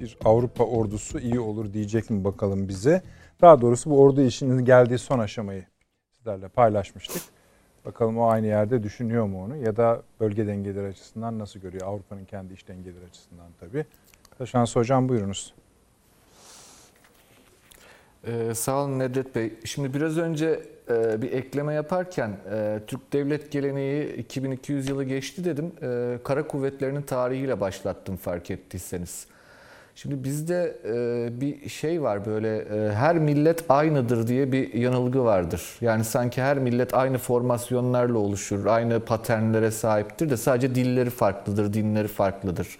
bir 0.00 0.18
Avrupa 0.24 0.64
ordusu 0.64 1.18
iyi 1.18 1.40
olur 1.40 1.72
diyecek 1.72 2.10
mi 2.10 2.24
bakalım 2.24 2.68
bize. 2.68 3.02
Daha 3.40 3.60
doğrusu 3.60 3.90
bu 3.90 4.00
ordu 4.00 4.20
işinin 4.20 4.64
geldiği 4.64 4.98
son 4.98 5.18
aşamayı 5.18 5.66
sizlerle 6.10 6.48
paylaşmıştık. 6.48 7.22
Bakalım 7.84 8.18
o 8.18 8.26
aynı 8.26 8.46
yerde 8.46 8.82
düşünüyor 8.82 9.26
mu 9.26 9.44
onu 9.44 9.56
ya 9.56 9.76
da 9.76 10.02
bölge 10.20 10.46
dengeleri 10.46 10.86
açısından 10.86 11.38
nasıl 11.38 11.60
görüyor? 11.60 11.86
Avrupa'nın 11.86 12.24
kendi 12.24 12.54
iş 12.54 12.68
dengeleri 12.68 13.04
açısından 13.04 13.46
tabii. 13.60 13.84
Taşans 14.38 14.76
Hocam 14.76 15.08
buyurunuz. 15.08 15.54
Ee, 18.26 18.54
sağ 18.54 18.84
olun 18.84 18.98
Nedret 18.98 19.34
Bey. 19.34 19.54
Şimdi 19.64 19.94
biraz 19.94 20.18
önce 20.18 20.73
e, 20.90 21.22
bir 21.22 21.32
ekleme 21.32 21.74
yaparken 21.74 22.30
e, 22.52 22.80
Türk 22.86 23.12
devlet 23.12 23.52
geleneği 23.52 24.16
2200 24.16 24.88
yılı 24.88 25.04
geçti 25.04 25.44
dedim. 25.44 25.72
E, 25.82 26.18
kara 26.24 26.46
kuvvetlerinin 26.46 27.02
tarihiyle 27.02 27.60
başlattım 27.60 28.16
fark 28.16 28.50
ettiyseniz. 28.50 29.26
Şimdi 29.96 30.24
bizde 30.24 30.76
bir 31.40 31.68
şey 31.68 32.02
var 32.02 32.26
böyle 32.26 32.64
her 32.94 33.16
millet 33.16 33.64
aynıdır 33.68 34.26
diye 34.26 34.52
bir 34.52 34.74
yanılgı 34.74 35.24
vardır. 35.24 35.62
Yani 35.80 36.04
sanki 36.04 36.42
her 36.42 36.58
millet 36.58 36.94
aynı 36.94 37.18
formasyonlarla 37.18 38.18
oluşur, 38.18 38.66
aynı 38.66 39.00
paternlere 39.00 39.70
sahiptir 39.70 40.30
de 40.30 40.36
sadece 40.36 40.74
dilleri 40.74 41.10
farklıdır, 41.10 41.72
dinleri 41.72 42.08
farklıdır, 42.08 42.78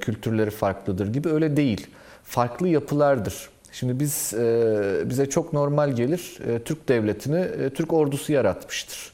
kültürleri 0.00 0.50
farklıdır 0.50 1.12
gibi 1.12 1.28
öyle 1.28 1.56
değil. 1.56 1.86
Farklı 2.24 2.68
yapılardır. 2.68 3.50
Şimdi 3.72 4.00
biz 4.00 4.34
e, 4.34 5.02
bize 5.04 5.30
çok 5.30 5.52
normal 5.52 5.92
gelir 5.92 6.38
e, 6.46 6.58
Türk 6.58 6.88
devletini 6.88 7.40
e, 7.40 7.70
Türk 7.70 7.92
ordusu 7.92 8.32
yaratmıştır. 8.32 9.12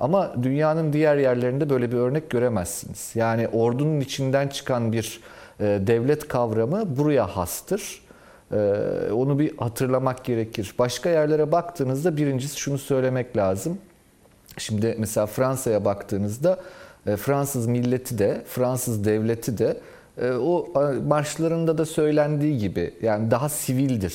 Ama 0.00 0.34
dünyanın 0.42 0.92
diğer 0.92 1.16
yerlerinde 1.16 1.70
böyle 1.70 1.92
bir 1.92 1.96
örnek 1.96 2.30
göremezsiniz. 2.30 3.10
Yani 3.14 3.48
ordunun 3.48 4.00
içinden 4.00 4.48
çıkan 4.48 4.92
bir 4.92 5.20
devlet 5.60 6.28
kavramı 6.28 6.96
buraya 6.96 7.26
hastır. 7.36 8.02
Onu 9.12 9.38
bir 9.38 9.56
hatırlamak 9.56 10.24
gerekir. 10.24 10.74
Başka 10.78 11.08
yerlere 11.10 11.52
baktığınızda 11.52 12.16
birincisi 12.16 12.60
şunu 12.60 12.78
söylemek 12.78 13.36
lazım. 13.36 13.78
Şimdi 14.58 14.94
mesela 14.98 15.26
Fransa'ya 15.26 15.84
baktığınızda 15.84 16.58
Fransız 17.16 17.66
milleti 17.66 18.18
de 18.18 18.42
Fransız 18.46 19.04
devleti 19.04 19.58
de 19.58 19.80
o 20.24 20.68
e, 20.76 20.98
marşlarında 21.00 21.78
da 21.78 21.86
söylendiği 21.86 22.58
gibi 22.58 22.94
yani 23.02 23.30
daha 23.30 23.48
sivildir. 23.48 24.14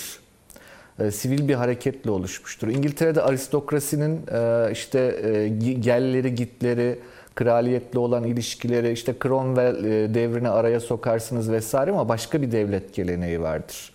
E, 0.99 1.11
Sivil 1.11 1.47
bir 1.47 1.53
hareketle 1.53 2.11
oluşmuştur. 2.11 2.67
İngiltere'de 2.67 3.21
aristokrasinin 3.21 4.21
e, 4.33 4.71
işte 4.71 4.99
e, 5.23 5.47
gelleri 5.73 6.35
gitleri, 6.35 6.99
kraliyetle 7.35 7.99
olan 7.99 8.23
ilişkileri, 8.23 8.91
işte 8.91 9.15
Cromwell 9.23 9.83
e, 9.83 10.13
devrini 10.13 10.49
araya 10.49 10.79
sokarsınız 10.79 11.51
vesaire 11.51 11.91
ama 11.91 12.09
başka 12.09 12.41
bir 12.41 12.51
devlet 12.51 12.93
geleneği 12.93 13.41
vardır. 13.41 13.93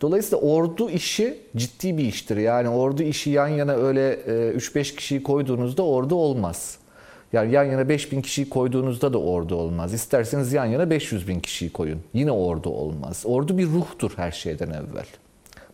Dolayısıyla 0.00 0.38
ordu 0.38 0.90
işi 0.90 1.38
ciddi 1.56 1.98
bir 1.98 2.04
iştir. 2.04 2.36
Yani 2.36 2.68
ordu 2.68 3.02
işi 3.02 3.30
yan 3.30 3.48
yana 3.48 3.72
öyle 3.72 4.12
e, 4.12 4.56
3-5 4.56 4.96
kişiyi 4.96 5.22
koyduğunuzda 5.22 5.82
ordu 5.82 6.14
olmaz. 6.14 6.77
Yani 7.32 7.52
yan 7.52 7.64
yana 7.64 7.88
5000 7.88 8.22
kişiyi 8.22 8.48
koyduğunuzda 8.48 9.12
da 9.12 9.20
ordu 9.20 9.54
olmaz. 9.54 9.94
İsterseniz 9.94 10.52
yan 10.52 10.64
yana 10.64 10.90
500 10.90 11.28
bin 11.28 11.40
kişiyi 11.40 11.72
koyun. 11.72 12.00
Yine 12.14 12.32
ordu 12.32 12.70
olmaz. 12.70 13.22
Ordu 13.26 13.58
bir 13.58 13.66
ruhtur 13.66 14.12
her 14.16 14.30
şeyden 14.30 14.70
evvel. 14.70 15.06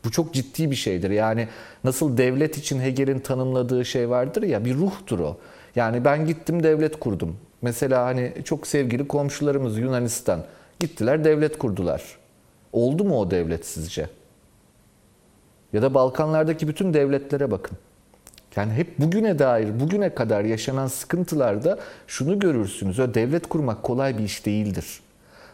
Bu 0.05 0.11
çok 0.11 0.35
ciddi 0.35 0.71
bir 0.71 0.77
şeydir. 0.77 1.11
Yani 1.11 1.49
nasıl 1.85 2.17
devlet 2.17 2.59
için 2.59 2.81
Hegel'in 2.81 3.19
tanımladığı 3.19 3.85
şey 3.85 4.11
vardır 4.11 4.43
ya 4.43 4.65
bir 4.65 4.75
ruhtur 4.75 5.19
o. 5.19 5.37
Yani 5.77 6.05
ben 6.05 6.27
gittim 6.27 6.63
devlet 6.63 6.99
kurdum. 6.99 7.37
Mesela 7.63 8.05
hani 8.05 8.33
çok 8.45 8.67
sevgili 8.67 9.09
komşularımız 9.09 9.79
Yunanistan 9.79 10.45
gittiler 10.81 11.25
devlet 11.25 11.59
kurdular. 11.59 12.03
Oldu 12.73 13.05
mu 13.05 13.21
o 13.21 13.31
devlet 13.31 13.67
sizce? 13.67 14.09
Ya 15.73 15.83
da 15.83 15.95
Balkanlardaki 15.95 16.69
bütün 16.69 16.95
devletlere 16.95 17.51
bakın. 17.51 17.79
Yani 18.57 18.73
hep 18.73 18.99
bugüne 18.99 19.39
dair, 19.39 19.81
bugüne 19.81 20.15
kadar 20.15 20.45
yaşanan 20.45 20.87
sıkıntılarda 20.87 21.79
şunu 22.07 22.39
görürsünüz. 22.39 23.01
O 23.01 23.15
devlet 23.15 23.49
kurmak 23.49 23.83
kolay 23.83 24.19
bir 24.19 24.25
iş 24.25 24.47
değildir. 24.47 25.01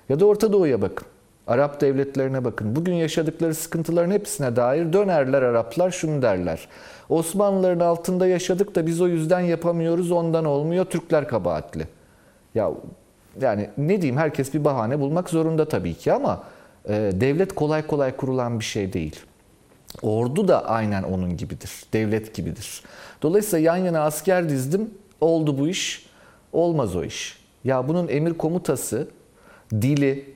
Ya 0.08 0.20
da 0.20 0.26
Orta 0.26 0.52
Doğu'ya 0.52 0.82
bakın. 0.82 1.06
Arap 1.46 1.80
devletlerine 1.80 2.44
bakın. 2.44 2.76
Bugün 2.76 2.94
yaşadıkları 2.94 3.54
sıkıntıların 3.54 4.10
hepsine 4.10 4.56
dair 4.56 4.92
dönerler 4.92 5.42
Araplar 5.42 5.90
şunu 5.90 6.22
derler. 6.22 6.68
Osmanlıların 7.08 7.80
altında 7.80 8.26
yaşadık 8.26 8.74
da 8.74 8.86
biz 8.86 9.00
o 9.00 9.08
yüzden 9.08 9.40
yapamıyoruz, 9.40 10.10
ondan 10.10 10.44
olmuyor. 10.44 10.84
Türkler 10.84 11.28
kabahatli. 11.28 11.86
Ya 12.54 12.70
yani 13.40 13.70
ne 13.78 14.02
diyeyim 14.02 14.16
herkes 14.16 14.54
bir 14.54 14.64
bahane 14.64 15.00
bulmak 15.00 15.30
zorunda 15.30 15.68
tabii 15.68 15.94
ki 15.94 16.12
ama 16.12 16.42
e, 16.88 17.10
devlet 17.14 17.54
kolay 17.54 17.86
kolay 17.86 18.16
kurulan 18.16 18.58
bir 18.58 18.64
şey 18.64 18.92
değil. 18.92 19.20
Ordu 20.02 20.48
da 20.48 20.68
aynen 20.68 21.02
onun 21.02 21.36
gibidir. 21.36 21.70
Devlet 21.92 22.34
gibidir. 22.34 22.82
Dolayısıyla 23.22 23.72
yan 23.72 23.76
yana 23.76 24.00
asker 24.00 24.48
dizdim. 24.48 24.90
Oldu 25.20 25.58
bu 25.58 25.68
iş. 25.68 26.06
Olmaz 26.52 26.96
o 26.96 27.04
iş. 27.04 27.38
Ya 27.64 27.88
bunun 27.88 28.08
emir 28.08 28.34
komutası, 28.34 29.08
dili, 29.72 30.34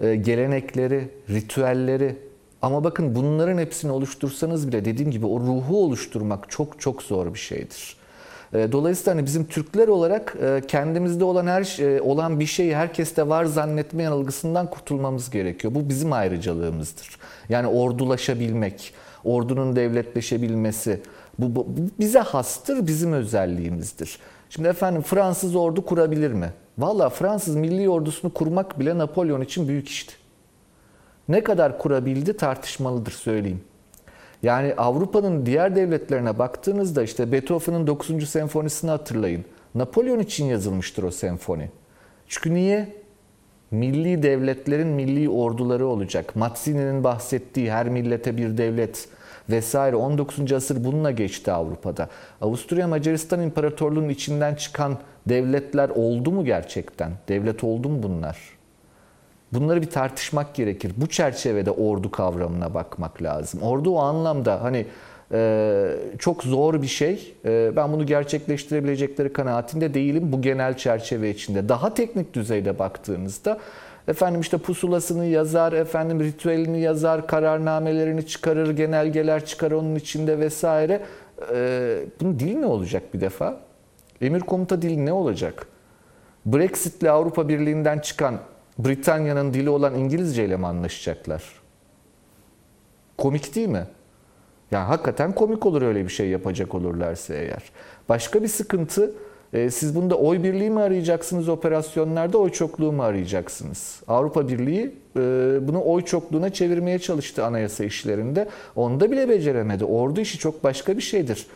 e, 0.00 0.14
gelenekleri, 0.14 1.10
ritüelleri 1.30 2.16
ama 2.62 2.84
bakın 2.84 3.14
bunların 3.14 3.58
hepsini 3.58 3.92
oluştursanız 3.92 4.68
bile 4.68 4.84
dediğim 4.84 5.10
gibi 5.10 5.26
o 5.26 5.40
ruhu 5.40 5.84
oluşturmak 5.84 6.50
çok 6.50 6.80
çok 6.80 7.02
zor 7.02 7.34
bir 7.34 7.38
şeydir. 7.38 7.96
E, 8.54 8.72
dolayısıyla 8.72 9.12
hani 9.12 9.26
bizim 9.26 9.44
Türkler 9.44 9.88
olarak 9.88 10.36
e, 10.42 10.62
kendimizde 10.68 11.24
olan 11.24 11.46
her 11.46 11.64
şey, 11.64 12.00
olan 12.00 12.40
bir 12.40 12.46
şeyi 12.46 12.76
herkeste 12.76 13.28
var 13.28 13.44
zannetme 13.44 14.02
yanılgısından 14.02 14.70
kurtulmamız 14.70 15.30
gerekiyor. 15.30 15.74
Bu 15.74 15.88
bizim 15.88 16.12
ayrıcalığımızdır. 16.12 17.18
Yani 17.48 17.66
ordulaşabilmek, 17.66 18.94
ordunun 19.24 19.76
devletleşebilmesi 19.76 21.00
bu, 21.38 21.56
bu 21.56 21.66
bize 22.00 22.18
hastır, 22.18 22.86
bizim 22.86 23.12
özelliğimizdir. 23.12 24.18
Şimdi 24.50 24.68
efendim 24.68 25.02
Fransız 25.02 25.56
ordu 25.56 25.84
kurabilir 25.84 26.32
mi? 26.32 26.52
Valla 26.78 27.08
Fransız 27.08 27.56
milli 27.56 27.88
ordusunu 27.88 28.32
kurmak 28.34 28.80
bile 28.80 28.98
Napolyon 28.98 29.40
için 29.40 29.68
büyük 29.68 29.88
işti. 29.88 30.14
Ne 31.28 31.44
kadar 31.44 31.78
kurabildi 31.78 32.36
tartışmalıdır 32.36 33.12
söyleyeyim. 33.12 33.60
Yani 34.44 34.74
Avrupa'nın 34.76 35.46
diğer 35.46 35.76
devletlerine 35.76 36.38
baktığınızda 36.38 37.02
işte 37.02 37.32
Beethoven'ın 37.32 37.86
9. 37.86 38.28
senfonisini 38.28 38.90
hatırlayın. 38.90 39.44
Napolyon 39.74 40.18
için 40.18 40.44
yazılmıştır 40.44 41.02
o 41.02 41.10
senfoni. 41.10 41.70
Çünkü 42.28 42.54
niye? 42.54 42.88
Milli 43.70 44.22
devletlerin 44.22 44.86
milli 44.86 45.28
orduları 45.28 45.86
olacak. 45.86 46.36
Mazzini'nin 46.36 47.04
bahsettiği 47.04 47.72
her 47.72 47.88
millete 47.88 48.36
bir 48.36 48.58
devlet 48.58 49.08
vesaire 49.50 49.96
19. 49.96 50.52
asır 50.52 50.84
bununla 50.84 51.10
geçti 51.10 51.52
Avrupa'da. 51.52 52.08
Avusturya 52.40 52.88
Macaristan 52.88 53.42
İmparatorluğu'nun 53.42 54.08
içinden 54.08 54.54
çıkan 54.54 54.98
devletler 55.28 55.88
oldu 55.88 56.30
mu 56.30 56.44
gerçekten? 56.44 57.12
Devlet 57.28 57.64
oldu 57.64 57.88
mu 57.88 58.02
bunlar? 58.02 58.53
Bunları 59.54 59.82
bir 59.82 59.90
tartışmak 59.90 60.54
gerekir. 60.54 60.92
Bu 60.96 61.06
çerçevede 61.06 61.70
ordu 61.70 62.10
kavramına 62.10 62.74
bakmak 62.74 63.22
lazım. 63.22 63.62
Ordu 63.62 63.90
o 63.90 63.98
anlamda 63.98 64.62
hani 64.62 64.86
e, 65.32 65.90
çok 66.18 66.42
zor 66.42 66.82
bir 66.82 66.86
şey. 66.86 67.34
E, 67.44 67.72
ben 67.76 67.92
bunu 67.92 68.06
gerçekleştirebilecekleri 68.06 69.32
kanaatinde 69.32 69.94
değilim 69.94 70.32
bu 70.32 70.42
genel 70.42 70.76
çerçeve 70.76 71.30
içinde. 71.30 71.68
Daha 71.68 71.94
teknik 71.94 72.34
düzeyde 72.34 72.78
baktığınızda 72.78 73.58
efendim 74.08 74.40
işte 74.40 74.58
pusulasını 74.58 75.24
yazar, 75.24 75.72
efendim 75.72 76.20
ritüelini 76.20 76.80
yazar, 76.80 77.26
kararnamelerini 77.26 78.26
çıkarır, 78.26 78.76
genelgeler 78.76 79.44
çıkar 79.44 79.70
onun 79.70 79.94
içinde 79.94 80.38
vesaire. 80.38 81.02
E, 81.54 81.98
bunun 82.20 82.38
dili 82.38 82.60
ne 82.60 82.66
olacak 82.66 83.02
bir 83.14 83.20
defa? 83.20 83.56
Emir 84.20 84.40
komuta 84.40 84.82
dili 84.82 85.06
ne 85.06 85.12
olacak? 85.12 85.66
Brexit'le 86.46 87.04
Avrupa 87.04 87.48
Birliği'nden 87.48 87.98
çıkan 87.98 88.34
Britanya'nın 88.78 89.54
dili 89.54 89.70
olan 89.70 89.94
İngilizce 89.94 90.44
ile 90.44 90.56
mi 90.56 90.66
anlaşacaklar? 90.66 91.42
Komik 93.18 93.54
değil 93.54 93.68
mi? 93.68 93.86
Yani 94.70 94.84
hakikaten 94.84 95.32
komik 95.34 95.66
olur 95.66 95.82
öyle 95.82 96.04
bir 96.04 96.08
şey 96.08 96.28
yapacak 96.28 96.74
olurlarsa 96.74 97.34
eğer. 97.34 97.62
Başka 98.08 98.42
bir 98.42 98.48
sıkıntı, 98.48 99.12
e, 99.52 99.70
siz 99.70 99.94
bunda 99.94 100.18
oy 100.18 100.42
birliği 100.42 100.70
mi 100.70 100.80
arayacaksınız 100.80 101.48
operasyonlarda, 101.48 102.38
oy 102.38 102.50
çokluğu 102.50 102.92
mu 102.92 103.02
arayacaksınız? 103.02 104.02
Avrupa 104.08 104.48
Birliği 104.48 104.94
e, 105.16 105.20
bunu 105.60 105.84
oy 105.84 106.02
çokluğuna 106.02 106.52
çevirmeye 106.52 106.98
çalıştı 106.98 107.44
anayasa 107.44 107.84
işlerinde. 107.84 108.48
Onda 108.76 109.10
bile 109.10 109.28
beceremedi. 109.28 109.84
Ordu 109.84 110.20
işi 110.20 110.38
çok 110.38 110.64
başka 110.64 110.96
bir 110.96 111.02
şeydir. 111.02 111.46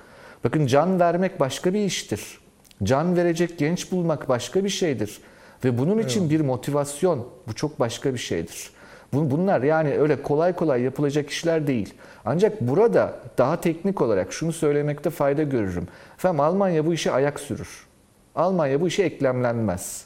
Bakın 0.44 0.66
can 0.66 1.00
vermek 1.00 1.40
başka 1.40 1.74
bir 1.74 1.84
iştir. 1.84 2.38
Can 2.82 3.16
verecek 3.16 3.58
genç 3.58 3.92
bulmak 3.92 4.28
başka 4.28 4.64
bir 4.64 4.68
şeydir. 4.68 5.20
Ve 5.64 5.78
bunun 5.78 5.98
için 5.98 6.20
evet. 6.20 6.30
bir 6.30 6.40
motivasyon, 6.40 7.26
bu 7.48 7.54
çok 7.54 7.80
başka 7.80 8.14
bir 8.14 8.18
şeydir. 8.18 8.70
Bunlar 9.12 9.62
yani 9.62 9.98
öyle 9.98 10.22
kolay 10.22 10.52
kolay 10.52 10.82
yapılacak 10.82 11.30
işler 11.30 11.66
değil. 11.66 11.94
Ancak 12.24 12.60
burada 12.60 13.14
daha 13.38 13.60
teknik 13.60 14.02
olarak 14.02 14.32
şunu 14.32 14.52
söylemekte 14.52 15.10
fayda 15.10 15.42
görürüm. 15.42 15.88
Efendim 16.16 16.40
Almanya 16.40 16.86
bu 16.86 16.94
işe 16.94 17.12
ayak 17.12 17.40
sürür. 17.40 17.86
Almanya 18.34 18.80
bu 18.80 18.88
işe 18.88 19.02
eklemlenmez. 19.02 20.04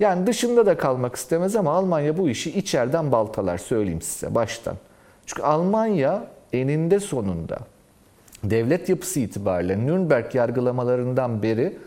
Yani 0.00 0.26
dışında 0.26 0.66
da 0.66 0.76
kalmak 0.76 1.16
istemez 1.16 1.56
ama 1.56 1.72
Almanya 1.72 2.18
bu 2.18 2.28
işi 2.28 2.58
içeriden 2.58 3.12
baltalar 3.12 3.58
söyleyeyim 3.58 4.02
size 4.02 4.34
baştan. 4.34 4.76
Çünkü 5.26 5.42
Almanya 5.42 6.24
eninde 6.52 7.00
sonunda 7.00 7.58
devlet 8.44 8.88
yapısı 8.88 9.20
itibariyle 9.20 9.86
Nürnberg 9.86 10.34
yargılamalarından 10.34 11.42
beri 11.42 11.78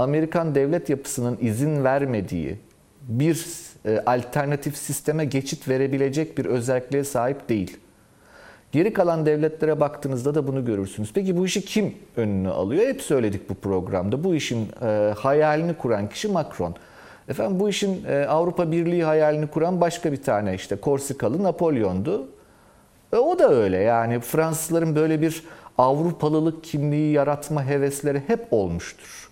Amerikan 0.00 0.54
devlet 0.54 0.88
yapısının 0.88 1.38
izin 1.40 1.84
vermediği 1.84 2.58
bir 3.02 3.46
e, 3.86 4.02
alternatif 4.06 4.76
sisteme 4.76 5.24
geçit 5.24 5.68
verebilecek 5.68 6.38
bir 6.38 6.44
özelliğe 6.44 7.04
sahip 7.04 7.48
değil. 7.48 7.76
Geri 8.72 8.92
kalan 8.92 9.26
devletlere 9.26 9.80
baktığınızda 9.80 10.34
da 10.34 10.46
bunu 10.46 10.64
görürsünüz. 10.64 11.10
Peki 11.14 11.36
bu 11.36 11.46
işi 11.46 11.64
kim 11.64 11.94
önünü 12.16 12.48
alıyor? 12.48 12.86
Hep 12.86 13.02
söyledik 13.02 13.50
bu 13.50 13.54
programda. 13.54 14.24
Bu 14.24 14.34
işin 14.34 14.68
e, 14.82 15.14
hayalini 15.18 15.74
kuran 15.74 16.08
kişi 16.08 16.28
Macron. 16.28 16.74
Efendim 17.28 17.60
bu 17.60 17.68
işin 17.68 18.04
e, 18.04 18.24
Avrupa 18.24 18.72
Birliği 18.72 19.04
hayalini 19.04 19.46
kuran 19.46 19.80
başka 19.80 20.12
bir 20.12 20.22
tane 20.22 20.54
işte 20.54 20.76
Korsikalı 20.76 21.42
Napolyon'du. 21.42 22.28
E, 23.12 23.16
o 23.16 23.38
da 23.38 23.50
öyle 23.50 23.76
yani 23.76 24.20
Fransızların 24.20 24.96
böyle 24.96 25.20
bir 25.20 25.42
Avrupalılık 25.78 26.64
kimliği 26.64 27.12
yaratma 27.12 27.64
hevesleri 27.64 28.22
hep 28.26 28.46
olmuştur. 28.50 29.29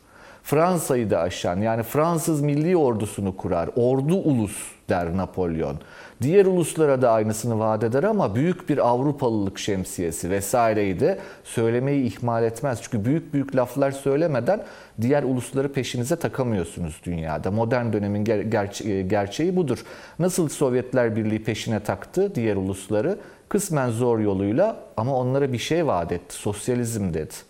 Fransa'yı 0.49 1.11
da 1.11 1.21
aşan 1.21 1.61
yani 1.61 1.83
Fransız 1.83 2.41
milli 2.41 2.77
ordusunu 2.77 3.37
kurar. 3.37 3.71
Ordu 3.77 4.17
ulus 4.17 4.57
der 4.89 5.17
Napolyon. 5.17 5.77
Diğer 6.23 6.47
uluslara 6.47 7.03
da 7.03 7.11
aynısını 7.11 7.59
vaat 7.59 7.85
eder 7.85 8.05
ama 8.05 8.35
büyük 8.35 8.69
bir 8.69 8.89
Avrupalılık 8.89 9.59
şemsiyesi 9.59 10.31
vesaireyi 10.31 11.01
de 11.01 11.19
söylemeyi 11.45 12.05
ihmal 12.05 12.45
etmez. 12.45 12.79
Çünkü 12.83 13.05
büyük 13.05 13.35
büyük 13.35 13.57
laflar 13.57 13.91
söylemeden 13.91 14.65
diğer 15.01 15.23
ulusları 15.23 15.73
peşinize 15.73 16.17
takamıyorsunuz 16.17 17.01
dünyada. 17.05 17.51
Modern 17.51 17.93
dönemin 17.93 18.25
ger- 18.25 19.01
gerçeği 19.09 19.57
budur. 19.57 19.85
Nasıl 20.19 20.49
Sovyetler 20.49 21.17
Birliği 21.17 21.45
peşine 21.45 21.81
taktı 21.81 22.35
diğer 22.35 22.57
ulusları? 22.57 23.19
Kısmen 23.49 23.91
zor 23.91 24.19
yoluyla 24.19 24.77
ama 24.97 25.17
onlara 25.17 25.53
bir 25.53 25.59
şey 25.59 25.87
vaat 25.87 26.13
etti. 26.13 26.35
Sosyalizm 26.35 27.15
dedi 27.15 27.48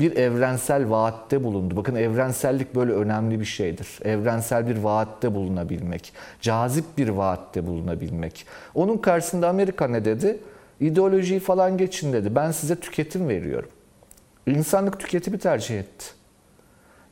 bir 0.00 0.16
evrensel 0.16 0.90
vaatte 0.90 1.44
bulundu. 1.44 1.76
Bakın 1.76 1.94
evrensellik 1.94 2.74
böyle 2.74 2.92
önemli 2.92 3.40
bir 3.40 3.44
şeydir. 3.44 3.98
Evrensel 4.04 4.68
bir 4.68 4.76
vaatte 4.76 5.34
bulunabilmek, 5.34 6.12
cazip 6.40 6.84
bir 6.98 7.08
vaatte 7.08 7.66
bulunabilmek. 7.66 8.46
Onun 8.74 8.98
karşısında 8.98 9.48
Amerika 9.48 9.88
ne 9.88 10.04
dedi? 10.04 10.38
İdeolojiyi 10.80 11.40
falan 11.40 11.78
geçin 11.78 12.12
dedi. 12.12 12.34
Ben 12.34 12.50
size 12.50 12.76
tüketim 12.76 13.28
veriyorum. 13.28 13.68
İnsanlık 14.46 15.00
tüketimi 15.00 15.38
tercih 15.38 15.78
etti. 15.78 16.06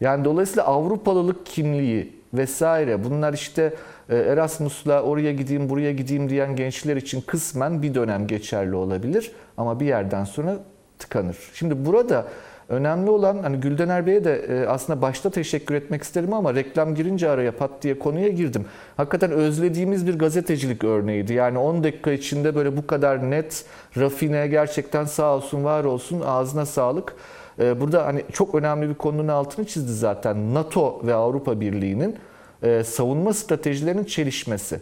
Yani 0.00 0.24
dolayısıyla 0.24 0.64
Avrupalılık 0.64 1.46
kimliği 1.46 2.16
vesaire 2.34 3.04
bunlar 3.04 3.32
işte 3.32 3.74
e, 4.08 4.16
Erasmus'la 4.16 5.02
oraya 5.02 5.32
gideyim 5.32 5.68
buraya 5.68 5.92
gideyim 5.92 6.28
diyen 6.28 6.56
gençler 6.56 6.96
için 6.96 7.20
kısmen 7.20 7.82
bir 7.82 7.94
dönem 7.94 8.26
geçerli 8.26 8.74
olabilir 8.74 9.32
ama 9.56 9.80
bir 9.80 9.86
yerden 9.86 10.24
sonra 10.24 10.56
tıkanır. 10.98 11.36
Şimdi 11.54 11.86
burada 11.86 12.26
Önemli 12.68 13.10
olan 13.10 13.38
hani 13.42 13.56
Güldener 13.56 14.06
Bey'e 14.06 14.24
de 14.24 14.36
e, 14.36 14.66
aslında 14.66 15.02
başta 15.02 15.30
teşekkür 15.30 15.74
etmek 15.74 16.02
isterim 16.02 16.32
ama 16.32 16.54
reklam 16.54 16.94
girince 16.94 17.30
araya 17.30 17.52
pat 17.52 17.70
diye 17.82 17.98
konuya 17.98 18.28
girdim. 18.28 18.64
Hakikaten 18.96 19.30
özlediğimiz 19.30 20.06
bir 20.06 20.18
gazetecilik 20.18 20.84
örneğiydi. 20.84 21.32
Yani 21.32 21.58
10 21.58 21.84
dakika 21.84 22.12
içinde 22.12 22.54
böyle 22.54 22.76
bu 22.76 22.86
kadar 22.86 23.30
net, 23.30 23.64
rafine 23.96 24.46
gerçekten 24.46 25.04
sağ 25.04 25.36
olsun 25.36 25.64
var 25.64 25.84
olsun 25.84 26.22
ağzına 26.26 26.66
sağlık. 26.66 27.14
E, 27.58 27.80
burada 27.80 28.06
hani 28.06 28.22
çok 28.32 28.54
önemli 28.54 28.88
bir 28.88 28.94
konunun 28.94 29.28
altını 29.28 29.66
çizdi 29.66 29.92
zaten. 29.92 30.54
NATO 30.54 31.00
ve 31.06 31.14
Avrupa 31.14 31.60
Birliği'nin 31.60 32.16
e, 32.62 32.84
savunma 32.84 33.32
stratejilerinin 33.32 34.04
çelişmesi. 34.04 34.80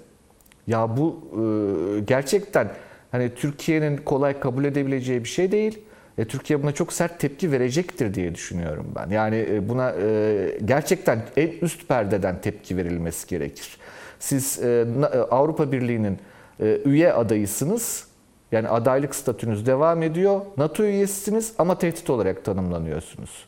Ya 0.67 0.97
bu 0.97 1.21
gerçekten 2.07 2.69
hani 3.13 3.35
Türkiye'nin 3.35 3.97
kolay 3.97 4.41
kabul 4.41 4.65
edebileceği 4.65 5.25
bir 5.25 5.29
şey 5.29 5.53
değil. 5.53 5.79
E, 6.19 6.25
Türkiye 6.25 6.63
buna 6.63 6.73
çok 6.73 6.93
sert 6.93 7.21
tepki 7.21 7.53
verecektir 7.53 8.15
diye 8.15 8.35
düşünüyorum 8.35 8.87
ben. 8.97 9.11
Yani 9.11 9.47
e, 9.51 9.69
buna 9.69 9.95
e, 10.03 10.59
gerçekten 10.65 11.23
en 11.37 11.51
üst 11.63 11.89
perdeden 11.89 12.41
tepki 12.41 12.77
verilmesi 12.77 13.29
gerekir. 13.29 13.79
Siz 14.19 14.63
e, 14.63 14.87
e 15.13 15.17
Avrupa 15.17 15.73
Birliği'nin 15.73 16.19
e, 16.61 16.81
üye 16.85 17.13
adayısınız. 17.13 18.07
Yani 18.53 18.69
adaylık 18.69 19.15
statünüz 19.15 19.67
devam 19.67 20.03
ediyor. 20.03 20.41
NATO 20.57 20.85
üyesisiniz 20.85 21.53
ama 21.59 21.79
tehdit 21.79 22.11
olarak 22.11 22.45
tanımlanıyorsunuz. 22.45 23.47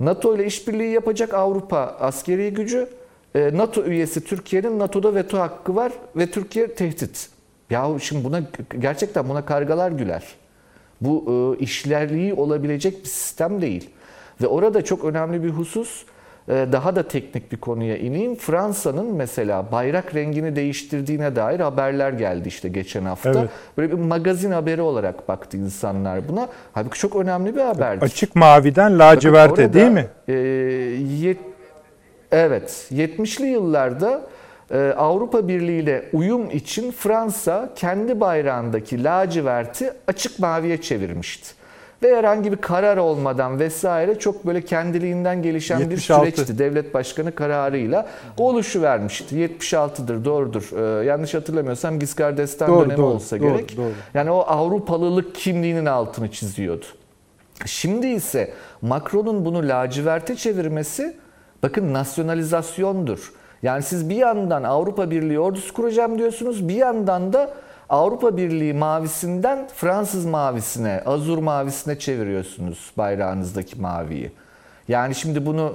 NATO 0.00 0.36
ile 0.36 0.46
işbirliği 0.46 0.92
yapacak 0.92 1.34
Avrupa 1.34 1.96
askeri 2.00 2.54
gücü. 2.54 2.88
E, 3.34 3.50
NATO 3.54 3.84
üyesi 3.84 4.24
Türkiye'nin 4.24 4.78
NATO'da 4.78 5.14
veto 5.14 5.38
hakkı 5.38 5.76
var 5.76 5.92
ve 6.16 6.30
Türkiye 6.30 6.74
tehdit. 6.74 7.28
Ya 7.70 7.88
şimdi 8.00 8.24
buna 8.24 8.42
gerçekten 8.78 9.28
buna 9.28 9.44
kargalar 9.44 9.90
güler. 9.90 10.22
Bu 11.04 11.56
e, 11.58 11.62
işlerliği 11.62 12.34
olabilecek 12.34 13.04
bir 13.04 13.08
sistem 13.08 13.62
değil. 13.62 13.90
Ve 14.42 14.46
orada 14.46 14.84
çok 14.84 15.04
önemli 15.04 15.42
bir 15.44 15.50
husus 15.50 16.04
e, 16.48 16.66
daha 16.72 16.96
da 16.96 17.08
teknik 17.08 17.52
bir 17.52 17.56
konuya 17.56 17.96
ineyim. 17.96 18.34
Fransa'nın 18.34 19.14
mesela 19.14 19.72
bayrak 19.72 20.14
rengini 20.14 20.56
değiştirdiğine 20.56 21.36
dair 21.36 21.60
haberler 21.60 22.12
geldi 22.12 22.48
işte 22.48 22.68
geçen 22.68 23.04
hafta. 23.04 23.30
Evet. 23.30 23.50
Böyle 23.78 23.92
bir 23.92 23.96
magazin 23.96 24.50
haberi 24.50 24.82
olarak 24.82 25.28
baktı 25.28 25.56
insanlar 25.56 26.28
buna. 26.28 26.48
Halbuki 26.72 26.98
çok 26.98 27.16
önemli 27.16 27.56
bir 27.56 27.60
haberdi. 27.60 28.04
Açık 28.04 28.36
maviden 28.36 28.98
laciverte 28.98 29.72
değil 29.72 29.90
mi? 29.90 30.06
E, 30.28 30.32
yet, 31.20 31.38
evet, 32.32 32.86
70'li 32.92 33.46
yıllarda 33.46 34.22
Avrupa 34.78 35.48
Birliği 35.48 35.82
ile 35.82 36.08
uyum 36.12 36.50
için 36.50 36.92
Fransa 36.92 37.70
kendi 37.76 38.20
bayrağındaki 38.20 39.04
laciverti 39.04 39.92
açık 40.06 40.38
maviye 40.38 40.80
çevirmişti. 40.80 41.54
Ve 42.02 42.16
herhangi 42.16 42.52
bir 42.52 42.56
karar 42.56 42.96
olmadan 42.96 43.58
vesaire 43.58 44.18
çok 44.18 44.46
böyle 44.46 44.62
kendiliğinden 44.62 45.42
gelişen 45.42 45.78
76. 45.78 45.96
bir 45.96 46.30
süreçti. 46.32 46.58
Devlet 46.58 46.94
başkanı 46.94 47.34
kararıyla 47.34 48.08
oluşu 48.38 48.82
vermişti. 48.82 49.36
76'dır 49.36 50.24
doğrudur. 50.24 50.70
Ee, 51.00 51.04
yanlış 51.04 51.34
hatırlamıyorsam 51.34 51.98
Giscard 51.98 52.38
d'Estaing 52.38 52.84
dönemi 52.84 52.98
doğru, 52.98 53.06
olsa 53.06 53.40
doğru, 53.40 53.48
gerek. 53.48 53.76
doğru. 53.76 53.92
Yani 54.14 54.30
o 54.30 54.40
Avrupalılık 54.40 55.34
kimliğinin 55.34 55.86
altını 55.86 56.30
çiziyordu. 56.30 56.84
Şimdi 57.66 58.06
ise 58.06 58.52
Macron'un 58.82 59.44
bunu 59.44 59.68
laciverte 59.68 60.36
çevirmesi 60.36 61.16
bakın 61.62 61.92
nasyonalizasyondur. 61.92 63.32
Yani 63.62 63.82
siz 63.82 64.08
bir 64.08 64.16
yandan 64.16 64.62
Avrupa 64.62 65.10
Birliği 65.10 65.40
ordusu 65.40 65.74
kuracağım 65.74 66.18
diyorsunuz, 66.18 66.68
bir 66.68 66.74
yandan 66.74 67.32
da 67.32 67.50
Avrupa 67.88 68.36
Birliği 68.36 68.74
mavisinden 68.74 69.68
Fransız 69.74 70.26
mavisine, 70.26 71.02
Azur 71.06 71.38
mavisine 71.38 71.98
çeviriyorsunuz 71.98 72.92
bayrağınızdaki 72.96 73.80
maviyi. 73.80 74.32
Yani 74.88 75.14
şimdi 75.14 75.46
bunu 75.46 75.72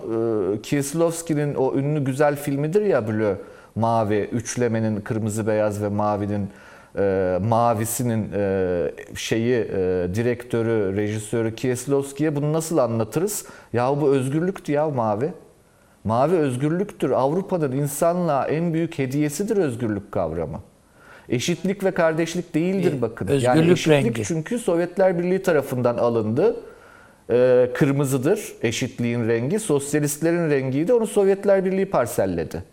e, 0.57 0.61
Kieslowski'nin 0.61 1.55
o 1.55 1.75
ünlü 1.75 2.03
güzel 2.03 2.35
filmidir 2.35 2.81
ya 2.81 3.07
Bleu, 3.07 3.35
mavi, 3.75 4.29
üçlemenin 4.31 5.01
kırmızı, 5.01 5.47
beyaz 5.47 5.83
ve 5.83 5.87
mavinin 5.87 6.49
e, 6.97 7.37
mavisinin 7.41 8.31
e, 8.33 8.91
şeyi 9.15 9.55
e, 9.55 9.67
direktörü, 10.15 10.97
rejisörü 10.97 11.55
Kieslowski'ye 11.55 12.35
bunu 12.35 12.53
nasıl 12.53 12.77
anlatırız? 12.77 13.45
Ya 13.73 14.01
bu 14.01 14.09
özgürlüktü 14.09 14.71
ya 14.71 14.89
mavi. 14.89 15.33
Mavi 16.07 16.35
özgürlüktür. 16.35 17.11
Avrupa'nın 17.11 17.71
insanlığa 17.71 18.47
en 18.47 18.73
büyük 18.73 18.99
hediyesidir 18.99 19.57
özgürlük 19.57 20.11
kavramı. 20.11 20.59
Eşitlik 21.29 21.83
ve 21.83 21.91
kardeşlik 21.91 22.55
değildir 22.55 23.01
bakın. 23.01 23.27
özgürlük 23.27 23.57
yani 23.57 23.71
eşitlik 23.71 24.05
rengi. 24.05 24.23
çünkü 24.23 24.59
Sovyetler 24.59 25.19
Birliği 25.19 25.43
tarafından 25.43 25.97
alındı. 25.97 26.55
Ee, 27.29 27.69
kırmızıdır 27.73 28.53
eşitliğin 28.63 29.27
rengi. 29.27 29.59
Sosyalistlerin 29.59 30.49
rengiydi. 30.49 30.93
Onu 30.93 31.07
Sovyetler 31.07 31.65
Birliği 31.65 31.85
parselledi. 31.85 32.63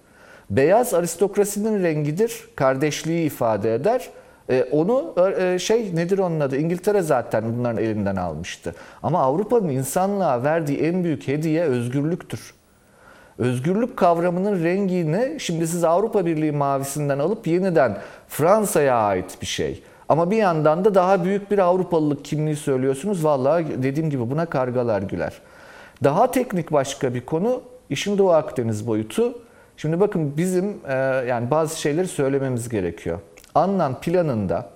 Beyaz 0.51 0.95
aristokrasinin 0.95 1.83
rengidir. 1.83 2.45
Kardeşliği 2.57 3.27
ifade 3.27 3.75
eder. 3.75 4.09
Ee, 4.51 4.65
onu 4.73 5.15
e, 5.39 5.59
şey 5.59 5.97
nedir 5.97 6.19
onun 6.19 6.41
adı? 6.41 6.57
İngiltere 6.57 7.03
zaten 7.03 7.59
bunların 7.59 7.85
elinden 7.85 8.17
almıştı. 8.17 8.75
Ama 9.03 9.23
Avrupa'nın 9.23 9.69
insanlığa 9.69 10.45
verdiği 10.45 10.79
en 10.79 11.05
büyük 11.05 11.29
hediye 11.29 11.65
özgürlüktür. 11.65 12.55
Özgürlük 13.39 13.97
kavramının 13.97 14.65
rengini 14.65 15.41
şimdi 15.41 15.67
siz 15.67 15.85
Avrupa 15.85 16.27
Birliği 16.27 16.53
mavisinden 16.53 17.19
alıp 17.19 17.47
yeniden 17.47 17.99
Fransa'ya 18.29 18.97
ait 18.97 19.39
bir 19.41 19.47
şey. 19.47 19.83
Ama 20.09 20.31
bir 20.31 20.37
yandan 20.37 20.85
da 20.85 20.95
daha 20.95 21.25
büyük 21.25 21.51
bir 21.51 21.59
Avrupalılık 21.59 22.25
kimliği 22.25 22.57
söylüyorsunuz. 22.57 23.25
Vallahi 23.25 23.83
dediğim 23.83 24.11
gibi 24.11 24.31
buna 24.31 24.47
kargalar 24.47 25.03
güler. 25.03 25.33
Daha 26.05 26.31
teknik 26.31 26.73
başka 26.73 27.15
bir 27.15 27.21
konu 27.21 27.63
işin 27.91 28.19
Doğu 28.19 28.31
Akdeniz 28.31 28.87
boyutu. 28.87 29.39
Şimdi 29.77 30.01
bakın 30.01 30.37
bizim 30.37 30.77
e, 30.89 30.95
yani 31.29 31.51
bazı 31.51 31.81
şeyleri 31.81 32.09
söylememiz 32.09 32.69
gerekiyor. 32.69 33.19
Annan 33.55 34.01
planında 34.01 34.71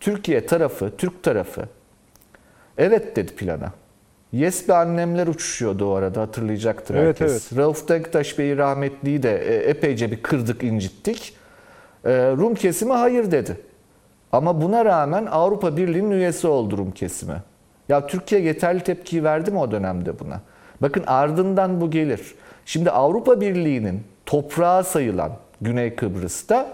Türkiye 0.00 0.46
tarafı, 0.46 0.96
Türk 0.96 1.22
tarafı 1.22 1.62
evet 2.78 3.16
dedi 3.16 3.36
plana. 3.36 3.72
Yes 4.32 4.68
be 4.68 4.74
annemler 4.74 5.26
uçuşuyordu 5.26 5.92
o 5.92 5.94
arada 5.94 6.20
hatırlayacaktır 6.20 6.94
Evet, 6.94 7.20
herkes. 7.20 7.56
Rauf 7.56 7.88
Denktaş 7.88 8.38
Bey'i 8.38 8.56
rahmetliyi 8.56 9.22
de 9.22 9.38
e, 9.38 9.70
epeyce 9.70 10.10
bir 10.10 10.22
kırdık 10.22 10.64
incittik. 10.64 11.34
E, 12.04 12.10
Rum 12.12 12.54
kesimi 12.54 12.92
hayır 12.92 13.30
dedi. 13.30 13.56
Ama 14.32 14.62
buna 14.62 14.84
rağmen 14.84 15.26
Avrupa 15.26 15.76
Birliği'nin 15.76 16.10
üyesi 16.10 16.46
oldu 16.46 16.78
Rum 16.78 16.90
kesimi. 16.90 17.42
Ya 17.88 18.06
Türkiye 18.06 18.40
yeterli 18.40 18.80
tepkiyi 18.80 19.24
verdi 19.24 19.50
mi 19.50 19.58
o 19.58 19.70
dönemde 19.70 20.18
buna? 20.18 20.40
Bakın 20.82 21.04
ardından 21.06 21.80
bu 21.80 21.90
gelir. 21.90 22.34
Şimdi 22.66 22.90
Avrupa 22.90 23.40
Birliği'nin 23.40 24.02
toprağı 24.26 24.84
sayılan 24.84 25.32
Güney 25.60 25.94
Kıbrıs'ta 25.94 26.68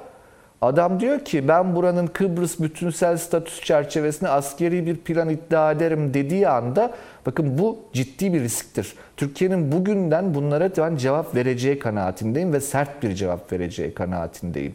adam 0.61 1.01
diyor 1.01 1.21
ki 1.21 1.49
ben 1.49 1.77
buranın 1.77 2.07
Kıbrıs 2.07 2.61
bütünsel 2.61 3.17
statüs 3.17 3.61
çerçevesinde 3.63 4.31
askeri 4.31 4.87
bir 4.87 4.97
plan 4.97 5.29
iddia 5.29 5.73
ederim 5.73 6.15
dediği 6.15 6.49
anda 6.49 6.95
bakın 7.27 7.59
bu 7.59 7.79
ciddi 7.93 8.33
bir 8.33 8.41
risktir. 8.41 8.95
Türkiye'nin 9.17 9.73
bugünden 9.73 10.35
bunlara 10.35 10.71
ben 10.79 10.97
cevap 10.97 11.35
vereceği 11.35 11.79
kanaatindeyim 11.79 12.53
ve 12.53 12.61
sert 12.61 13.03
bir 13.03 13.15
cevap 13.15 13.53
vereceği 13.53 13.95
kanaatindeyim. 13.95 14.75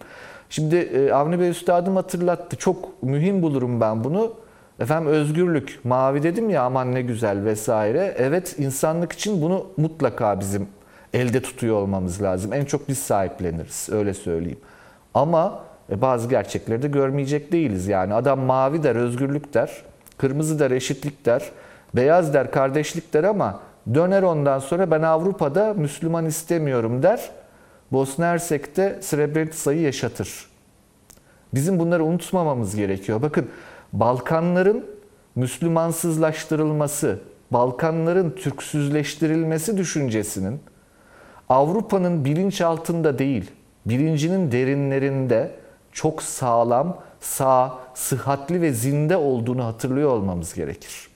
Şimdi 0.49 0.75
e, 0.75 1.11
Avni 1.11 1.39
Bey 1.39 1.49
Üstadım 1.49 1.95
hatırlattı. 1.95 2.55
Çok 2.55 3.03
mühim 3.03 3.41
bulurum 3.41 3.81
ben 3.81 4.03
bunu. 4.03 4.33
Efendim 4.79 5.11
özgürlük, 5.11 5.79
mavi 5.83 6.23
dedim 6.23 6.49
ya 6.49 6.63
aman 6.63 6.95
ne 6.95 7.01
güzel 7.01 7.45
vesaire. 7.45 8.15
Evet 8.17 8.55
insanlık 8.57 9.11
için 9.11 9.41
bunu 9.41 9.67
mutlaka 9.77 10.39
bizim 10.39 10.67
elde 11.13 11.41
tutuyor 11.41 11.75
olmamız 11.75 12.21
lazım. 12.21 12.53
En 12.53 12.65
çok 12.65 12.89
biz 12.89 12.97
sahipleniriz 12.97 13.89
öyle 13.91 14.13
söyleyeyim. 14.13 14.59
Ama 15.13 15.63
bazı 15.91 16.29
gerçekleri 16.29 16.81
de 16.81 16.87
görmeyecek 16.87 17.51
değiliz. 17.51 17.87
Yani 17.87 18.13
adam 18.13 18.39
mavi 18.39 18.83
der, 18.83 18.95
özgürlük 18.95 19.53
der, 19.53 19.71
kırmızı 20.17 20.59
der, 20.59 20.71
eşitlik 20.71 21.25
der, 21.25 21.43
beyaz 21.95 22.33
der, 22.33 22.51
kardeşlik 22.51 23.13
der 23.13 23.23
ama 23.23 23.59
döner 23.93 24.23
ondan 24.23 24.59
sonra 24.59 24.91
ben 24.91 25.01
Avrupa'da 25.01 25.73
Müslüman 25.73 26.25
istemiyorum 26.25 27.03
der. 27.03 27.29
Bosna 27.91 28.25
Hersek'te 28.25 28.99
Srebrenica'yı 29.01 29.81
yaşatır. 29.81 30.45
Bizim 31.53 31.79
bunları 31.79 32.03
unutmamamız 32.03 32.75
gerekiyor. 32.75 33.21
Bakın 33.21 33.49
Balkanların 33.93 34.85
Müslümansızlaştırılması, 35.35 37.19
Balkanların 37.51 38.31
Türksüzleştirilmesi 38.31 39.77
düşüncesinin 39.77 40.59
Avrupa'nın 41.49 42.25
bilinçaltında 42.25 43.19
değil, 43.19 43.51
bilincinin 43.85 44.51
derinlerinde 44.51 45.51
çok 45.91 46.23
sağlam, 46.23 46.97
sağ, 47.19 47.79
sıhhatli 47.93 48.61
ve 48.61 48.73
zinde 48.73 49.17
olduğunu 49.17 49.65
hatırlıyor 49.65 50.09
olmamız 50.09 50.53
gerekir. 50.53 51.11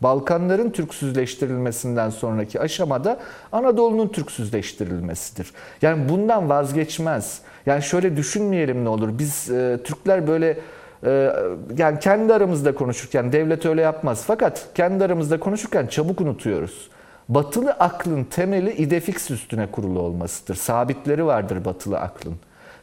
Balkanların 0.00 0.70
Türksüzleştirilmesinden 0.70 2.10
sonraki 2.10 2.60
aşamada 2.60 3.18
Anadolu'nun 3.52 4.08
Türksüzleştirilmesidir. 4.08 5.52
Yani 5.82 6.08
bundan 6.08 6.48
vazgeçmez. 6.48 7.40
Yani 7.66 7.82
şöyle 7.82 8.16
düşünmeyelim 8.16 8.84
ne 8.84 8.88
olur. 8.88 9.08
Biz 9.18 9.50
e, 9.50 9.78
Türkler 9.84 10.26
böyle 10.26 10.58
e, 11.06 11.32
yani 11.76 11.98
kendi 12.00 12.34
aramızda 12.34 12.74
konuşurken 12.74 13.32
devlet 13.32 13.66
öyle 13.66 13.80
yapmaz. 13.80 14.24
Fakat 14.26 14.68
kendi 14.74 15.04
aramızda 15.04 15.40
konuşurken 15.40 15.86
çabuk 15.86 16.20
unutuyoruz. 16.20 16.90
Batılı 17.28 17.70
aklın 17.70 18.24
temeli 18.24 18.72
idefix 18.72 19.30
üstüne 19.30 19.70
kurulu 19.70 20.00
olmasıdır. 20.00 20.54
Sabitleri 20.54 21.26
vardır 21.26 21.64
batılı 21.64 21.98
aklın. 21.98 22.36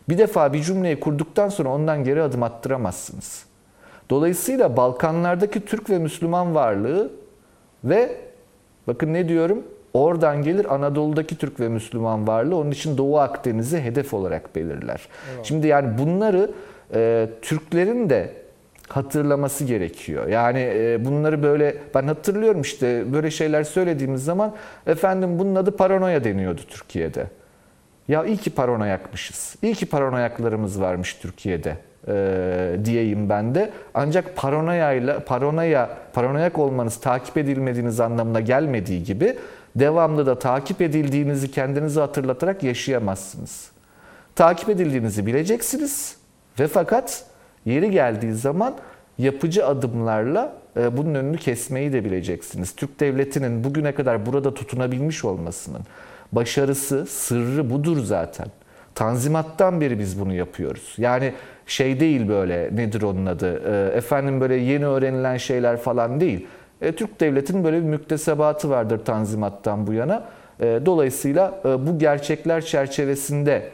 Bir 0.10 0.18
defa 0.18 0.54
bir 0.54 0.62
cümleyi 0.62 1.00
kurduktan 1.00 1.50
sonra 1.50 1.70
ondan 1.70 2.04
geri 2.04 2.22
adım 2.22 2.44
attıramazsınız. 2.44 3.46
Dolayısıyla 4.10 4.78
Balkanlardaki 4.78 5.66
Türk 5.66 5.90
ve 5.90 6.00
Müslüman 6.00 6.56
varlığı 6.56 7.12
ve 7.84 8.18
bakın 8.88 9.14
ne 9.14 9.30
diyorum 9.30 9.64
oradan 9.94 10.44
gelir 10.44 10.74
Anadolu'daki 10.74 11.38
Türk 11.38 11.60
ve 11.60 11.70
Müslüman 11.70 12.28
varlığı 12.28 12.58
onun 12.58 12.72
için 12.72 12.98
Doğu 12.98 13.20
Akdeniz'i 13.20 13.82
hedef 13.82 14.14
olarak 14.14 14.56
belirler. 14.56 15.08
Evet. 15.36 15.46
Şimdi 15.46 15.68
yani 15.68 15.98
bunları 15.98 16.52
e, 16.94 17.30
Türklerin 17.42 18.10
de 18.10 18.34
hatırlaması 18.88 19.66
gerekiyor. 19.66 20.28
Yani 20.28 20.60
e, 20.60 21.06
bunları 21.06 21.44
böyle 21.44 21.78
ben 21.96 22.08
hatırlıyorum 22.08 22.62
işte 22.62 23.14
böyle 23.14 23.32
şeyler 23.32 23.64
söylediğimiz 23.64 24.26
zaman 24.26 24.54
efendim 24.88 25.40
bunun 25.40 25.56
adı 25.56 25.78
paranoya 25.78 26.24
deniyordu 26.24 26.62
Türkiye'de. 26.68 27.28
Ya 28.08 28.26
iyi 28.26 28.38
ki 28.38 28.50
paranoyakmışız. 28.50 29.56
İyi 29.62 29.74
ki 29.74 29.86
paranoyaklarımız 29.86 30.82
varmış 30.82 31.14
Türkiye'de 31.14 31.78
e, 32.08 32.86
diyeyim 32.86 33.30
ben 33.30 33.56
de. 33.56 33.72
Ancak 33.94 34.36
paranoyayla 34.36 35.20
paranoya 35.20 35.90
paranoyak 36.14 36.60
olmanız 36.60 37.00
takip 37.00 37.38
edilmediğiniz 37.38 38.00
anlamına 38.00 38.40
gelmediği 38.40 39.04
gibi 39.04 39.38
devamlı 39.76 40.26
da 40.26 40.40
takip 40.40 40.82
edildiğinizi 40.82 41.52
kendinize 41.52 42.00
hatırlatarak 42.00 42.64
yaşayamazsınız. 42.64 43.72
Takip 44.36 44.70
edildiğinizi 44.70 45.26
bileceksiniz 45.26 46.18
ve 46.60 46.68
fakat 46.68 47.26
yeri 47.66 47.92
geldiği 47.92 48.34
zaman 48.34 48.76
yapıcı 49.18 49.68
adımlarla 49.68 50.54
e, 50.78 50.98
bunun 50.98 51.16
önünü 51.16 51.38
kesmeyi 51.38 51.94
de 51.94 52.06
bileceksiniz. 52.06 52.76
Türk 52.76 53.00
devletinin 53.00 53.64
bugüne 53.64 53.96
kadar 53.96 54.26
burada 54.26 54.54
tutunabilmiş 54.54 55.26
olmasının, 55.26 55.82
başarısı, 56.36 57.06
sırrı 57.06 57.70
budur 57.70 58.04
zaten. 58.04 58.48
Tanzimattan 58.96 59.82
beri 59.82 60.00
biz 60.00 60.20
bunu 60.20 60.34
yapıyoruz. 60.34 60.94
Yani 60.98 61.34
şey 61.66 62.00
değil 62.00 62.28
böyle 62.28 62.70
nedir 62.74 63.02
onun 63.02 63.26
adı? 63.26 63.62
E, 63.72 63.98
efendim 63.98 64.42
böyle 64.42 64.56
yeni 64.56 64.86
öğrenilen 64.86 65.38
şeyler 65.38 65.78
falan 65.78 66.20
değil. 66.20 66.48
E, 66.82 66.92
Türk 66.92 67.20
devletinin 67.20 67.64
böyle 67.64 67.78
bir 67.78 67.88
müktesebatı 67.88 68.70
vardır 68.70 69.06
Tanzimat'tan 69.06 69.88
bu 69.88 69.94
yana. 69.94 70.24
E, 70.60 70.80
dolayısıyla 70.86 71.62
e, 71.66 71.88
bu 71.88 72.00
gerçekler 72.00 72.66
çerçevesinde 72.66 73.70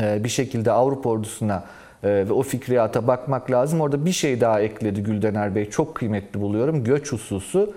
e, 0.00 0.24
bir 0.24 0.28
şekilde 0.28 0.72
Avrupa 0.72 1.10
ordusuna 1.10 1.64
e, 2.04 2.08
ve 2.08 2.32
o 2.32 2.42
fikriyata 2.42 3.06
bakmak 3.06 3.50
lazım. 3.50 3.80
Orada 3.80 4.04
bir 4.04 4.12
şey 4.12 4.40
daha 4.40 4.60
ekledi 4.60 5.02
Güldener 5.02 5.54
Bey. 5.54 5.70
Çok 5.70 5.94
kıymetli 5.94 6.40
buluyorum. 6.40 6.84
Göç 6.84 7.12
hususu. 7.12 7.74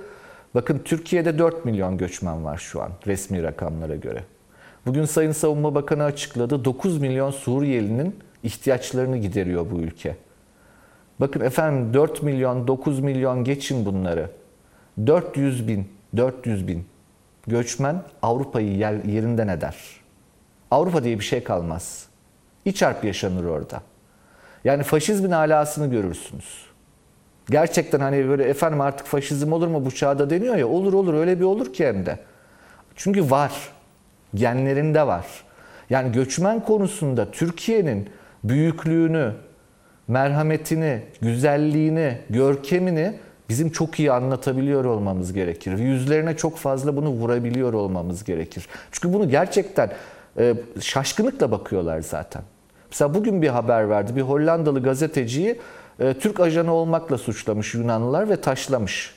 Bakın 0.56 0.82
Türkiye'de 0.86 1.40
4 1.40 1.66
milyon 1.66 1.98
göçmen 1.98 2.46
var 2.46 2.58
şu 2.58 2.82
an 2.82 2.92
resmi 3.08 3.44
rakamlara 3.44 3.96
göre. 3.96 4.24
Bugün 4.86 5.06
Sayın 5.06 5.32
Savunma 5.32 5.76
Bakanı 5.76 6.04
açıkladı. 6.04 6.66
9 6.66 6.98
milyon 6.98 7.32
Suriyelinin 7.32 8.20
ihtiyaçlarını 8.44 9.18
gideriyor 9.18 9.72
bu 9.72 9.80
ülke. 9.80 10.16
Bakın 11.20 11.42
efendim 11.42 11.94
4 11.94 12.24
milyon, 12.24 12.68
9 12.68 13.00
milyon 13.00 13.44
geçin 13.44 13.86
bunları. 13.86 14.30
400 15.08 15.68
bin, 15.68 15.88
400 16.18 16.68
bin 16.68 16.86
göçmen 17.48 18.04
Avrupa'yı 18.22 18.78
yerinden 19.06 19.48
eder. 19.48 19.76
Avrupa 20.72 21.04
diye 21.04 21.20
bir 21.20 21.24
şey 21.24 21.44
kalmaz. 21.44 22.06
İç 22.66 22.82
harp 22.82 23.04
yaşanır 23.04 23.46
orada. 23.46 23.82
Yani 24.64 24.84
faşizmin 24.84 25.32
alasını 25.32 25.92
görürsünüz. 25.92 26.66
Gerçekten 27.50 28.00
hani 28.00 28.28
böyle 28.28 28.44
efendim 28.44 28.82
artık 28.82 29.08
faşizm 29.08 29.54
olur 29.54 29.68
mu 29.68 29.86
bu 29.86 29.92
çağda 29.92 30.30
deniyor 30.30 30.56
ya 30.56 30.68
olur 30.68 30.94
olur 30.94 31.14
öyle 31.14 31.40
bir 31.40 31.46
olur 31.46 31.74
ki 31.74 31.88
hem 31.88 32.06
de. 32.06 32.20
Çünkü 32.96 33.32
var. 33.32 33.52
Genlerinde 34.36 35.08
var. 35.08 35.26
Yani 35.90 36.12
göçmen 36.12 36.60
konusunda 36.60 37.32
Türkiye'nin 37.32 38.10
büyüklüğünü, 38.44 39.34
merhametini, 40.08 41.02
güzelliğini, 41.22 42.18
görkemini 42.30 43.14
bizim 43.50 43.70
çok 43.70 44.00
iyi 44.00 44.12
anlatabiliyor 44.12 44.86
olmamız 44.86 45.34
gerekir. 45.34 45.78
Yüzlerine 45.78 46.38
çok 46.38 46.58
fazla 46.58 46.96
bunu 46.96 47.10
vurabiliyor 47.10 47.74
olmamız 47.74 48.24
gerekir. 48.24 48.68
Çünkü 48.92 49.14
bunu 49.14 49.30
gerçekten 49.30 49.92
e, 50.38 50.54
şaşkınlıkla 50.82 51.52
bakıyorlar 51.52 52.00
zaten. 52.00 52.42
Mesela 52.92 53.14
bugün 53.14 53.42
bir 53.42 53.48
haber 53.48 53.90
verdi. 53.90 54.16
Bir 54.16 54.22
Hollandalı 54.22 54.84
gazeteciyi 54.84 55.60
e, 56.00 56.14
Türk 56.14 56.40
ajanı 56.40 56.74
olmakla 56.74 57.18
suçlamış 57.18 57.74
Yunanlılar 57.74 58.30
ve 58.30 58.36
taşlamış. 58.36 59.14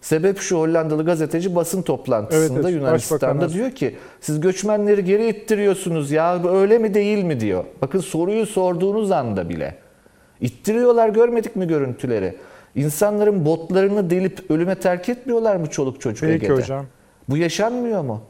Sebep 0.00 0.38
şu 0.38 0.58
Hollandalı 0.58 1.04
gazeteci 1.04 1.54
basın 1.54 1.82
toplantısında 1.82 2.54
evet, 2.54 2.64
evet, 2.64 2.74
Yunanistan'da 2.74 3.52
diyor 3.52 3.70
ki 3.70 3.96
siz 4.20 4.40
göçmenleri 4.40 5.04
geri 5.04 5.28
ittiriyorsunuz 5.28 6.10
ya 6.10 6.48
öyle 6.48 6.78
mi 6.78 6.94
değil 6.94 7.24
mi 7.24 7.40
diyor. 7.40 7.64
Bakın 7.82 8.00
soruyu 8.00 8.46
sorduğunuz 8.46 9.10
anda 9.10 9.48
bile. 9.48 9.74
İttiriyorlar 10.40 11.08
görmedik 11.08 11.56
mi 11.56 11.66
görüntüleri? 11.66 12.36
İnsanların 12.74 13.46
botlarını 13.46 14.10
delip 14.10 14.50
ölüme 14.50 14.74
terk 14.74 15.08
etmiyorlar 15.08 15.56
mı 15.56 15.66
çoluk 15.66 16.00
çocuk 16.00 16.28
Peki 16.28 16.44
Ege'de? 16.44 16.62
hocam. 16.62 16.86
Bu 17.28 17.36
yaşanmıyor 17.36 18.02
mu? 18.02 18.20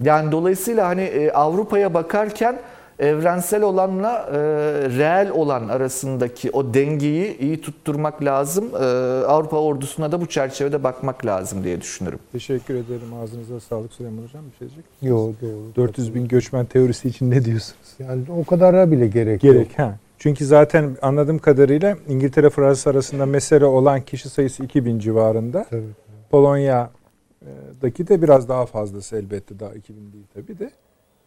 Yani 0.00 0.32
dolayısıyla 0.32 0.88
hani 0.88 1.02
e, 1.02 1.30
Avrupa'ya 1.30 1.94
bakarken 1.94 2.58
evrensel 2.98 3.62
olanla 3.62 4.28
e, 4.32 4.36
reel 4.98 5.30
olan 5.30 5.68
arasındaki 5.68 6.50
o 6.50 6.74
dengeyi 6.74 7.38
iyi 7.38 7.60
tutturmak 7.60 8.24
lazım. 8.24 8.64
E, 8.74 8.84
Avrupa 9.26 9.56
ordusuna 9.56 10.12
da 10.12 10.20
bu 10.20 10.26
çerçevede 10.26 10.84
bakmak 10.84 11.26
lazım 11.26 11.64
diye 11.64 11.80
düşünürüm. 11.80 12.18
Teşekkür 12.32 12.74
ederim. 12.74 13.14
Ağzınıza 13.22 13.60
sağlık 13.60 13.92
Süleyman 13.92 14.22
Hocam. 14.22 14.44
Bir 14.52 14.56
şey 14.58 14.68
diyecek 14.68 14.84
Yok 15.02 15.34
doğru. 15.42 15.86
400 15.86 16.14
bin 16.14 16.28
göçmen 16.28 16.66
teorisi 16.66 17.08
için 17.08 17.30
ne 17.30 17.44
diyorsunuz? 17.44 17.94
Yani 17.98 18.22
o 18.40 18.44
kadara 18.44 18.90
bile 18.90 19.06
gerek, 19.06 19.40
gerek 19.40 19.68
yok. 19.70 19.78
Ha. 19.78 19.96
Çünkü 20.18 20.46
zaten 20.46 20.96
anladığım 21.02 21.38
kadarıyla 21.38 21.96
İngiltere 22.08 22.50
Fransa 22.50 22.90
arasında 22.90 23.26
mesele 23.26 23.64
olan 23.64 24.00
kişi 24.00 24.28
sayısı 24.28 24.64
2000 24.64 24.98
civarında. 24.98 25.66
Tabii. 25.70 25.82
Polonya'daki 26.30 28.08
de 28.08 28.22
biraz 28.22 28.48
daha 28.48 28.66
fazlası 28.66 29.16
elbette 29.16 29.60
daha 29.60 29.72
2000 29.74 30.12
değil 30.12 30.24
tabii 30.34 30.58
de. 30.58 30.70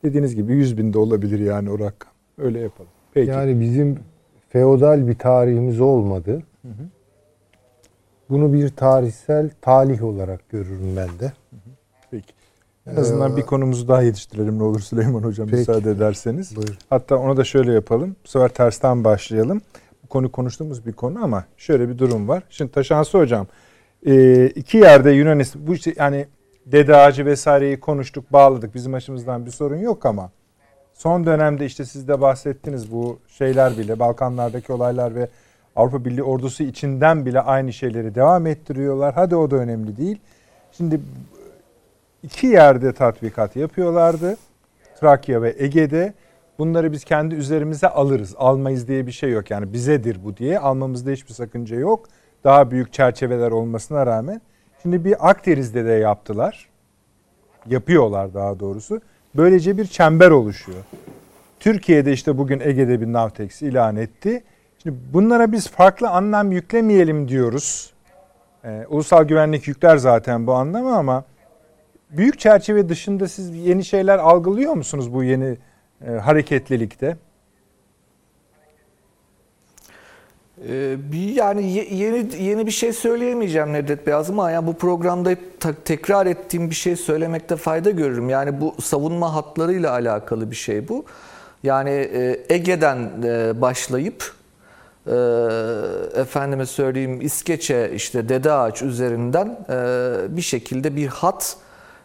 Dediğiniz 0.03 0.35
gibi 0.35 0.53
100 0.53 0.77
bin 0.77 0.93
de 0.93 0.97
olabilir 0.97 1.39
yani 1.39 1.71
o 1.71 1.79
rakam. 1.79 2.11
Öyle 2.37 2.59
yapalım. 2.59 2.91
Peki. 3.13 3.31
Yani 3.31 3.59
bizim 3.59 3.99
feodal 4.49 5.07
bir 5.07 5.15
tarihimiz 5.15 5.81
olmadı. 5.81 6.43
Hı 6.61 6.67
hı. 6.67 6.87
Bunu 8.29 8.53
bir 8.53 8.69
tarihsel 8.69 9.49
talih 9.61 10.03
olarak 10.03 10.49
görürüm 10.49 10.95
ben 10.95 11.19
de. 11.19 11.33
Peki. 12.11 12.33
En 12.87 12.95
azından 12.95 13.33
ee, 13.33 13.37
bir 13.37 13.41
konumuzu 13.41 13.87
daha 13.87 14.01
yetiştirelim 14.01 14.59
ne 14.59 14.63
olur 14.63 14.79
Süleyman 14.79 15.23
Hocam 15.23 15.47
peki. 15.47 15.57
müsaade 15.57 15.91
ederseniz. 15.91 16.55
Buyur. 16.55 16.77
Hatta 16.89 17.17
onu 17.17 17.37
da 17.37 17.43
şöyle 17.43 17.73
yapalım. 17.73 18.15
Bu 18.23 18.27
sefer 18.27 18.49
tersten 18.49 19.03
başlayalım. 19.03 19.61
Bu 20.03 20.07
konu 20.07 20.31
konuştuğumuz 20.31 20.85
bir 20.85 20.93
konu 20.93 21.23
ama 21.23 21.45
şöyle 21.57 21.89
bir 21.89 21.97
durum 21.97 22.27
var. 22.27 22.43
Şimdi 22.49 22.71
Taşansı 22.71 23.17
Hocam 23.17 23.47
iki 24.55 24.77
yerde 24.77 25.11
Yunanistan 25.11 25.67
bu 25.67 25.73
yani 25.97 26.27
dede 26.71 26.95
ağacı 26.95 27.25
vesaireyi 27.25 27.79
konuştuk, 27.79 28.33
bağladık. 28.33 28.75
Bizim 28.75 28.93
açımızdan 28.93 29.45
bir 29.45 29.51
sorun 29.51 29.77
yok 29.77 30.05
ama 30.05 30.31
son 30.93 31.25
dönemde 31.25 31.65
işte 31.65 31.85
siz 31.85 32.07
de 32.07 32.21
bahsettiniz 32.21 32.91
bu 32.91 33.19
şeyler 33.27 33.77
bile 33.77 33.99
Balkanlardaki 33.99 34.73
olaylar 34.73 35.15
ve 35.15 35.27
Avrupa 35.75 36.05
Birliği 36.05 36.23
ordusu 36.23 36.63
içinden 36.63 37.25
bile 37.25 37.41
aynı 37.41 37.73
şeyleri 37.73 38.15
devam 38.15 38.47
ettiriyorlar. 38.47 39.13
Hadi 39.13 39.35
o 39.35 39.51
da 39.51 39.55
önemli 39.55 39.97
değil. 39.97 40.19
Şimdi 40.71 41.01
iki 42.23 42.47
yerde 42.47 42.93
tatbikat 42.93 43.55
yapıyorlardı. 43.55 44.37
Trakya 44.99 45.41
ve 45.41 45.55
Ege'de. 45.57 46.13
Bunları 46.59 46.91
biz 46.91 47.03
kendi 47.03 47.35
üzerimize 47.35 47.87
alırız. 47.87 48.35
Almayız 48.37 48.87
diye 48.87 49.07
bir 49.07 49.11
şey 49.11 49.31
yok. 49.31 49.51
Yani 49.51 49.73
bizedir 49.73 50.19
bu 50.23 50.37
diye. 50.37 50.59
Almamızda 50.59 51.11
hiçbir 51.11 51.33
sakınca 51.33 51.75
yok. 51.75 52.05
Daha 52.43 52.71
büyük 52.71 52.93
çerçeveler 52.93 53.51
olmasına 53.51 54.05
rağmen. 54.05 54.41
Şimdi 54.81 55.05
bir 55.05 55.29
Akdeniz'de 55.29 55.85
de 55.85 55.91
yaptılar. 55.91 56.69
Yapıyorlar 57.65 58.33
daha 58.33 58.59
doğrusu. 58.59 59.01
Böylece 59.35 59.77
bir 59.77 59.85
çember 59.85 60.31
oluşuyor. 60.31 60.83
Türkiye'de 61.59 62.13
işte 62.13 62.37
bugün 62.37 62.59
Ege'de 62.59 63.01
bir 63.01 63.13
Navtex 63.13 63.61
ilan 63.61 63.95
etti. 63.95 64.43
Şimdi 64.83 64.97
bunlara 65.13 65.51
biz 65.51 65.67
farklı 65.67 66.09
anlam 66.09 66.51
yüklemeyelim 66.51 67.27
diyoruz. 67.27 67.93
Ee, 68.65 68.85
ulusal 68.89 69.23
güvenlik 69.23 69.67
yükler 69.67 69.97
zaten 69.97 70.47
bu 70.47 70.53
anlamı 70.53 70.97
ama 70.97 71.23
büyük 72.09 72.39
çerçeve 72.39 72.89
dışında 72.89 73.27
siz 73.27 73.55
yeni 73.55 73.85
şeyler 73.85 74.17
algılıyor 74.17 74.73
musunuz 74.73 75.13
bu 75.13 75.23
yeni 75.23 75.57
e, 76.07 76.11
hareketlilikte? 76.11 77.17
Ee, 80.67 80.97
yani 81.33 81.71
yeni 81.71 82.43
yeni 82.43 82.65
bir 82.65 82.71
şey 82.71 82.93
söyleyemeyeceğim 82.93 83.73
Nedret 83.73 84.07
Beyaz 84.07 84.29
ama 84.29 84.51
yani 84.51 84.67
bu 84.67 84.73
programda 84.73 85.35
tekrar 85.85 86.25
ettiğim 86.25 86.69
bir 86.69 86.75
şey 86.75 86.95
söylemekte 86.95 87.55
fayda 87.55 87.89
görürüm. 87.89 88.29
Yani 88.29 88.61
bu 88.61 88.75
savunma 88.81 89.35
hatlarıyla 89.35 89.91
alakalı 89.91 90.51
bir 90.51 90.55
şey 90.55 90.87
bu. 90.87 91.05
Yani 91.63 91.89
e, 91.89 92.45
Ege'den 92.49 93.09
e, 93.23 93.61
başlayıp 93.61 94.33
e, 95.07 95.15
efendime 96.15 96.65
söyleyeyim 96.65 97.21
İskeçe 97.21 97.91
işte 97.95 98.29
Dede 98.29 98.51
Ağaç 98.51 98.81
üzerinden 98.81 99.57
bir 100.29 100.41
şekilde 100.41 100.95
bir 100.95 101.07
hat 101.07 101.57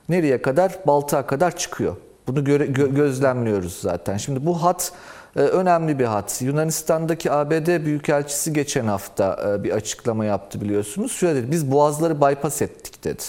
nereye 0.09 0.43
kadar? 0.43 0.79
Baltığa 0.87 1.27
kadar 1.27 1.57
çıkıyor. 1.57 1.97
Bunu 2.27 2.45
göre, 2.45 2.67
gö, 2.67 2.95
gözlemliyoruz 2.95 3.81
zaten. 3.81 4.17
Şimdi 4.17 4.47
bu 4.47 4.63
hat 4.63 4.93
önemli 5.41 5.99
bir 5.99 6.05
hat. 6.05 6.43
Yunanistan'daki 6.43 7.33
ABD 7.33 7.85
Büyükelçisi 7.85 8.53
geçen 8.53 8.87
hafta 8.87 9.55
e, 9.55 9.65
bir 9.65 9.71
açıklama 9.71 10.25
yaptı 10.25 10.61
biliyorsunuz. 10.61 11.13
Şöyle 11.13 11.43
dedi, 11.43 11.51
biz 11.51 11.71
boğazları 11.71 12.21
bypass 12.21 12.63
ettik 12.63 13.05
dedi. 13.05 13.23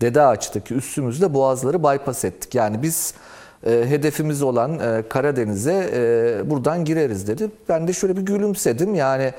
Dede 0.00 0.22
Ağaç'taki 0.22 0.74
üssümüzle 0.74 1.34
boğazları 1.34 1.82
bypass 1.82 2.24
ettik. 2.24 2.54
Yani 2.54 2.82
biz 2.82 3.14
e, 3.66 3.70
hedefimiz 3.70 4.42
olan 4.42 4.78
e, 4.78 5.02
Karadeniz'e 5.08 5.90
buradan 6.44 6.84
gireriz 6.84 7.28
dedi. 7.28 7.50
Ben 7.68 7.88
de 7.88 7.92
şöyle 7.92 8.16
bir 8.16 8.22
gülümsedim. 8.22 8.94
Yani 8.94 9.32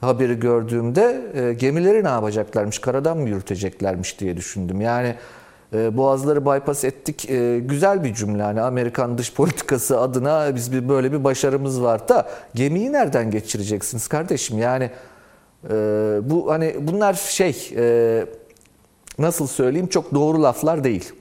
haberi 0.00 0.40
gördüğümde 0.40 1.20
gemileri 1.58 2.04
ne 2.04 2.08
yapacaklarmış, 2.08 2.78
karadan 2.78 3.18
mı 3.18 3.28
yürüteceklermiş 3.28 4.20
diye 4.20 4.36
düşündüm. 4.36 4.80
Yani 4.80 5.14
e, 5.72 5.96
boğazları 5.96 6.46
bypass 6.46 6.84
ettik. 6.84 7.30
E, 7.30 7.58
güzel 7.58 8.04
bir 8.04 8.14
cümle. 8.14 8.42
Hani 8.42 8.60
Amerikan 8.60 9.18
dış 9.18 9.34
politikası 9.34 10.00
adına 10.00 10.54
biz 10.54 10.72
bir 10.72 10.88
böyle 10.88 11.12
bir 11.12 11.24
başarımız 11.24 11.82
var 11.82 12.08
da 12.08 12.28
gemiyi 12.54 12.92
nereden 12.92 13.30
geçireceksiniz 13.30 14.08
kardeşim? 14.08 14.58
Yani 14.58 14.90
e, 15.70 15.70
bu 16.22 16.50
hani 16.50 16.76
bunlar 16.80 17.14
şey 17.14 17.74
nasıl 19.18 19.46
söyleyeyim 19.46 19.86
çok 19.86 20.14
doğru 20.14 20.42
laflar 20.42 20.84
değil. 20.84 21.12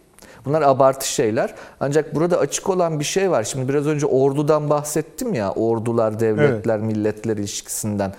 Bunlar 0.46 0.62
abartı 0.62 1.08
şeyler. 1.08 1.56
Ancak 1.80 2.16
burada 2.16 2.40
açık 2.40 2.70
olan 2.70 3.00
bir 3.00 3.06
şey 3.06 3.32
var. 3.32 3.44
Şimdi 3.44 3.70
biraz 3.70 3.88
önce 3.88 4.06
ordudan 4.06 4.70
bahsettim 4.70 5.34
ya. 5.34 5.52
Ordular, 5.52 6.20
devletler, 6.20 6.78
evet. 6.78 6.86
milletler 6.86 7.38
ilişkisinden. 7.38 8.14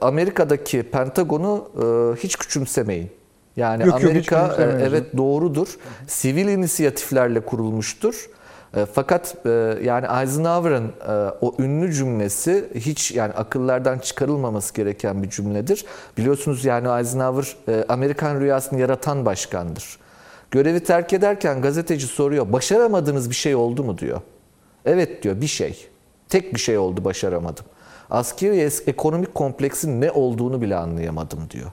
Amerika'daki 0.00 0.82
Pentagon'u 0.82 1.68
hiç 2.16 2.36
küçümsemeyin. 2.36 3.10
Yani 3.56 3.86
yok, 3.86 3.94
Amerika 3.94 4.40
yok, 4.40 4.58
e, 4.58 4.62
evet 4.62 5.16
doğrudur. 5.16 5.68
Sivil 6.06 6.48
inisiyatiflerle 6.48 7.40
kurulmuştur. 7.40 8.30
E, 8.76 8.86
fakat 8.86 9.36
e, 9.46 9.78
yani 9.82 10.06
Eisenhower'ın 10.22 10.92
o 11.40 11.54
ünlü 11.58 11.92
cümlesi 11.92 12.68
hiç 12.74 13.12
yani 13.12 13.32
akıllardan 13.32 13.98
çıkarılmaması 13.98 14.74
gereken 14.74 15.22
bir 15.22 15.30
cümledir. 15.30 15.84
Biliyorsunuz 16.18 16.64
yani 16.64 17.00
Eisenhower 17.00 17.56
Amerikan 17.88 18.40
rüyasını 18.40 18.80
yaratan 18.80 19.24
başkandır. 19.24 19.98
Görevi 20.50 20.80
terk 20.80 21.12
ederken 21.12 21.62
gazeteci 21.62 22.06
soruyor. 22.06 22.52
Başaramadığınız 22.52 23.30
bir 23.30 23.34
şey 23.34 23.54
oldu 23.54 23.84
mu 23.84 23.98
diyor. 23.98 24.20
Evet 24.84 25.22
diyor 25.22 25.40
bir 25.40 25.46
şey. 25.46 25.88
Tek 26.28 26.54
bir 26.54 26.60
şey 26.60 26.78
oldu 26.78 27.04
başaramadım. 27.04 27.64
Askeri 28.10 28.70
ekonomik 28.86 29.34
kompleksin 29.34 30.00
ne 30.00 30.10
olduğunu 30.10 30.62
bile 30.62 30.76
anlayamadım 30.76 31.40
diyor. 31.50 31.70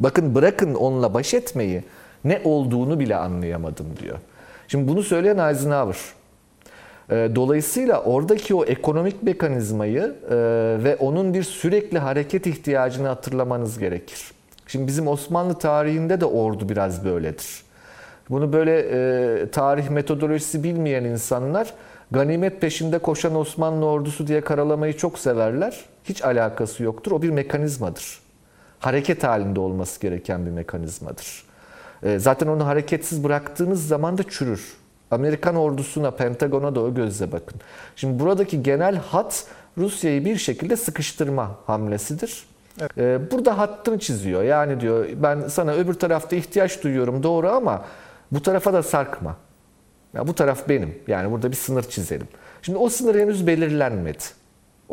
Bakın 0.00 0.34
bırakın 0.34 0.74
onunla 0.74 1.14
baş 1.14 1.34
etmeyi 1.34 1.82
ne 2.24 2.40
olduğunu 2.44 3.00
bile 3.00 3.16
anlayamadım 3.16 3.86
diyor. 4.00 4.18
Şimdi 4.68 4.88
bunu 4.88 5.02
söyleyen 5.02 5.38
Eisenhower. 5.38 6.00
Ee, 7.10 7.30
dolayısıyla 7.34 8.02
oradaki 8.02 8.54
o 8.54 8.64
ekonomik 8.64 9.22
mekanizmayı 9.22 10.14
e, 10.30 10.34
ve 10.84 10.96
onun 11.00 11.34
bir 11.34 11.42
sürekli 11.42 11.98
hareket 11.98 12.46
ihtiyacını 12.46 13.08
hatırlamanız 13.08 13.78
gerekir. 13.78 14.30
Şimdi 14.66 14.86
bizim 14.86 15.08
Osmanlı 15.08 15.58
tarihinde 15.58 16.20
de 16.20 16.24
ordu 16.24 16.68
biraz 16.68 17.04
böyledir. 17.04 17.62
Bunu 18.30 18.52
böyle 18.52 18.78
e, 18.78 19.50
tarih 19.50 19.88
metodolojisi 19.88 20.64
bilmeyen 20.64 21.04
insanlar 21.04 21.74
ganimet 22.10 22.60
peşinde 22.60 22.98
koşan 22.98 23.36
Osmanlı 23.36 23.86
ordusu 23.86 24.26
diye 24.26 24.40
karalamayı 24.40 24.96
çok 24.96 25.18
severler. 25.18 25.80
Hiç 26.04 26.24
alakası 26.24 26.82
yoktur. 26.82 27.12
O 27.12 27.22
bir 27.22 27.30
mekanizmadır. 27.30 28.21
Hareket 28.82 29.24
halinde 29.24 29.60
olması 29.60 30.00
gereken 30.00 30.46
bir 30.46 30.50
mekanizmadır. 30.50 31.44
E, 32.02 32.18
zaten 32.18 32.46
onu 32.46 32.66
hareketsiz 32.66 33.24
bıraktığınız 33.24 33.88
zaman 33.88 34.18
da 34.18 34.22
çürür. 34.22 34.74
Amerikan 35.10 35.56
ordusuna, 35.56 36.10
Pentagon'a 36.10 36.74
da 36.74 36.80
o 36.80 36.94
gözle 36.94 37.32
bakın. 37.32 37.60
Şimdi 37.96 38.20
buradaki 38.20 38.62
genel 38.62 38.96
hat 38.96 39.44
Rusya'yı 39.78 40.24
bir 40.24 40.36
şekilde 40.36 40.76
sıkıştırma 40.76 41.50
hamlesidir. 41.66 42.46
Evet. 42.80 42.98
E, 42.98 43.30
burada 43.30 43.58
hattını 43.58 43.98
çiziyor. 43.98 44.42
Yani 44.42 44.80
diyor 44.80 45.06
ben 45.16 45.48
sana 45.48 45.72
öbür 45.72 45.94
tarafta 45.94 46.36
ihtiyaç 46.36 46.82
duyuyorum 46.82 47.22
doğru 47.22 47.48
ama 47.48 47.84
bu 48.32 48.42
tarafa 48.42 48.72
da 48.72 48.82
sarkma. 48.82 49.36
Ya 50.14 50.28
bu 50.28 50.34
taraf 50.34 50.68
benim. 50.68 50.98
Yani 51.06 51.30
burada 51.30 51.50
bir 51.50 51.56
sınır 51.56 51.82
çizelim. 51.82 52.28
Şimdi 52.62 52.78
o 52.78 52.88
sınır 52.88 53.14
henüz 53.14 53.46
belirlenmedi. 53.46 54.41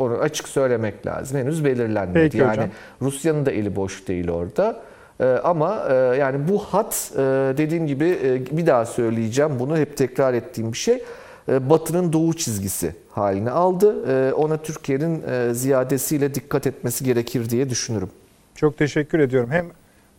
Onu 0.00 0.14
açık 0.14 0.48
söylemek 0.48 1.06
lazım. 1.06 1.38
Henüz 1.38 1.64
belirlenmedi. 1.64 2.20
Peki 2.22 2.38
yani 2.38 2.50
hocam. 2.50 2.68
Rusya'nın 3.02 3.46
da 3.46 3.50
eli 3.50 3.76
boş 3.76 4.08
değil 4.08 4.30
orada. 4.30 4.80
Ee, 5.20 5.24
ama 5.24 5.84
e, 5.90 5.94
yani 5.94 6.48
bu 6.48 6.58
hat 6.58 7.12
e, 7.14 7.18
dediğim 7.56 7.86
gibi 7.86 8.18
e, 8.24 8.56
bir 8.56 8.66
daha 8.66 8.86
söyleyeceğim. 8.86 9.50
Bunu 9.58 9.76
hep 9.76 9.96
tekrar 9.96 10.34
ettiğim 10.34 10.72
bir 10.72 10.78
şey. 10.78 11.02
Batı'nın 11.48 12.12
doğu 12.12 12.34
çizgisi 12.34 12.94
halini 13.10 13.50
aldı. 13.50 14.32
Ona 14.32 14.56
Türkiye'nin 14.56 15.22
ziyadesiyle 15.52 16.34
dikkat 16.34 16.66
etmesi 16.66 17.04
gerekir 17.04 17.50
diye 17.50 17.70
düşünürüm. 17.70 18.10
Çok 18.54 18.78
teşekkür 18.78 19.18
ediyorum. 19.18 19.50
Hem 19.50 19.66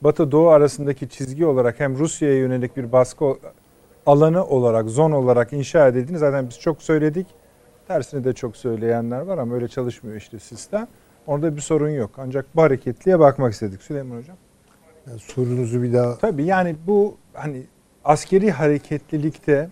Batı 0.02 0.32
Doğu 0.32 0.50
arasındaki 0.50 1.10
çizgi 1.10 1.46
olarak 1.46 1.80
hem 1.80 1.98
Rusya'ya 1.98 2.38
yönelik 2.38 2.78
bir 2.78 2.92
baskı 2.92 3.26
alanı 4.06 4.46
olarak, 4.46 4.90
zon 4.90 5.12
olarak 5.12 5.54
inşa 5.54 5.88
edildiğini 5.88 6.18
zaten 6.20 6.50
biz 6.50 6.60
çok 6.60 6.82
söyledik. 6.82 7.28
Tersini 7.92 8.24
de 8.24 8.34
çok 8.34 8.58
söyleyenler 8.58 9.22
var 9.22 9.38
ama 9.38 9.56
öyle 9.56 9.68
çalışmıyor 9.68 10.18
işte 10.18 10.40
sistem. 10.40 10.88
Orada 11.28 11.56
bir 11.56 11.62
sorun 11.62 11.90
yok. 11.90 12.12
Ancak 12.18 12.46
bu 12.56 12.62
hareketliğe 12.62 13.20
bakmak 13.20 13.54
istedik 13.54 13.82
Süleyman 13.82 14.18
Hocam. 14.18 14.38
Yani 15.08 15.20
sorunuzu 15.20 15.84
bir 15.84 15.94
daha... 15.94 16.18
Tabii 16.18 16.46
yani 16.46 16.76
bu 16.88 17.18
hani 17.34 17.64
askeri 18.04 18.52
hareketlilikte 18.52 19.70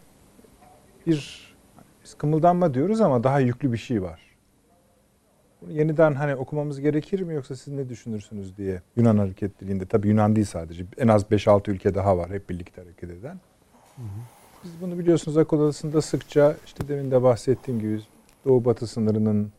bir 1.07 1.49
biz 2.03 2.13
kımıldanma 2.13 2.73
diyoruz 2.73 3.01
ama 3.01 3.23
daha 3.23 3.39
yüklü 3.39 3.71
bir 3.71 3.77
şey 3.77 4.01
var. 4.01 4.21
Bunu 5.61 5.71
yeniden 5.71 6.13
hani 6.13 6.35
okumamız 6.35 6.79
gerekir 6.79 7.21
mi 7.21 7.33
yoksa 7.33 7.55
siz 7.55 7.73
ne 7.73 7.89
düşünürsünüz 7.89 8.57
diye 8.57 8.81
Yunan 8.95 9.17
hareketliliğinde 9.17 9.85
tabii 9.85 10.07
Yunan 10.07 10.35
değil 10.35 10.47
sadece 10.47 10.85
en 10.97 11.07
az 11.07 11.23
5-6 11.23 11.71
ülke 11.71 11.95
daha 11.95 12.17
var 12.17 12.29
hep 12.29 12.49
birlikte 12.49 12.81
hareket 12.81 13.09
eden. 13.09 13.39
Biz 14.63 14.71
bunu 14.81 14.99
biliyorsunuz 14.99 15.37
akıl 15.37 15.59
odasında 15.59 16.01
sıkça 16.01 16.55
işte 16.65 16.87
demin 16.87 17.11
de 17.11 17.23
bahsettiğim 17.23 17.79
gibi 17.79 18.01
Doğu 18.45 18.65
Batı 18.65 18.87
sınırının 18.87 19.51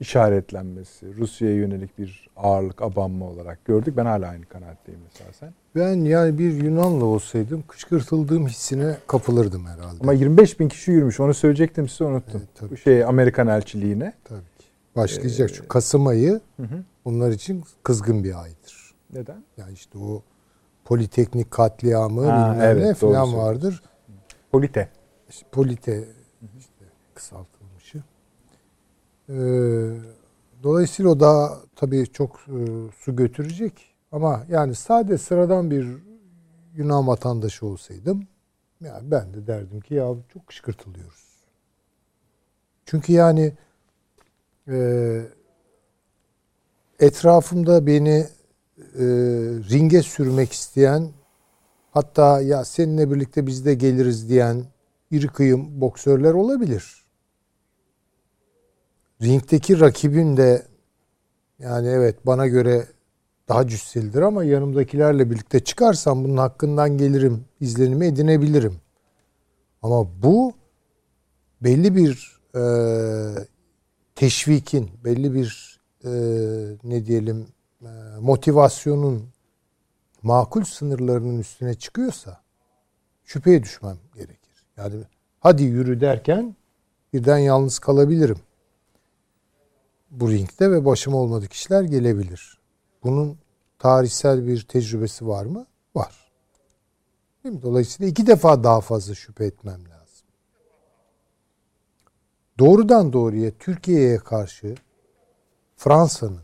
işaretlenmesi, 0.00 1.16
Rusya'ya 1.16 1.54
yönelik 1.54 1.98
bir 1.98 2.28
ağırlık, 2.36 2.82
abanma 2.82 3.26
olarak 3.26 3.64
gördük. 3.64 3.96
Ben 3.96 4.04
hala 4.06 4.28
aynı 4.28 4.46
kanaatteyim 4.46 5.00
esasen. 5.14 5.54
Ben 5.76 5.94
yani 5.94 6.38
bir 6.38 6.52
Yunanlı 6.52 7.04
olsaydım 7.04 7.64
kışkırtıldığım 7.68 8.46
hissine 8.46 8.96
kapılırdım 9.06 9.66
herhalde. 9.66 9.98
Ama 10.00 10.12
25 10.12 10.60
bin 10.60 10.68
kişi 10.68 10.90
yürümüş. 10.90 11.20
Onu 11.20 11.34
söyleyecektim 11.34 11.88
size 11.88 12.04
unuttum. 12.04 12.42
Evet. 12.60 12.70
Bu 12.70 12.76
şey 12.76 13.04
Amerikan 13.04 13.46
elçiliğine. 13.46 14.12
Tabii 14.24 14.40
ki. 14.58 14.66
Başlayacak 14.96 15.50
ee, 15.50 15.54
şu 15.54 15.68
Kasım 15.68 16.06
ayı 16.06 16.40
hı 16.56 16.62
hı. 16.62 16.84
onlar 17.04 17.30
için 17.30 17.64
kızgın 17.82 18.24
bir 18.24 18.42
aydır. 18.42 18.94
Neden? 19.12 19.44
Yani 19.56 19.72
işte 19.72 19.98
o 19.98 20.22
politeknik 20.84 21.50
katliamı 21.50 22.24
ha, 22.26 22.52
bilmem 22.52 22.70
evet, 22.70 22.84
ne 22.84 22.94
falan 22.94 23.36
vardır. 23.36 23.82
Polite. 24.52 24.88
İşte 25.28 25.46
polite 25.52 26.04
işte 26.58 26.84
kısaltılmışı. 27.14 28.02
Ee, 29.28 29.34
dolayısıyla 30.62 31.10
o 31.10 31.20
daha 31.20 31.58
tabii 31.76 32.06
çok 32.12 32.40
e, 32.48 32.58
su 32.98 33.16
götürecek. 33.16 33.94
Ama 34.12 34.46
yani 34.48 34.74
sade 34.74 35.18
sıradan 35.18 35.70
bir 35.70 35.86
Yunan 36.74 37.06
vatandaşı 37.06 37.66
olsaydım 37.66 38.26
yani 38.80 39.10
ben 39.10 39.34
de 39.34 39.46
derdim 39.46 39.80
ki 39.80 39.94
ya 39.94 40.14
çok 40.32 40.46
kışkırtılıyoruz. 40.46 41.32
Çünkü 42.86 43.12
yani 43.12 43.52
e, 44.68 45.20
etrafımda 46.98 47.86
beni 47.86 48.26
e, 48.78 49.04
ringe 49.70 50.02
sürmek 50.02 50.52
isteyen 50.52 51.10
hatta 51.92 52.40
ya 52.40 52.64
seninle 52.64 53.10
birlikte 53.10 53.46
biz 53.46 53.66
de 53.66 53.74
geliriz 53.74 54.28
diyen 54.28 54.64
iri 55.10 55.28
kıyım 55.28 55.80
boksörler 55.80 56.32
olabilir. 56.32 57.04
Ringdeki 59.22 59.80
rakibim 59.80 60.36
de 60.36 60.66
yani 61.58 61.88
evet 61.88 62.26
bana 62.26 62.46
göre 62.46 62.86
daha 63.48 63.68
cüsselidir 63.68 64.22
ama 64.22 64.44
yanımdakilerle 64.44 65.30
birlikte 65.30 65.60
çıkarsam 65.60 66.24
bunun 66.24 66.36
hakkından 66.36 66.98
gelirim, 66.98 67.44
izlenimi 67.60 68.06
edinebilirim. 68.06 68.76
Ama 69.82 70.22
bu 70.22 70.52
belli 71.60 71.96
bir 71.96 72.40
e, 72.56 72.62
teşvikin, 74.14 74.90
belli 75.04 75.34
bir 75.34 75.80
e, 76.04 76.10
ne 76.84 77.06
diyelim 77.06 77.46
e, 77.82 77.88
motivasyonun 78.20 79.31
makul 80.22 80.64
sınırlarının 80.64 81.38
üstüne 81.38 81.74
çıkıyorsa 81.74 82.40
şüpheye 83.24 83.62
düşmem 83.62 83.98
gerekir. 84.14 84.66
Yani 84.76 85.04
hadi 85.40 85.62
yürü 85.62 86.00
derken 86.00 86.56
birden 87.12 87.38
yalnız 87.38 87.78
kalabilirim. 87.78 88.38
Bu 90.10 90.30
ringde 90.30 90.70
ve 90.70 90.84
başıma 90.84 91.16
olmadık 91.16 91.52
işler 91.52 91.82
gelebilir. 91.82 92.58
Bunun 93.02 93.38
tarihsel 93.78 94.46
bir 94.46 94.62
tecrübesi 94.62 95.28
var 95.28 95.44
mı? 95.44 95.66
Var. 95.94 96.30
Değil 97.44 97.54
mi? 97.54 97.62
Dolayısıyla 97.62 98.10
iki 98.10 98.26
defa 98.26 98.64
daha 98.64 98.80
fazla 98.80 99.14
şüphe 99.14 99.44
etmem 99.44 99.80
lazım. 99.80 100.26
Doğrudan 102.58 103.12
doğruya 103.12 103.50
Türkiye'ye 103.50 104.18
karşı 104.18 104.74
Fransa'nın, 105.76 106.42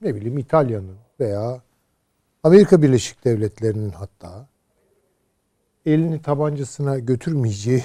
ne 0.00 0.14
bileyim 0.14 0.38
İtalya'nın 0.38 0.96
veya 1.20 1.62
Amerika 2.44 2.82
Birleşik 2.82 3.24
Devletleri'nin 3.24 3.90
hatta 3.90 4.48
elini 5.86 6.22
tabancasına 6.22 6.98
götürmeyeceği 6.98 7.84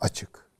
açık. 0.00 0.50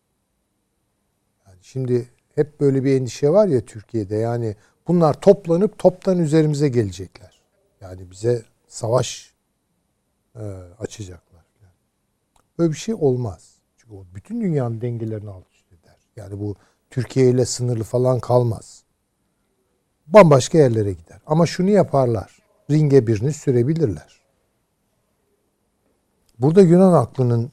Yani 1.46 1.58
şimdi 1.62 2.08
hep 2.34 2.60
böyle 2.60 2.84
bir 2.84 3.00
endişe 3.00 3.30
var 3.30 3.48
ya 3.48 3.60
Türkiye'de 3.60 4.16
yani 4.16 4.56
bunlar 4.88 5.20
toplanıp 5.20 5.78
toptan 5.78 6.18
üzerimize 6.18 6.68
gelecekler. 6.68 7.42
Yani 7.80 8.10
bize 8.10 8.44
savaş 8.68 9.34
e, 10.34 10.42
açacaklar. 10.78 11.44
Böyle 12.58 12.72
bir 12.72 12.76
şey 12.76 12.94
olmaz. 12.94 13.54
Çünkü 13.76 13.94
o 13.94 14.04
bütün 14.14 14.40
dünyanın 14.40 14.80
dengelerini 14.80 15.30
alt 15.30 15.52
üst 15.52 15.72
eder. 15.72 15.96
Yani 16.16 16.40
bu 16.40 16.56
Türkiye 16.90 17.30
ile 17.30 17.44
sınırlı 17.44 17.84
falan 17.84 18.20
kalmaz 18.20 18.85
bambaşka 20.06 20.58
yerlere 20.58 20.92
gider. 20.92 21.20
Ama 21.26 21.46
şunu 21.46 21.70
yaparlar. 21.70 22.38
Ringe 22.70 23.06
birini 23.06 23.32
sürebilirler. 23.32 24.20
Burada 26.38 26.62
Yunan 26.62 26.92
aklının 26.92 27.50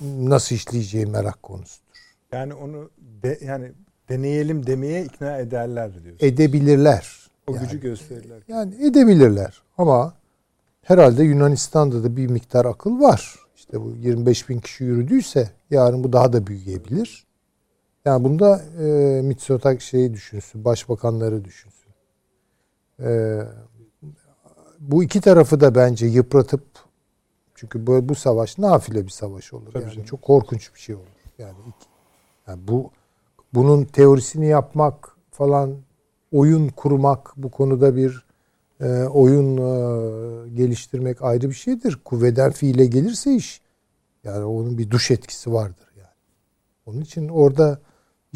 nasıl 0.00 0.54
işleyeceği 0.54 1.06
merak 1.06 1.42
konusudur. 1.42 1.86
Yani 2.32 2.54
onu 2.54 2.90
de, 3.22 3.38
yani 3.44 3.72
deneyelim 4.08 4.66
demeye 4.66 5.04
ikna 5.04 5.38
ederler 5.38 5.92
diyorsunuz. 5.92 6.22
Edebilirler. 6.22 7.30
O 7.46 7.54
yani, 7.54 7.64
gücü 7.64 7.80
gösterirler. 7.80 8.42
Yani 8.48 8.86
edebilirler 8.86 9.62
ama 9.78 10.14
herhalde 10.82 11.24
Yunanistan'da 11.24 12.04
da 12.04 12.16
bir 12.16 12.26
miktar 12.26 12.64
akıl 12.64 13.00
var. 13.00 13.34
İşte 13.56 13.80
bu 13.80 13.96
25 13.96 14.48
bin 14.48 14.60
kişi 14.60 14.84
yürüdüyse 14.84 15.50
yarın 15.70 16.04
bu 16.04 16.12
daha 16.12 16.32
da 16.32 16.46
büyüyebilir. 16.46 17.25
Yani 18.06 18.24
bunda 18.24 18.62
e, 18.80 19.22
Mitsotak 19.22 19.82
şeyi 19.82 20.12
düşünsün, 20.12 20.64
başbakanları 20.64 21.44
düşünsün. 21.44 21.90
E, 23.00 23.40
bu 24.80 25.04
iki 25.04 25.20
tarafı 25.20 25.60
da 25.60 25.74
bence 25.74 26.06
yıpratıp 26.06 26.64
çünkü 27.54 27.86
bu, 27.86 28.08
bu 28.08 28.14
savaş 28.14 28.58
nafile 28.58 29.04
bir 29.04 29.10
savaş 29.10 29.52
olur. 29.52 29.72
Tabii 29.72 29.82
yani 29.82 29.92
canım. 29.92 30.06
çok 30.06 30.22
korkunç 30.22 30.74
bir 30.74 30.80
şey 30.80 30.94
olur. 30.94 31.04
Yani, 31.38 31.56
iki, 31.68 31.86
yani 32.46 32.68
bu 32.68 32.90
bunun 33.54 33.84
teorisini 33.84 34.46
yapmak 34.46 35.16
falan 35.30 35.76
oyun 36.32 36.68
kurmak 36.68 37.32
bu 37.36 37.50
konuda 37.50 37.96
bir 37.96 38.26
e, 38.80 39.02
oyun 39.02 39.56
e, 39.56 40.48
geliştirmek 40.48 41.22
ayrı 41.22 41.48
bir 41.48 41.54
şeydir. 41.54 42.00
Kuvveden 42.04 42.50
fiile 42.50 42.86
gelirse 42.86 43.34
iş 43.34 43.60
yani 44.24 44.44
onun 44.44 44.78
bir 44.78 44.90
duş 44.90 45.10
etkisi 45.10 45.52
vardır 45.52 45.92
yani. 45.96 46.14
Onun 46.86 47.00
için 47.00 47.28
orada 47.28 47.85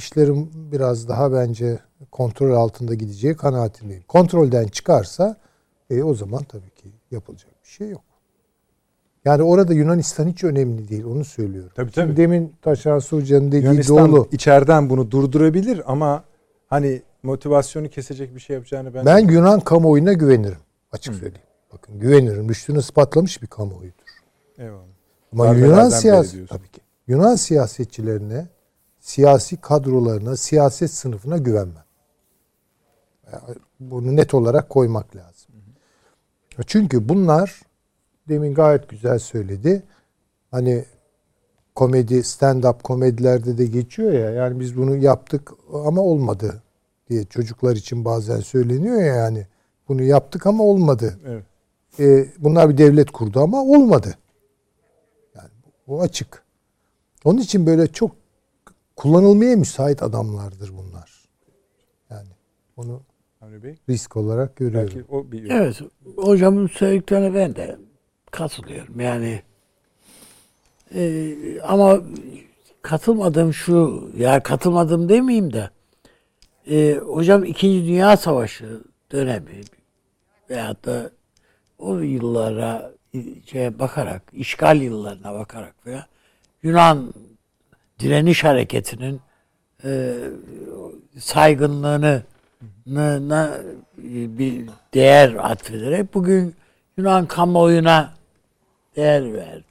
işlerin 0.00 0.50
biraz 0.72 1.08
daha 1.08 1.32
bence 1.32 1.78
kontrol 2.10 2.52
altında 2.54 2.94
gideceği 2.94 3.34
kanaatindeyim. 3.36 4.02
Kontrolden 4.08 4.66
çıkarsa 4.66 5.36
e, 5.90 6.02
o 6.02 6.14
zaman 6.14 6.42
tabii 6.44 6.70
ki 6.70 6.88
yapılacak 7.10 7.50
bir 7.64 7.68
şey 7.68 7.88
yok. 7.90 8.02
Yani 9.24 9.42
orada 9.42 9.74
Yunanistan 9.74 10.28
hiç 10.28 10.44
önemli 10.44 10.88
değil. 10.88 11.04
Onu 11.04 11.24
söylüyorum. 11.24 11.70
Tabii, 11.74 11.92
Şimdi 11.92 12.06
tabii. 12.06 12.16
demin 12.16 12.52
Taşan 12.62 13.00
Hoca'nın 13.10 13.52
dediği 13.52 13.64
Yunanistan 13.64 14.12
doğru. 14.12 14.28
içeriden 14.32 14.90
bunu 14.90 15.10
durdurabilir 15.10 15.82
ama 15.92 16.24
hani 16.66 17.02
motivasyonu 17.22 17.88
kesecek 17.88 18.34
bir 18.34 18.40
şey 18.40 18.54
yapacağını 18.54 18.94
ben 18.94 19.06
Ben 19.06 19.18
Yunan 19.18 19.60
kamuoyuna 19.60 20.12
güvenirim. 20.12 20.58
Açık 20.92 21.14
söyleyeyim. 21.14 21.46
Bakın 21.72 21.98
güvenirim. 21.98 22.48
Rüştünü 22.48 22.78
ispatlamış 22.78 23.42
bir 23.42 23.46
kamuoyudur. 23.46 24.06
Eyvallah. 24.58 24.82
Ama 25.32 25.44
Darbelerden 25.44 25.68
Yunan 25.68 26.02
diyorsun. 26.02 26.46
tabii 26.46 26.68
ki. 26.68 26.80
Yunan 27.08 27.34
siyasetçilerine, 27.34 28.48
siyasi 29.00 29.56
kadrolarına, 29.56 30.36
siyaset 30.36 30.90
sınıfına 30.90 31.38
güvenmem. 31.38 31.84
Yani 33.32 33.56
Bunu 33.80 34.16
net 34.16 34.34
olarak 34.34 34.68
koymak 34.68 35.16
lazım. 35.16 35.54
Çünkü 36.66 37.08
bunlar 37.08 37.60
demin 38.28 38.54
gayet 38.54 38.88
güzel 38.88 39.18
söyledi. 39.18 39.82
Hani 40.50 40.84
komedi, 41.74 42.14
stand-up 42.14 42.82
komedilerde 42.82 43.58
de 43.58 43.66
geçiyor 43.66 44.12
ya. 44.12 44.30
Yani 44.30 44.60
biz 44.60 44.76
bunu 44.76 44.96
yaptık 44.96 45.52
ama 45.72 46.02
olmadı 46.02 46.62
diye 47.08 47.24
çocuklar 47.24 47.76
için 47.76 48.04
bazen 48.04 48.40
söyleniyor 48.40 49.00
ya 49.00 49.14
yani. 49.14 49.46
Bunu 49.88 50.02
yaptık 50.02 50.46
ama 50.46 50.64
olmadı. 50.64 51.18
Evet. 51.26 51.44
E, 52.00 52.28
bunlar 52.38 52.68
bir 52.68 52.78
devlet 52.78 53.10
kurdu 53.10 53.40
ama 53.40 53.62
olmadı. 53.62 54.14
Yani 55.34 55.50
bu 55.86 56.02
açık. 56.02 56.42
Onun 57.24 57.38
için 57.38 57.66
böyle 57.66 57.86
çok 57.86 58.19
kullanılmaya 59.00 59.56
müsait 59.56 60.02
adamlardır 60.02 60.72
bunlar. 60.76 61.10
Yani 62.10 62.28
onu 62.76 63.02
Avni 63.40 63.62
Bey. 63.62 63.76
risk 63.88 64.16
olarak 64.16 64.56
görüyorum. 64.56 64.90
Belki 64.94 65.04
o 65.10 65.32
bir 65.32 65.50
Evet. 65.50 65.80
Hocamın 66.16 66.66
söylediklerine 66.66 67.34
ben 67.34 67.56
de 67.56 67.78
katılıyorum. 68.30 69.00
Yani 69.00 69.42
e, 70.94 71.34
ama 71.60 72.00
katılmadığım 72.82 73.54
şu 73.54 74.10
ya 74.16 74.42
katılmadım 74.42 75.08
demeyeyim 75.08 75.52
de 75.52 75.70
e, 76.70 76.94
hocam 76.94 77.44
2. 77.44 77.68
Dünya 77.86 78.16
Savaşı 78.16 78.80
dönemi 79.12 79.60
veyahut 80.50 80.84
da 80.84 81.10
o 81.78 81.98
yıllara 81.98 82.92
şeye 83.46 83.78
bakarak, 83.78 84.22
işgal 84.32 84.82
yıllarına 84.82 85.34
bakarak 85.34 85.86
veya 85.86 86.06
Yunan 86.62 87.12
direniş 88.00 88.44
hareketinin 88.44 89.20
e, 89.84 90.14
saygınlığını 91.18 92.22
bir 94.06 94.70
değer 94.94 95.34
atfederek 95.34 96.14
bugün 96.14 96.54
Yunan 96.96 97.26
kamuoyuna 97.26 98.14
değer 98.96 99.34
verdi, 99.34 99.64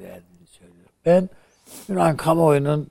verdiğini 0.00 0.46
söylüyor. 0.46 0.88
Ben 1.06 1.28
Yunan 1.88 2.16
kamuoyunun 2.16 2.90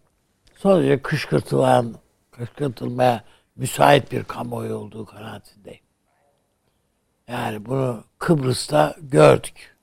sadece 0.58 1.02
kışkırtılan, 1.02 1.96
kışkırtılmaya 2.32 3.24
müsait 3.56 4.12
bir 4.12 4.24
kamuoyu 4.24 4.76
olduğu 4.76 5.06
kanaatindeyim. 5.06 5.80
Yani 7.28 7.66
bunu 7.66 8.04
Kıbrıs'ta 8.20 8.96
gördük. 9.02 9.76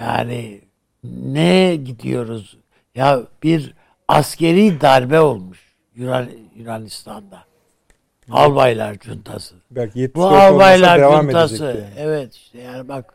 Yani 0.00 0.60
ne 1.04 1.76
gidiyoruz? 1.76 2.56
Ya 2.94 3.22
bir 3.42 3.74
askeri 4.08 4.80
darbe 4.80 5.20
olmuş 5.20 5.74
Yunan, 5.94 6.28
Yunanistan'da. 6.56 7.44
Albaylar 8.30 8.98
cuntası. 8.98 9.54
belki 9.70 9.98
74 9.98 10.32
Bu 10.32 10.36
albaylar 10.36 11.22
cuntası. 11.22 11.64
yani. 11.64 11.84
Evet 11.96 12.34
işte 12.34 12.60
yani 12.60 12.88
bak 12.88 13.14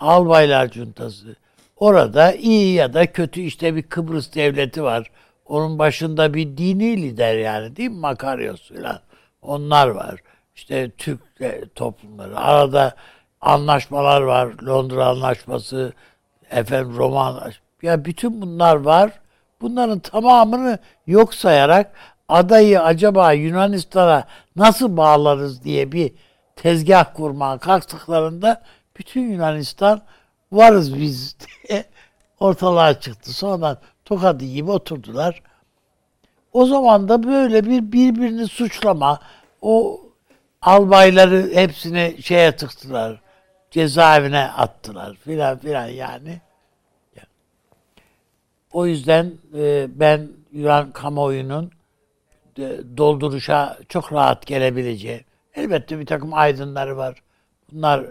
albaylar 0.00 0.70
cuntası. 0.70 1.36
Orada 1.76 2.32
iyi 2.32 2.74
ya 2.74 2.94
da 2.94 3.12
kötü 3.12 3.40
işte 3.40 3.76
bir 3.76 3.82
Kıbrıs 3.82 4.34
devleti 4.34 4.82
var. 4.82 5.10
Onun 5.46 5.78
başında 5.78 6.34
bir 6.34 6.56
dini 6.56 7.02
lider 7.02 7.36
yani 7.36 7.76
değil 7.76 7.90
mi? 7.90 7.96
Makaryos 7.96 8.68
falan. 8.68 9.00
Onlar 9.42 9.88
var. 9.88 10.20
İşte 10.54 10.90
Türk 10.90 11.20
e, 11.40 11.68
toplumları. 11.74 12.38
Arada 12.38 12.94
anlaşmalar 13.40 14.20
var. 14.20 14.48
Londra 14.66 15.06
Anlaşması, 15.06 15.92
efendim 16.50 16.96
Roma 16.96 17.26
Anlaşması. 17.26 17.65
Ya 17.86 18.04
bütün 18.04 18.42
bunlar 18.42 18.76
var. 18.76 19.12
Bunların 19.60 19.98
tamamını 19.98 20.78
yok 21.06 21.34
sayarak 21.34 21.92
adayı 22.28 22.82
acaba 22.82 23.32
Yunanistan'a 23.32 24.24
nasıl 24.56 24.96
bağlarız 24.96 25.64
diye 25.64 25.92
bir 25.92 26.12
tezgah 26.56 27.14
kurmaya 27.14 27.58
kalktıklarında 27.58 28.62
bütün 28.96 29.30
Yunanistan 29.30 30.02
varız 30.52 31.00
biz 31.00 31.36
diye 31.68 31.84
ortalığa 32.40 33.00
çıktı. 33.00 33.32
Sonradan 33.32 33.78
tokadı 34.04 34.44
gibi 34.44 34.70
oturdular. 34.70 35.42
O 36.52 36.66
zaman 36.66 37.08
da 37.08 37.22
böyle 37.22 37.66
bir 37.66 37.92
birbirini 37.92 38.48
suçlama, 38.48 39.20
o 39.62 40.00
albayları 40.62 41.50
hepsini 41.54 42.16
şeye 42.22 42.56
tıktılar, 42.56 43.20
cezaevine 43.70 44.50
attılar 44.50 45.14
filan 45.14 45.58
filan 45.58 45.86
yani. 45.86 46.45
O 48.76 48.86
yüzden 48.86 49.32
e, 49.54 49.86
ben 50.00 50.28
Yunan 50.52 50.92
kamuoyunun 50.92 51.70
e, 52.58 52.80
dolduruşa 52.96 53.78
çok 53.88 54.12
rahat 54.12 54.46
gelebileceği. 54.46 55.24
Elbette 55.54 55.98
bir 56.00 56.06
takım 56.06 56.34
aydınları 56.34 56.96
var. 56.96 57.22
Bunlar 57.72 58.06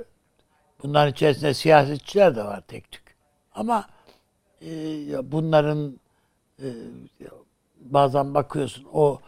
bunların 0.84 1.12
içerisinde 1.12 1.54
siyasetçiler 1.54 2.36
de 2.36 2.44
var 2.44 2.62
tek 2.68 2.92
tük. 2.92 3.16
Ama 3.56 3.88
e, 4.62 4.72
bunların 5.32 6.00
bazen 7.80 8.34
bakıyorsun 8.34 8.88
o 8.94 9.20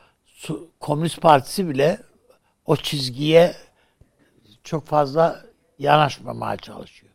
Komünist 0.79 1.21
Partisi 1.21 1.69
bile 1.69 1.99
o 2.65 2.75
çizgiye 2.75 3.55
çok 4.63 4.85
fazla 4.85 5.41
yanaşmamaya 5.79 6.57
çalışıyor. 6.57 7.06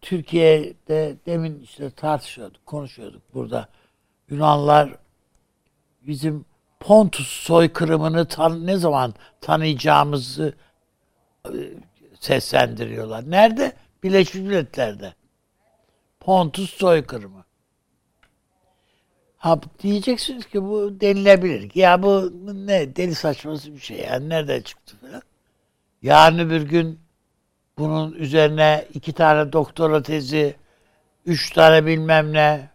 Türkiye'de 0.00 1.16
demin 1.26 1.60
işte 1.62 1.90
tartışıyorduk, 1.90 2.66
konuşuyorduk 2.66 3.22
burada. 3.34 3.68
Yunanlar 4.28 4.96
bizim 6.02 6.44
Pontus 6.80 7.26
soykırımını 7.26 8.28
tan 8.28 8.66
ne 8.66 8.76
zaman 8.76 9.14
tanıyacağımızı 9.40 10.54
e, 11.46 11.52
seslendiriyorlar. 12.20 13.30
Nerede? 13.30 13.72
Birleşmiş 14.02 14.42
Milletler'de. 14.42 15.14
Pontus 16.20 16.70
soykırımı. 16.70 17.44
Ha 19.36 19.60
diyeceksiniz 19.82 20.46
ki 20.46 20.62
bu 20.62 21.00
denilebilir. 21.00 21.70
Ya 21.74 22.02
bu 22.02 22.32
ne 22.66 22.96
deli 22.96 23.14
saçması 23.14 23.74
bir 23.74 23.80
şey 23.80 23.96
yani 23.98 24.28
nereden 24.28 24.60
çıktı 24.60 24.96
falan. 25.00 25.22
Yarın 26.02 26.38
öbür 26.38 26.62
gün 26.62 27.00
bunun 27.78 28.12
üzerine 28.12 28.84
iki 28.94 29.12
tane 29.12 29.52
doktora 29.52 30.02
tezi, 30.02 30.56
üç 31.26 31.50
tane 31.50 31.86
bilmem 31.86 32.32
ne. 32.32 32.68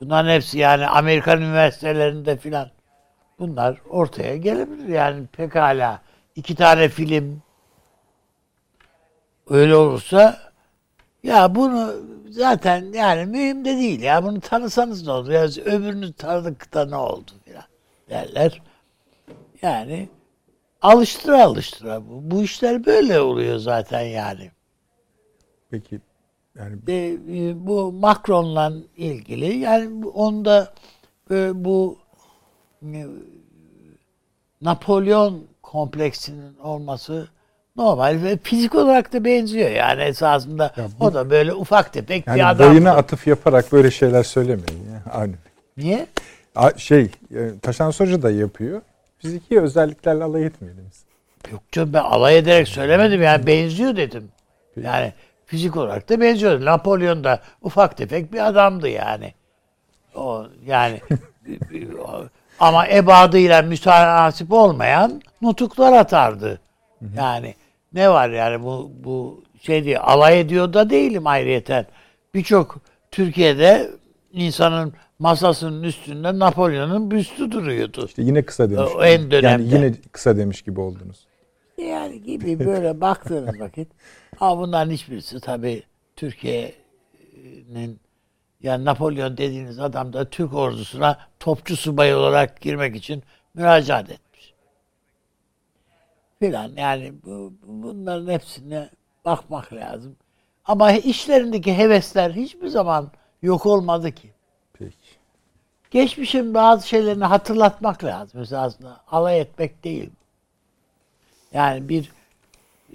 Bunların 0.00 0.30
hepsi 0.30 0.58
yani 0.58 0.86
Amerikan 0.86 1.42
üniversitelerinde 1.42 2.36
filan. 2.36 2.70
Bunlar 3.38 3.78
ortaya 3.88 4.36
gelebilir 4.36 4.88
yani 4.88 5.26
pekala. 5.26 6.02
iki 6.36 6.54
tane 6.54 6.88
film. 6.88 7.42
Öyle 9.50 9.76
olursa 9.76 10.38
ya 11.22 11.54
bunu 11.54 11.94
zaten 12.30 12.92
yani 12.92 13.26
mühim 13.26 13.64
de 13.64 13.76
değil 13.76 14.00
ya. 14.00 14.24
Bunu 14.24 14.40
tanısanız 14.40 15.06
ne 15.06 15.12
olur? 15.12 15.30
Ya 15.30 15.42
öbürünü 15.42 16.12
tanıdık 16.12 16.74
da 16.74 16.86
ne 16.86 16.96
oldu 16.96 17.30
filan 17.44 17.66
derler. 18.10 18.62
Yani 19.62 20.08
alıştıra 20.84 21.44
alıştıra 21.44 22.00
bu. 22.08 22.30
Bu 22.30 22.42
işler 22.42 22.86
böyle 22.86 23.20
oluyor 23.20 23.58
zaten 23.58 24.00
yani. 24.00 24.50
Peki 25.70 26.00
yani 26.58 26.76
E, 26.88 26.92
e, 26.94 27.66
bu 27.66 27.92
Macron'la 27.92 28.72
ilgili 28.96 29.56
yani 29.56 30.06
onda 30.06 30.72
e, 31.30 31.64
bu 31.64 31.98
e, 32.82 33.06
Napolyon 34.62 35.44
kompleksinin 35.62 36.56
olması 36.58 37.28
normal 37.76 38.22
ve 38.22 38.38
fizik 38.42 38.74
olarak 38.74 39.12
da 39.12 39.24
benziyor 39.24 39.70
yani 39.70 40.02
esasında 40.02 40.74
Ya 40.76 40.86
bu- 41.00 41.04
o 41.04 41.14
da 41.14 41.30
böyle 41.30 41.54
ufak 41.54 41.92
tefek 41.92 42.26
bir 42.26 42.30
yani 42.32 42.46
adam. 42.46 42.70
boyuna 42.70 42.90
atıf 42.96 43.26
yaparak 43.26 43.72
böyle 43.72 43.90
şeyler 43.90 44.22
söylemeyin 44.22 44.84
ya. 44.92 45.12
Aynı. 45.12 45.34
Niye? 45.76 46.06
A- 46.56 46.78
Şey, 46.78 47.10
e, 47.34 47.58
Taşan 47.62 47.92
Hoca 47.92 48.22
da 48.22 48.30
yapıyor. 48.30 48.82
Fiziki 49.24 49.60
özelliklerle 49.60 50.24
alay 50.24 50.46
etmeyelim. 50.46 50.90
Yok 51.52 51.62
canım 51.72 51.92
ben 51.92 52.02
alay 52.02 52.38
ederek 52.38 52.68
söylemedim 52.68 53.22
yani 53.22 53.46
benziyor 53.46 53.96
dedim. 53.96 54.28
Yani 54.82 55.12
fizik 55.46 55.76
olarak 55.76 56.08
da 56.08 56.20
benziyor. 56.20 56.64
Napolyon 56.64 57.24
da 57.24 57.40
ufak 57.62 57.96
tefek 57.96 58.32
bir 58.32 58.46
adamdı 58.46 58.88
yani. 58.88 59.34
O 60.14 60.46
yani 60.66 61.00
ama 62.60 62.88
ebadıyla 62.88 63.62
mütenasip 63.62 64.52
olmayan 64.52 65.22
nutuklar 65.42 65.92
atardı. 65.92 66.60
Yani 67.16 67.54
ne 67.92 68.10
var 68.10 68.28
yani 68.28 68.62
bu 68.62 68.90
bu 69.04 69.44
şey 69.62 69.84
diye 69.84 69.98
alay 69.98 70.40
ediyor 70.40 70.72
da 70.72 70.90
değilim 70.90 71.26
ayrıyeten. 71.26 71.86
Birçok 72.34 72.76
Türkiye'de 73.10 73.90
insanın 74.32 74.94
masasının 75.18 75.82
üstünde 75.82 76.38
Napolyon'un 76.38 77.10
büstü 77.10 77.50
duruyordu. 77.52 78.06
İşte 78.06 78.22
yine 78.22 78.42
kısa 78.42 78.70
demiş. 78.70 78.90
O 78.96 79.04
en 79.04 79.10
Yani 79.10 79.30
dönemde. 79.30 79.76
yine 79.76 79.92
kısa 80.12 80.36
demiş 80.36 80.62
gibi 80.62 80.80
oldunuz. 80.80 81.26
Yani 81.78 82.22
gibi 82.22 82.58
böyle 82.66 83.00
baktığınız 83.00 83.60
vakit 83.60 83.88
ama 84.40 84.60
bunların 84.60 84.90
hiçbirisi 84.90 85.40
tabii 85.40 85.82
Türkiye'nin 86.16 88.00
yani 88.62 88.84
Napolyon 88.84 89.36
dediğiniz 89.36 89.78
adam 89.78 90.12
da 90.12 90.30
Türk 90.30 90.54
ordusuna 90.54 91.18
topçu 91.40 91.76
subay 91.76 92.14
olarak 92.14 92.60
girmek 92.60 92.96
için 92.96 93.22
müracaat 93.54 94.10
etmiş. 94.10 94.54
Filan 96.38 96.72
yani 96.76 97.12
bu, 97.24 97.52
bunların 97.66 98.32
hepsine 98.32 98.90
bakmak 99.24 99.72
lazım. 99.72 100.16
Ama 100.64 100.92
işlerindeki 100.92 101.74
hevesler 101.74 102.30
hiçbir 102.30 102.68
zaman 102.68 103.10
yok 103.42 103.66
olmadı 103.66 104.12
ki. 104.12 104.33
Geçmişin 105.94 106.54
bazı 106.54 106.88
şeylerini 106.88 107.24
hatırlatmak 107.24 108.04
lazım 108.04 108.40
esasında. 108.40 109.00
Alay 109.06 109.40
etmek 109.40 109.84
değil. 109.84 110.10
Yani 111.52 111.88
bir 111.88 112.12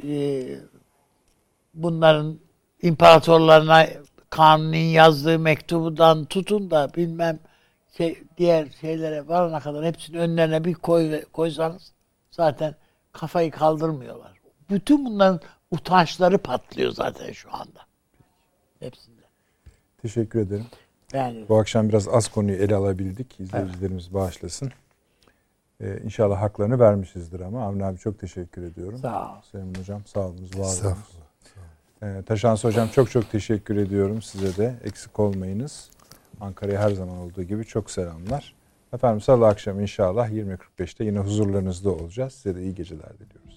e, 0.03 0.45
bunların 1.73 2.39
imparatorlarına 2.81 3.87
Kanuni'nin 4.29 4.89
yazdığı 4.89 5.39
mektubudan 5.39 6.25
tutun 6.25 6.71
da 6.71 6.89
bilmem 6.95 7.39
şey, 7.97 8.23
diğer 8.37 8.67
şeylere 8.81 9.27
varana 9.27 9.59
kadar 9.59 9.85
hepsini 9.85 10.19
önlerine 10.19 10.65
bir 10.65 10.73
koy, 10.73 11.23
koysanız 11.25 11.91
zaten 12.31 12.75
kafayı 13.11 13.51
kaldırmıyorlar. 13.51 14.33
Bütün 14.69 15.05
bunların 15.05 15.39
utançları 15.71 16.37
patlıyor 16.37 16.91
zaten 16.91 17.31
şu 17.31 17.53
anda. 17.53 17.79
Hepsinde. 18.79 19.21
Teşekkür 20.01 20.39
ederim. 20.39 20.65
Yani 21.13 21.45
Bu 21.49 21.59
akşam 21.59 21.89
biraz 21.89 22.07
az 22.07 22.27
konuyu 22.27 22.57
ele 22.57 22.75
alabildik. 22.75 23.39
İzleyicilerimiz 23.39 24.13
bağışlasın. 24.13 24.71
Ee, 25.81 25.99
inşallah 26.03 26.41
haklarını 26.41 26.79
vermişizdir 26.79 27.39
ama 27.39 27.65
Avni 27.65 27.85
abi 27.85 27.97
çok 27.97 28.19
teşekkür 28.19 28.63
ediyorum. 28.63 28.99
Sağ 28.99 29.31
ol. 29.31 29.41
Süleyman 29.41 29.73
Hocam 29.79 30.01
sağ 30.05 30.19
olunuz, 30.19 30.51
var 30.51 30.59
olunuz. 30.59 30.73
Estağfurullah. 30.73 32.19
Ee, 32.19 32.23
Taşansı 32.23 32.67
Hocam 32.67 32.87
çok 32.87 33.11
çok 33.11 33.31
teşekkür 33.31 33.77
ediyorum 33.77 34.21
size 34.21 34.57
de. 34.57 34.75
Eksik 34.83 35.19
olmayınız. 35.19 35.89
Ankara'ya 36.41 36.81
her 36.81 36.91
zaman 36.91 37.17
olduğu 37.17 37.43
gibi 37.43 37.65
çok 37.65 37.91
selamlar. 37.91 38.53
Efendim 38.93 39.21
salı 39.21 39.47
akşam 39.47 39.79
inşallah 39.79 40.29
20.45'te 40.29 41.03
yine 41.05 41.19
huzurlarınızda 41.19 41.89
olacağız. 41.91 42.33
Size 42.33 42.55
de 42.55 42.63
iyi 42.63 42.75
geceler 42.75 43.09
diliyoruz. 43.19 43.48